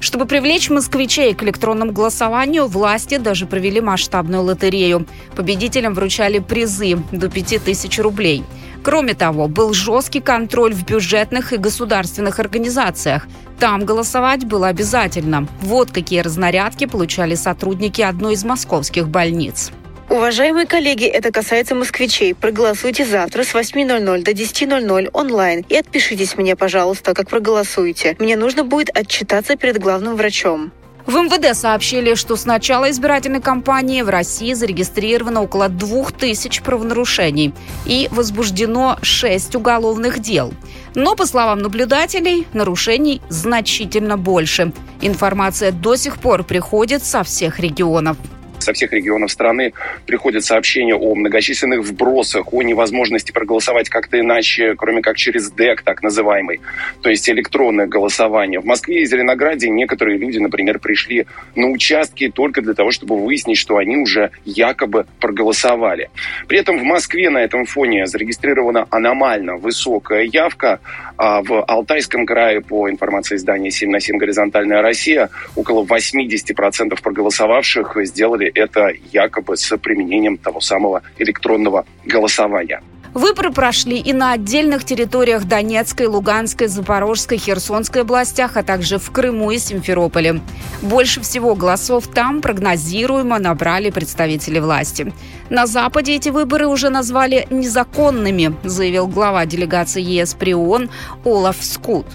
Чтобы 0.00 0.26
привлечь 0.26 0.68
москвичей 0.68 1.32
к 1.32 1.44
электронному 1.44 1.92
голосованию, 1.92 2.66
власти 2.66 3.18
даже 3.18 3.46
провели 3.46 3.80
масштабную 3.80 4.42
лотерею. 4.42 5.06
Победителям 5.36 5.94
вручали 5.94 6.40
призы 6.40 6.98
до 7.12 7.30
5000 7.30 8.00
рублей. 8.00 8.42
Кроме 8.84 9.14
того, 9.14 9.48
был 9.48 9.72
жесткий 9.72 10.20
контроль 10.20 10.74
в 10.74 10.84
бюджетных 10.84 11.54
и 11.54 11.56
государственных 11.56 12.38
организациях. 12.38 13.26
Там 13.58 13.86
голосовать 13.86 14.44
было 14.44 14.68
обязательно. 14.68 15.48
Вот 15.62 15.90
какие 15.90 16.20
разнарядки 16.20 16.84
получали 16.84 17.34
сотрудники 17.34 18.02
одной 18.02 18.34
из 18.34 18.44
московских 18.44 19.08
больниц. 19.08 19.72
Уважаемые 20.10 20.66
коллеги, 20.66 21.06
это 21.06 21.32
касается 21.32 21.74
москвичей. 21.74 22.34
Проголосуйте 22.34 23.06
завтра 23.06 23.42
с 23.42 23.54
8.00 23.54 24.22
до 24.22 24.30
10.00 24.32 25.08
онлайн 25.14 25.64
и 25.66 25.76
отпишитесь 25.76 26.36
мне, 26.36 26.54
пожалуйста, 26.54 27.14
как 27.14 27.30
проголосуете. 27.30 28.16
Мне 28.18 28.36
нужно 28.36 28.64
будет 28.64 28.94
отчитаться 28.94 29.56
перед 29.56 29.78
главным 29.78 30.14
врачом. 30.14 30.72
В 31.06 31.16
МВД 31.16 31.54
сообщили, 31.54 32.14
что 32.14 32.34
с 32.34 32.46
начала 32.46 32.90
избирательной 32.90 33.42
кампании 33.42 34.00
в 34.00 34.08
России 34.08 34.54
зарегистрировано 34.54 35.42
около 35.42 35.68
2000 35.68 36.62
правонарушений 36.62 37.52
и 37.84 38.08
возбуждено 38.10 38.96
6 39.02 39.56
уголовных 39.56 40.20
дел. 40.20 40.54
Но, 40.94 41.14
по 41.14 41.26
словам 41.26 41.58
наблюдателей, 41.58 42.46
нарушений 42.54 43.20
значительно 43.28 44.16
больше. 44.16 44.72
Информация 45.02 45.72
до 45.72 45.96
сих 45.96 46.18
пор 46.18 46.42
приходит 46.42 47.04
со 47.04 47.22
всех 47.22 47.60
регионов 47.60 48.16
со 48.64 48.72
всех 48.72 48.92
регионов 48.92 49.30
страны 49.30 49.72
приходят 50.06 50.44
сообщения 50.44 50.94
о 50.94 51.14
многочисленных 51.14 51.80
вбросах, 51.80 52.52
о 52.52 52.62
невозможности 52.62 53.32
проголосовать 53.32 53.88
как-то 53.88 54.18
иначе, 54.18 54.74
кроме 54.76 55.02
как 55.02 55.16
через 55.16 55.50
ДЭК, 55.50 55.82
так 55.82 56.02
называемый, 56.02 56.60
то 57.02 57.10
есть 57.10 57.28
электронное 57.28 57.86
голосование. 57.86 58.60
В 58.60 58.64
Москве 58.64 59.02
и 59.02 59.06
Зеленограде 59.06 59.68
некоторые 59.68 60.18
люди, 60.18 60.38
например, 60.38 60.78
пришли 60.78 61.26
на 61.54 61.68
участки 61.68 62.30
только 62.30 62.62
для 62.62 62.74
того, 62.74 62.90
чтобы 62.90 63.22
выяснить, 63.22 63.58
что 63.58 63.76
они 63.76 63.96
уже 63.96 64.30
якобы 64.44 65.06
проголосовали. 65.20 66.10
При 66.48 66.58
этом 66.58 66.78
в 66.78 66.82
Москве 66.82 67.30
на 67.30 67.38
этом 67.38 67.66
фоне 67.66 68.06
зарегистрирована 68.06 68.86
аномально 68.90 69.56
высокая 69.56 70.22
явка. 70.22 70.80
А 71.16 71.42
в 71.42 71.62
Алтайском 71.62 72.26
крае, 72.26 72.60
по 72.60 72.88
информации 72.90 73.36
издания 73.36 73.70
7 73.70 73.90
на 73.90 74.00
7 74.00 74.16
«Горизонтальная 74.16 74.82
Россия», 74.82 75.30
около 75.54 75.84
80% 75.84 77.00
проголосовавших 77.02 77.96
сделали 78.04 78.50
это 78.54 78.92
якобы 79.12 79.56
с 79.56 79.76
применением 79.76 80.38
того 80.38 80.60
самого 80.60 81.02
электронного 81.18 81.84
голосования. 82.04 82.80
Выборы 83.14 83.52
прошли 83.52 83.98
и 83.98 84.12
на 84.12 84.32
отдельных 84.32 84.84
территориях 84.84 85.44
Донецкой, 85.44 86.08
Луганской, 86.08 86.66
Запорожской, 86.66 87.38
Херсонской 87.38 88.02
областях, 88.02 88.56
а 88.56 88.64
также 88.64 88.98
в 88.98 89.08
Крыму 89.12 89.52
и 89.52 89.58
Симферополе. 89.58 90.40
Больше 90.82 91.20
всего 91.20 91.54
голосов 91.54 92.08
там 92.08 92.42
прогнозируемо 92.42 93.38
набрали 93.38 93.90
представители 93.90 94.58
власти. 94.58 95.12
На 95.48 95.66
Западе 95.68 96.16
эти 96.16 96.30
выборы 96.30 96.66
уже 96.66 96.90
назвали 96.90 97.46
незаконными, 97.50 98.52
заявил 98.64 99.06
глава 99.06 99.46
делегации 99.46 100.02
ЕС 100.02 100.34
при 100.34 100.52
ООН 100.52 100.90
Олаф 101.24 101.58
Скут. 101.62 102.06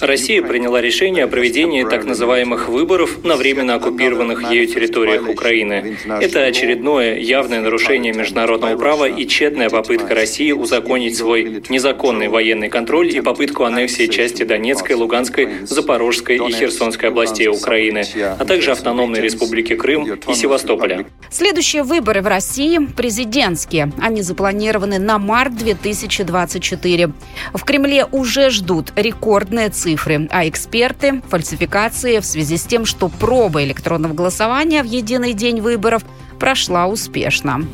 Россия 0.00 0.42
приняла 0.42 0.80
решение 0.80 1.24
о 1.24 1.28
проведении 1.28 1.84
так 1.84 2.04
называемых 2.04 2.68
выборов 2.68 3.24
на 3.24 3.36
временно 3.36 3.74
оккупированных 3.74 4.50
ею 4.50 4.66
территориях 4.66 5.28
Украины. 5.28 5.96
Это 6.20 6.44
очередное 6.44 7.18
явное 7.18 7.60
нарушение 7.60 8.12
международного 8.12 8.76
права 8.76 9.08
и 9.08 9.26
тщетная 9.26 9.70
попытка 9.70 10.14
России 10.14 10.52
узаконить 10.52 11.16
свой 11.16 11.62
незаконный 11.68 12.28
военный 12.28 12.68
контроль 12.68 13.14
и 13.14 13.20
попытку 13.20 13.64
аннексии 13.64 14.06
части 14.06 14.42
Донецкой, 14.42 14.96
Луганской, 14.96 15.48
Запорожской 15.62 16.36
и 16.36 16.52
Херсонской 16.52 17.10
областей 17.10 17.48
Украины, 17.48 18.04
а 18.38 18.44
также 18.44 18.72
автономной 18.72 19.20
республики 19.20 19.74
Крым 19.74 20.12
и 20.28 20.34
Севастополя. 20.34 21.06
Следующие 21.30 21.82
выборы 21.82 22.22
в 22.22 22.26
России– 22.26 22.78
президентские. 22.96 23.92
Они 24.00 24.22
запланированы 24.22 24.98
на 24.98 25.18
март 25.18 25.56
2024. 25.56 27.12
В 27.52 27.64
Кремле 27.64 28.06
уже 28.10 28.50
ждут 28.50 28.92
рекордные 28.96 29.68
цифры 29.68 29.83
цифры, 29.84 30.26
а 30.30 30.48
эксперты– 30.48 31.20
фальсификации 31.28 32.18
в 32.18 32.24
связи 32.24 32.56
с 32.56 32.62
тем, 32.62 32.86
что 32.86 33.08
проба 33.08 33.62
электронного 33.64 34.14
голосования 34.14 34.82
в 34.82 34.86
единый 34.86 35.34
день 35.34 35.60
выборов 35.60 36.02
прошла 36.40 36.86
успешно. 36.86 37.66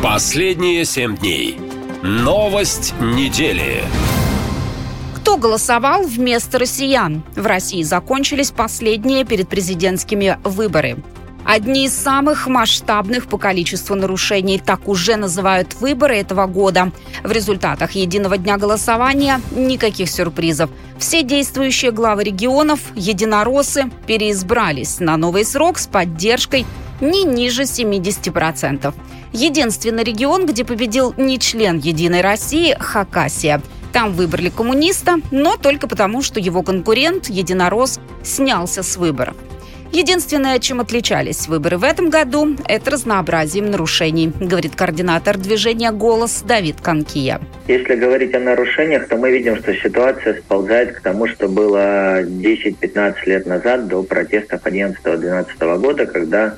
Последние 0.00 0.84
семь 0.84 1.16
дней. 1.16 1.58
Новость 2.02 2.94
недели. 3.00 3.82
Кто 5.16 5.36
голосовал 5.36 6.04
вместо 6.04 6.60
россиян? 6.60 7.24
В 7.34 7.46
России 7.46 7.82
закончились 7.82 8.52
последние 8.52 9.24
перед 9.24 9.48
президентскими 9.48 10.38
выборы. 10.44 10.98
Одни 11.44 11.86
из 11.86 11.94
самых 11.94 12.46
масштабных 12.46 13.26
по 13.26 13.38
количеству 13.38 13.96
нарушений 13.96 14.58
так 14.64 14.86
уже 14.88 15.16
называют 15.16 15.74
выборы 15.74 16.16
этого 16.16 16.46
года. 16.46 16.92
В 17.22 17.32
результатах 17.32 17.92
единого 17.92 18.36
дня 18.36 18.56
голосования 18.56 19.40
никаких 19.56 20.10
сюрпризов. 20.10 20.70
Все 20.98 21.22
действующие 21.22 21.92
главы 21.92 22.24
регионов, 22.24 22.80
единороссы, 22.94 23.90
переизбрались 24.06 25.00
на 25.00 25.16
новый 25.16 25.44
срок 25.44 25.78
с 25.78 25.86
поддержкой 25.86 26.66
не 27.00 27.24
ниже 27.24 27.62
70%. 27.62 28.94
Единственный 29.32 30.04
регион, 30.04 30.46
где 30.46 30.64
победил 30.64 31.14
не 31.16 31.38
член 31.38 31.78
«Единой 31.78 32.20
России»– 32.20 32.76
Хакасия. 32.78 33.62
Там 33.92 34.12
выбрали 34.12 34.50
коммуниста, 34.50 35.16
но 35.30 35.56
только 35.56 35.88
потому, 35.88 36.22
что 36.22 36.38
его 36.38 36.62
конкурент, 36.62 37.28
единорос, 37.28 37.98
снялся 38.22 38.82
с 38.82 38.96
выборов. 38.96 39.34
Единственное, 39.92 40.60
чем 40.60 40.80
отличались 40.80 41.48
выборы 41.48 41.76
в 41.76 41.84
этом 41.84 42.10
году, 42.10 42.56
это 42.68 42.92
разнообразием 42.92 43.70
нарушений, 43.70 44.32
говорит 44.40 44.76
координатор 44.76 45.36
движения 45.36 45.90
«Голос» 45.90 46.42
Давид 46.42 46.76
Конкия. 46.80 47.40
Если 47.66 47.96
говорить 47.96 48.32
о 48.34 48.38
нарушениях, 48.38 49.08
то 49.08 49.16
мы 49.16 49.32
видим, 49.32 49.56
что 49.56 49.74
ситуация 49.74 50.34
сползает 50.34 50.92
к 50.92 51.00
тому, 51.00 51.26
что 51.26 51.48
было 51.48 52.22
10-15 52.22 53.14
лет 53.26 53.46
назад 53.46 53.88
до 53.88 54.04
протестов 54.04 54.62
11-12 54.64 55.78
года, 55.78 56.06
когда 56.06 56.54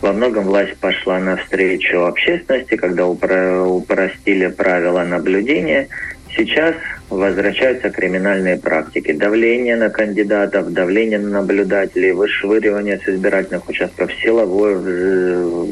во 0.00 0.14
многом 0.14 0.44
власть 0.44 0.76
пошла 0.78 1.18
навстречу 1.18 2.06
общественности, 2.06 2.76
когда 2.76 3.06
упростили 3.06 4.46
правила 4.46 5.04
наблюдения. 5.04 5.88
Сейчас 6.36 6.74
возвращаются 7.08 7.90
криминальные 7.90 8.56
практики. 8.58 9.12
Давление 9.12 9.76
на 9.76 9.90
кандидатов, 9.90 10.72
давление 10.72 11.18
на 11.18 11.40
наблюдателей, 11.40 12.12
вышвыривание 12.12 12.98
с 12.98 13.08
избирательных 13.08 13.68
участков, 13.68 14.10
силовое 14.22 14.76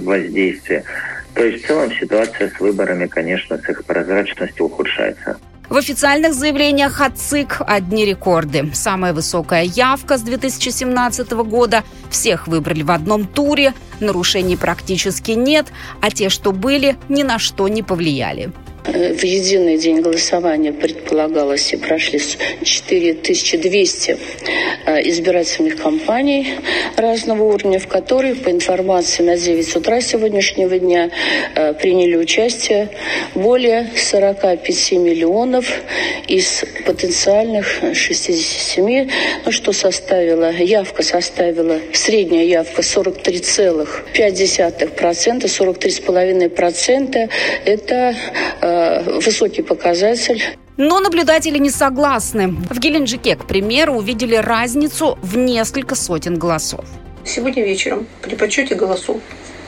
воздействие. 0.05 0.85
То 1.35 1.45
есть 1.45 1.65
в 1.65 1.69
целом 1.69 1.93
ситуация 1.93 2.51
с 2.51 2.59
выборами, 2.59 3.07
конечно, 3.07 3.59
с 3.59 3.69
их 3.69 3.85
прозрачностью 3.85 4.67
ухудшается. 4.67 5.39
В 5.69 5.77
официальных 5.77 6.33
заявлениях 6.33 7.03
от 7.03 7.19
ЦИК 7.19 7.61
одни 7.61 8.07
рекорды. 8.07 8.70
Самая 8.73 9.12
высокая 9.12 9.65
явка 9.65 10.17
с 10.17 10.23
2017 10.23 11.31
года. 11.33 11.85
Всех 12.11 12.49
выбрали 12.49 12.83
в 12.83 12.91
одном 12.91 13.27
туре. 13.27 13.75
Нарушений 14.01 14.57
практически 14.57 15.33
нет, 15.33 15.67
а 16.01 16.11
те, 16.11 16.31
что 16.31 16.53
были, 16.53 16.97
ни 17.11 17.23
на 17.23 17.39
что 17.39 17.69
не 17.69 17.83
повлияли. 17.83 18.51
Э, 18.85 19.13
в 19.13 19.25
единый 19.25 19.77
день 19.77 20.01
голосования 20.01 20.73
предполагалось 20.73 21.73
и 21.73 21.77
прошли 21.77 22.21
4200 22.63 24.17
э, 24.87 25.09
избирательных 25.09 25.83
кампаний 25.83 26.55
разного 26.97 27.45
уровня, 27.45 27.79
в 27.79 27.87
которых, 27.89 28.43
по 28.43 28.51
информации 28.51 29.23
на 29.23 29.37
9 29.37 29.77
утра 29.77 30.01
сегодняшнего 30.01 30.79
дня, 30.79 31.11
э, 31.55 31.75
приняли 31.75 32.17
участие 32.17 32.89
более 33.35 33.91
45 33.97 34.93
миллионов 34.93 35.83
из 36.27 36.65
потенциальных 36.87 37.83
67, 37.93 39.11
ну, 39.45 39.53
что 39.53 39.73
составило, 39.73 40.51
явка 40.51 41.03
составила, 41.03 41.81
средняя 41.93 42.45
явка 42.45 42.81
43,5%, 42.83 45.45
43,5% 45.45 47.29
это 47.65 48.15
высокий 49.25 49.63
показатель. 49.63 50.43
Но 50.77 51.01
наблюдатели 51.01 51.59
не 51.59 51.71
согласны. 51.71 52.49
В 52.71 52.79
Геленджике, 52.79 53.37
к 53.37 53.47
примеру, 53.47 53.95
увидели 53.95 54.37
разницу 54.37 55.19
в 55.23 55.37
несколько 55.37 55.95
сотен 55.95 56.39
голосов. 56.39 56.85
Сегодня 57.25 57.65
вечером 57.65 58.07
при 58.23 58.37
подсчете 58.37 58.75
голосов 58.75 59.19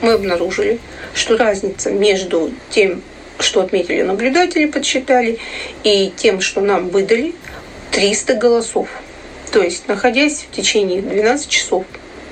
мы 0.00 0.12
обнаружили, 0.12 0.78
что 1.12 1.36
разница 1.36 1.90
между 1.90 2.50
тем, 2.70 3.02
что 3.38 3.60
отметили 3.62 4.02
наблюдатели, 4.02 4.66
подсчитали, 4.66 5.38
и 5.84 6.12
тем, 6.16 6.40
что 6.40 6.60
нам 6.60 6.88
выдали, 6.88 7.34
300 7.90 8.34
голосов. 8.34 8.88
То 9.52 9.62
есть, 9.62 9.88
находясь 9.88 10.46
в 10.50 10.54
течение 10.54 11.02
12 11.02 11.48
часов, 11.48 11.84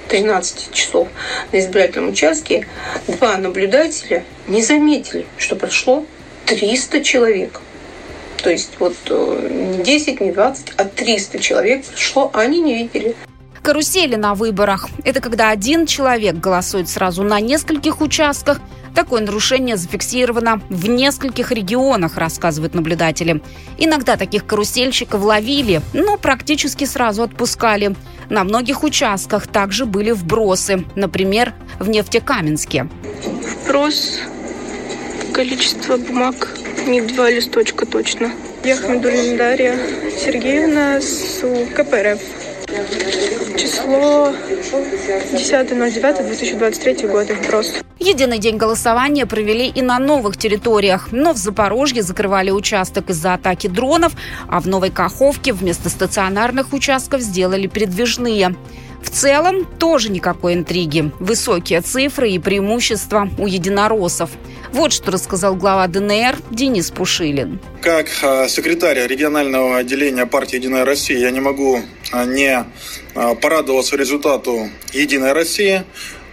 13 0.09 0.73
часов 0.73 1.09
на 1.53 1.59
избирательном 1.59 2.11
участке, 2.11 2.67
два 3.07 3.37
наблюдателя 3.39 4.25
не 4.47 4.63
заметили, 4.63 5.27
что 5.37 5.57
прошло 5.57 6.07
300 6.49 7.05
человек. 7.05 7.61
То 8.43 8.51
есть 8.51 8.73
вот 8.79 8.97
э, 9.11 9.49
не 9.51 9.83
10, 9.83 10.21
не 10.21 10.33
20, 10.33 10.73
а 10.77 10.85
300 10.85 11.39
человек 11.39 11.85
прошло, 11.85 12.31
а 12.33 12.41
они 12.41 12.61
не 12.61 12.75
видели. 12.75 13.15
Карусели 13.63 14.15
на 14.15 14.35
выборах– 14.35 14.89
это 15.05 15.21
когда 15.21 15.51
один 15.51 15.85
человек 15.85 16.37
голосует 16.37 16.89
сразу 16.89 17.23
на 17.23 17.41
нескольких 17.41 18.01
участках. 18.01 18.61
Такое 18.95 19.21
нарушение 19.21 19.77
зафиксировано 19.77 20.63
в 20.71 20.89
нескольких 20.89 21.53
регионах, 21.53 22.17
рассказывают 22.17 22.75
наблюдатели. 22.75 23.43
Иногда 23.77 24.17
таких 24.17 24.47
карусельщиков 24.47 25.23
ловили, 25.23 25.83
но 25.93 26.17
практически 26.17 26.85
сразу 26.85 27.25
отпускали. 27.25 27.95
На 28.31 28.45
многих 28.45 28.85
участках 28.85 29.47
также 29.47 29.85
были 29.85 30.13
вбросы, 30.13 30.85
например, 30.95 31.53
в 31.79 31.89
Нефтекаменске. 31.89 32.89
Вброс, 33.65 34.21
количество 35.39 35.97
бумаг, 35.97 36.35
не 36.89 37.01
два 37.01 37.31
листочка 37.31 37.87
точно. 37.87 38.33
Я 38.65 38.75
Хамидулина 38.75 39.39
Дарья 39.39 39.79
Сергеевна 40.21 41.01
с 41.01 41.45
КПРФ. 41.77 42.21
Число 43.57 44.33
10.09.2023 44.33 47.09
года. 47.09 47.35
Вброс. 47.35 47.75
Единый 48.01 48.41
день 48.41 48.57
голосования 48.57 49.27
провели 49.27 49.69
и 49.69 49.81
на 49.81 50.01
новых 50.01 50.37
территориях. 50.37 51.13
Но 51.13 51.33
в 51.33 51.37
Запорожье 51.37 52.03
закрывали 52.03 52.51
участок 52.51 53.11
из-за 53.11 53.35
атаки 53.35 53.69
дронов, 53.69 54.15
а 54.49 54.61
в 54.61 54.67
Новой 54.67 54.91
Каховке 54.91 55.53
вместо 55.53 55.89
стационарных 55.89 56.73
участков 56.73 57.21
сделали 57.21 57.69
передвижные. 57.69 58.57
В 59.01 59.11
целом, 59.11 59.65
тоже 59.79 60.11
никакой 60.11 60.55
интриги. 60.55 61.13
Высокие 61.21 61.81
цифры 61.81 62.33
и 62.33 62.41
преимущества 62.41 63.29
у 63.39 63.47
единороссов. 63.47 64.31
Вот 64.73 64.93
что 64.93 65.11
рассказал 65.11 65.57
глава 65.57 65.87
ДНР 65.87 66.37
Денис 66.51 66.91
Пушилин. 66.91 67.59
Как 67.81 68.09
а, 68.23 68.47
секретарь 68.49 69.07
регионального 69.07 69.79
отделения 69.79 70.27
партии 70.27 70.57
«Единая 70.57 70.85
Россия» 70.85 71.19
я 71.19 71.31
не 71.31 71.41
могу 71.41 71.81
а, 72.13 72.27
не 72.27 72.67
а, 73.15 73.35
порадоваться 73.35 73.97
результату 73.97 74.69
«Единой 74.93 75.33
России». 75.33 75.85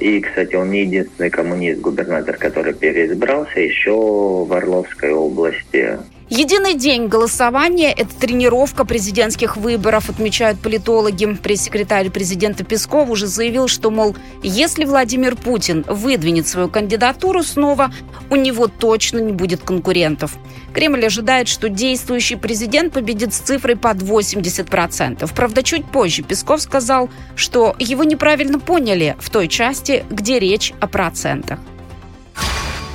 И, 0.00 0.20
кстати, 0.20 0.56
он 0.56 0.72
не 0.72 0.80
единственный 0.80 1.30
коммунист-губернатор, 1.30 2.36
который 2.38 2.74
переизбрался, 2.74 3.60
еще 3.60 3.92
в 3.92 4.52
Орловской 4.52 5.12
области 5.12 5.98
Единый 6.30 6.74
день 6.74 7.08
голосования– 7.08 7.90
это 7.96 8.14
тренировка 8.14 8.84
президентских 8.84 9.56
выборов, 9.56 10.08
отмечают 10.10 10.60
политологи. 10.60 11.26
Пресс-секретарь 11.26 12.08
президента 12.08 12.62
Песков 12.62 13.10
уже 13.10 13.26
заявил, 13.26 13.66
что, 13.66 13.90
мол, 13.90 14.14
если 14.40 14.84
Владимир 14.84 15.34
Путин 15.34 15.84
выдвинет 15.88 16.46
свою 16.46 16.68
кандидатуру 16.68 17.42
снова, 17.42 17.92
у 18.30 18.36
него 18.36 18.68
точно 18.68 19.18
не 19.18 19.32
будет 19.32 19.62
конкурентов. 19.62 20.38
Кремль 20.72 21.04
ожидает, 21.04 21.48
что 21.48 21.68
действующий 21.68 22.36
президент 22.36 22.92
победит 22.92 23.34
с 23.34 23.38
цифрой 23.38 23.74
под 23.74 23.96
80%. 23.96 25.28
Правда, 25.34 25.64
чуть 25.64 25.84
позже 25.84 26.22
Песков 26.22 26.62
сказал, 26.62 27.10
что 27.34 27.74
его 27.80 28.04
неправильно 28.04 28.60
поняли 28.60 29.16
в 29.18 29.30
той 29.30 29.48
части, 29.48 30.04
где 30.08 30.38
речь 30.38 30.72
о 30.80 30.86
процентах. 30.86 31.58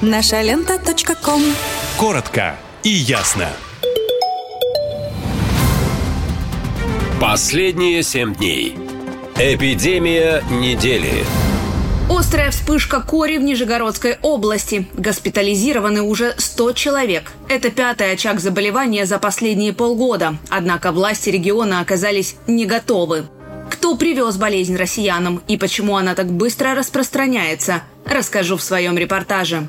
Наша 0.02 0.42
лента. 0.42 0.80
Коротко 1.98 2.56
и 2.86 2.90
ясно. 2.90 3.50
Последние 7.20 8.04
семь 8.04 8.36
дней. 8.36 8.78
Эпидемия 9.38 10.44
недели. 10.52 11.26
Острая 12.08 12.52
вспышка 12.52 13.02
кори 13.02 13.38
в 13.40 13.42
Нижегородской 13.42 14.18
области. 14.22 14.88
Госпитализированы 14.94 16.04
уже 16.04 16.36
100 16.38 16.74
человек. 16.74 17.32
Это 17.50 17.72
пятый 17.72 18.12
очаг 18.12 18.40
заболевания 18.40 19.08
за 19.08 19.18
последние 19.18 19.74
полгода. 19.74 20.38
Однако 20.50 20.92
власти 20.92 21.32
региона 21.32 21.80
оказались 21.80 22.36
не 22.46 22.68
готовы. 22.68 23.26
Кто 23.72 23.98
привез 23.98 24.38
болезнь 24.38 24.76
россиянам 24.76 25.42
и 25.48 25.58
почему 25.58 25.98
она 25.98 26.14
так 26.14 26.28
быстро 26.28 26.76
распространяется, 26.76 27.82
расскажу 28.06 28.58
в 28.58 28.62
своем 28.62 28.96
репортаже. 28.96 29.68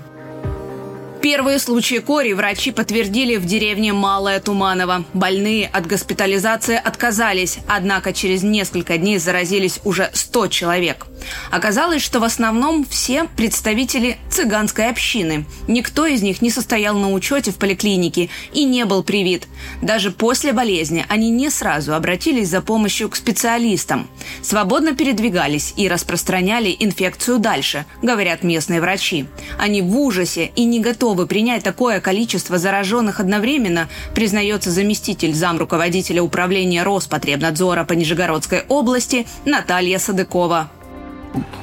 Первые 1.29 1.59
случаи 1.59 1.97
кори 1.97 2.35
врачи 2.35 2.71
подтвердили 2.71 3.35
в 3.35 3.47
деревне 3.47 3.93
Малая 3.93 4.39
Туманова. 4.39 5.05
Больные 5.13 5.67
от 5.67 5.85
госпитализации 5.85 6.77
отказались, 6.77 7.59
однако 7.67 8.13
через 8.13 8.45
несколько 8.45 8.97
дней 8.97 9.19
заразились 9.19 9.81
уже 9.83 10.09
100 10.13 10.47
человек. 10.47 11.09
Оказалось, 11.51 12.03
что 12.03 12.21
в 12.21 12.25
основном 12.25 12.87
все 12.89 13.25
представители 13.37 14.19
цыганской 14.31 14.89
общины. 14.89 15.47
Никто 15.67 16.07
из 16.07 16.23
них 16.23 16.43
не 16.43 16.51
состоял 16.51 16.97
на 16.97 17.13
учете 17.13 17.51
в 17.51 17.57
поликлинике 17.57 18.29
и 18.53 18.63
не 18.63 18.85
был 18.85 19.03
привит. 19.03 19.49
Даже 19.83 20.13
после 20.13 20.53
болезни 20.53 21.05
они 21.09 21.31
не 21.31 21.51
сразу 21.51 21.95
обратились 21.95 22.51
за 22.51 22.61
помощью 22.61 23.09
к 23.09 23.17
специалистам. 23.17 24.09
Свободно 24.43 24.95
передвигались 24.95 25.75
и 25.77 25.89
распространяли 25.89 26.77
инфекцию 26.79 27.41
дальше, 27.41 27.85
говорят 28.01 28.45
местные 28.45 28.81
врачи. 28.81 29.27
Они 29.59 29.83
в 29.83 29.99
ужасе 29.99 30.53
и 30.55 30.65
не 30.65 30.79
готовы 30.79 31.16
принять 31.25 31.65
такое 31.65 32.01
количество 32.01 32.59
зараженных 32.59 33.21
одновременно, 33.21 33.89
признается 34.15 34.71
заместитель 34.71 35.33
замруководителя 35.33 36.23
управления 36.23 36.83
Роспотребнадзора 36.83 37.85
по 37.85 37.95
Нижегородской 37.95 38.65
области 38.69 39.27
Наталья 39.47 39.99
Садыкова. 39.99 40.69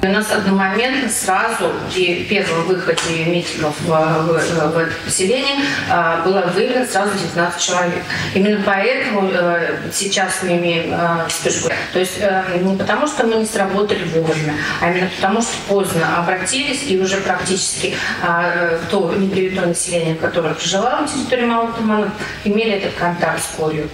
У 0.02 0.06
нас 0.06 0.30
одномоментно 0.30 1.08
сразу 1.08 1.72
при 1.92 2.24
первом 2.24 2.64
выходе 2.64 3.24
митингов 3.26 3.74
в, 3.80 3.86
в, 3.86 4.72
в 4.74 4.78
это 4.78 4.92
поселение 5.04 5.64
а, 5.90 6.22
было 6.22 6.42
выявлено 6.54 6.84
сразу 6.84 7.16
19 7.16 7.60
человек. 7.60 8.02
Именно 8.34 8.62
поэтому 8.64 9.30
э, 9.32 9.76
сейчас 9.92 10.42
мы 10.42 10.58
имеем 10.58 10.92
э, 10.92 11.26
вспышку. 11.28 11.70
То 11.92 11.98
есть 11.98 12.18
э, 12.20 12.58
не 12.60 12.76
потому, 12.76 13.06
что 13.06 13.26
мы 13.26 13.36
не 13.36 13.46
сработали 13.46 14.04
вовремя, 14.04 14.54
а 14.80 14.90
именно 14.90 15.08
потому, 15.16 15.40
что 15.40 15.52
поздно 15.68 16.18
обратились 16.18 16.84
и 16.86 17.00
уже 17.00 17.16
практически 17.18 17.94
то 18.90 19.14
непривитое 19.14 19.66
население, 19.66 20.14
которое 20.14 20.54
проживало 20.54 21.00
на 21.00 21.08
территории 21.08 21.44
Малого 21.44 21.72
Тумана, 21.72 22.10
имели 22.44 22.72
этот 22.72 22.94
контакт 22.94 23.42
с 23.42 23.56
корью. 23.56 23.88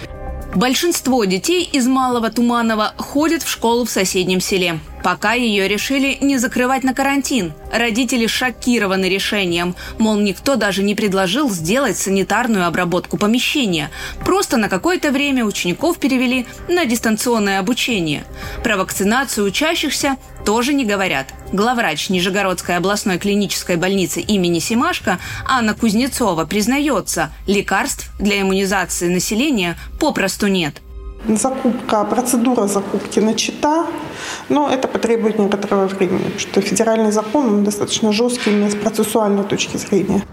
Большинство 0.53 1.23
детей 1.23 1.63
из 1.63 1.87
Малого 1.87 2.29
Туманова 2.29 2.93
ходят 2.97 3.43
в 3.43 3.49
школу 3.49 3.85
в 3.85 3.89
соседнем 3.89 4.41
селе. 4.41 4.79
Пока 5.03 5.33
ее 5.33 5.67
решили 5.67 6.17
не 6.21 6.37
закрывать 6.37 6.83
на 6.83 6.93
карантин. 6.93 7.53
Родители 7.71 8.27
шокированы 8.27 9.05
решением. 9.05 9.75
Мол, 9.97 10.17
никто 10.17 10.55
даже 10.55 10.83
не 10.83 10.93
предложил 10.93 11.49
сделать 11.49 11.97
санитарную 11.97 12.67
обработку 12.67 13.17
помещения. 13.17 13.89
Просто 14.23 14.57
на 14.57 14.69
какое-то 14.69 15.11
время 15.11 15.45
учеников 15.45 15.97
перевели 15.99 16.45
на 16.67 16.85
дистанционное 16.85 17.59
обучение. 17.59 18.25
Про 18.63 18.77
вакцинацию 18.77 19.47
учащихся 19.47 20.17
тоже 20.45 20.73
не 20.73 20.85
говорят. 20.85 21.33
Главврач 21.51 22.09
Нижегородской 22.09 22.77
областной 22.77 23.17
клинической 23.17 23.75
больницы 23.75 24.21
имени 24.21 24.59
Симашко 24.59 25.19
Анна 25.47 25.73
Кузнецова 25.73 26.45
признается, 26.45 27.31
лекарств 27.47 28.11
для 28.19 28.41
иммунизации 28.41 29.07
населения 29.07 29.77
попросту 29.99 30.47
нет. 30.47 30.81
Закупка, 31.27 32.03
процедура 32.03 32.67
закупки 32.67 33.19
начата, 33.19 33.85
но 34.49 34.69
это 34.69 34.87
потребует 34.87 35.37
некоторого 35.39 35.87
времени, 35.87 36.17
потому 36.17 36.39
что 36.39 36.61
федеральный 36.61 37.11
закон 37.11 37.47
он 37.47 37.63
достаточно 37.63 38.11
жесткий 38.11 38.49
именно 38.49 38.69
с 38.71 38.75
процессуальной 38.75 39.43
точки 39.43 39.77
зрения. 39.77 40.23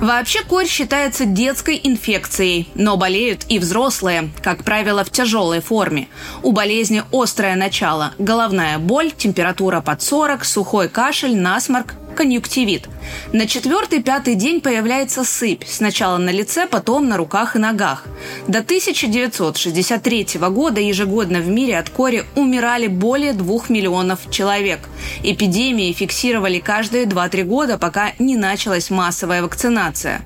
Вообще 0.00 0.42
корь 0.42 0.66
считается 0.66 1.24
детской 1.24 1.80
инфекцией, 1.82 2.68
но 2.74 2.96
болеют 2.96 3.46
и 3.48 3.58
взрослые, 3.58 4.30
как 4.42 4.62
правило, 4.62 5.02
в 5.02 5.10
тяжелой 5.10 5.60
форме. 5.60 6.08
У 6.42 6.52
болезни 6.52 7.02
острое 7.10 7.56
начало– 7.56 8.12
головная 8.18 8.78
боль, 8.78 9.12
температура 9.12 9.80
под 9.80 10.02
40, 10.02 10.44
сухой 10.44 10.88
кашель, 10.88 11.36
насморк, 11.36 11.94
конъюнктивит. 12.14 12.88
На 13.32 13.46
четвертый-пятый 13.46 14.34
день 14.34 14.60
появляется 14.60 15.24
сыпь, 15.24 15.64
сначала 15.66 16.18
на 16.18 16.30
лице, 16.30 16.66
потом 16.66 17.08
на 17.08 17.16
руках 17.16 17.56
и 17.56 17.58
ногах. 17.58 18.04
До 18.48 18.60
1963 18.60 20.26
года 20.50 20.80
ежегодно 20.80 21.40
в 21.40 21.48
мире 21.48 21.78
от 21.78 21.90
кори 21.90 22.24
умирали 22.36 22.86
более 22.86 23.32
двух 23.32 23.68
миллионов 23.68 24.30
человек. 24.30 24.80
Эпидемии 25.22 25.92
фиксировали 25.92 26.60
каждые 26.60 27.04
2-3 27.04 27.44
года, 27.44 27.78
пока 27.78 28.12
не 28.18 28.36
началась 28.36 28.90
массовая 28.90 29.42
вакцинация. 29.42 30.22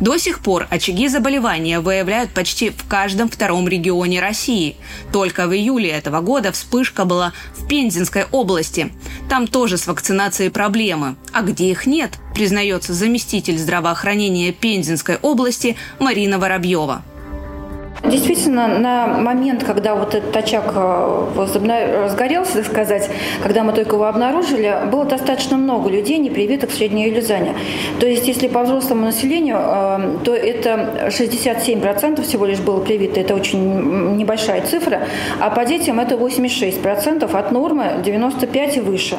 До 0.00 0.16
сих 0.18 0.40
пор 0.40 0.66
очаги 0.70 1.08
заболевания 1.08 1.80
выявляют 1.80 2.32
почти 2.32 2.70
в 2.70 2.86
каждом 2.88 3.28
втором 3.28 3.68
регионе 3.68 4.20
России. 4.20 4.76
Только 5.12 5.46
в 5.46 5.54
июле 5.54 5.90
этого 5.90 6.20
года 6.20 6.52
вспышка 6.52 7.04
была 7.04 7.32
в 7.56 7.66
Пензенской 7.66 8.24
области. 8.32 8.92
Там 9.28 9.46
тоже 9.46 9.78
с 9.78 9.86
вакцинацией 9.86 10.50
проблемы. 10.50 11.16
А 11.32 11.42
где 11.42 11.70
их 11.70 11.86
нет, 11.86 12.18
признается 12.34 12.92
заместитель 12.92 13.58
здравоохранения 13.58 14.52
Пензенской 14.52 15.16
области 15.22 15.76
Марина 15.98 16.38
Воробьева. 16.38 17.02
Действительно, 18.04 18.66
на 18.66 19.06
момент, 19.06 19.62
когда 19.62 19.94
вот 19.94 20.16
этот 20.16 20.36
очаг 20.36 20.72
э, 20.74 21.28
разгорелся, 21.36 22.54
так 22.54 22.66
сказать, 22.66 23.08
когда 23.44 23.62
мы 23.62 23.72
только 23.72 23.94
его 23.94 24.06
обнаружили, 24.06 24.76
было 24.90 25.04
достаточно 25.04 25.56
много 25.56 25.88
людей, 25.88 26.18
не 26.18 26.28
привитых 26.28 26.70
в 26.70 26.74
Средней 26.74 27.06
Елизане. 27.06 27.54
То 28.00 28.06
есть, 28.06 28.26
если 28.26 28.48
по 28.48 28.64
взрослому 28.64 29.06
населению, 29.06 29.58
э, 29.60 30.16
то 30.24 30.34
это 30.34 31.10
67% 31.10 32.22
всего 32.22 32.44
лишь 32.44 32.58
было 32.58 32.80
привито, 32.80 33.20
это 33.20 33.36
очень 33.36 34.16
небольшая 34.16 34.62
цифра, 34.62 35.06
а 35.38 35.50
по 35.50 35.64
детям 35.64 36.00
это 36.00 36.16
86% 36.16 37.32
от 37.32 37.52
нормы 37.52 38.02
95 38.04 38.78
и 38.78 38.80
выше. 38.80 39.16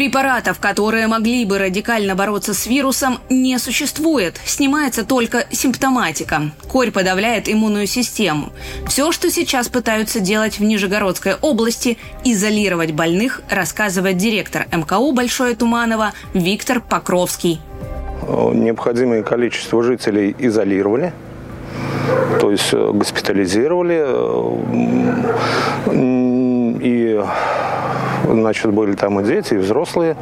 Препаратов, 0.00 0.58
которые 0.60 1.08
могли 1.08 1.44
бы 1.44 1.58
радикально 1.58 2.14
бороться 2.14 2.54
с 2.54 2.66
вирусом, 2.66 3.18
не 3.28 3.58
существует. 3.58 4.40
Снимается 4.46 5.04
только 5.04 5.44
симптоматика. 5.50 6.52
Корь 6.68 6.90
подавляет 6.90 7.50
иммунную 7.50 7.86
систему. 7.86 8.50
Все, 8.86 9.12
что 9.12 9.30
сейчас 9.30 9.68
пытаются 9.68 10.20
делать 10.20 10.58
в 10.58 10.62
Нижегородской 10.62 11.34
области– 11.34 11.98
изолировать 12.24 12.92
больных, 12.92 13.42
рассказывает 13.50 14.16
директор 14.16 14.66
МКУ 14.72 15.12
Большое 15.12 15.54
Туманово 15.54 16.14
Виктор 16.32 16.80
Покровский. 16.80 17.60
Необходимое 18.26 19.22
количество 19.22 19.82
жителей 19.82 20.34
изолировали, 20.38 21.12
то 22.40 22.50
есть 22.50 22.72
э, 22.72 22.90
госпитализировали 22.90 24.02
э, 25.92 26.00
и 26.82 27.20
Значит, 28.32 28.72
были 28.72 28.94
там 28.94 29.20
и 29.20 29.24
дети, 29.26 29.54
и 29.54 29.56
взрослые. 29.56 30.16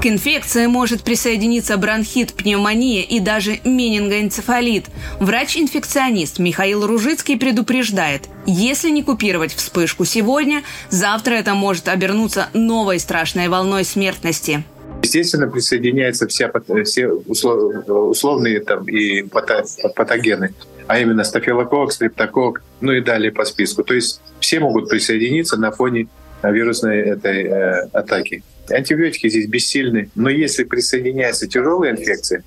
К 0.00 0.06
инфекции 0.06 0.66
может 0.66 1.02
присоединиться 1.02 1.76
бронхит, 1.76 2.34
пневмония 2.34 3.02
и 3.02 3.18
даже 3.18 3.58
менингоэнцефалит. 3.64 4.84
Врач-инфекционист 5.18 6.38
Михаил 6.38 6.86
Ружицкий 6.86 7.36
предупреждает, 7.36 8.28
если 8.46 8.90
не 8.90 9.02
купировать 9.02 9.52
вспышку 9.52 10.04
сегодня, 10.04 10.62
завтра 10.90 11.34
это 11.34 11.54
может 11.54 11.88
обернуться 11.88 12.48
новой 12.52 13.00
страшной 13.00 13.48
волной 13.48 13.84
смертности. 13.84 14.62
Естественно, 15.02 15.48
присоединяются 15.48 16.28
все, 16.28 16.50
все 16.84 17.08
условные 17.08 18.60
там 18.60 18.84
и 18.88 19.22
патогены, 19.22 20.54
а 20.86 20.98
именно 20.98 21.24
стафилококк, 21.24 21.92
стрептококк, 21.92 22.62
ну 22.80 22.92
и 22.92 23.00
далее 23.00 23.32
по 23.32 23.44
списку. 23.44 23.82
То 23.82 23.94
есть 23.94 24.20
все 24.40 24.60
могут 24.60 24.88
присоединиться 24.88 25.56
на 25.56 25.70
фоне 25.72 26.06
вирусной 26.50 27.00
этой 27.00 27.44
э, 27.44 27.88
атаки. 27.92 28.42
Антибиотики 28.68 29.28
здесь 29.28 29.46
бессильны, 29.46 30.10
но 30.14 30.28
если 30.28 30.64
присоединяется 30.64 31.46
тяжелая 31.46 31.92
инфекция, 31.92 32.42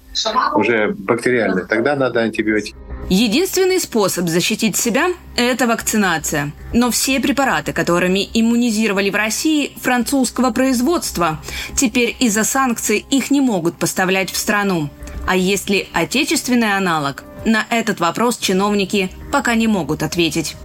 уже 0.56 0.94
бактериальная, 0.98 1.66
тогда 1.66 1.96
надо 1.96 2.22
антибиотики. 2.22 2.76
Единственный 3.10 3.80
способ 3.80 4.28
защитить 4.28 4.76
себя– 4.76 5.08
это 5.36 5.66
вакцинация. 5.66 6.52
Но 6.74 6.92
все 6.92 7.20
препараты, 7.20 7.74
которыми 7.74 8.30
иммунизировали 8.34 9.10
в 9.10 9.16
России, 9.16 9.72
французского 9.82 10.52
производства. 10.52 11.42
Теперь 11.76 12.16
из-за 12.20 12.44
санкций 12.44 13.04
их 13.10 13.32
не 13.32 13.42
могут 13.42 13.80
поставлять 13.80 14.30
в 14.30 14.38
страну. 14.38 14.90
А 15.26 15.36
есть 15.36 15.70
ли 15.70 15.88
отечественный 15.94 16.76
аналог? 16.76 17.24
На 17.46 17.66
этот 17.72 18.00
вопрос 18.00 18.38
чиновники 18.38 19.10
пока 19.32 19.56
не 19.56 19.68
могут 19.68 20.04
ответить. 20.04 20.56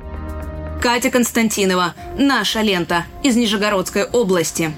Катя 0.84 1.10
Константинова. 1.10 1.94
Наша 2.18 2.60
лента 2.60 3.06
из 3.22 3.36
Нижегородской 3.36 4.04
области. 4.04 4.70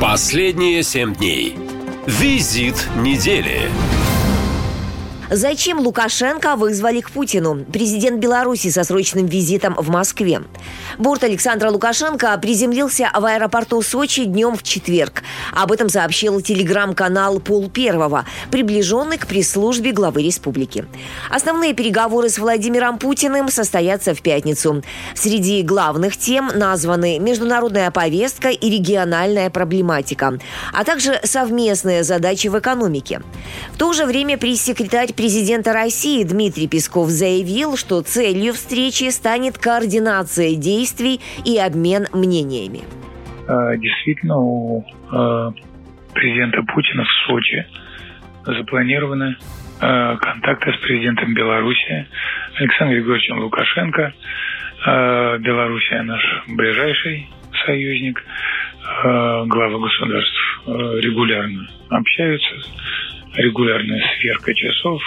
Последние 0.00 0.82
семь 0.82 1.14
дней. 1.14 1.56
Визит 2.04 2.88
недели. 2.96 3.70
Зачем 5.30 5.80
Лукашенко 5.80 6.56
вызвали 6.56 7.02
к 7.02 7.10
Путину? 7.10 7.66
Президент 7.70 8.18
Беларуси 8.18 8.70
со 8.70 8.82
срочным 8.82 9.26
визитом 9.26 9.74
в 9.74 9.90
Москве. 9.90 10.40
Борт 10.96 11.22
Александра 11.22 11.70
Лукашенко 11.70 12.38
приземлился 12.38 13.10
в 13.14 13.22
аэропорту 13.26 13.82
Сочи 13.82 14.24
днем 14.24 14.56
в 14.56 14.62
четверг. 14.62 15.22
Об 15.52 15.70
этом 15.70 15.90
сообщил 15.90 16.40
телеграм-канал 16.40 17.40
Пол 17.40 17.68
Первого, 17.68 18.24
приближенный 18.50 19.18
к 19.18 19.26
пресс-службе 19.26 19.92
главы 19.92 20.22
республики. 20.22 20.86
Основные 21.28 21.74
переговоры 21.74 22.30
с 22.30 22.38
Владимиром 22.38 22.98
Путиным 22.98 23.50
состоятся 23.50 24.14
в 24.14 24.22
пятницу. 24.22 24.82
Среди 25.14 25.62
главных 25.62 26.16
тем 26.16 26.50
названы 26.54 27.18
международная 27.18 27.90
повестка 27.90 28.48
и 28.48 28.70
региональная 28.70 29.50
проблематика, 29.50 30.38
а 30.72 30.84
также 30.84 31.20
совместные 31.22 32.02
задачи 32.02 32.48
в 32.48 32.58
экономике. 32.58 33.20
В 33.74 33.76
то 33.76 33.92
же 33.92 34.06
время 34.06 34.38
пресс-секретарь 34.38 35.12
президента 35.18 35.72
России 35.72 36.22
Дмитрий 36.22 36.68
Песков 36.68 37.08
заявил, 37.08 37.76
что 37.76 38.02
целью 38.02 38.52
встречи 38.52 39.10
станет 39.10 39.58
координация 39.58 40.54
действий 40.54 41.18
и 41.44 41.58
обмен 41.58 42.06
мнениями. 42.12 42.82
А, 43.48 43.76
действительно, 43.76 44.38
у 44.38 44.84
а, 45.10 45.50
президента 46.14 46.62
Путина 46.62 47.02
в 47.02 47.10
Сочи 47.26 47.66
запланированы 48.46 49.36
а, 49.80 50.16
контакты 50.18 50.72
с 50.72 50.76
президентом 50.76 51.34
Беларуси 51.34 52.06
Александром 52.54 52.98
Григорьевичем 52.98 53.40
Лукашенко. 53.40 54.14
Белоруссия 54.86 56.02
наш 56.02 56.22
ближайший 56.46 57.28
союзник. 57.66 58.22
Главы 59.02 59.80
государств 59.80 60.62
регулярно 60.66 61.68
общаются 61.90 62.54
регулярная 63.38 64.02
сверка 64.18 64.54
часов, 64.54 65.02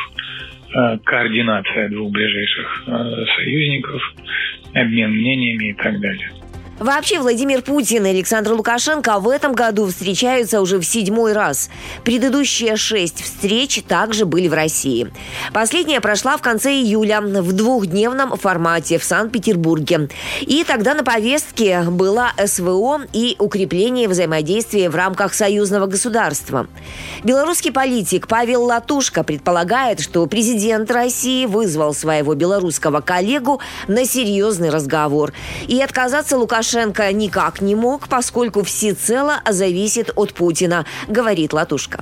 э, 0.73 0.97
координация 1.03 1.89
двух 1.89 2.11
ближайших 2.11 2.83
э, 2.87 3.25
союзников, 3.35 4.01
обмен 4.73 5.11
мнениями 5.11 5.69
и 5.69 5.73
так 5.73 5.99
далее. 5.99 6.31
Вообще, 6.81 7.19
Владимир 7.19 7.61
Путин 7.61 8.07
и 8.07 8.09
Александр 8.09 8.53
Лукашенко 8.53 9.19
в 9.19 9.29
этом 9.29 9.53
году 9.53 9.85
встречаются 9.85 10.61
уже 10.61 10.79
в 10.79 10.83
седьмой 10.83 11.33
раз. 11.33 11.69
Предыдущие 12.03 12.75
шесть 12.75 13.21
встреч 13.21 13.83
также 13.87 14.25
были 14.25 14.47
в 14.47 14.53
России. 14.55 15.13
Последняя 15.53 16.01
прошла 16.01 16.37
в 16.37 16.41
конце 16.41 16.71
июля 16.71 17.21
в 17.21 17.51
двухдневном 17.51 18.35
формате 18.35 18.97
в 18.97 19.03
Санкт-Петербурге. 19.03 20.09
И 20.41 20.63
тогда 20.63 20.95
на 20.95 21.03
повестке 21.03 21.83
была 21.83 22.31
СВО 22.43 23.01
и 23.13 23.35
укрепление 23.37 24.07
взаимодействия 24.07 24.89
в 24.89 24.95
рамках 24.95 25.35
союзного 25.35 25.85
государства. 25.85 26.65
Белорусский 27.23 27.71
политик 27.71 28.27
Павел 28.27 28.63
Латушко 28.63 29.23
предполагает, 29.23 29.99
что 29.99 30.25
президент 30.25 30.89
России 30.89 31.45
вызвал 31.45 31.93
своего 31.93 32.33
белорусского 32.33 33.01
коллегу 33.01 33.61
на 33.87 34.03
серьезный 34.03 34.71
разговор. 34.71 35.31
И 35.67 35.79
отказаться 35.79 36.37
Лукашенко 36.37 36.70
Лукашенко 36.71 37.11
никак 37.11 37.61
не 37.61 37.75
мог, 37.75 38.07
поскольку 38.07 38.63
всецело 38.63 39.41
зависит 39.49 40.11
от 40.15 40.33
Путина, 40.33 40.85
говорит 41.09 41.51
Латушка. 41.51 42.01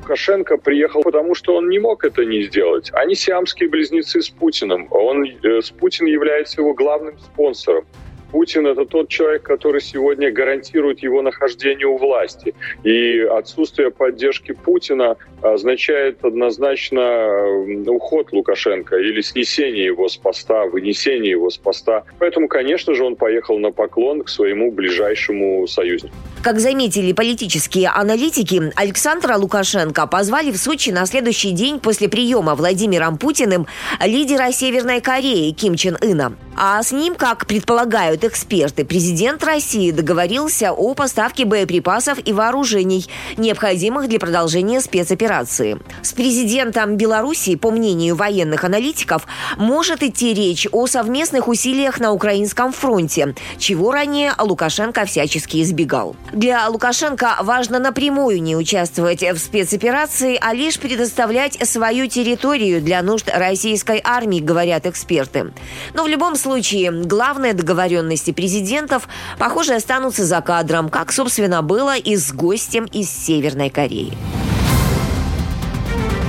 Лукашенко 0.00 0.56
приехал, 0.56 1.02
потому 1.02 1.34
что 1.34 1.54
он 1.54 1.68
не 1.68 1.78
мог 1.78 2.02
это 2.02 2.24
не 2.24 2.42
сделать. 2.44 2.90
Они 2.94 3.14
сиамские 3.14 3.68
близнецы 3.68 4.22
с 4.22 4.30
Путиным. 4.30 4.88
Он, 4.90 5.24
э, 5.24 5.60
с 5.60 5.70
Путин 5.70 6.06
является 6.06 6.62
его 6.62 6.72
главным 6.72 7.18
спонсором. 7.18 7.84
Путин– 8.30 8.66
это 8.68 8.84
тот 8.84 9.08
человек, 9.08 9.42
который 9.42 9.80
сегодня 9.80 10.30
гарантирует 10.30 11.00
его 11.00 11.22
нахождение 11.22 11.86
у 11.86 11.96
власти. 11.96 12.54
И 12.84 13.20
отсутствие 13.20 13.90
поддержки 13.90 14.52
Путина 14.52 15.16
означает 15.42 16.24
однозначно 16.24 17.46
уход 17.86 18.32
Лукашенко 18.32 18.96
или 18.96 19.20
снесение 19.20 19.84
его 19.86 20.08
с 20.08 20.16
поста, 20.16 20.66
вынесение 20.66 21.30
его 21.30 21.50
с 21.50 21.56
поста. 21.56 22.04
Поэтому, 22.18 22.48
конечно 22.48 22.94
же, 22.94 23.04
он 23.04 23.16
поехал 23.16 23.58
на 23.58 23.70
поклон 23.70 24.22
к 24.22 24.28
своему 24.28 24.70
ближайшему 24.72 25.66
союзнику. 25.66 26.14
Как 26.46 26.60
заметили 26.60 27.10
политические 27.10 27.88
аналитики, 27.88 28.72
Александра 28.76 29.36
Лукашенко 29.36 30.06
позвали 30.06 30.52
в 30.52 30.58
Сочи 30.58 30.90
на 30.90 31.04
следующий 31.04 31.50
день 31.50 31.80
после 31.80 32.08
приема 32.08 32.54
Владимиром 32.54 33.18
Путиным 33.18 33.66
лидера 34.00 34.52
Северной 34.52 35.00
Кореи 35.00 35.50
Ким 35.50 35.74
Чен 35.74 35.98
Ына. 36.00 36.36
А 36.56 36.82
с 36.82 36.90
ним, 36.92 37.16
как 37.16 37.46
предполагают 37.46 38.24
эксперты, 38.24 38.84
президент 38.84 39.44
России 39.44 39.90
договорился 39.90 40.72
о 40.72 40.94
поставке 40.94 41.44
боеприпасов 41.44 42.18
и 42.24 42.32
вооружений, 42.32 43.04
необходимых 43.36 44.08
для 44.08 44.18
продолжения 44.18 44.80
спецоперации. 44.80 45.78
С 46.00 46.12
президентом 46.12 46.96
Беларуси, 46.96 47.56
по 47.56 47.70
мнению 47.70 48.14
военных 48.14 48.64
аналитиков, 48.64 49.26
может 49.58 50.02
идти 50.02 50.32
речь 50.32 50.66
о 50.72 50.86
совместных 50.86 51.48
усилиях 51.48 52.00
на 52.00 52.12
украинском 52.12 52.72
фронте, 52.72 53.34
чего 53.58 53.90
ранее 53.90 54.32
Лукашенко 54.38 55.04
всячески 55.04 55.60
избегал. 55.60 56.16
Для 56.36 56.68
Лукашенко 56.68 57.38
важно 57.40 57.78
напрямую 57.78 58.42
не 58.42 58.56
участвовать 58.56 59.22
в 59.22 59.38
спецоперации, 59.38 60.38
а 60.38 60.52
лишь 60.52 60.78
предоставлять 60.78 61.66
свою 61.66 62.08
территорию 62.08 62.82
для 62.82 63.00
нужд 63.00 63.30
российской 63.32 64.02
армии, 64.04 64.40
говорят 64.40 64.84
эксперты. 64.84 65.54
Но 65.94 66.04
в 66.04 66.08
любом 66.08 66.36
случае, 66.36 66.90
главная 66.90 67.54
договоренности 67.54 68.32
президентов, 68.32 69.08
похоже, 69.38 69.76
останутся 69.76 70.26
за 70.26 70.42
кадром, 70.42 70.90
как, 70.90 71.10
собственно, 71.10 71.62
было 71.62 71.96
и 71.96 72.16
с 72.16 72.30
гостем 72.34 72.84
из 72.84 73.10
Северной 73.10 73.70
Кореи. 73.70 74.12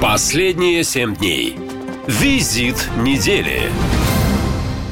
Последние 0.02 0.86
семь 0.86 1.18
дней. 1.18 1.60
Визит 2.08 2.78
недели. 3.00 3.64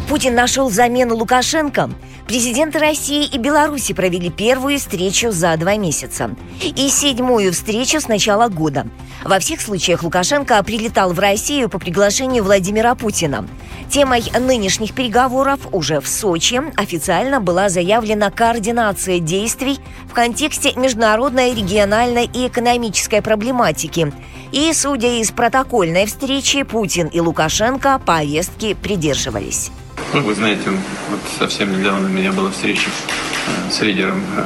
Путин 0.10 0.35
нашел 0.35 0.69
замену 0.69 1.16
Лукашенко. 1.16 1.90
Президенты 2.28 2.80
России 2.80 3.28
и 3.28 3.38
Беларуси 3.38 3.94
провели 3.94 4.32
первую 4.32 4.80
встречу 4.80 5.32
за 5.32 5.56
два 5.58 5.76
месяца. 5.76 6.32
И 6.60 6.90
седьмую 6.90 7.54
встречу 7.54 8.02
с 8.02 8.08
начала 8.08 8.50
года. 8.50 8.88
Во 9.24 9.38
всех 9.38 9.62
случаях 9.62 10.02
Лукашенко 10.02 10.62
прилетал 10.64 11.14
в 11.14 11.20
Россию 11.20 11.70
по 11.70 11.78
приглашению 11.78 12.44
Владимира 12.44 12.95
Путина. 12.95 13.48
Темой 13.92 14.24
нынешних 14.40 14.94
переговоров 14.94 15.60
уже 15.72 16.00
в 16.02 16.08
Сочи 16.08 16.62
официально 16.76 17.40
была 17.40 17.70
заявлена 17.70 18.32
координация 18.32 19.20
действий 19.20 19.78
в 20.10 20.14
контексте 20.14 20.74
международной, 20.76 21.54
региональной 21.54 22.26
и 22.26 22.48
экономической 22.48 23.22
проблематики. 23.22 24.12
И, 24.52 24.74
судя 24.74 25.20
из 25.20 25.30
протокольной 25.30 26.08
встречи, 26.08 26.64
Путин 26.64 27.08
и 27.08 27.20
Лукашенко 27.20 28.02
повестки 28.04 28.74
придерживались. 28.74 29.70
Ну, 30.15 30.22
вы 30.22 30.33
знаете, 30.33 30.69
вот 31.09 31.19
совсем 31.38 31.77
недавно 31.77 32.07
у 32.07 32.09
меня 32.09 32.32
была 32.32 32.49
встреча 32.49 32.88
э, 32.88 33.69
с 33.69 33.82
лидером 33.82 34.24
э, 34.38 34.45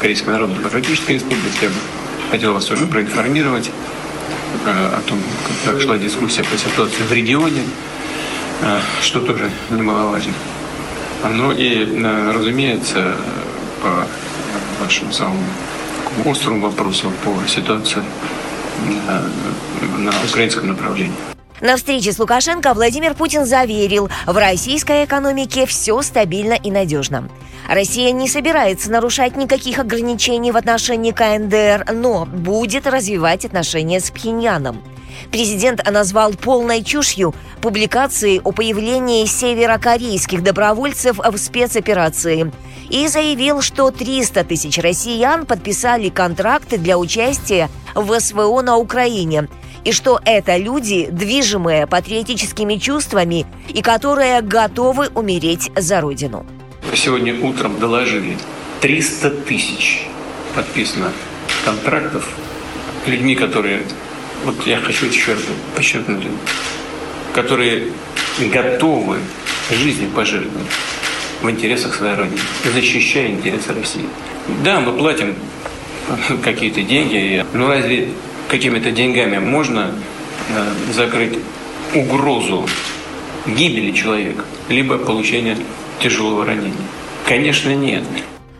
Корейской 0.00 0.28
Народно-Демократической 0.28 1.14
Республики. 1.14 1.64
Я 1.64 1.70
хотел 2.30 2.52
вас 2.52 2.66
тоже 2.66 2.86
проинформировать 2.86 3.68
э, 4.64 4.70
о 4.70 5.00
том, 5.08 5.18
как 5.64 5.80
шла 5.80 5.98
дискуссия 5.98 6.44
по 6.44 6.56
ситуации 6.56 7.02
в 7.02 7.12
регионе, 7.12 7.64
что 9.02 9.20
тоже 9.20 9.50
немаловажно. 9.70 10.32
Ну 11.28 11.50
и, 11.50 12.00
разумеется, 12.32 13.16
по 13.82 14.06
вашему 14.80 15.12
самому 15.12 15.42
острому 16.26 16.60
вопросу 16.60 17.12
по 17.24 17.44
ситуации 17.48 18.04
на 19.98 20.12
украинском 20.28 20.68
направлении. 20.68 21.37
На 21.60 21.76
встрече 21.76 22.12
с 22.12 22.18
Лукашенко 22.20 22.72
Владимир 22.72 23.14
Путин 23.14 23.44
заверил, 23.44 24.08
в 24.26 24.36
российской 24.36 25.04
экономике 25.04 25.66
все 25.66 26.00
стабильно 26.02 26.54
и 26.54 26.70
надежно. 26.70 27.28
Россия 27.68 28.12
не 28.12 28.28
собирается 28.28 28.92
нарушать 28.92 29.36
никаких 29.36 29.80
ограничений 29.80 30.52
в 30.52 30.56
отношении 30.56 31.10
КНДР, 31.10 31.92
но 31.92 32.26
будет 32.26 32.86
развивать 32.86 33.44
отношения 33.44 33.98
с 33.98 34.10
Пхеньяном. 34.10 34.80
Президент 35.32 35.84
назвал 35.90 36.32
полной 36.34 36.84
чушью 36.84 37.34
публикации 37.60 38.40
о 38.44 38.52
появлении 38.52 39.26
северокорейских 39.26 40.44
добровольцев 40.44 41.18
в 41.18 41.36
спецоперации 41.38 42.52
и 42.88 43.08
заявил, 43.08 43.62
что 43.62 43.90
300 43.90 44.44
тысяч 44.44 44.78
россиян 44.78 45.44
подписали 45.44 46.08
контракты 46.08 46.78
для 46.78 46.96
участия 46.96 47.68
в 47.96 48.18
СВО 48.20 48.62
на 48.62 48.76
Украине– 48.76 49.48
и 49.84 49.92
что 49.92 50.20
это 50.24 50.56
люди, 50.56 51.08
движимые 51.10 51.86
патриотическими 51.86 52.76
чувствами 52.76 53.46
и 53.68 53.82
которые 53.82 54.42
готовы 54.42 55.08
умереть 55.14 55.70
за 55.76 56.00
Родину. 56.00 56.46
Сегодня 56.94 57.34
утром 57.40 57.78
доложили 57.78 58.36
300 58.80 59.30
тысяч 59.30 60.06
подписано 60.54 61.12
контрактов 61.64 62.28
людьми, 63.06 63.34
которые, 63.34 63.82
вот 64.44 64.66
я 64.66 64.78
хочу 64.78 65.06
раз 65.06 65.38
подчеркнуть, 65.74 66.26
которые 67.34 67.88
готовы 68.52 69.18
жизнью 69.70 70.10
пожертвовать 70.10 70.68
в 71.42 71.50
интересах 71.50 71.94
своей 71.94 72.16
Родины, 72.16 72.40
защищая 72.64 73.28
интересы 73.28 73.72
России. 73.72 74.06
Да, 74.64 74.80
мы 74.80 74.96
платим 74.96 75.34
какие-то 76.42 76.82
деньги, 76.82 77.44
но 77.52 77.68
разве 77.68 78.08
какими-то 78.48 78.90
деньгами 78.90 79.38
можно 79.38 79.92
э, 80.48 80.92
закрыть 80.92 81.38
угрозу 81.94 82.66
гибели 83.46 83.92
человека, 83.92 84.44
либо 84.68 84.98
получения 84.98 85.56
тяжелого 86.00 86.44
ранения? 86.44 86.74
Конечно, 87.26 87.74
нет. 87.74 88.04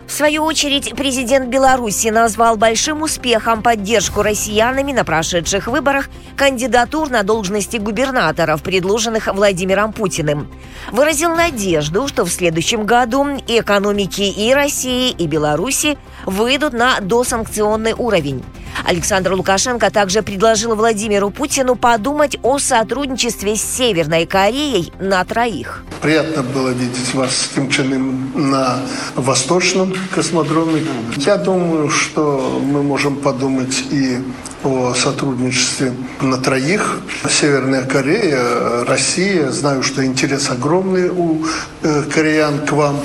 В 0.09 0.13
свою 0.13 0.45
очередь, 0.45 0.95
президент 0.97 1.49
Беларуси 1.49 2.09
назвал 2.09 2.57
большим 2.57 3.03
успехом 3.03 3.63
поддержку 3.63 4.23
россиянами 4.23 4.93
на 4.93 5.05
прошедших 5.05 5.67
выборах 5.67 6.09
кандидатур 6.35 7.11
на 7.11 7.23
должности 7.23 7.77
губернаторов, 7.77 8.63
предложенных 8.63 9.27
Владимиром 9.27 9.93
Путиным. 9.93 10.49
Выразил 10.93 11.37
надежду, 11.37 12.09
что 12.09 12.25
в 12.25 12.31
следующем 12.31 12.87
году 12.87 13.37
и 13.47 13.61
экономики 13.61 14.23
и 14.23 14.55
России, 14.55 15.11
и 15.11 15.27
Беларуси 15.27 15.99
выйдут 16.25 16.73
на 16.73 17.01
досанкционный 17.01 17.93
уровень. 17.93 18.43
Александр 18.85 19.33
Лукашенко 19.33 19.91
также 19.91 20.23
предложил 20.23 20.75
Владимиру 20.75 21.31
Путину 21.31 21.77
подумать 21.77 22.39
о 22.43 22.59
сотрудничестве 22.59 23.57
с 23.57 23.63
Северной 23.63 24.27
Кореей 24.27 24.93
на 25.01 25.25
троих. 25.25 25.85
Приятно 26.01 26.43
было 26.43 26.71
видеть 26.71 27.15
вас 27.15 27.37
с 27.37 27.49
Ким 27.55 27.69
Чен 27.71 27.93
Ын 27.93 28.51
на 28.51 28.79
Восточном 29.17 29.95
космодроме. 30.15 30.83
Я 31.17 31.37
думаю, 31.37 31.91
что 31.91 32.61
мы 32.65 32.83
можем 32.83 33.17
подумать 33.17 33.85
и 33.91 34.19
о 34.65 34.95
сотрудничестве 34.95 35.93
на 36.21 36.37
троих. 36.37 37.01
Северная 37.29 37.85
Корея, 37.85 38.85
Россия. 38.87 39.51
Знаю, 39.51 39.83
что 39.83 40.05
интерес 40.05 40.51
огромный 40.51 41.11
у 41.11 41.45
э, 41.83 42.03
кореян 42.03 42.67
к 42.67 42.73
вам. 42.73 42.97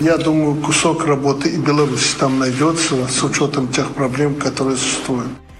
Я 0.00 0.16
думаю, 0.16 0.56
кусок 0.56 1.06
работы 1.06 1.48
и 1.48 1.56
Беларусь 1.56 2.16
там 2.18 2.38
найдется 2.38 2.94
с 3.08 3.22
учетом 3.22 3.68
тех 3.68 3.90
проблем, 3.92 4.34
которые 4.34 4.76
существуют. 4.76 5.05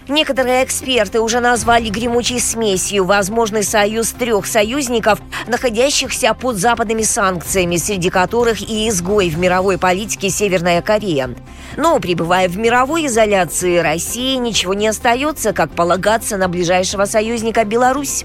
Некоторые 0.09 0.65
эксперты 0.65 1.21
уже 1.21 1.41
назвали 1.41 1.89
гремучей 1.89 2.39
смесью 2.39 3.05
возможный 3.05 3.65
союз 3.65 4.13
трех 4.13 4.47
союзников, 4.47 5.19
находящихся 5.49 6.33
под 6.33 6.57
западными 6.57 7.03
санкциями, 7.03 7.77
среди 7.77 8.09
которых 8.09 8.61
и 8.61 8.89
изгой 8.89 9.31
в 9.31 9.39
мировой 9.39 9.79
политике 9.79 10.31
Северная 10.31 10.81
Корея. 10.81 11.35
Но, 11.77 11.99
пребывая 11.99 12.49
в 12.49 12.57
мировой 12.57 13.07
изоляции 13.07 13.79
России, 13.79 14.37
ничего 14.37 14.75
не 14.75 14.87
остается, 14.87 15.53
как 15.53 15.73
полагаться 15.73 16.37
на 16.37 16.49
ближайшего 16.49 17.05
союзника 17.05 17.65
Беларусь. 17.65 18.25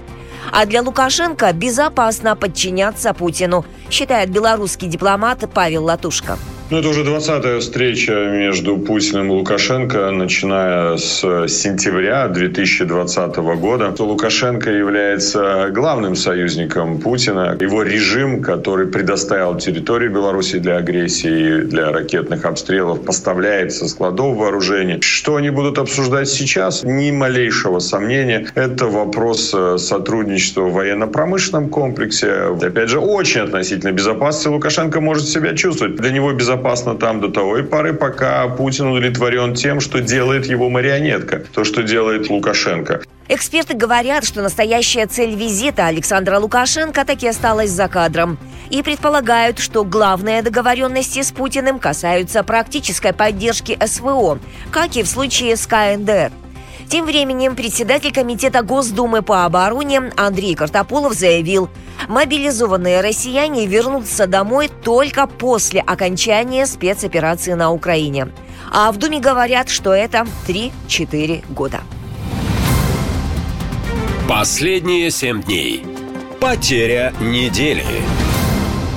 А 0.52 0.66
для 0.66 0.82
Лукашенко 0.82 1.52
безопасно 1.52 2.36
подчиняться 2.36 3.12
Путину, 3.12 3.64
считает 3.90 4.30
белорусский 4.30 4.88
дипломат 4.88 5.44
Павел 5.52 5.84
Латушко. 5.84 6.38
Ну, 6.72 6.78
это 6.78 6.88
уже 6.88 7.02
20-я 7.02 7.60
встреча 7.60 8.12
между 8.12 8.78
Путиным 8.78 9.26
и 9.26 9.34
Лукашенко, 9.34 10.10
начиная 10.10 10.96
с 10.96 11.20
сентября 11.46 12.28
2020 12.28 13.36
года. 13.36 13.94
Лукашенко 13.98 14.70
является 14.70 15.68
главным 15.70 16.16
союзником 16.16 16.98
Путина. 16.98 17.58
Его 17.60 17.82
режим, 17.82 18.40
который 18.40 18.86
предоставил 18.86 19.58
территорию 19.58 20.10
Беларуси 20.10 20.60
для 20.60 20.78
агрессии, 20.78 21.60
для 21.60 21.92
ракетных 21.92 22.46
обстрелов, 22.46 23.04
поставляет 23.04 23.74
со 23.74 23.86
складов 23.86 24.38
вооружений. 24.38 24.98
Что 25.02 25.36
они 25.36 25.50
будут 25.50 25.76
обсуждать 25.76 26.30
сейчас? 26.30 26.84
Ни 26.84 27.10
малейшего 27.10 27.80
сомнения. 27.80 28.46
Это 28.54 28.86
вопрос 28.86 29.52
э, 29.54 29.76
сотрудничества 29.76 30.62
в 30.62 30.72
военно-промышленном 30.72 31.68
комплексе. 31.68 32.56
Опять 32.62 32.88
же, 32.88 32.98
очень 32.98 33.42
относительно 33.42 33.92
безопасности 33.92 34.48
Лукашенко 34.48 35.02
может 35.02 35.28
себя 35.28 35.54
чувствовать. 35.54 35.96
Для 35.96 36.10
него 36.10 36.32
безопасность 36.32 36.61
безопасно 36.62 36.94
там 36.94 37.20
до 37.20 37.28
той 37.28 37.64
поры, 37.64 37.92
пока 37.92 38.48
Путин 38.48 38.86
удовлетворен 38.86 39.54
тем, 39.54 39.80
что 39.80 40.00
делает 40.00 40.46
его 40.46 40.68
марионетка, 40.70 41.42
то, 41.52 41.64
что 41.64 41.82
делает 41.82 42.30
Лукашенко. 42.30 43.02
Эксперты 43.28 43.74
говорят, 43.74 44.24
что 44.24 44.42
настоящая 44.42 45.06
цель 45.06 45.34
визита 45.34 45.86
Александра 45.86 46.38
Лукашенко 46.38 47.04
таки 47.04 47.28
осталась 47.28 47.70
за 47.70 47.88
кадром. 47.88 48.38
И 48.70 48.82
предполагают, 48.82 49.58
что 49.58 49.84
главные 49.84 50.42
договоренности 50.42 51.22
с 51.22 51.32
Путиным 51.32 51.78
касаются 51.78 52.42
практической 52.42 53.12
поддержки 53.12 53.78
СВО, 53.84 54.38
как 54.70 54.96
и 54.96 55.02
в 55.02 55.08
случае 55.08 55.56
с 55.56 55.66
КНДР. 55.66 56.41
Тем 56.88 57.06
временем 57.06 57.56
председатель 57.56 58.12
Комитета 58.12 58.62
Госдумы 58.62 59.22
по 59.22 59.44
обороне 59.44 60.12
Андрей 60.16 60.54
Картополов 60.54 61.14
заявил, 61.14 61.70
мобилизованные 62.08 63.00
россияне 63.00 63.66
вернутся 63.66 64.26
домой 64.26 64.68
только 64.82 65.26
после 65.26 65.80
окончания 65.80 66.66
спецоперации 66.66 67.54
на 67.54 67.72
Украине. 67.72 68.28
А 68.70 68.90
в 68.92 68.98
Думе 68.98 69.20
говорят, 69.20 69.68
что 69.68 69.92
это 69.92 70.26
3-4 70.46 71.44
года. 71.52 71.80
Последние 74.28 75.10
семь 75.10 75.42
дней. 75.42 75.84
Потеря 76.40 77.12
недели. 77.20 77.84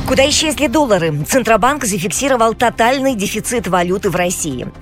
Куда 0.08 0.28
исчезли 0.30 0.68
доллары? 0.68 1.14
Центробанк 1.26 1.84
зафиксировал 1.84 2.54
тотальный 2.54 3.16
дефицит 3.16 3.68
валюты 3.68 4.10
в 4.10 4.16
России– 4.16 4.68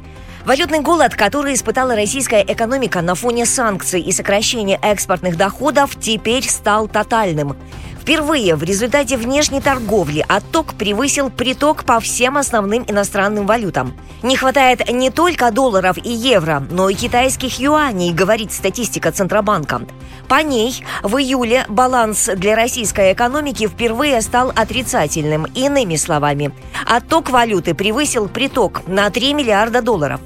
Валютный 0.45 0.81
голод, 0.81 1.15
который 1.15 1.53
испытала 1.53 1.95
российская 1.95 2.43
экономика 2.43 3.01
на 3.01 3.15
фоне 3.15 3.45
санкций 3.45 4.01
и 4.01 4.11
сокращения 4.11 4.77
экспортных 4.81 5.37
доходов, 5.37 5.95
теперь 5.97 6.43
стал 6.49 6.89
тотальным. 6.89 7.55
Впервые 8.03 8.55
в 8.57 8.63
результате 8.63 9.15
внешней 9.15 9.61
торговли 9.61 10.25
отток 10.27 10.73
превысил 10.73 11.29
приток 11.29 11.85
по 11.85 12.01
всем 12.01 12.35
основным 12.35 12.83
иностранным 12.85 13.45
валютам. 13.45 13.93
Не 14.23 14.35
хватает 14.35 14.91
не 14.91 15.09
только 15.09 15.51
долларов 15.51 15.97
и 16.03 16.09
евро, 16.09 16.61
но 16.69 16.89
и 16.89 16.95
китайских 16.95 17.61
юаней, 17.61 18.11
говорит 18.11 18.51
статистика 18.51 19.13
Центробанка. 19.13 19.83
По 20.27 20.43
ней 20.43 20.83
в 21.01 21.15
июле 21.15 21.65
баланс 21.69 22.29
для 22.35 22.57
российской 22.57 23.13
экономики 23.13 23.67
впервые 23.67 24.21
стал 24.21 24.51
отрицательным. 24.53 25.45
Иными 25.55 25.95
словами, 25.95 26.51
отток 26.85 27.29
валюты 27.29 27.73
превысил 27.73 28.27
приток 28.27 28.85
на 28.85 29.09
3 29.11 29.33
миллиарда 29.33 29.81
долларов. 29.81 30.19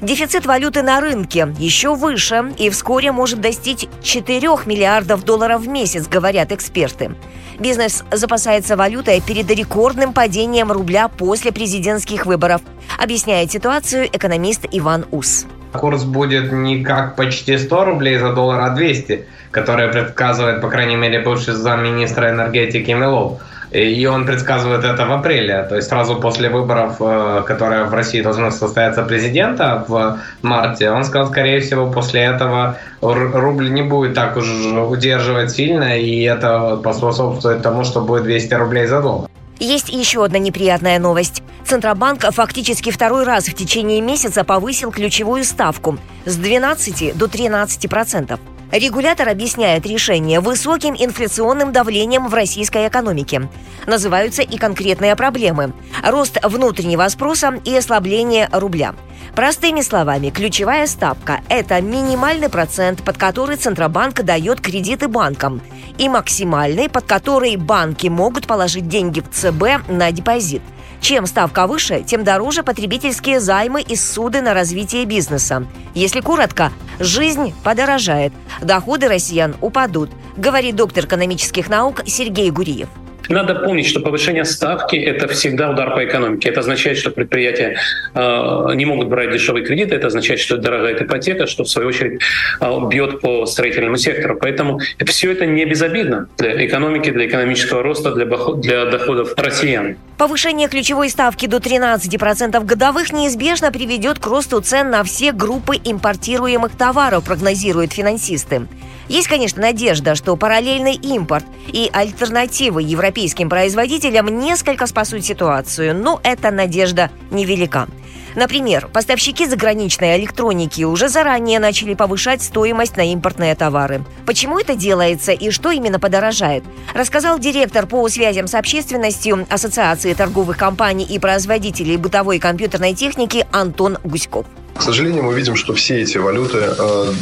Дефицит 0.00 0.46
валюты 0.46 0.82
на 0.82 1.00
рынке 1.00 1.54
еще 1.58 1.94
выше 1.94 2.54
и 2.56 2.70
вскоре 2.70 3.12
может 3.12 3.40
достичь 3.40 3.86
4 4.02 4.48
миллиардов 4.64 5.24
долларов 5.24 5.60
в 5.60 5.68
месяц, 5.68 6.08
говорят 6.08 6.52
эксперты. 6.52 7.14
Бизнес 7.58 8.02
запасается 8.10 8.78
валютой 8.78 9.20
перед 9.20 9.50
рекордным 9.50 10.14
падением 10.14 10.72
рубля 10.72 11.08
после 11.08 11.52
президентских 11.52 12.24
выборов, 12.24 12.62
объясняет 12.98 13.52
ситуацию 13.52 14.06
экономист 14.10 14.64
Иван 14.72 15.04
Ус. 15.10 15.44
Курс 15.72 16.04
будет 16.04 16.50
не 16.50 16.82
как 16.82 17.14
почти 17.14 17.58
100 17.58 17.84
рублей 17.84 18.16
за 18.16 18.32
доллар, 18.32 18.60
а 18.60 18.70
200, 18.70 19.26
которое 19.50 19.88
предсказывает, 19.88 20.62
по 20.62 20.70
крайней 20.70 20.96
мере, 20.96 21.20
бывший 21.20 21.52
замминистра 21.52 22.30
энергетики 22.30 22.90
Милов. 22.90 23.42
И 23.70 24.04
он 24.06 24.26
предсказывает 24.26 24.84
это 24.84 25.06
в 25.06 25.12
апреле, 25.12 25.64
то 25.68 25.76
есть 25.76 25.88
сразу 25.88 26.16
после 26.16 26.48
выборов, 26.48 26.96
э, 27.00 27.42
которые 27.46 27.84
в 27.84 27.94
России 27.94 28.20
должны 28.20 28.50
состояться 28.50 29.02
президента 29.02 29.84
в 29.86 30.18
марте. 30.42 30.90
Он 30.90 31.04
сказал, 31.04 31.28
скорее 31.28 31.60
всего, 31.60 31.90
после 31.90 32.22
этого 32.22 32.78
рубль 33.00 33.70
не 33.70 33.82
будет 33.82 34.14
так 34.14 34.36
уж 34.36 34.46
удерживать 34.88 35.52
сильно, 35.52 35.96
и 35.98 36.22
это 36.22 36.80
поспособствует 36.82 37.62
тому, 37.62 37.84
что 37.84 38.00
будет 38.00 38.24
200 38.24 38.54
рублей 38.54 38.86
за 38.86 39.02
доллар. 39.02 39.30
Есть 39.60 39.90
еще 39.90 40.24
одна 40.24 40.38
неприятная 40.38 40.98
новость. 40.98 41.42
Центробанк 41.64 42.24
фактически 42.32 42.90
второй 42.90 43.24
раз 43.24 43.44
в 43.44 43.54
течение 43.54 44.00
месяца 44.00 44.42
повысил 44.42 44.90
ключевую 44.90 45.44
ставку 45.44 45.98
с 46.24 46.36
12 46.36 47.16
до 47.16 47.28
13 47.28 47.88
процентов. 47.88 48.40
Регулятор 48.72 49.28
объясняет 49.28 49.84
решение 49.84 50.38
высоким 50.38 50.94
инфляционным 50.96 51.72
давлением 51.72 52.28
в 52.28 52.34
российской 52.34 52.86
экономике. 52.86 53.48
Называются 53.86 54.42
и 54.42 54.58
конкретные 54.58 55.16
проблемы. 55.16 55.72
Рост 56.04 56.38
внутреннего 56.42 57.08
спроса 57.08 57.60
и 57.64 57.76
ослабление 57.76 58.48
рубля. 58.52 58.94
Простыми 59.34 59.80
словами, 59.80 60.30
ключевая 60.30 60.86
ставка– 60.86 61.40
это 61.48 61.80
минимальный 61.80 62.48
процент, 62.48 63.02
под 63.02 63.18
который 63.18 63.56
Центробанк 63.56 64.22
дает 64.22 64.60
кредиты 64.60 65.08
банкам, 65.08 65.60
и 65.98 66.08
максимальный, 66.08 66.88
под 66.88 67.04
который 67.04 67.56
банки 67.56 68.06
могут 68.06 68.46
положить 68.46 68.88
деньги 68.88 69.20
в 69.20 69.30
ЦБ 69.30 69.88
на 69.88 70.12
депозит– 70.12 70.62
чем 71.00 71.26
ставка 71.26 71.66
выше, 71.66 72.02
тем 72.02 72.24
дороже 72.24 72.62
потребительские 72.62 73.40
займы 73.40 73.82
и 73.82 73.96
суды 73.96 74.42
на 74.42 74.54
развитие 74.54 75.04
бизнеса. 75.04 75.66
Если 75.94 76.20
коротко, 76.20 76.72
жизнь 76.98 77.54
подорожает, 77.64 78.32
доходы 78.60 79.08
россиян 79.08 79.56
упадут, 79.60 80.10
говорит 80.36 80.76
доктор 80.76 81.06
экономических 81.06 81.68
наук 81.68 82.02
Сергей 82.06 82.50
Гуриев. 82.50 82.88
Надо 83.30 83.54
помнить, 83.54 83.86
что 83.86 84.00
повышение 84.00 84.44
ставки– 84.44 84.96
это 84.96 85.28
всегда 85.28 85.70
удар 85.70 85.94
по 85.94 86.04
экономике. 86.04 86.48
Это 86.48 86.60
означает, 86.60 86.98
что 86.98 87.10
предприятия 87.10 87.78
э, 88.12 88.74
не 88.74 88.84
могут 88.86 89.06
брать 89.06 89.30
дешевые 89.30 89.64
кредиты, 89.64 89.94
это 89.94 90.08
означает, 90.08 90.40
что 90.40 90.56
дорогая 90.56 90.94
ипотека, 90.94 91.46
что 91.46 91.62
в 91.62 91.68
свою 91.68 91.88
очередь 91.88 92.20
э, 92.60 92.88
бьет 92.88 93.20
по 93.20 93.46
строительному 93.46 93.96
сектору. 93.98 94.36
Поэтому 94.36 94.80
все 95.06 95.30
это 95.30 95.46
не 95.46 95.64
безобидно 95.64 96.28
для 96.38 96.66
экономики, 96.66 97.10
для 97.10 97.28
экономического 97.28 97.84
роста, 97.84 98.12
для, 98.12 98.26
для 98.26 98.86
доходов 98.86 99.34
россиян. 99.36 99.96
Повышение 100.18 100.68
ключевой 100.68 101.08
ставки 101.08 101.46
до 101.46 101.58
13% 101.58 102.64
годовых 102.64 103.12
неизбежно 103.12 103.70
приведет 103.70 104.18
к 104.18 104.26
росту 104.26 104.60
цен 104.60 104.90
на 104.90 105.04
все 105.04 105.30
группы 105.30 105.76
импортируемых 105.76 106.72
товаров, 106.76 107.24
прогнозируют 107.24 107.92
финансисты. 107.92 108.66
Есть, 109.10 109.26
конечно, 109.26 109.60
надежда, 109.60 110.14
что 110.14 110.36
параллельный 110.36 110.94
импорт 110.94 111.44
и 111.66 111.90
альтернативы 111.92 112.80
европейским 112.84 113.48
производителям 113.48 114.38
несколько 114.38 114.86
спасут 114.86 115.24
ситуацию, 115.24 115.96
но 115.96 116.20
эта 116.22 116.52
надежда 116.52 117.10
невелика. 117.32 117.88
Например, 118.36 118.86
поставщики 118.86 119.46
заграничной 119.46 120.16
электроники 120.16 120.84
уже 120.84 121.08
заранее 121.08 121.58
начали 121.58 121.94
повышать 121.94 122.40
стоимость 122.40 122.96
на 122.96 123.12
импортные 123.12 123.56
товары. 123.56 124.04
Почему 124.26 124.60
это 124.60 124.76
делается 124.76 125.32
и 125.32 125.50
что 125.50 125.72
именно 125.72 125.98
подорожает, 125.98 126.62
рассказал 126.94 127.40
директор 127.40 127.88
по 127.88 128.08
связям 128.08 128.46
с 128.46 128.54
общественностью 128.54 129.44
Ассоциации 129.50 130.14
торговых 130.14 130.56
компаний 130.56 131.04
и 131.04 131.18
производителей 131.18 131.96
бытовой 131.96 132.38
компьютерной 132.38 132.94
техники 132.94 133.44
Антон 133.50 133.98
Гуськов. 134.04 134.46
К 134.80 134.82
сожалению, 134.82 135.24
мы 135.24 135.34
видим, 135.34 135.56
что 135.56 135.74
все 135.74 136.00
эти 136.00 136.16
валюты 136.16 136.56
э, 136.56 137.12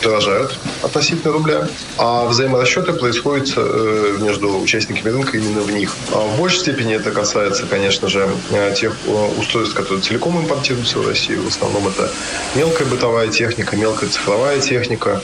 дорожают 0.00 0.56
относительно 0.80 1.32
рубля, 1.32 1.68
а 1.98 2.28
взаиморасчеты 2.28 2.92
происходят 2.92 3.52
э, 3.56 4.18
между 4.20 4.60
участниками 4.60 5.10
рынка 5.10 5.36
именно 5.36 5.60
в 5.60 5.72
них. 5.72 5.92
А 6.12 6.20
в 6.20 6.38
большей 6.38 6.60
степени 6.60 6.94
это 6.94 7.10
касается, 7.10 7.66
конечно 7.66 8.06
же, 8.08 8.30
э, 8.52 8.74
тех 8.76 8.96
э, 9.06 9.10
устройств, 9.36 9.74
которые 9.74 10.04
целиком 10.04 10.38
импортируются 10.40 11.00
в 11.00 11.08
Россию. 11.08 11.42
В 11.42 11.48
основном 11.48 11.88
это 11.88 12.12
мелкая 12.54 12.86
бытовая 12.86 13.26
техника, 13.26 13.74
мелкая 13.74 14.08
цифровая 14.08 14.60
техника. 14.60 15.20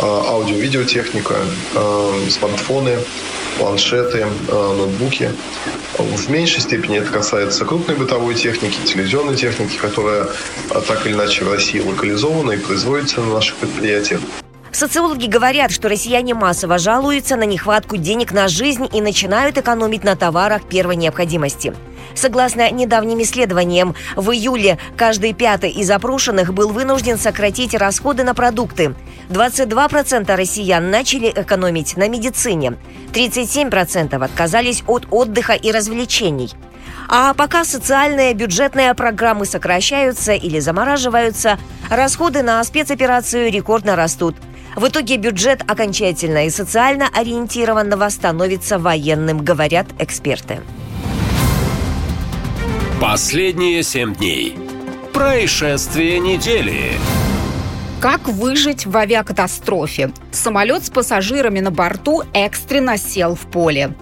Аудио-видеотехника, 0.00 1.36
смартфоны, 2.30 2.98
планшеты, 3.58 4.26
ноутбуки. 4.48 5.30
В 5.98 6.30
меньшей 6.30 6.60
степени 6.60 6.98
это 6.98 7.10
касается 7.10 7.64
крупной 7.64 7.96
бытовой 7.96 8.34
техники, 8.34 8.78
телевизионной 8.84 9.36
техники, 9.36 9.76
которая 9.76 10.28
так 10.88 11.06
или 11.06 11.12
иначе 11.12 11.44
в 11.44 11.52
России 11.52 11.80
локализована 11.80 12.52
и 12.52 12.56
производится 12.56 13.20
на 13.20 13.34
наших 13.34 13.56
предприятиях. 13.56 14.20
Социологи 14.72 15.26
говорят, 15.26 15.70
что 15.70 15.90
россияне 15.90 16.32
массово 16.32 16.78
жалуются 16.78 17.36
на 17.36 17.42
нехватку 17.42 17.98
денег 17.98 18.32
на 18.32 18.48
жизнь 18.48 18.88
и 18.90 19.02
начинают 19.02 19.58
экономить 19.58 20.02
на 20.02 20.16
товарах 20.16 20.62
первой 20.66 20.96
необходимости. 20.96 21.74
Согласно 22.14 22.70
недавним 22.70 23.20
исследованиям, 23.20 23.94
в 24.16 24.30
июле 24.30 24.78
каждый 24.96 25.34
пятый 25.34 25.70
из 25.70 25.90
опрошенных 25.90 26.54
был 26.54 26.70
вынужден 26.70 27.18
сократить 27.18 27.74
расходы 27.74 28.24
на 28.24 28.34
продукты. 28.34 28.94
22% 29.28 30.34
россиян 30.34 30.90
начали 30.90 31.30
экономить 31.34 31.96
на 31.98 32.08
медицине. 32.08 32.78
37% 33.12 34.24
отказались 34.24 34.84
от 34.86 35.06
отдыха 35.10 35.52
и 35.52 35.70
развлечений. 35.70 36.50
А 37.08 37.34
пока 37.34 37.64
социальные 37.64 38.32
бюджетные 38.32 38.94
программы 38.94 39.44
сокращаются 39.44 40.32
или 40.32 40.60
замораживаются, 40.60 41.58
расходы 41.90 42.42
на 42.42 42.64
спецоперацию 42.64 43.50
рекордно 43.50 43.96
растут– 43.96 44.34
в 44.76 44.88
итоге 44.88 45.16
бюджет 45.16 45.62
окончательно 45.66 46.46
и 46.46 46.50
социально 46.50 47.08
ориентированного 47.12 48.08
становится 48.08 48.78
военным, 48.78 49.44
говорят 49.44 49.86
эксперты. 49.98 50.60
Последние 53.00 53.82
семь 53.82 54.14
дней. 54.14 54.56
Происшествие 55.12 56.20
недели. 56.20 56.92
Как 58.00 58.26
выжить 58.28 58.86
в 58.86 58.96
авиакатастрофе? 58.96 60.12
Самолет 60.32 60.84
с 60.86 60.90
пассажирами 60.90 61.60
на 61.60 61.70
борту 61.70 62.22
экстренно 62.32 62.96
сел 62.96 63.34
в 63.34 63.50
поле. 63.50 63.94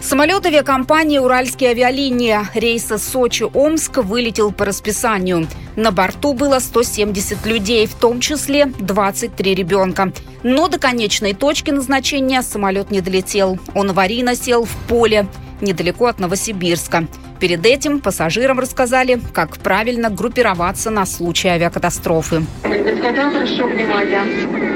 Самолет 0.00 0.46
авиакомпании 0.46 1.18
«Уральские 1.18 1.70
авиалинии» 1.70 2.38
рейса 2.54 2.96
Сочи-Омск 2.96 3.98
вылетел 3.98 4.50
по 4.50 4.64
расписанию. 4.64 5.46
На 5.76 5.92
борту 5.92 6.32
было 6.32 6.58
170 6.58 7.44
людей, 7.44 7.86
в 7.86 7.94
том 7.94 8.18
числе 8.18 8.64
23 8.64 9.54
ребенка. 9.54 10.10
Но 10.42 10.68
до 10.68 10.78
конечной 10.78 11.34
точки 11.34 11.70
назначения 11.70 12.40
самолет 12.40 12.90
не 12.90 13.02
долетел. 13.02 13.58
Он 13.74 13.90
аварийно 13.90 14.34
сел 14.34 14.64
в 14.64 14.74
поле 14.88 15.26
недалеко 15.60 16.06
от 16.06 16.18
Новосибирска. 16.18 17.06
Перед 17.40 17.64
этим 17.64 18.00
пассажирам 18.00 18.60
рассказали, 18.60 19.18
как 19.32 19.56
правильно 19.56 20.10
группироваться 20.10 20.90
на 20.90 21.06
случай 21.06 21.48
авиакатастрофы. 21.48 22.42
Господа, 22.64 23.30
прошу 23.30 23.66
внимания. 23.66 24.20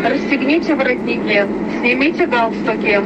Расстегните 0.03 0.75
воротники, 0.75 1.47
снимите 1.81 2.27
галстуки, 2.27 3.01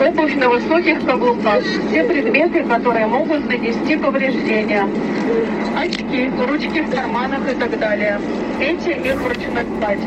обувь 0.00 0.34
на 0.36 0.48
высоких 0.48 1.04
каблуках, 1.04 1.62
все 1.88 2.04
предметы, 2.04 2.64
которые 2.64 3.06
могут 3.06 3.46
нанести 3.46 3.96
повреждения, 3.96 4.88
очки, 5.76 6.30
ручки 6.48 6.80
в 6.80 6.90
карманах 6.90 7.40
и 7.50 7.54
так 7.54 7.78
далее. 7.78 8.18
Эти 8.60 8.90
их 8.90 9.14
вручную 9.16 9.66
кладь. 9.78 9.98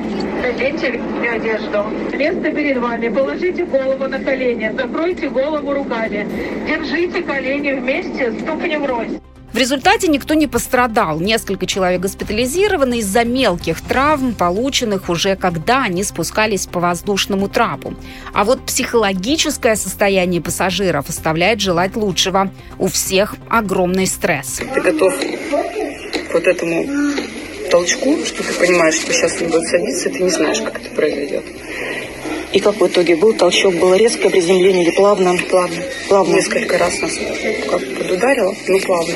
Наденьте 0.41 0.91
верхнюю 0.91 1.35
одежду. 1.35 1.85
Место 2.17 2.51
перед 2.51 2.77
вами. 2.77 3.07
Положите 3.09 3.63
голову 3.63 4.07
на 4.07 4.19
колени. 4.19 4.73
Закройте 4.75 5.29
голову 5.29 5.73
руками. 5.73 6.27
Держите 6.67 7.21
колени 7.21 7.71
вместе, 7.73 8.33
ступни 8.39 8.70
врозь. 8.79 9.21
В 9.53 9.57
результате 9.57 10.07
никто 10.07 10.33
не 10.33 10.47
пострадал. 10.47 11.19
Несколько 11.19 11.65
человек 11.65 11.99
госпитализированы 12.01 12.99
из-за 12.99 13.25
мелких 13.25 13.81
травм, 13.81 14.33
полученных 14.33 15.09
уже 15.09 15.35
когда 15.35 15.83
они 15.83 16.05
спускались 16.05 16.67
по 16.67 16.79
воздушному 16.79 17.49
трапу. 17.49 17.93
А 18.33 18.45
вот 18.45 18.65
психологическое 18.65 19.75
состояние 19.75 20.41
пассажиров 20.41 21.09
оставляет 21.09 21.59
желать 21.59 21.97
лучшего. 21.97 22.49
У 22.79 22.87
всех 22.87 23.35
огромный 23.49 24.07
стресс. 24.07 24.61
Ты 24.73 24.79
готов 24.79 25.13
к 25.19 26.33
вот 26.33 26.47
этому 26.47 26.85
толчку, 27.69 28.23
что 28.25 28.43
ты 28.43 28.53
понимаешь, 28.53 28.95
что 28.95 29.11
сейчас 29.11 29.41
он 29.41 29.49
будет 29.49 29.67
садиться, 29.67 30.07
и 30.07 30.13
ты 30.13 30.23
не 30.23 30.29
знаешь, 30.29 30.61
как 30.61 30.79
это 30.79 30.95
произойдет. 30.95 31.43
И 32.53 32.59
как 32.59 32.75
в 32.75 32.87
итоге 32.87 33.15
был 33.15 33.33
толчок, 33.33 33.75
было 33.75 33.95
резкое 33.95 34.29
приземление 34.29 34.83
или 34.83 34.91
плавно? 34.91 35.37
Плавно. 35.49 35.83
Плавно. 36.09 36.35
Несколько 36.35 36.77
раз 36.77 36.99
нас 36.99 37.11
как 37.69 37.79
подударило, 37.97 38.53
но 38.67 38.79
плавно. 38.79 39.13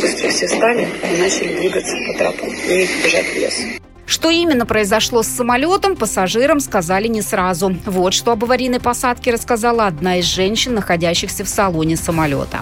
Быстро 0.00 0.28
все 0.30 0.48
стали 0.48 0.88
и 1.12 1.20
начали 1.20 1.56
двигаться 1.58 1.94
по 2.06 2.18
трапу 2.18 2.46
и 2.46 2.88
бежать 3.04 3.26
в 3.26 3.36
лес. 3.36 3.60
Что 4.06 4.30
именно 4.30 4.66
произошло 4.66 5.22
с 5.22 5.28
самолетом, 5.28 5.96
пассажирам 5.96 6.60
сказали 6.60 7.08
не 7.08 7.22
сразу. 7.22 7.76
Вот 7.86 8.14
что 8.14 8.32
об 8.32 8.44
аварийной 8.44 8.80
посадке 8.80 9.32
рассказала 9.32 9.86
одна 9.86 10.18
из 10.18 10.24
женщин, 10.24 10.74
находящихся 10.74 11.44
в 11.44 11.48
салоне 11.48 11.96
самолета. 11.96 12.60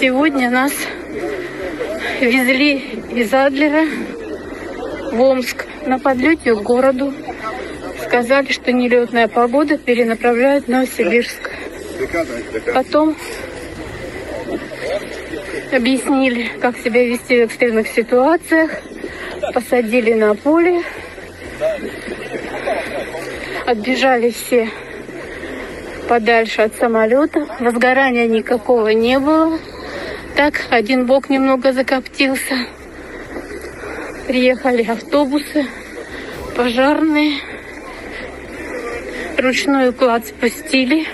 Сегодня 0.00 0.50
нас 0.50 0.72
везли 2.20 2.76
из 3.12 3.32
Адлера 3.32 3.86
в 5.12 5.20
Омск 5.20 5.66
на 5.86 5.98
подлете 5.98 6.54
к 6.54 6.62
городу 6.62 7.12
сказали, 8.08 8.50
что 8.52 8.72
нелетная 8.72 9.28
погода 9.28 9.76
перенаправляют 9.76 10.64
в 10.64 10.68
Новосибирск. 10.68 11.50
Потом 12.72 13.16
объяснили, 15.72 16.50
как 16.60 16.78
себя 16.78 17.04
вести 17.04 17.38
в 17.38 17.44
экстренных 17.44 17.88
ситуациях, 17.88 18.70
посадили 19.52 20.14
на 20.14 20.34
поле, 20.34 20.82
отбежали 23.66 24.30
все 24.30 24.70
подальше 26.08 26.62
от 26.62 26.74
самолета. 26.76 27.46
Возгорания 27.60 28.26
никакого 28.26 28.88
не 28.88 29.18
было. 29.18 29.58
Так, 30.34 30.54
один 30.70 31.04
бок 31.04 31.28
немного 31.28 31.72
закоптился. 31.72 32.54
Приехали 34.26 34.82
автобусы, 34.84 35.66
пожарные 36.56 37.57
ручной 39.38 39.90
уклад 39.90 40.26
спустили. 40.26 41.06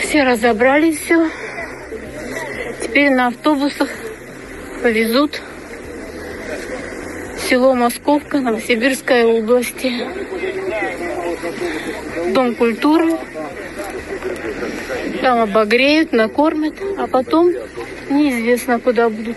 Все 0.00 0.22
разобрали 0.22 0.92
все. 0.92 1.28
Теперь 2.82 3.10
на 3.10 3.28
автобусах 3.28 3.90
повезут 4.82 5.40
в 7.36 7.40
село 7.48 7.74
Московка, 7.74 8.38
Новосибирской 8.40 9.24
области. 9.24 9.92
Дом 12.32 12.54
культуры. 12.54 13.18
Там 15.20 15.40
обогреют, 15.40 16.12
накормят, 16.12 16.74
а 16.96 17.06
потом 17.06 17.50
неизвестно, 18.08 18.80
куда 18.80 19.08
будут 19.08 19.36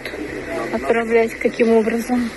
отправлять, 0.71 1.33
каким 1.35 1.71
образом. 1.73 2.29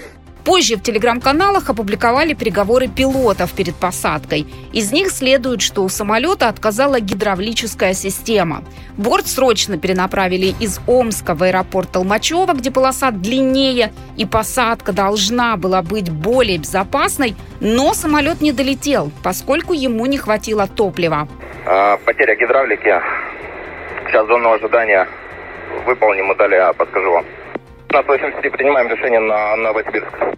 Позже 0.47 0.77
в 0.77 0.83
телеграм-каналах 0.83 1.69
опубликовали 1.69 2.33
переговоры 2.33 2.87
пилотов 2.87 3.53
перед 3.53 3.75
посадкой. 3.75 4.47
Из 4.73 4.93
них 4.93 5.11
следует, 5.11 5.61
что 5.61 5.83
у 5.83 5.89
самолета 5.89 6.49
отказала 6.49 7.01
гидравлическая 7.01 7.95
система. 7.95 8.63
Борт 8.97 9.27
срочно 9.27 9.77
перенаправили 9.77 10.55
из 10.61 10.79
Омска 10.87 11.35
в 11.35 11.43
аэропорт 11.43 11.91
Толмачева, 11.91 12.53
где 12.53 12.71
полоса 12.71 13.11
длиннее, 13.11 13.93
и 14.17 14.25
посадка 14.25 14.93
должна 14.93 15.57
была 15.57 15.83
быть 15.83 16.11
более 16.11 16.59
безопасной, 16.59 17.35
но 17.59 17.93
самолет 17.93 18.41
не 18.41 18.53
долетел, 18.53 19.11
поскольку 19.25 19.73
ему 19.73 20.07
не 20.07 20.17
хватило 20.17 20.69
топлива. 20.69 21.27
А, 21.67 21.97
потеря 22.05 22.37
гидравлики. 22.37 22.95
Сейчас 24.07 24.29
зону 24.29 24.53
ожидания 24.53 25.09
выполним 25.87 26.31
и 26.31 26.37
далее 26.37 26.73
подскажу 26.75 27.11
вам. 27.11 27.25
1580 27.89 28.53
принимаем 28.53 28.89
решение 28.89 29.21
на 29.21 29.57
Новосибирск. 29.57 30.37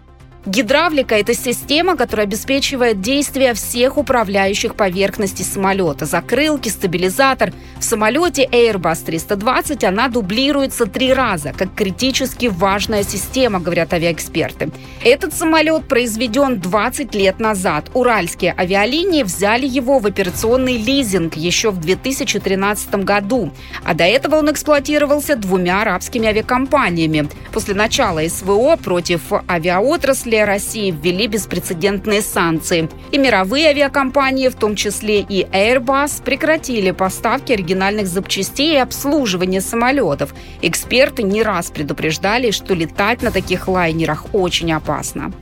Гидравлика– 0.49 1.13
это 1.19 1.35
система, 1.35 1.95
которая 1.95 2.25
обеспечивает 2.25 3.01
действие 3.01 3.53
всех 3.53 3.99
управляющих 3.99 4.73
поверхностей 4.73 5.45
самолета. 5.45 6.07
Закрылки, 6.07 6.69
стабилизатор. 6.69 7.53
В 7.77 7.83
самолете 7.83 8.49
Airbus 8.51 9.05
320 9.05 9.83
она 9.83 10.07
дублируется 10.07 10.87
три 10.87 11.13
раза, 11.13 11.53
как 11.55 11.75
критически 11.75 12.47
важная 12.47 13.03
система, 13.03 13.59
говорят 13.59 13.93
авиаэксперты. 13.93 14.71
Этот 15.03 15.35
самолет 15.35 15.87
произведен 15.87 16.59
20 16.59 17.13
лет 17.13 17.39
назад. 17.39 17.91
Уральские 17.93 18.55
авиалинии 18.57 19.21
взяли 19.21 19.67
его 19.67 19.99
в 19.99 20.07
операционный 20.07 20.77
лизинг 20.77 21.35
еще 21.35 21.69
в 21.69 21.79
2013 21.79 22.95
году. 23.05 23.51
А 23.83 23.93
до 23.93 24.05
этого 24.05 24.37
он 24.37 24.49
эксплуатировался 24.49 25.35
двумя 25.35 25.83
арабскими 25.83 26.27
авиакомпаниями. 26.27 27.29
После 27.53 27.75
начала 27.75 28.27
СВО 28.27 28.77
против 28.77 29.31
авиаотрасли 29.47 30.38
для 30.39 30.45
России 30.45 30.89
ввели 30.89 31.27
беспрецедентные 31.27 32.21
санкции. 32.21 32.89
И 33.11 33.17
мировые 33.17 33.67
авиакомпании, 33.67 34.47
в 34.47 34.55
том 34.55 34.77
числе 34.77 35.19
и 35.19 35.43
Airbus, 35.43 36.23
прекратили 36.23 36.91
поставки 36.91 37.51
оригинальных 37.51 38.07
запчастей 38.07 38.75
и 38.75 38.77
обслуживание 38.77 39.59
самолетов. 39.59 40.33
Эксперты 40.61 41.23
не 41.23 41.43
раз 41.43 41.71
предупреждали, 41.71 42.51
что 42.51 42.73
летать 42.73 43.21
на 43.21 43.31
таких 43.31 43.67
лайнерах 43.67 44.27
очень 44.31 44.71
опасно. 44.71 45.33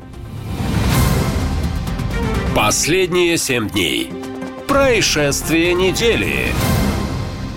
Последние 2.55 3.37
семь 3.37 3.69
дней. 3.69 4.09
Происшествие 4.67 5.75
недели. 5.75 6.45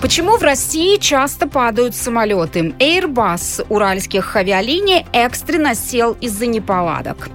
Почему 0.01 0.37
в 0.37 0.41
России 0.41 0.97
часто 0.97 1.47
падают 1.47 1.95
самолеты? 1.95 2.73
Airbus 2.79 3.63
уральских 3.69 4.35
авиалиний 4.35 5.05
экстренно 5.13 5.75
сел 5.75 6.17
из-за 6.19 6.47
неполадок. 6.47 7.29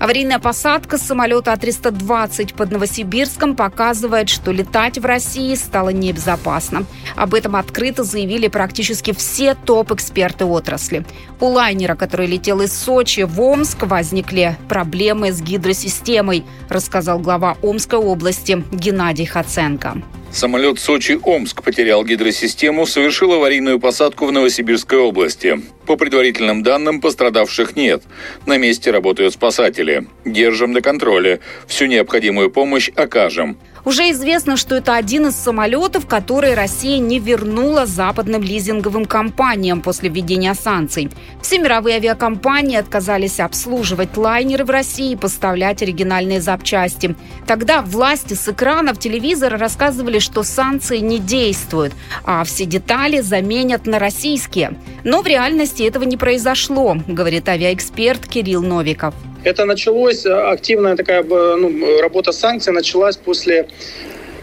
Аварийная 0.00 0.40
посадка 0.40 0.98
самолета 0.98 1.52
А-320 1.52 2.56
под 2.56 2.72
Новосибирском 2.72 3.54
показывает, 3.54 4.28
что 4.28 4.50
летать 4.50 4.98
в 4.98 5.04
России 5.04 5.54
стало 5.54 5.90
небезопасно. 5.90 6.84
Об 7.14 7.32
этом 7.32 7.54
открыто 7.54 8.02
заявили 8.02 8.48
практически 8.48 9.14
все 9.14 9.54
топ-эксперты 9.54 10.46
отрасли. 10.46 11.06
У 11.38 11.46
лайнера, 11.46 11.94
который 11.94 12.26
летел 12.26 12.60
из 12.60 12.76
Сочи 12.76 13.20
в 13.20 13.40
Омск, 13.40 13.84
возникли 13.84 14.58
проблемы 14.68 15.30
с 15.30 15.40
гидросистемой, 15.40 16.44
рассказал 16.68 17.20
глава 17.20 17.56
Омской 17.62 18.00
области 18.00 18.64
Геннадий 18.72 19.26
Хаценко. 19.26 20.02
Самолет 20.34 20.80
Сочи-Омск 20.80 21.62
потерял 21.62 22.04
гидросистему, 22.04 22.86
совершил 22.86 23.34
аварийную 23.34 23.78
посадку 23.78 24.26
в 24.26 24.32
Новосибирской 24.32 24.98
области. 24.98 25.62
По 25.86 25.94
предварительным 25.96 26.64
данным, 26.64 27.00
пострадавших 27.00 27.76
нет. 27.76 28.02
На 28.44 28.56
месте 28.56 28.90
работают 28.90 29.34
спасатели. 29.34 30.08
Держим 30.24 30.72
на 30.72 30.80
контроле. 30.80 31.38
Всю 31.68 31.86
необходимую 31.86 32.50
помощь 32.50 32.90
окажем. 32.96 33.56
Уже 33.84 34.10
известно, 34.12 34.56
что 34.56 34.76
это 34.76 34.96
один 34.96 35.26
из 35.26 35.36
самолетов, 35.36 36.06
который 36.06 36.54
Россия 36.54 36.98
не 36.98 37.18
вернула 37.18 37.84
западным 37.84 38.40
лизинговым 38.40 39.04
компаниям 39.04 39.82
после 39.82 40.08
введения 40.08 40.54
санкций. 40.54 41.10
Все 41.42 41.58
мировые 41.58 41.96
авиакомпании 41.96 42.78
отказались 42.78 43.40
обслуживать 43.40 44.16
лайнеры 44.16 44.64
в 44.64 44.70
России 44.70 45.12
и 45.12 45.16
поставлять 45.16 45.82
оригинальные 45.82 46.40
запчасти. 46.40 47.14
Тогда 47.46 47.82
власти 47.82 48.32
с 48.32 48.48
экранов 48.48 48.98
телевизора 48.98 49.58
рассказывали, 49.58 50.18
что 50.18 50.44
санкции 50.44 50.98
не 50.98 51.18
действуют, 51.18 51.92
а 52.24 52.42
все 52.44 52.64
детали 52.64 53.20
заменят 53.20 53.86
на 53.86 53.98
российские. 53.98 54.78
Но 55.04 55.20
в 55.20 55.26
реальности 55.26 55.82
этого 55.82 56.04
не 56.04 56.16
произошло, 56.16 56.96
говорит 57.06 57.48
авиаэксперт 57.48 58.26
Кирилл 58.26 58.62
Новиков. 58.62 59.14
Это 59.44 59.66
началось, 59.66 60.24
э, 60.24 60.32
активная 60.32 60.96
такая 60.96 61.22
ну, 61.22 62.00
работа 62.00 62.32
санкций 62.32 62.72
началась 62.72 63.18
после 63.18 63.68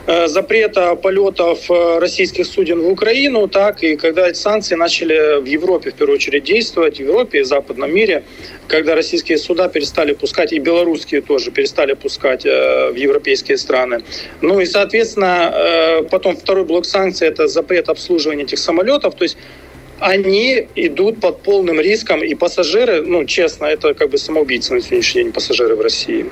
э, 0.05 0.27
запрета 0.27 0.93
полетов 0.95 1.71
э, 1.71 1.97
российских 1.97 2.45
суден 2.45 2.81
в 2.81 2.87
Украину, 2.87 3.47
так 3.47 3.81
и 3.81 3.95
когда 3.95 4.29
эти 4.29 4.37
санкции 4.37 4.75
начали 4.75 5.41
в 5.41 5.45
Европе 5.45 5.89
в 5.89 5.95
первую 5.95 6.17
очередь 6.17 6.43
действовать, 6.43 6.97
в 6.97 6.99
Европе 6.99 7.39
и 7.39 7.43
западном 7.43 7.91
мире, 7.91 8.23
когда 8.67 8.93
российские 8.93 9.39
суда 9.39 9.69
перестали 9.69 10.13
пускать, 10.13 10.53
и 10.53 10.59
белорусские 10.59 11.21
тоже 11.21 11.49
перестали 11.49 11.93
пускать 11.93 12.43
в 12.43 12.93
европейские 12.95 13.57
страны. 13.57 14.03
Ну 14.41 14.59
и, 14.59 14.67
соответственно, 14.67 16.05
потом 16.11 16.37
второй 16.37 16.63
блок 16.63 16.85
санкций– 16.85 17.27
это 17.29 17.47
запрет 17.47 17.89
обслуживания 17.89 18.43
этих 18.43 18.59
самолетов, 18.59 19.15
то 19.15 19.23
есть 19.23 19.37
они 20.01 20.67
идут 20.75 21.21
под 21.21 21.43
полным 21.43 21.79
риском, 21.79 22.23
и 22.23 22.33
пассажиры, 22.33 23.03
ну, 23.03 23.23
честно, 23.25 23.65
это 23.65 23.93
как 23.93 24.09
бы 24.09 24.17
самоубийцы 24.17 24.73
на 24.73 24.81
сегодняшний 24.81 25.23
день 25.23 25.31
пассажиры 25.31 25.75
в 25.75 25.81
России. 25.81 26.25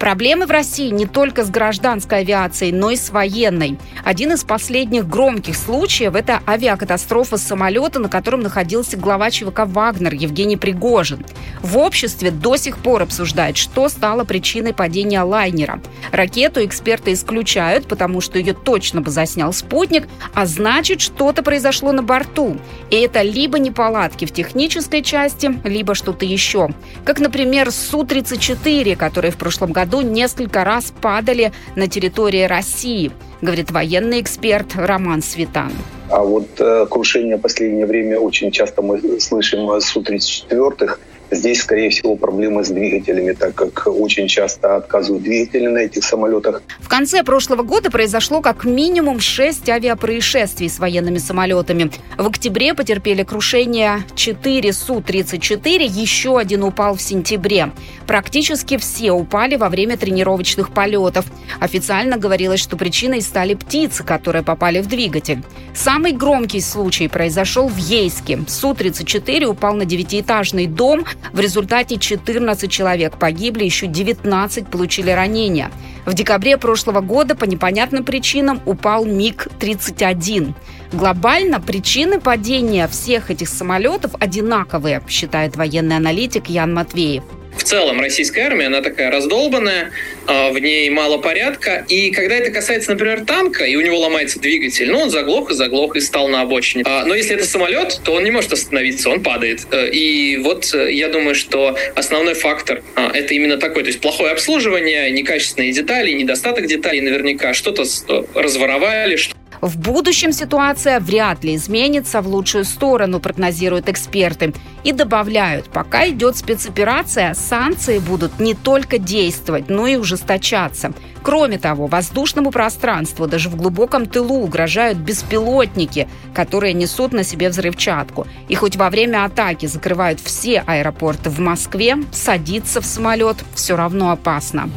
Проблемы 0.00 0.46
в 0.46 0.50
России 0.50 0.88
не 0.88 1.04
только 1.04 1.44
с 1.44 1.50
гражданской 1.50 2.20
авиацией, 2.20 2.72
но 2.72 2.90
и 2.90 2.96
с 2.96 3.10
военной. 3.10 3.78
Один 4.02 4.32
из 4.32 4.44
последних 4.44 5.06
громких 5.06 5.54
случаев– 5.54 6.14
это 6.16 6.40
авиакатастрофа 6.46 7.36
самолета, 7.36 7.98
на 7.98 8.08
котором 8.08 8.40
находился 8.40 8.96
глава 8.96 9.30
ЧВК 9.30 9.66
«Вагнер» 9.66 10.14
Евгений 10.14 10.56
Пригожин. 10.56 11.26
В 11.60 11.76
обществе 11.76 12.30
до 12.30 12.56
сих 12.56 12.78
пор 12.78 13.02
обсуждают, 13.02 13.58
что 13.58 13.90
стало 13.90 14.24
причиной 14.24 14.72
падения 14.72 15.20
лайнера. 15.20 15.82
Ракету 16.12 16.64
эксперты 16.64 17.12
исключают, 17.12 17.86
потому 17.86 18.22
что 18.22 18.38
ее 18.38 18.54
точно 18.54 19.02
бы 19.02 19.10
заснял 19.10 19.52
спутник, 19.52 20.08
а 20.32 20.46
значит, 20.46 21.02
что-то 21.02 21.42
произошло 21.42 21.92
на 21.92 22.02
борту. 22.02 22.56
И 22.88 22.96
это 22.96 23.20
либо 23.20 23.58
неполадки 23.58 24.24
в 24.24 24.32
технической 24.32 25.02
части, 25.02 25.60
либо 25.62 25.94
что-то 25.94 26.24
еще. 26.24 26.70
Как, 27.04 27.20
например, 27.20 27.70
Су-34, 27.70 28.96
который 28.96 29.30
в 29.30 29.36
прошлом 29.36 29.72
году 29.72 29.89
году 29.90 30.02
несколько 30.02 30.64
раз 30.64 30.92
падали 31.00 31.52
на 31.76 31.88
территории 31.88 32.44
России, 32.44 33.10
говорит 33.42 33.70
военный 33.70 34.20
эксперт 34.20 34.76
Роман 34.76 35.22
Светан. 35.22 35.72
А 36.08 36.22
вот 36.22 36.48
э, 36.58 36.86
крушение 36.90 37.36
в 37.36 37.40
последнее 37.40 37.86
время 37.86 38.18
очень 38.18 38.50
часто 38.50 38.82
мы 38.82 39.20
слышим 39.20 39.80
Су-34 39.80 40.98
Здесь, 41.30 41.60
скорее 41.60 41.90
всего, 41.90 42.16
проблемы 42.16 42.64
с 42.64 42.68
двигателями, 42.68 43.32
так 43.32 43.54
как 43.54 43.86
очень 43.86 44.26
часто 44.26 44.76
отказывают 44.76 45.22
двигатели 45.22 45.68
на 45.68 45.78
этих 45.78 46.02
самолетах. 46.02 46.62
В 46.80 46.88
конце 46.88 47.22
прошлого 47.22 47.62
года 47.62 47.90
произошло 47.90 48.40
как 48.40 48.64
минимум 48.64 49.20
6 49.20 49.68
авиапроисшествий 49.68 50.68
с 50.68 50.80
военными 50.80 51.18
самолетами. 51.18 51.90
В 52.18 52.26
октябре 52.26 52.74
потерпели 52.74 53.22
крушение 53.22 54.04
4 54.16 54.72
Су-34, 54.72 55.84
еще 55.84 56.36
один 56.36 56.64
упал 56.64 56.96
в 56.96 57.02
сентябре. 57.02 57.70
Практически 58.08 58.76
все 58.76 59.12
упали 59.12 59.54
во 59.54 59.68
время 59.68 59.96
тренировочных 59.96 60.72
полетов. 60.74 61.26
Официально 61.60 62.16
говорилось, 62.16 62.60
что 62.60 62.76
причиной 62.76 63.22
стали 63.22 63.54
птицы, 63.54 64.02
которые 64.02 64.42
попали 64.42 64.80
в 64.80 64.88
двигатель. 64.88 65.42
Самый 65.74 66.12
громкий 66.12 66.60
случай 66.60 67.06
произошел 67.06 67.68
в 67.68 67.76
Ейске. 67.76 68.40
Су-34 68.48 69.44
упал 69.44 69.74
на 69.74 69.84
девятиэтажный 69.84 70.66
дом, 70.66 71.04
в 71.32 71.40
результате 71.40 71.98
14 71.98 72.70
человек 72.70 73.16
погибли, 73.16 73.64
еще 73.64 73.86
19 73.86 74.68
получили 74.68 75.10
ранения. 75.10 75.70
В 76.06 76.14
декабре 76.14 76.56
прошлого 76.56 77.00
года 77.00 77.34
по 77.34 77.44
непонятным 77.44 78.04
причинам 78.04 78.60
упал 78.66 79.04
МиГ-31. 79.04 80.54
Глобально 80.92 81.60
причины 81.60 82.20
падения 82.20 82.88
всех 82.88 83.30
этих 83.30 83.48
самолетов 83.48 84.12
одинаковые, 84.18 85.02
считает 85.08 85.56
военный 85.56 85.96
аналитик 85.96 86.48
Ян 86.48 86.74
Матвеев. 86.74 87.24
В 87.56 87.64
целом 87.64 88.00
российская 88.00 88.42
армия, 88.42 88.66
она 88.66 88.80
такая 88.80 89.10
раздолбанная, 89.10 89.90
а, 90.26 90.50
в 90.50 90.58
ней 90.58 90.88
мало 90.90 91.18
порядка. 91.18 91.84
И 91.88 92.10
когда 92.10 92.36
это 92.36 92.50
касается, 92.50 92.90
например, 92.90 93.24
танка, 93.24 93.64
и 93.64 93.76
у 93.76 93.80
него 93.80 93.98
ломается 93.98 94.40
двигатель, 94.40 94.90
ну, 94.90 95.00
он 95.00 95.10
заглох 95.10 95.50
и 95.50 95.54
заглох 95.54 95.96
и 95.96 96.00
стал 96.00 96.28
на 96.28 96.42
обочине. 96.42 96.84
А, 96.86 97.04
но 97.04 97.14
если 97.14 97.36
это 97.36 97.44
самолет, 97.44 98.00
то 98.04 98.12
он 98.12 98.24
не 98.24 98.30
может 98.30 98.52
остановиться, 98.52 99.10
он 99.10 99.22
падает. 99.22 99.66
Э, 99.72 99.88
и 99.90 100.36
вот 100.38 100.72
э, 100.74 100.92
я 100.92 101.08
думаю, 101.08 101.34
что 101.34 101.76
основной 101.96 102.34
фактор 102.34 102.82
а, 102.94 103.10
это 103.12 103.34
именно 103.34 103.56
такой, 103.56 103.82
то 103.82 103.88
есть 103.88 104.00
плохое 104.00 104.32
обслуживание, 104.32 105.10
некачественные 105.10 105.72
детали, 105.72 106.12
недостаток 106.12 106.66
деталей 106.66 107.00
наверняка, 107.00 107.52
что-то 107.52 107.82
э, 107.82 108.22
разворовали, 108.34 109.16
что 109.16 109.34
в 109.60 109.78
будущем 109.78 110.32
ситуация 110.32 111.00
вряд 111.00 111.44
ли 111.44 111.54
изменится 111.54 112.22
в 112.22 112.28
лучшую 112.28 112.64
сторону, 112.64 113.20
прогнозируют 113.20 113.88
эксперты. 113.88 114.54
И 114.84 114.92
добавляют, 114.92 115.66
пока 115.66 116.08
идет 116.08 116.36
спецоперация, 116.38 117.34
санкции 117.34 117.98
будут 117.98 118.40
не 118.40 118.54
только 118.54 118.96
действовать, 118.98 119.68
но 119.68 119.86
и 119.86 119.96
ужесточаться. 119.96 120.92
Кроме 121.22 121.58
того, 121.58 121.86
воздушному 121.86 122.50
пространству 122.50 123.26
даже 123.26 123.50
в 123.50 123.56
глубоком 123.56 124.06
тылу 124.06 124.42
угрожают 124.42 124.96
беспилотники, 124.96 126.08
которые 126.32 126.72
несут 126.72 127.12
на 127.12 127.22
себе 127.22 127.50
взрывчатку. 127.50 128.26
И 128.48 128.54
хоть 128.54 128.76
во 128.76 128.88
время 128.88 129.26
атаки 129.26 129.66
закрывают 129.66 130.20
все 130.20 130.64
аэропорты 130.66 131.28
в 131.28 131.38
Москве, 131.38 131.98
садиться 132.12 132.80
в 132.80 132.86
самолет 132.86 133.36
все 133.54 133.76
равно 133.76 134.10
опасно. 134.10 134.70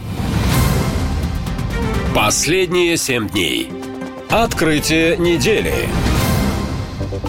Последние 2.13 2.97
семь 2.97 3.29
дней. 3.29 3.82
Открытие 4.33 5.15
недели. 5.17 5.87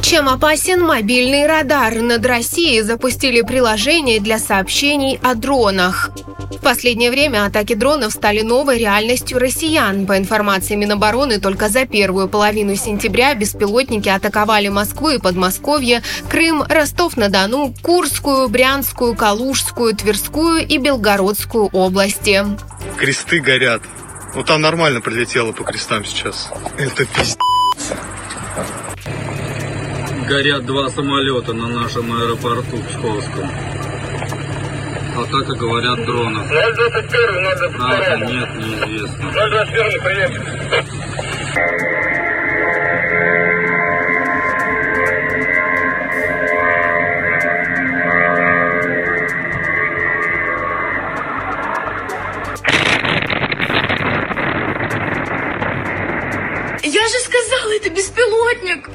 Чем 0.01 0.27
опасен 0.27 0.81
мобильный 0.81 1.47
радар? 1.47 1.97
Над 1.97 2.25
Россией 2.25 2.81
запустили 2.81 3.43
приложение 3.43 4.21
для 4.21 4.39
сообщений 4.39 5.21
о 5.23 5.35
дронах. 5.35 6.13
В 6.51 6.63
последнее 6.63 7.11
время 7.11 7.45
атаки 7.45 7.75
дронов 7.75 8.15
стали 8.15 8.41
новой 8.41 8.79
реальностью 8.79 9.39
россиян. 9.39 10.07
По 10.07 10.17
информации 10.17 10.77
Минобороны, 10.77 11.41
только 11.41 11.69
за 11.69 11.85
первую 11.85 12.27
половину 12.27 12.75
сентября 12.75 13.35
беспилотники 13.35 14.09
атаковали 14.09 14.69
Москву 14.69 15.11
и 15.11 15.19
Подмосковье, 15.19 16.03
Крым, 16.31 16.63
Ростов-на-Дону, 16.63 17.75
Курскую, 17.83 18.49
Брянскую, 18.49 19.15
Калужскую, 19.15 19.95
Тверскую 19.95 20.67
и 20.67 20.79
Белгородскую 20.79 21.67
области. 21.67 22.43
Кресты 22.97 23.41
горят. 23.41 23.83
Ну 24.35 24.43
там 24.43 24.61
нормально 24.61 25.01
прилетело 25.01 25.53
по 25.53 25.63
крестам 25.65 26.05
сейчас. 26.05 26.51
Это 26.77 27.07
пиздец. 27.07 27.39
Горят 30.29 30.67
два 30.67 30.91
самолета 30.91 31.53
на 31.53 31.69
нашем 31.69 32.13
аэропорту 32.13 32.79
Псковском. 32.89 33.51
Атака, 35.17 35.55
говорят, 35.55 36.05
дронов. 36.05 36.49
021 36.49 37.43
надо 37.43 37.69
Правда, 37.71 38.17
нет, 38.27 38.49
неизвестно. 38.57 39.31
021 39.31 40.03
приехали. 40.03 40.65
Это 57.77 57.91
беспилотник. 57.91 58.89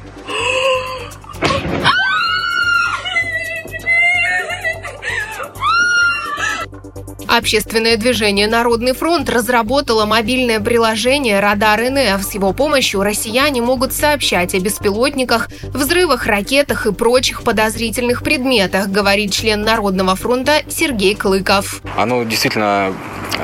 Общественное 7.29 7.95
движение 7.95 8.47
«Народный 8.47 8.93
фронт» 8.93 9.29
разработало 9.29 10.05
мобильное 10.05 10.59
приложение 10.59 11.39
«Радар 11.39 11.79
НФ». 11.79 12.23
С 12.23 12.33
его 12.33 12.53
помощью 12.53 13.03
россияне 13.03 13.61
могут 13.61 13.93
сообщать 13.93 14.55
о 14.55 14.59
беспилотниках, 14.59 15.47
взрывах, 15.61 16.25
ракетах 16.25 16.87
и 16.87 16.91
прочих 16.91 17.43
подозрительных 17.43 18.23
предметах, 18.23 18.87
говорит 18.87 19.31
член 19.31 19.61
Народного 19.61 20.15
фронта 20.15 20.63
Сергей 20.69 21.13
Клыков. 21.13 21.83
Оно 21.95 22.23
действительно 22.23 22.95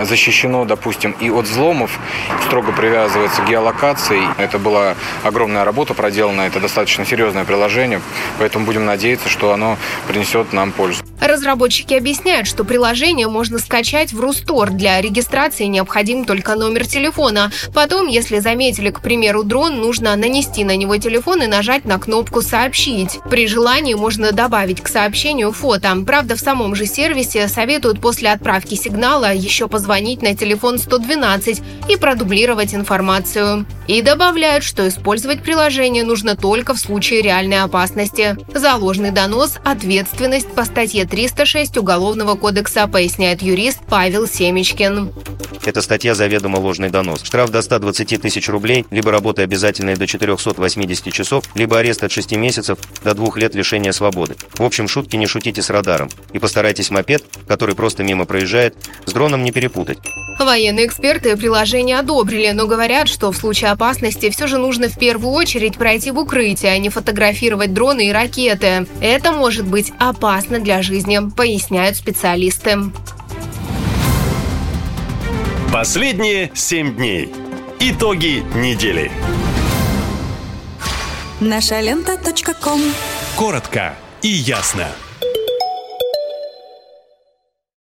защищено, 0.01 0.65
допустим, 0.65 1.15
и 1.21 1.29
от 1.29 1.45
взломов, 1.45 1.99
строго 2.47 2.71
привязывается 2.71 3.43
к 3.43 3.47
геолокации. 3.47 4.23
Это 4.39 4.57
была 4.57 4.95
огромная 5.23 5.63
работа 5.63 5.93
проделана, 5.93 6.41
это 6.41 6.59
достаточно 6.59 7.05
серьезное 7.05 7.45
приложение, 7.45 8.01
поэтому 8.39 8.65
будем 8.65 8.85
надеяться, 8.85 9.29
что 9.29 9.53
оно 9.53 9.77
принесет 10.07 10.53
нам 10.53 10.71
пользу. 10.71 11.03
Разработчики 11.19 11.93
объясняют, 11.93 12.47
что 12.47 12.63
приложение 12.63 13.27
можно 13.27 13.59
скачать 13.59 14.13
в 14.13 14.19
Рустор. 14.19 14.71
Для 14.71 15.01
регистрации 15.01 15.65
необходим 15.65 16.25
только 16.25 16.55
номер 16.55 16.85
телефона. 16.85 17.51
Потом, 17.73 18.07
если 18.07 18.39
заметили, 18.39 18.89
к 18.89 19.01
примеру, 19.01 19.43
дрон, 19.43 19.79
нужно 19.79 20.15
нанести 20.15 20.63
на 20.63 20.75
него 20.75 20.97
телефон 20.97 21.43
и 21.43 21.47
нажать 21.47 21.85
на 21.85 21.97
кнопку 21.97 22.41
«Сообщить». 22.41 23.19
При 23.29 23.47
желании 23.47 23.93
можно 23.93 24.31
добавить 24.31 24.81
к 24.81 24.87
сообщению 24.87 25.51
фото. 25.51 25.95
Правда, 26.05 26.35
в 26.35 26.39
самом 26.39 26.75
же 26.75 26.85
сервисе 26.85 27.47
советуют 27.47 28.01
после 28.01 28.31
отправки 28.31 28.75
сигнала 28.75 29.33
еще 29.33 29.67
позвонить 29.67 30.21
на 30.21 30.35
телефон 30.35 30.77
112 30.77 31.61
и 31.89 31.95
продублировать 31.95 32.73
информацию. 32.73 33.65
И 33.87 34.01
добавляют, 34.01 34.63
что 34.63 34.87
использовать 34.87 35.43
приложение 35.43 36.03
нужно 36.03 36.35
только 36.35 36.73
в 36.73 36.79
случае 36.79 37.21
реальной 37.21 37.61
опасности. 37.61 38.35
За 38.53 38.77
донос– 39.11 39.57
ответственность 39.63 40.51
по 40.53 40.65
статье 40.65 41.04
306 41.05 41.77
Уголовного 41.77 42.35
кодекса, 42.35 42.87
поясняет 42.87 43.41
юрист 43.41 43.79
Павел 43.87 44.27
Семечкин. 44.27 45.11
Это 45.65 45.81
статья 45.81 46.13
заведомо 46.13 46.57
ложный 46.57 46.89
донос. 46.89 47.23
Штраф 47.23 47.49
до 47.49 47.61
120 47.61 48.21
тысяч 48.21 48.47
рублей, 48.49 48.85
либо 48.91 49.11
работа 49.11 49.41
обязательная 49.41 49.95
до 49.95 50.05
480 50.05 51.11
часов, 51.11 51.43
либо 51.55 51.79
арест 51.79 52.03
от 52.03 52.11
6 52.11 52.33
месяцев 52.33 52.77
до 53.03 53.15
2 53.15 53.29
лет 53.37 53.55
лишения 53.55 53.91
свободы. 53.91 54.35
В 54.55 54.63
общем, 54.63 54.87
шутки 54.87 55.15
не 55.15 55.25
шутите 55.25 55.61
с 55.61 55.69
радаром. 55.69 56.09
И 56.33 56.39
постарайтесь 56.39 56.91
мопед, 56.91 57.23
который 57.47 57.75
просто 57.75 58.03
мимо 58.03 58.25
проезжает, 58.25 58.75
с 59.05 59.13
дроном 59.13 59.43
не 59.43 59.51
перепутать. 59.51 59.97
Военные 60.37 60.85
эксперты 60.85 61.35
приложение 61.37 61.97
одобрили, 61.97 62.51
но 62.51 62.67
говорят, 62.67 63.07
что 63.07 63.31
в 63.31 63.37
случае 63.37 63.71
опасности 63.71 64.29
все 64.29 64.47
же 64.47 64.57
нужно 64.57 64.89
в 64.89 64.99
первую 64.99 65.33
очередь 65.33 65.77
пройти 65.77 66.11
в 66.11 66.19
укрытие, 66.19 66.73
а 66.73 66.77
не 66.77 66.89
фотографировать 66.89 67.73
дроны 67.73 68.09
и 68.09 68.11
ракеты. 68.11 68.85
Это 69.01 69.31
может 69.31 69.65
быть 69.65 69.93
опасно 69.97 70.59
для 70.59 70.81
жизни, 70.81 70.94
поясняют 71.31 71.97
специалисты. 71.97 72.77
Последние 75.71 76.51
семь 76.55 76.95
дней. 76.95 77.31
Итоги 77.79 78.45
недели. 78.55 79.11
Наша 81.39 81.81
лента. 81.81 82.17
Коротко 83.35 83.95
и 84.21 84.29
ясно. 84.29 84.87